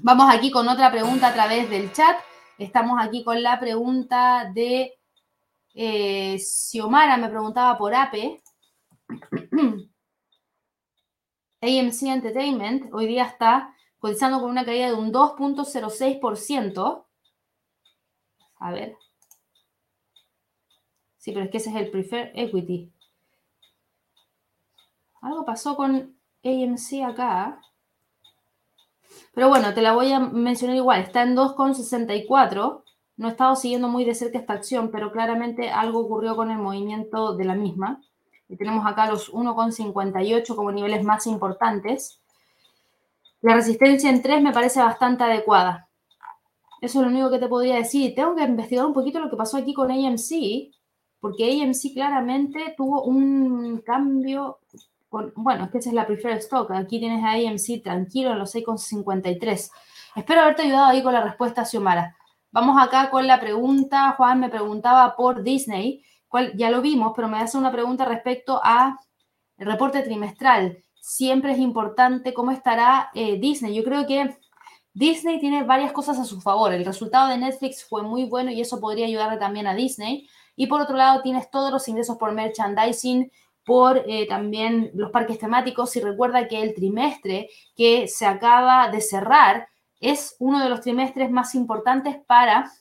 Vamos 0.00 0.26
aquí 0.34 0.50
con 0.50 0.68
otra 0.68 0.90
pregunta 0.90 1.28
a 1.28 1.32
través 1.32 1.70
del 1.70 1.92
chat. 1.92 2.16
Estamos 2.58 2.98
aquí 3.00 3.22
con 3.22 3.42
la 3.42 3.60
pregunta 3.60 4.50
de 4.52 4.98
eh, 5.74 6.38
Xiomara, 6.38 7.16
me 7.16 7.28
preguntaba 7.28 7.78
por 7.78 7.94
APE. 7.94 8.42
AMC 11.60 12.02
Entertainment 12.02 12.92
hoy 12.92 13.06
día 13.06 13.24
está 13.24 13.72
cotizando 13.98 14.40
con 14.40 14.50
una 14.50 14.64
caída 14.64 14.88
de 14.88 14.94
un 14.94 15.12
2.06%. 15.12 17.05
A 18.58 18.72
ver. 18.72 18.96
Sí, 21.18 21.32
pero 21.32 21.44
es 21.44 21.50
que 21.50 21.58
ese 21.58 21.70
es 21.70 21.76
el 21.76 21.90
preferred 21.90 22.30
equity. 22.34 22.92
Algo 25.20 25.44
pasó 25.44 25.76
con 25.76 26.16
AMC 26.44 27.02
acá. 27.04 27.60
Pero 29.34 29.48
bueno, 29.48 29.74
te 29.74 29.82
la 29.82 29.92
voy 29.92 30.12
a 30.12 30.20
mencionar 30.20 30.76
igual. 30.76 31.00
Está 31.00 31.22
en 31.22 31.36
2,64. 31.36 32.84
No 33.16 33.28
he 33.28 33.30
estado 33.30 33.56
siguiendo 33.56 33.88
muy 33.88 34.04
de 34.04 34.14
cerca 34.14 34.38
esta 34.38 34.52
acción, 34.52 34.90
pero 34.90 35.10
claramente 35.10 35.70
algo 35.70 36.00
ocurrió 36.00 36.36
con 36.36 36.50
el 36.50 36.58
movimiento 36.58 37.34
de 37.34 37.44
la 37.44 37.54
misma. 37.54 38.00
Y 38.48 38.56
tenemos 38.56 38.86
acá 38.86 39.08
los 39.08 39.32
1,58 39.32 40.54
como 40.54 40.70
niveles 40.70 41.02
más 41.02 41.26
importantes. 41.26 42.20
La 43.40 43.54
resistencia 43.54 44.10
en 44.10 44.22
3 44.22 44.42
me 44.42 44.52
parece 44.52 44.80
bastante 44.80 45.24
adecuada. 45.24 45.85
Eso 46.80 47.00
es 47.00 47.06
lo 47.06 47.10
único 47.10 47.30
que 47.30 47.38
te 47.38 47.48
podría 47.48 47.76
decir. 47.76 48.14
Tengo 48.14 48.34
que 48.34 48.44
investigar 48.44 48.86
un 48.86 48.92
poquito 48.92 49.20
lo 49.20 49.30
que 49.30 49.36
pasó 49.36 49.56
aquí 49.56 49.72
con 49.74 49.90
AMC, 49.90 50.72
porque 51.20 51.62
AMC 51.62 51.94
claramente 51.94 52.74
tuvo 52.76 53.02
un 53.02 53.78
cambio, 53.78 54.60
con, 55.08 55.32
bueno, 55.36 55.64
es 55.64 55.70
que 55.70 55.78
esa 55.78 55.90
es 55.90 55.94
la 55.94 56.06
preferred 56.06 56.38
stock, 56.38 56.70
aquí 56.72 56.98
tienes 56.98 57.24
a 57.24 57.32
AMC 57.32 57.82
tranquilo 57.82 58.32
en 58.32 58.38
los 58.38 58.54
6,53. 58.54 59.70
Espero 60.16 60.40
haberte 60.40 60.62
ayudado 60.62 60.86
ahí 60.86 61.02
con 61.02 61.12
la 61.12 61.22
respuesta, 61.22 61.64
Xiomara. 61.64 62.16
Vamos 62.50 62.82
acá 62.82 63.10
con 63.10 63.26
la 63.26 63.40
pregunta, 63.40 64.14
Juan 64.16 64.40
me 64.40 64.48
preguntaba 64.48 65.16
por 65.16 65.42
Disney, 65.42 66.02
ya 66.54 66.70
lo 66.70 66.80
vimos, 66.82 67.12
pero 67.14 67.28
me 67.28 67.38
hace 67.38 67.56
una 67.56 67.72
pregunta 67.72 68.04
respecto 68.04 68.60
a 68.62 68.98
el 69.58 69.66
reporte 69.66 70.02
trimestral. 70.02 70.82
Siempre 71.00 71.52
es 71.52 71.58
importante 71.58 72.34
cómo 72.34 72.50
estará 72.50 73.10
eh, 73.14 73.38
Disney. 73.38 73.74
Yo 73.74 73.84
creo 73.84 74.06
que 74.06 74.36
Disney 74.96 75.38
tiene 75.38 75.62
varias 75.62 75.92
cosas 75.92 76.18
a 76.18 76.24
su 76.24 76.40
favor. 76.40 76.72
El 76.72 76.82
resultado 76.82 77.28
de 77.28 77.36
Netflix 77.36 77.84
fue 77.84 78.02
muy 78.02 78.24
bueno 78.24 78.50
y 78.50 78.62
eso 78.62 78.80
podría 78.80 79.04
ayudarle 79.04 79.36
también 79.36 79.66
a 79.66 79.74
Disney. 79.74 80.26
Y 80.56 80.68
por 80.68 80.80
otro 80.80 80.96
lado, 80.96 81.20
tienes 81.20 81.50
todos 81.50 81.70
los 81.70 81.86
ingresos 81.86 82.16
por 82.16 82.32
merchandising, 82.32 83.30
por 83.62 83.98
eh, 84.06 84.26
también 84.26 84.90
los 84.94 85.10
parques 85.10 85.38
temáticos. 85.38 85.94
Y 85.96 86.00
recuerda 86.00 86.48
que 86.48 86.62
el 86.62 86.72
trimestre 86.72 87.50
que 87.76 88.08
se 88.08 88.24
acaba 88.24 88.88
de 88.88 89.02
cerrar 89.02 89.68
es 90.00 90.34
uno 90.38 90.62
de 90.62 90.70
los 90.70 90.80
trimestres 90.80 91.30
más 91.30 91.54
importantes 91.54 92.16
para 92.26 92.72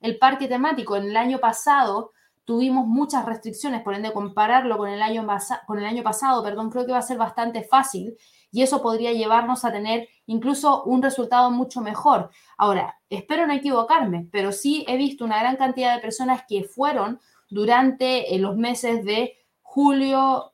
el 0.00 0.18
parque 0.18 0.48
temático. 0.48 0.96
En 0.96 1.04
el 1.04 1.16
año 1.16 1.38
pasado 1.38 2.10
tuvimos 2.44 2.84
muchas 2.88 3.24
restricciones, 3.26 3.82
por 3.82 3.94
ende 3.94 4.12
compararlo 4.12 4.76
con 4.76 4.88
el 4.88 5.02
año, 5.02 5.24
con 5.68 5.78
el 5.78 5.84
año 5.84 6.02
pasado, 6.02 6.42
perdón, 6.42 6.68
creo 6.68 6.84
que 6.84 6.90
va 6.90 6.98
a 6.98 7.02
ser 7.02 7.16
bastante 7.16 7.62
fácil 7.62 8.16
y 8.50 8.62
eso 8.62 8.82
podría 8.82 9.12
llevarnos 9.12 9.64
a 9.64 9.72
tener 9.72 10.08
incluso 10.26 10.82
un 10.84 11.02
resultado 11.02 11.50
mucho 11.50 11.80
mejor. 11.80 12.30
Ahora, 12.56 12.98
espero 13.08 13.46
no 13.46 13.52
equivocarme, 13.52 14.28
pero 14.30 14.52
sí 14.52 14.84
he 14.88 14.96
visto 14.96 15.24
una 15.24 15.40
gran 15.40 15.56
cantidad 15.56 15.94
de 15.94 16.02
personas 16.02 16.42
que 16.48 16.64
fueron 16.64 17.20
durante 17.48 18.34
eh, 18.34 18.38
los 18.38 18.56
meses 18.56 19.04
de 19.04 19.36
julio, 19.62 20.52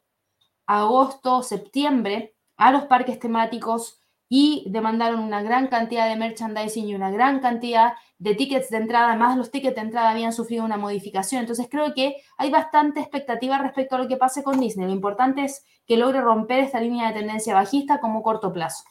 agosto, 0.67 1.43
septiembre 1.43 2.35
a 2.57 2.73
los 2.73 2.85
parques 2.85 3.19
temáticos 3.19 4.01
y 4.29 4.65
demandaron 4.69 5.21
una 5.21 5.43
gran 5.43 5.69
cantidad 5.69 6.09
de 6.09 6.17
merchandising 6.17 6.89
y 6.89 6.95
una 6.95 7.11
gran 7.11 7.41
cantidad 7.41 7.95
de 8.19 8.35
tickets 8.35 8.71
de 8.71 8.79
entrada. 8.79 9.09
Además, 9.09 9.37
los 9.37 9.51
tickets 9.51 9.77
de 9.77 9.83
entrada 9.83 10.11
habían 10.11 10.33
sufrido 10.33 10.65
una 10.65 10.77
modificación. 10.77 11.41
Entonces, 11.41 11.69
creo 11.71 11.95
que 11.95 12.17
hay 12.37 12.51
bastante 12.51 13.01
expectativa 13.01 13.59
respecto 13.59 13.95
a 13.95 13.99
lo 13.99 14.09
que 14.09 14.17
pase 14.17 14.43
con 14.43 14.59
Disney. 14.59 14.87
Lo 14.87 14.93
importante 14.93 15.45
es 15.45 15.65
que 15.87 15.97
logre 15.97 16.21
romper 16.21 16.61
esta 16.61 16.81
línea 16.81 17.09
de 17.09 17.21
tendencia 17.21 17.55
bajista 17.55 18.01
como 18.01 18.23
corto 18.23 18.53
plazo. 18.53 18.85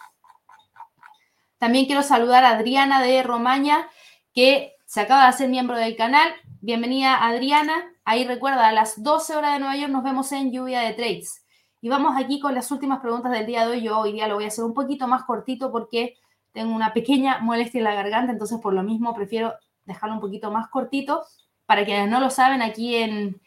También 1.58 1.86
quiero 1.86 2.04
saludar 2.04 2.44
a 2.44 2.52
Adriana 2.52 3.02
de 3.02 3.24
Romaña, 3.24 3.90
que 4.34 4.76
se 4.86 5.02
acaba 5.02 5.24
de 5.24 5.30
hacer 5.30 5.50
miembro 5.50 5.78
del 5.78 5.96
canal. 5.96 6.30
Bienvenida, 6.62 7.26
Adriana. 7.26 7.92
Ahí 8.06 8.26
recuerda, 8.26 8.68
a 8.68 8.72
las 8.72 9.02
12 9.02 9.36
horas 9.36 9.54
de 9.54 9.60
Nueva 9.60 9.76
York 9.76 9.92
nos 9.92 10.04
vemos 10.04 10.32
en 10.32 10.52
Lluvia 10.52 10.82
de 10.82 10.94
Trades. 10.94 11.45
Y 11.86 11.90
vamos 11.90 12.16
aquí 12.18 12.40
con 12.40 12.56
las 12.56 12.72
últimas 12.72 13.00
preguntas 13.00 13.32
del 13.32 13.46
día 13.46 13.64
de 13.64 13.74
hoy. 13.74 13.84
Yo 13.84 14.00
hoy 14.00 14.14
día 14.14 14.28
lo 14.28 14.34
voy 14.34 14.46
a 14.46 14.48
hacer 14.48 14.64
un 14.64 14.74
poquito 14.74 15.08
más 15.08 15.24
cortito 15.24 15.72
porque 15.72 16.18
tengo 16.52 16.74
una 16.74 16.94
pequeña 16.94 17.38
molestia 17.42 17.78
en 17.78 17.84
la 17.84 17.94
garganta, 17.94 18.32
entonces 18.32 18.60
por 18.60 18.74
lo 18.74 18.82
mismo 18.82 19.14
prefiero 19.14 19.54
dejarlo 19.84 20.16
un 20.16 20.20
poquito 20.20 20.50
más 20.50 20.68
cortito. 20.70 21.22
Para 21.68 21.86
quienes 21.86 22.10
no 22.10 22.20
lo 22.20 22.32
saben, 22.32 22.64
aquí 22.64 22.96
en, 22.96 23.40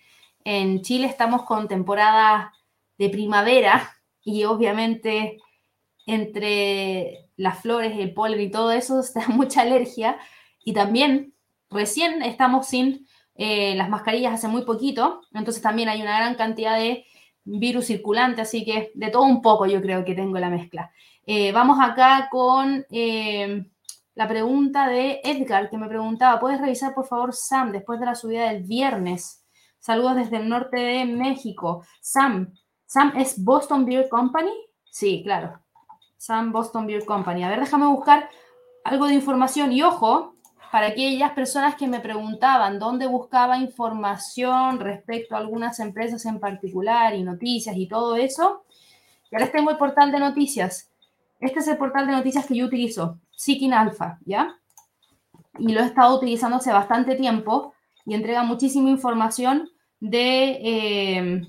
en 0.45 0.83
Chile 0.83 1.09
estamos 1.09 1.43
con 1.43 1.67
temporada 1.67 2.53
de 2.97 3.09
primavera 3.09 3.97
y 4.23 4.45
obviamente 4.45 5.39
entre 6.07 7.29
las 7.35 7.59
flores, 7.61 7.99
el 7.99 8.15
polen 8.15 8.41
y 8.41 8.53
todo 8.53 8.71
eso 8.71 9.01
está 9.01 9.27
mucha 9.31 9.63
alergia 9.63 10.17
y 10.65 10.75
también 10.75 11.35
recién 11.71 12.23
estamos 12.23 12.69
sin 12.69 13.09
eh, 13.35 13.75
las 13.75 13.89
mascarillas 13.89 14.35
hace 14.35 14.47
muy 14.47 14.63
poquito, 14.63 15.23
entonces 15.35 15.61
también 15.61 15.89
hay 15.89 16.03
una 16.03 16.17
gran 16.17 16.37
cantidad 16.37 16.79
de 16.79 17.05
virus 17.49 17.87
circulante, 17.87 18.43
así 18.43 18.65
que 18.65 18.91
de 18.95 19.11
todo 19.11 19.23
un 19.23 19.41
poco 19.41 19.67
yo 19.67 19.81
creo 19.81 20.05
que 20.05 20.15
tengo 20.15 20.39
la 20.39 20.51
mezcla. 20.51 20.91
Eh, 21.27 21.53
vamos 21.53 21.79
acá 21.81 22.29
con 22.31 22.85
eh, 22.91 23.67
la 24.15 24.29
pregunta 24.29 24.89
de 24.89 25.21
Edgar, 25.25 25.71
que 25.71 25.79
me 25.79 25.89
preguntaba, 25.89 26.41
¿puedes 26.41 26.61
revisar 26.61 26.95
por 26.95 27.07
favor 27.07 27.35
Sam 27.35 27.73
después 27.73 28.01
de 28.01 28.07
la 28.07 28.15
subida 28.15 28.51
del 28.51 28.63
viernes? 28.63 29.45
Saludos 29.79 30.17
desde 30.17 30.39
el 30.39 30.49
norte 30.49 30.79
de 30.79 31.05
México. 31.05 31.85
Sam, 32.01 32.53
¿Sam 32.85 33.13
es 33.17 33.43
Boston 33.43 33.85
Beer 33.85 34.09
Company? 34.09 34.53
Sí, 34.91 35.23
claro. 35.23 35.61
Sam 36.17 36.53
Boston 36.53 36.87
Beer 36.87 37.05
Company. 37.05 37.45
A 37.45 37.49
ver, 37.49 37.61
déjame 37.61 37.87
buscar 37.87 38.29
algo 38.85 39.07
de 39.07 39.15
información 39.15 39.73
y 39.73 39.83
ojo, 39.83 40.35
para 40.71 40.89
aquellas 40.89 41.33
personas 41.33 41.75
que 41.77 41.87
me 41.87 42.01
preguntaban 42.01 42.79
dónde 42.79 43.07
buscaba 43.07 43.59
información 43.59 44.81
respecto 44.81 45.35
a 45.35 45.39
algunas 45.39 45.81
empresas 45.81 46.25
en 46.27 46.41
particular 46.41 47.15
y 47.15 47.23
noticias 47.23 47.77
y 47.77 47.87
todo 47.87 48.17
eso, 48.17 48.65
ya 49.31 49.39
les 49.39 49.53
tengo 49.53 49.71
el 49.71 49.77
portal 49.77 50.13
de 50.13 50.19
noticias. 50.19 50.91
Este 51.41 51.61
es 51.61 51.69
el 51.69 51.77
portal 51.77 52.07
de 52.07 52.13
noticias 52.13 52.47
que 52.47 52.57
yo 52.57 52.67
utilizo, 52.67 53.19
Seeking 53.37 53.73
Alpha, 53.73 54.19
¿ya? 54.25 54.57
Y 55.59 55.73
lo 55.73 55.81
he 55.81 55.87
estado 55.87 56.17
utilizando 56.17 56.57
hace 56.57 56.73
bastante 56.73 57.15
tiempo 57.15 57.75
y 58.05 58.15
entrega 58.15 58.43
muchísima 58.43 58.91
información 58.91 59.69
de 60.01 60.59
eh, 60.63 61.43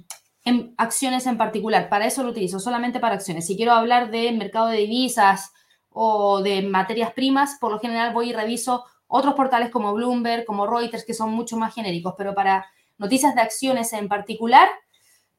acciones 0.78 1.26
en 1.26 1.38
particular. 1.38 1.90
Para 1.90 2.06
eso 2.06 2.24
lo 2.24 2.30
utilizo, 2.30 2.60
solamente 2.60 3.00
para 3.00 3.16
acciones. 3.16 3.48
Si 3.48 3.56
quiero 3.56 3.74
hablar 3.74 4.12
de 4.12 4.32
mercado 4.32 4.68
de 4.68 4.78
divisas 4.78 5.54
o 5.90 6.42
de 6.42 6.62
materias 6.62 7.14
primas, 7.14 7.58
por 7.60 7.72
lo 7.72 7.80
general 7.80 8.14
voy 8.14 8.30
y 8.30 8.34
reviso 8.34 8.86
otros 9.10 9.34
portales 9.34 9.72
como 9.72 9.94
Bloomberg, 9.94 10.46
como 10.46 10.68
Reuters, 10.68 11.04
que 11.04 11.16
son 11.16 11.32
mucho 11.32 11.58
más 11.58 11.74
genéricos, 11.74 12.14
pero 12.18 12.36
para 12.36 12.68
noticias 13.00 13.34
de 13.34 13.42
acciones 13.42 13.92
en 13.94 14.08
particular, 14.08 14.70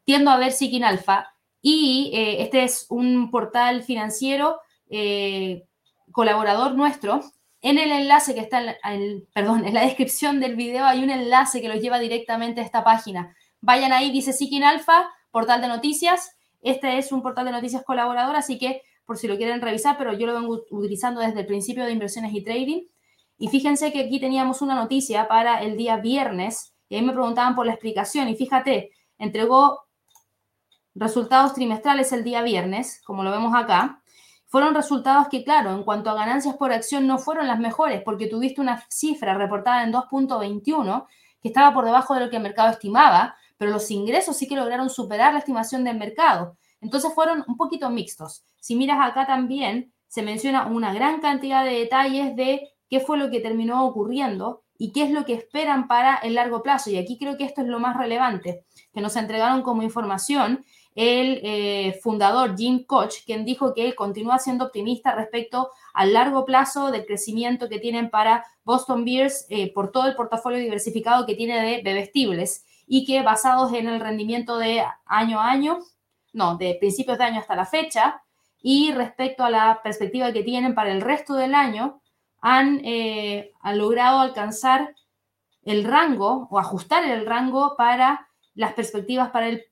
tiendo 0.04 0.30
a 0.30 0.36
ver 0.36 0.52
Seeking 0.52 0.84
Alpha. 0.84 1.32
Y 1.62 2.10
eh, 2.12 2.42
este 2.42 2.64
es 2.64 2.86
un 2.88 3.30
portal 3.30 3.84
financiero 3.84 4.58
eh, 4.88 5.62
colaborador 6.10 6.74
nuestro. 6.74 7.20
En 7.62 7.78
el 7.78 7.92
enlace 7.92 8.34
que 8.34 8.40
está 8.40 8.76
en, 8.84 9.26
perdón, 9.32 9.64
en 9.64 9.74
la 9.74 9.82
descripción 9.82 10.40
del 10.40 10.56
video 10.56 10.84
hay 10.84 11.04
un 11.04 11.10
enlace 11.10 11.60
que 11.60 11.68
los 11.68 11.80
lleva 11.80 12.00
directamente 12.00 12.60
a 12.60 12.64
esta 12.64 12.82
página. 12.82 13.36
Vayan 13.60 13.92
ahí, 13.92 14.10
dice 14.10 14.32
Seeking 14.32 14.64
Alpha, 14.64 15.10
portal 15.30 15.60
de 15.60 15.68
noticias. 15.68 16.36
Este 16.60 16.98
es 16.98 17.12
un 17.12 17.22
portal 17.22 17.44
de 17.44 17.52
noticias 17.52 17.84
colaborador, 17.84 18.34
así 18.34 18.58
que 18.58 18.82
por 19.04 19.16
si 19.16 19.28
lo 19.28 19.36
quieren 19.36 19.60
revisar, 19.60 19.96
pero 19.96 20.12
yo 20.12 20.26
lo 20.26 20.34
vengo 20.34 20.64
utilizando 20.70 21.20
desde 21.20 21.40
el 21.40 21.46
principio 21.46 21.84
de 21.84 21.92
inversiones 21.92 22.32
y 22.34 22.42
trading. 22.42 22.82
Y 23.40 23.48
fíjense 23.48 23.90
que 23.90 24.00
aquí 24.00 24.20
teníamos 24.20 24.60
una 24.60 24.74
noticia 24.74 25.26
para 25.26 25.62
el 25.62 25.78
día 25.78 25.96
viernes 25.96 26.74
y 26.90 26.96
ahí 26.96 27.02
me 27.02 27.14
preguntaban 27.14 27.56
por 27.56 27.64
la 27.64 27.72
explicación 27.72 28.28
y 28.28 28.36
fíjate, 28.36 28.90
entregó 29.16 29.86
resultados 30.94 31.54
trimestrales 31.54 32.12
el 32.12 32.22
día 32.22 32.42
viernes, 32.42 33.00
como 33.02 33.22
lo 33.22 33.30
vemos 33.30 33.54
acá. 33.54 34.02
Fueron 34.46 34.74
resultados 34.74 35.28
que, 35.28 35.42
claro, 35.42 35.72
en 35.72 35.84
cuanto 35.84 36.10
a 36.10 36.14
ganancias 36.14 36.54
por 36.56 36.70
acción 36.70 37.06
no 37.06 37.16
fueron 37.16 37.46
las 37.46 37.58
mejores 37.58 38.02
porque 38.04 38.26
tuviste 38.26 38.60
una 38.60 38.84
cifra 38.90 39.32
reportada 39.32 39.84
en 39.84 39.92
2.21 39.92 41.06
que 41.40 41.48
estaba 41.48 41.72
por 41.72 41.86
debajo 41.86 42.12
de 42.12 42.20
lo 42.20 42.28
que 42.28 42.36
el 42.36 42.42
mercado 42.42 42.68
estimaba, 42.68 43.36
pero 43.56 43.70
los 43.70 43.90
ingresos 43.90 44.36
sí 44.36 44.48
que 44.48 44.56
lograron 44.56 44.90
superar 44.90 45.32
la 45.32 45.38
estimación 45.38 45.82
del 45.82 45.96
mercado. 45.96 46.58
Entonces 46.82 47.10
fueron 47.14 47.42
un 47.48 47.56
poquito 47.56 47.88
mixtos. 47.88 48.44
Si 48.60 48.76
miras 48.76 48.98
acá 49.00 49.26
también, 49.26 49.94
se 50.08 50.20
menciona 50.20 50.66
una 50.66 50.92
gran 50.92 51.20
cantidad 51.20 51.64
de 51.64 51.78
detalles 51.78 52.36
de 52.36 52.69
qué 52.90 53.00
fue 53.00 53.16
lo 53.16 53.30
que 53.30 53.40
terminó 53.40 53.86
ocurriendo 53.86 54.62
y 54.76 54.92
qué 54.92 55.04
es 55.04 55.10
lo 55.10 55.24
que 55.24 55.34
esperan 55.34 55.88
para 55.88 56.16
el 56.16 56.34
largo 56.34 56.62
plazo. 56.62 56.90
Y 56.90 56.98
aquí 56.98 57.16
creo 57.18 57.36
que 57.36 57.44
esto 57.44 57.60
es 57.60 57.68
lo 57.68 57.78
más 57.78 57.96
relevante, 57.96 58.64
que 58.92 59.00
nos 59.00 59.16
entregaron 59.16 59.62
como 59.62 59.82
información 59.82 60.64
el 60.96 61.40
eh, 61.44 62.00
fundador 62.02 62.56
Jim 62.56 62.84
Koch, 62.84 63.24
quien 63.24 63.44
dijo 63.44 63.74
que 63.74 63.86
él 63.86 63.94
continúa 63.94 64.38
siendo 64.38 64.64
optimista 64.64 65.14
respecto 65.14 65.70
al 65.94 66.12
largo 66.12 66.44
plazo 66.44 66.90
del 66.90 67.06
crecimiento 67.06 67.68
que 67.68 67.78
tienen 67.78 68.10
para 68.10 68.44
Boston 68.64 69.04
Beers 69.04 69.46
eh, 69.50 69.72
por 69.72 69.92
todo 69.92 70.06
el 70.08 70.16
portafolio 70.16 70.58
diversificado 70.58 71.26
que 71.26 71.36
tiene 71.36 71.62
de 71.62 71.82
bebestibles 71.82 72.64
y 72.86 73.04
que 73.04 73.22
basados 73.22 73.72
en 73.72 73.88
el 73.88 74.00
rendimiento 74.00 74.58
de 74.58 74.82
año 75.06 75.40
a 75.40 75.50
año, 75.50 75.78
no, 76.32 76.56
de 76.56 76.76
principios 76.80 77.18
de 77.18 77.24
año 77.24 77.40
hasta 77.40 77.54
la 77.54 77.66
fecha, 77.66 78.22
y 78.62 78.92
respecto 78.92 79.44
a 79.44 79.50
la 79.50 79.80
perspectiva 79.82 80.32
que 80.32 80.42
tienen 80.42 80.74
para 80.74 80.92
el 80.92 81.00
resto 81.00 81.34
del 81.34 81.54
año, 81.54 82.00
eh, 82.42 83.52
han, 83.60 83.78
logrado 83.78 84.20
alcanzar 84.20 84.94
el 85.62 85.84
rango 85.84 86.48
o 86.50 86.58
ajustar 86.58 87.04
el 87.04 87.26
rango 87.26 87.74
para 87.76 88.28
las 88.54 88.72
perspectivas 88.72 89.30
para 89.30 89.48
el 89.48 89.64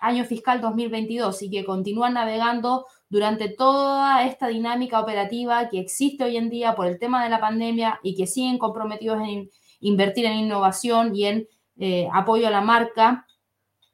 año 0.00 0.24
fiscal 0.24 0.60
2022 0.60 1.42
y 1.42 1.50
que 1.50 1.64
continúan 1.64 2.14
navegando 2.14 2.86
durante 3.08 3.48
toda 3.48 4.24
esta 4.26 4.48
dinámica 4.48 5.00
operativa 5.00 5.68
que 5.68 5.80
existe 5.80 6.24
hoy 6.24 6.36
en 6.36 6.50
día 6.50 6.74
por 6.74 6.86
el 6.86 6.98
tema 6.98 7.22
de 7.22 7.30
la 7.30 7.40
pandemia 7.40 8.00
y 8.02 8.16
que 8.16 8.26
siguen 8.26 8.58
comprometidos 8.58 9.20
en 9.26 9.50
invertir 9.80 10.26
en 10.26 10.38
innovación 10.38 11.14
y 11.14 11.26
en 11.26 11.48
eh, 11.76 12.08
apoyo 12.12 12.46
a 12.46 12.50
la 12.50 12.60
marca, 12.60 13.26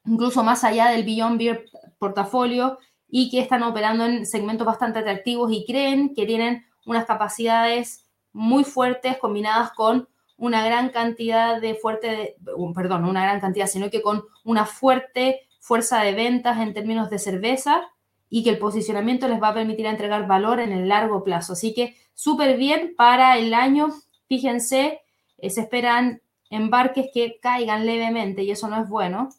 incluso 0.05 0.43
más 0.43 0.63
allá 0.63 0.87
del 0.87 1.03
Beyond 1.03 1.37
Beer 1.37 1.65
portafolio 1.99 2.77
y 3.09 3.29
que 3.29 3.39
están 3.39 3.63
operando 3.63 4.05
en 4.05 4.25
segmentos 4.25 4.65
bastante 4.65 4.99
atractivos 4.99 5.51
y 5.51 5.65
creen 5.65 6.13
que 6.15 6.25
tienen 6.25 6.65
unas 6.85 7.05
capacidades 7.05 8.00
muy 8.33 8.63
fuertes 8.63 9.17
combinadas 9.17 9.71
con 9.71 10.07
una 10.37 10.65
gran 10.65 10.89
cantidad 10.89 11.61
de 11.61 11.75
fuerte, 11.75 12.35
perdón, 12.73 13.05
una 13.05 13.23
gran 13.23 13.39
cantidad, 13.39 13.67
sino 13.67 13.89
que 13.89 14.01
con 14.01 14.23
una 14.43 14.65
fuerte 14.65 15.47
fuerza 15.59 16.01
de 16.01 16.13
ventas 16.13 16.59
en 16.59 16.73
términos 16.73 17.09
de 17.09 17.19
cerveza 17.19 17.83
y 18.27 18.43
que 18.43 18.49
el 18.49 18.57
posicionamiento 18.57 19.27
les 19.27 19.41
va 19.41 19.49
a 19.49 19.53
permitir 19.53 19.85
entregar 19.85 20.25
valor 20.25 20.59
en 20.59 20.71
el 20.71 20.87
largo 20.87 21.23
plazo. 21.23 21.53
Así 21.53 21.73
que 21.73 21.95
súper 22.13 22.57
bien 22.57 22.95
para 22.97 23.37
el 23.37 23.53
año. 23.53 23.89
Fíjense, 24.27 25.01
eh, 25.37 25.49
se 25.49 25.61
esperan 25.61 26.21
embarques 26.49 27.09
que 27.13 27.39
caigan 27.41 27.85
levemente 27.85 28.43
y 28.43 28.51
eso 28.51 28.67
no 28.67 28.81
es 28.81 28.89
bueno. 28.89 29.29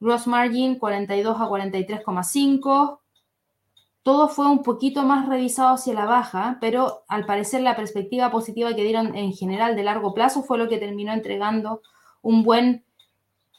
Gross 0.00 0.26
margin 0.26 0.78
42 0.78 1.40
a 1.40 1.48
43,5. 1.48 2.98
Todo 4.08 4.28
fue 4.28 4.46
un 4.46 4.62
poquito 4.62 5.02
más 5.02 5.28
revisado 5.28 5.74
hacia 5.74 5.92
la 5.92 6.06
baja, 6.06 6.56
pero 6.62 7.04
al 7.08 7.26
parecer 7.26 7.60
la 7.60 7.76
perspectiva 7.76 8.30
positiva 8.30 8.74
que 8.74 8.82
dieron 8.82 9.14
en 9.14 9.34
general 9.34 9.76
de 9.76 9.82
largo 9.82 10.14
plazo 10.14 10.42
fue 10.42 10.56
lo 10.56 10.66
que 10.66 10.78
terminó 10.78 11.12
entregando 11.12 11.82
un 12.22 12.42
buen 12.42 12.86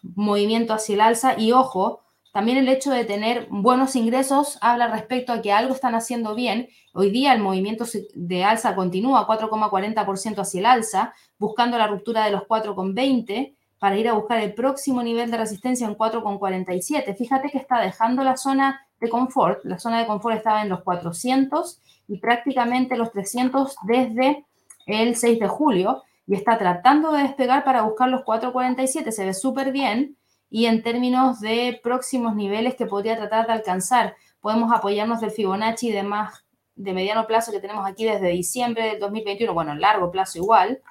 movimiento 0.01 0.73
hacia 0.73 0.95
el 0.95 1.01
alza. 1.01 1.39
Y 1.39 1.51
ojo, 1.51 2.01
también 2.33 2.57
el 2.57 2.67
hecho 2.67 2.89
de 2.89 3.05
tener 3.05 3.45
buenos 3.51 3.95
ingresos 3.95 4.57
habla 4.59 4.87
respecto 4.87 5.33
a 5.33 5.43
que 5.43 5.51
algo 5.51 5.75
están 5.75 5.93
haciendo 5.93 6.33
bien. 6.33 6.67
Hoy 6.95 7.11
día 7.11 7.33
el 7.33 7.43
movimiento 7.43 7.85
de 8.15 8.43
alza 8.43 8.73
continúa 8.73 9.27
4,40% 9.27 10.39
hacia 10.39 10.59
el 10.61 10.65
alza, 10.65 11.13
buscando 11.37 11.77
la 11.77 11.85
ruptura 11.85 12.25
de 12.25 12.31
los 12.31 12.41
4,20 12.47 13.55
para 13.77 13.99
ir 13.99 14.09
a 14.09 14.13
buscar 14.13 14.39
el 14.39 14.55
próximo 14.55 15.03
nivel 15.03 15.29
de 15.29 15.37
resistencia 15.37 15.85
en 15.85 15.95
4,47. 15.95 17.15
Fíjate 17.15 17.51
que 17.51 17.59
está 17.59 17.79
dejando 17.79 18.23
la 18.23 18.35
zona 18.35 18.88
de 18.99 19.09
confort. 19.09 19.63
La 19.63 19.79
zona 19.79 19.99
de 19.99 20.07
confort 20.07 20.35
estaba 20.35 20.61
en 20.61 20.69
los 20.69 20.81
400 20.83 21.81
y 22.07 22.19
prácticamente 22.19 22.97
los 22.97 23.11
300 23.11 23.75
desde 23.83 24.45
el 24.85 25.15
6 25.15 25.39
de 25.39 25.47
julio 25.47 26.03
y 26.27 26.35
está 26.35 26.57
tratando 26.57 27.11
de 27.11 27.23
despegar 27.23 27.63
para 27.63 27.81
buscar 27.83 28.09
los 28.09 28.21
4,47. 28.21 29.11
Se 29.11 29.25
ve 29.25 29.33
súper 29.33 29.71
bien 29.71 30.17
y 30.49 30.65
en 30.65 30.83
términos 30.83 31.39
de 31.39 31.79
próximos 31.83 32.35
niveles 32.35 32.75
que 32.75 32.85
podría 32.85 33.17
tratar 33.17 33.47
de 33.47 33.53
alcanzar, 33.53 34.15
podemos 34.41 34.71
apoyarnos 34.71 35.21
del 35.21 35.31
Fibonacci 35.31 35.91
de 35.91 36.03
más 36.03 36.45
de 36.75 36.93
mediano 36.93 37.27
plazo 37.27 37.51
que 37.51 37.59
tenemos 37.59 37.85
aquí 37.85 38.05
desde 38.05 38.29
diciembre 38.29 38.85
del 38.85 38.99
2021, 38.99 39.53
bueno, 39.53 39.75
largo 39.75 40.11
plazo 40.11 40.37
igual, 40.37 40.81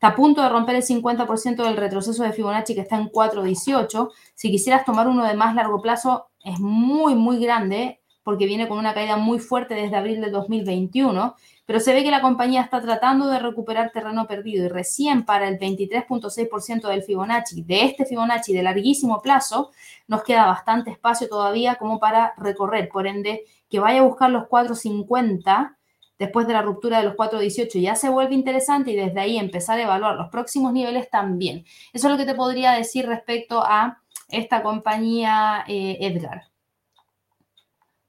Está 0.00 0.14
a 0.14 0.16
punto 0.16 0.40
de 0.40 0.48
romper 0.48 0.76
el 0.76 0.82
50% 0.82 1.62
del 1.62 1.76
retroceso 1.76 2.22
de 2.22 2.32
Fibonacci 2.32 2.74
que 2.74 2.80
está 2.80 2.96
en 2.96 3.10
4.18. 3.10 4.08
Si 4.34 4.50
quisieras 4.50 4.86
tomar 4.86 5.06
uno 5.06 5.26
de 5.26 5.34
más 5.34 5.54
largo 5.54 5.82
plazo, 5.82 6.29
es 6.44 6.58
muy, 6.58 7.14
muy 7.14 7.38
grande 7.38 8.00
porque 8.22 8.46
viene 8.46 8.68
con 8.68 8.78
una 8.78 8.94
caída 8.94 9.16
muy 9.16 9.38
fuerte 9.38 9.74
desde 9.74 9.96
abril 9.96 10.20
del 10.20 10.30
2021, 10.30 11.34
pero 11.64 11.80
se 11.80 11.92
ve 11.92 12.02
que 12.02 12.10
la 12.10 12.20
compañía 12.20 12.62
está 12.62 12.80
tratando 12.80 13.28
de 13.28 13.38
recuperar 13.38 13.92
terreno 13.92 14.26
perdido 14.26 14.66
y 14.66 14.68
recién 14.68 15.24
para 15.24 15.48
el 15.48 15.58
23.6% 15.58 16.88
del 16.88 17.02
Fibonacci, 17.02 17.62
de 17.62 17.84
este 17.84 18.04
Fibonacci 18.04 18.52
de 18.52 18.62
larguísimo 18.62 19.22
plazo, 19.22 19.70
nos 20.06 20.22
queda 20.22 20.46
bastante 20.46 20.90
espacio 20.90 21.28
todavía 21.28 21.76
como 21.76 21.98
para 21.98 22.34
recorrer. 22.36 22.88
Por 22.88 23.06
ende, 23.06 23.44
que 23.68 23.80
vaya 23.80 24.00
a 24.00 24.04
buscar 24.04 24.30
los 24.30 24.44
4.50 24.44 25.76
después 26.18 26.46
de 26.46 26.52
la 26.52 26.62
ruptura 26.62 26.98
de 26.98 27.04
los 27.04 27.14
4.18 27.14 27.80
ya 27.80 27.94
se 27.94 28.10
vuelve 28.10 28.34
interesante 28.34 28.90
y 28.90 28.96
desde 28.96 29.20
ahí 29.20 29.38
empezar 29.38 29.78
a 29.78 29.82
evaluar 29.82 30.16
los 30.16 30.28
próximos 30.28 30.72
niveles 30.72 31.08
también. 31.08 31.64
Eso 31.94 32.08
es 32.08 32.12
lo 32.12 32.18
que 32.18 32.26
te 32.26 32.34
podría 32.34 32.72
decir 32.72 33.06
respecto 33.06 33.62
a 33.64 34.02
esta 34.30 34.62
compañía 34.62 35.64
eh, 35.68 35.98
Edgar. 36.00 36.44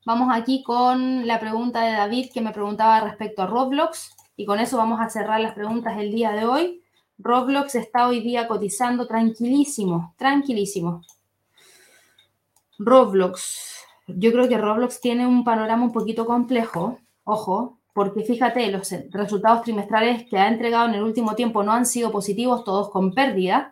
Vamos 0.05 0.29
aquí 0.31 0.63
con 0.63 1.27
la 1.27 1.39
pregunta 1.39 1.83
de 1.83 1.91
David 1.91 2.31
que 2.33 2.41
me 2.41 2.51
preguntaba 2.51 3.01
respecto 3.01 3.43
a 3.43 3.47
Roblox 3.47 4.15
y 4.35 4.45
con 4.45 4.59
eso 4.59 4.77
vamos 4.77 4.99
a 4.99 5.09
cerrar 5.09 5.39
las 5.41 5.53
preguntas 5.53 5.95
del 5.95 6.11
día 6.11 6.31
de 6.31 6.45
hoy. 6.45 6.81
Roblox 7.19 7.75
está 7.75 8.07
hoy 8.07 8.21
día 8.21 8.47
cotizando 8.47 9.05
tranquilísimo, 9.05 10.15
tranquilísimo. 10.17 11.03
Roblox. 12.79 13.85
Yo 14.07 14.31
creo 14.31 14.49
que 14.49 14.57
Roblox 14.57 14.99
tiene 15.01 15.27
un 15.27 15.43
panorama 15.43 15.83
un 15.83 15.91
poquito 15.91 16.25
complejo. 16.25 16.97
Ojo, 17.23 17.77
porque 17.93 18.23
fíjate, 18.23 18.71
los 18.71 18.91
resultados 19.11 19.61
trimestrales 19.61 20.27
que 20.27 20.39
ha 20.39 20.47
entregado 20.47 20.87
en 20.87 20.95
el 20.95 21.03
último 21.03 21.35
tiempo 21.35 21.61
no 21.61 21.73
han 21.73 21.85
sido 21.85 22.11
positivos, 22.11 22.63
todos 22.63 22.89
con 22.89 23.13
pérdida 23.13 23.71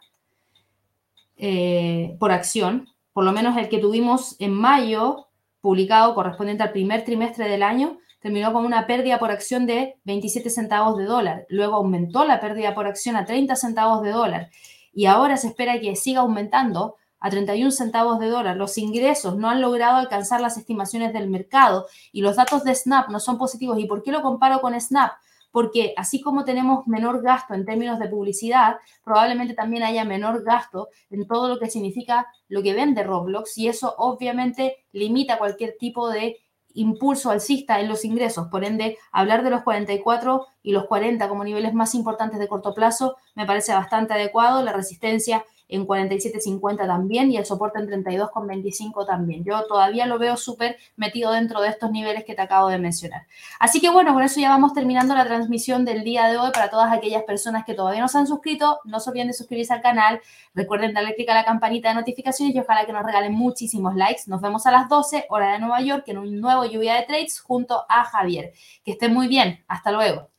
eh, 1.39 2.15
por 2.19 2.31
acción, 2.31 2.87
por 3.13 3.23
lo 3.23 3.31
menos 3.31 3.57
el 3.57 3.69
que 3.69 3.79
tuvimos 3.79 4.35
en 4.39 4.53
mayo, 4.53 5.27
publicado 5.61 6.13
correspondiente 6.13 6.63
al 6.63 6.71
primer 6.71 7.03
trimestre 7.03 7.49
del 7.49 7.63
año, 7.63 7.97
terminó 8.19 8.51
con 8.53 8.65
una 8.65 8.85
pérdida 8.85 9.17
por 9.19 9.31
acción 9.31 9.65
de 9.65 9.95
27 10.03 10.49
centavos 10.49 10.97
de 10.97 11.05
dólar, 11.05 11.45
luego 11.49 11.75
aumentó 11.75 12.25
la 12.25 12.39
pérdida 12.39 12.75
por 12.75 12.85
acción 12.85 13.15
a 13.15 13.25
30 13.25 13.55
centavos 13.55 14.03
de 14.03 14.11
dólar 14.11 14.49
y 14.93 15.05
ahora 15.05 15.37
se 15.37 15.47
espera 15.47 15.79
que 15.79 15.95
siga 15.95 16.21
aumentando 16.21 16.95
a 17.19 17.29
31 17.29 17.71
centavos 17.71 18.19
de 18.19 18.27
dólar. 18.27 18.57
Los 18.57 18.77
ingresos 18.77 19.37
no 19.37 19.49
han 19.49 19.61
logrado 19.61 19.97
alcanzar 19.97 20.41
las 20.41 20.57
estimaciones 20.57 21.13
del 21.13 21.29
mercado 21.29 21.87
y 22.11 22.21
los 22.21 22.35
datos 22.35 22.63
de 22.63 22.75
Snap 22.75 23.09
no 23.09 23.19
son 23.19 23.37
positivos. 23.37 23.79
¿Y 23.79 23.85
por 23.85 24.03
qué 24.03 24.11
lo 24.11 24.21
comparo 24.21 24.61
con 24.61 24.79
Snap? 24.79 25.11
Porque 25.51 25.93
así 25.97 26.21
como 26.21 26.45
tenemos 26.45 26.87
menor 26.87 27.21
gasto 27.21 27.53
en 27.53 27.65
términos 27.65 27.99
de 27.99 28.07
publicidad, 28.07 28.77
probablemente 29.03 29.53
también 29.53 29.83
haya 29.83 30.05
menor 30.05 30.43
gasto 30.43 30.89
en 31.09 31.27
todo 31.27 31.49
lo 31.49 31.59
que 31.59 31.69
significa 31.69 32.27
lo 32.47 32.61
que 32.61 32.73
vende 32.73 33.03
Roblox 33.03 33.57
y 33.57 33.67
eso 33.67 33.95
obviamente 33.97 34.77
limita 34.91 35.37
cualquier 35.37 35.75
tipo 35.79 36.09
de 36.09 36.37
impulso 36.73 37.31
alcista 37.31 37.79
en 37.79 37.89
los 37.89 38.05
ingresos. 38.05 38.47
Por 38.47 38.63
ende, 38.63 38.97
hablar 39.11 39.43
de 39.43 39.49
los 39.49 39.63
44 39.63 40.45
y 40.61 40.71
los 40.71 40.85
40 40.85 41.27
como 41.27 41.43
niveles 41.43 41.73
más 41.73 41.95
importantes 41.95 42.39
de 42.39 42.47
corto 42.47 42.73
plazo 42.73 43.17
me 43.35 43.45
parece 43.45 43.73
bastante 43.73 44.13
adecuado. 44.13 44.63
La 44.63 44.73
resistencia 44.73 45.43
en 45.69 45.87
47.50 45.87 46.85
también 46.85 47.31
y 47.31 47.37
el 47.37 47.45
soporte 47.45 47.79
en 47.79 47.87
32.25 47.87 49.05
también. 49.05 49.43
Yo 49.43 49.65
todavía 49.67 50.05
lo 50.07 50.19
veo 50.19 50.35
súper 50.35 50.77
metido 50.97 51.31
dentro 51.31 51.61
de 51.61 51.69
estos 51.69 51.91
niveles 51.91 52.25
que 52.25 52.35
te 52.35 52.41
acabo 52.41 52.67
de 52.67 52.79
mencionar. 52.79 53.27
Así 53.59 53.79
que 53.79 53.89
bueno, 53.89 54.13
con 54.13 54.23
eso 54.23 54.39
ya 54.39 54.49
vamos 54.49 54.73
terminando 54.73 55.15
la 55.15 55.25
transmisión 55.25 55.85
del 55.85 56.03
día 56.03 56.27
de 56.27 56.37
hoy 56.37 56.51
para 56.51 56.69
todas 56.69 56.91
aquellas 56.91 57.23
personas 57.23 57.63
que 57.65 57.75
todavía 57.75 58.01
no 58.01 58.07
se 58.07 58.17
han 58.17 58.27
suscrito. 58.27 58.79
No 58.83 58.99
se 58.99 59.11
olviden 59.11 59.27
de 59.27 59.33
suscribirse 59.33 59.73
al 59.73 59.81
canal. 59.81 60.21
Recuerden 60.55 60.93
darle 60.93 61.15
clic 61.15 61.29
a 61.29 61.35
la 61.35 61.45
campanita 61.45 61.89
de 61.89 61.95
notificaciones 61.95 62.55
y 62.55 62.59
ojalá 62.59 62.85
que 62.85 62.93
nos 62.93 63.05
regalen 63.05 63.33
muchísimos 63.33 63.95
likes. 63.95 64.23
Nos 64.27 64.41
vemos 64.41 64.65
a 64.65 64.71
las 64.71 64.89
12, 64.89 65.25
hora 65.29 65.53
de 65.53 65.59
Nueva 65.59 65.81
York, 65.81 66.03
en 66.07 66.17
un 66.17 66.41
nuevo 66.41 66.65
lluvia 66.65 66.95
de 66.95 67.03
trades 67.03 67.39
junto 67.39 67.85
a 67.87 68.03
Javier. 68.05 68.53
Que 68.83 68.91
estén 68.91 69.13
muy 69.13 69.27
bien. 69.27 69.63
Hasta 69.67 69.91
luego. 69.91 70.29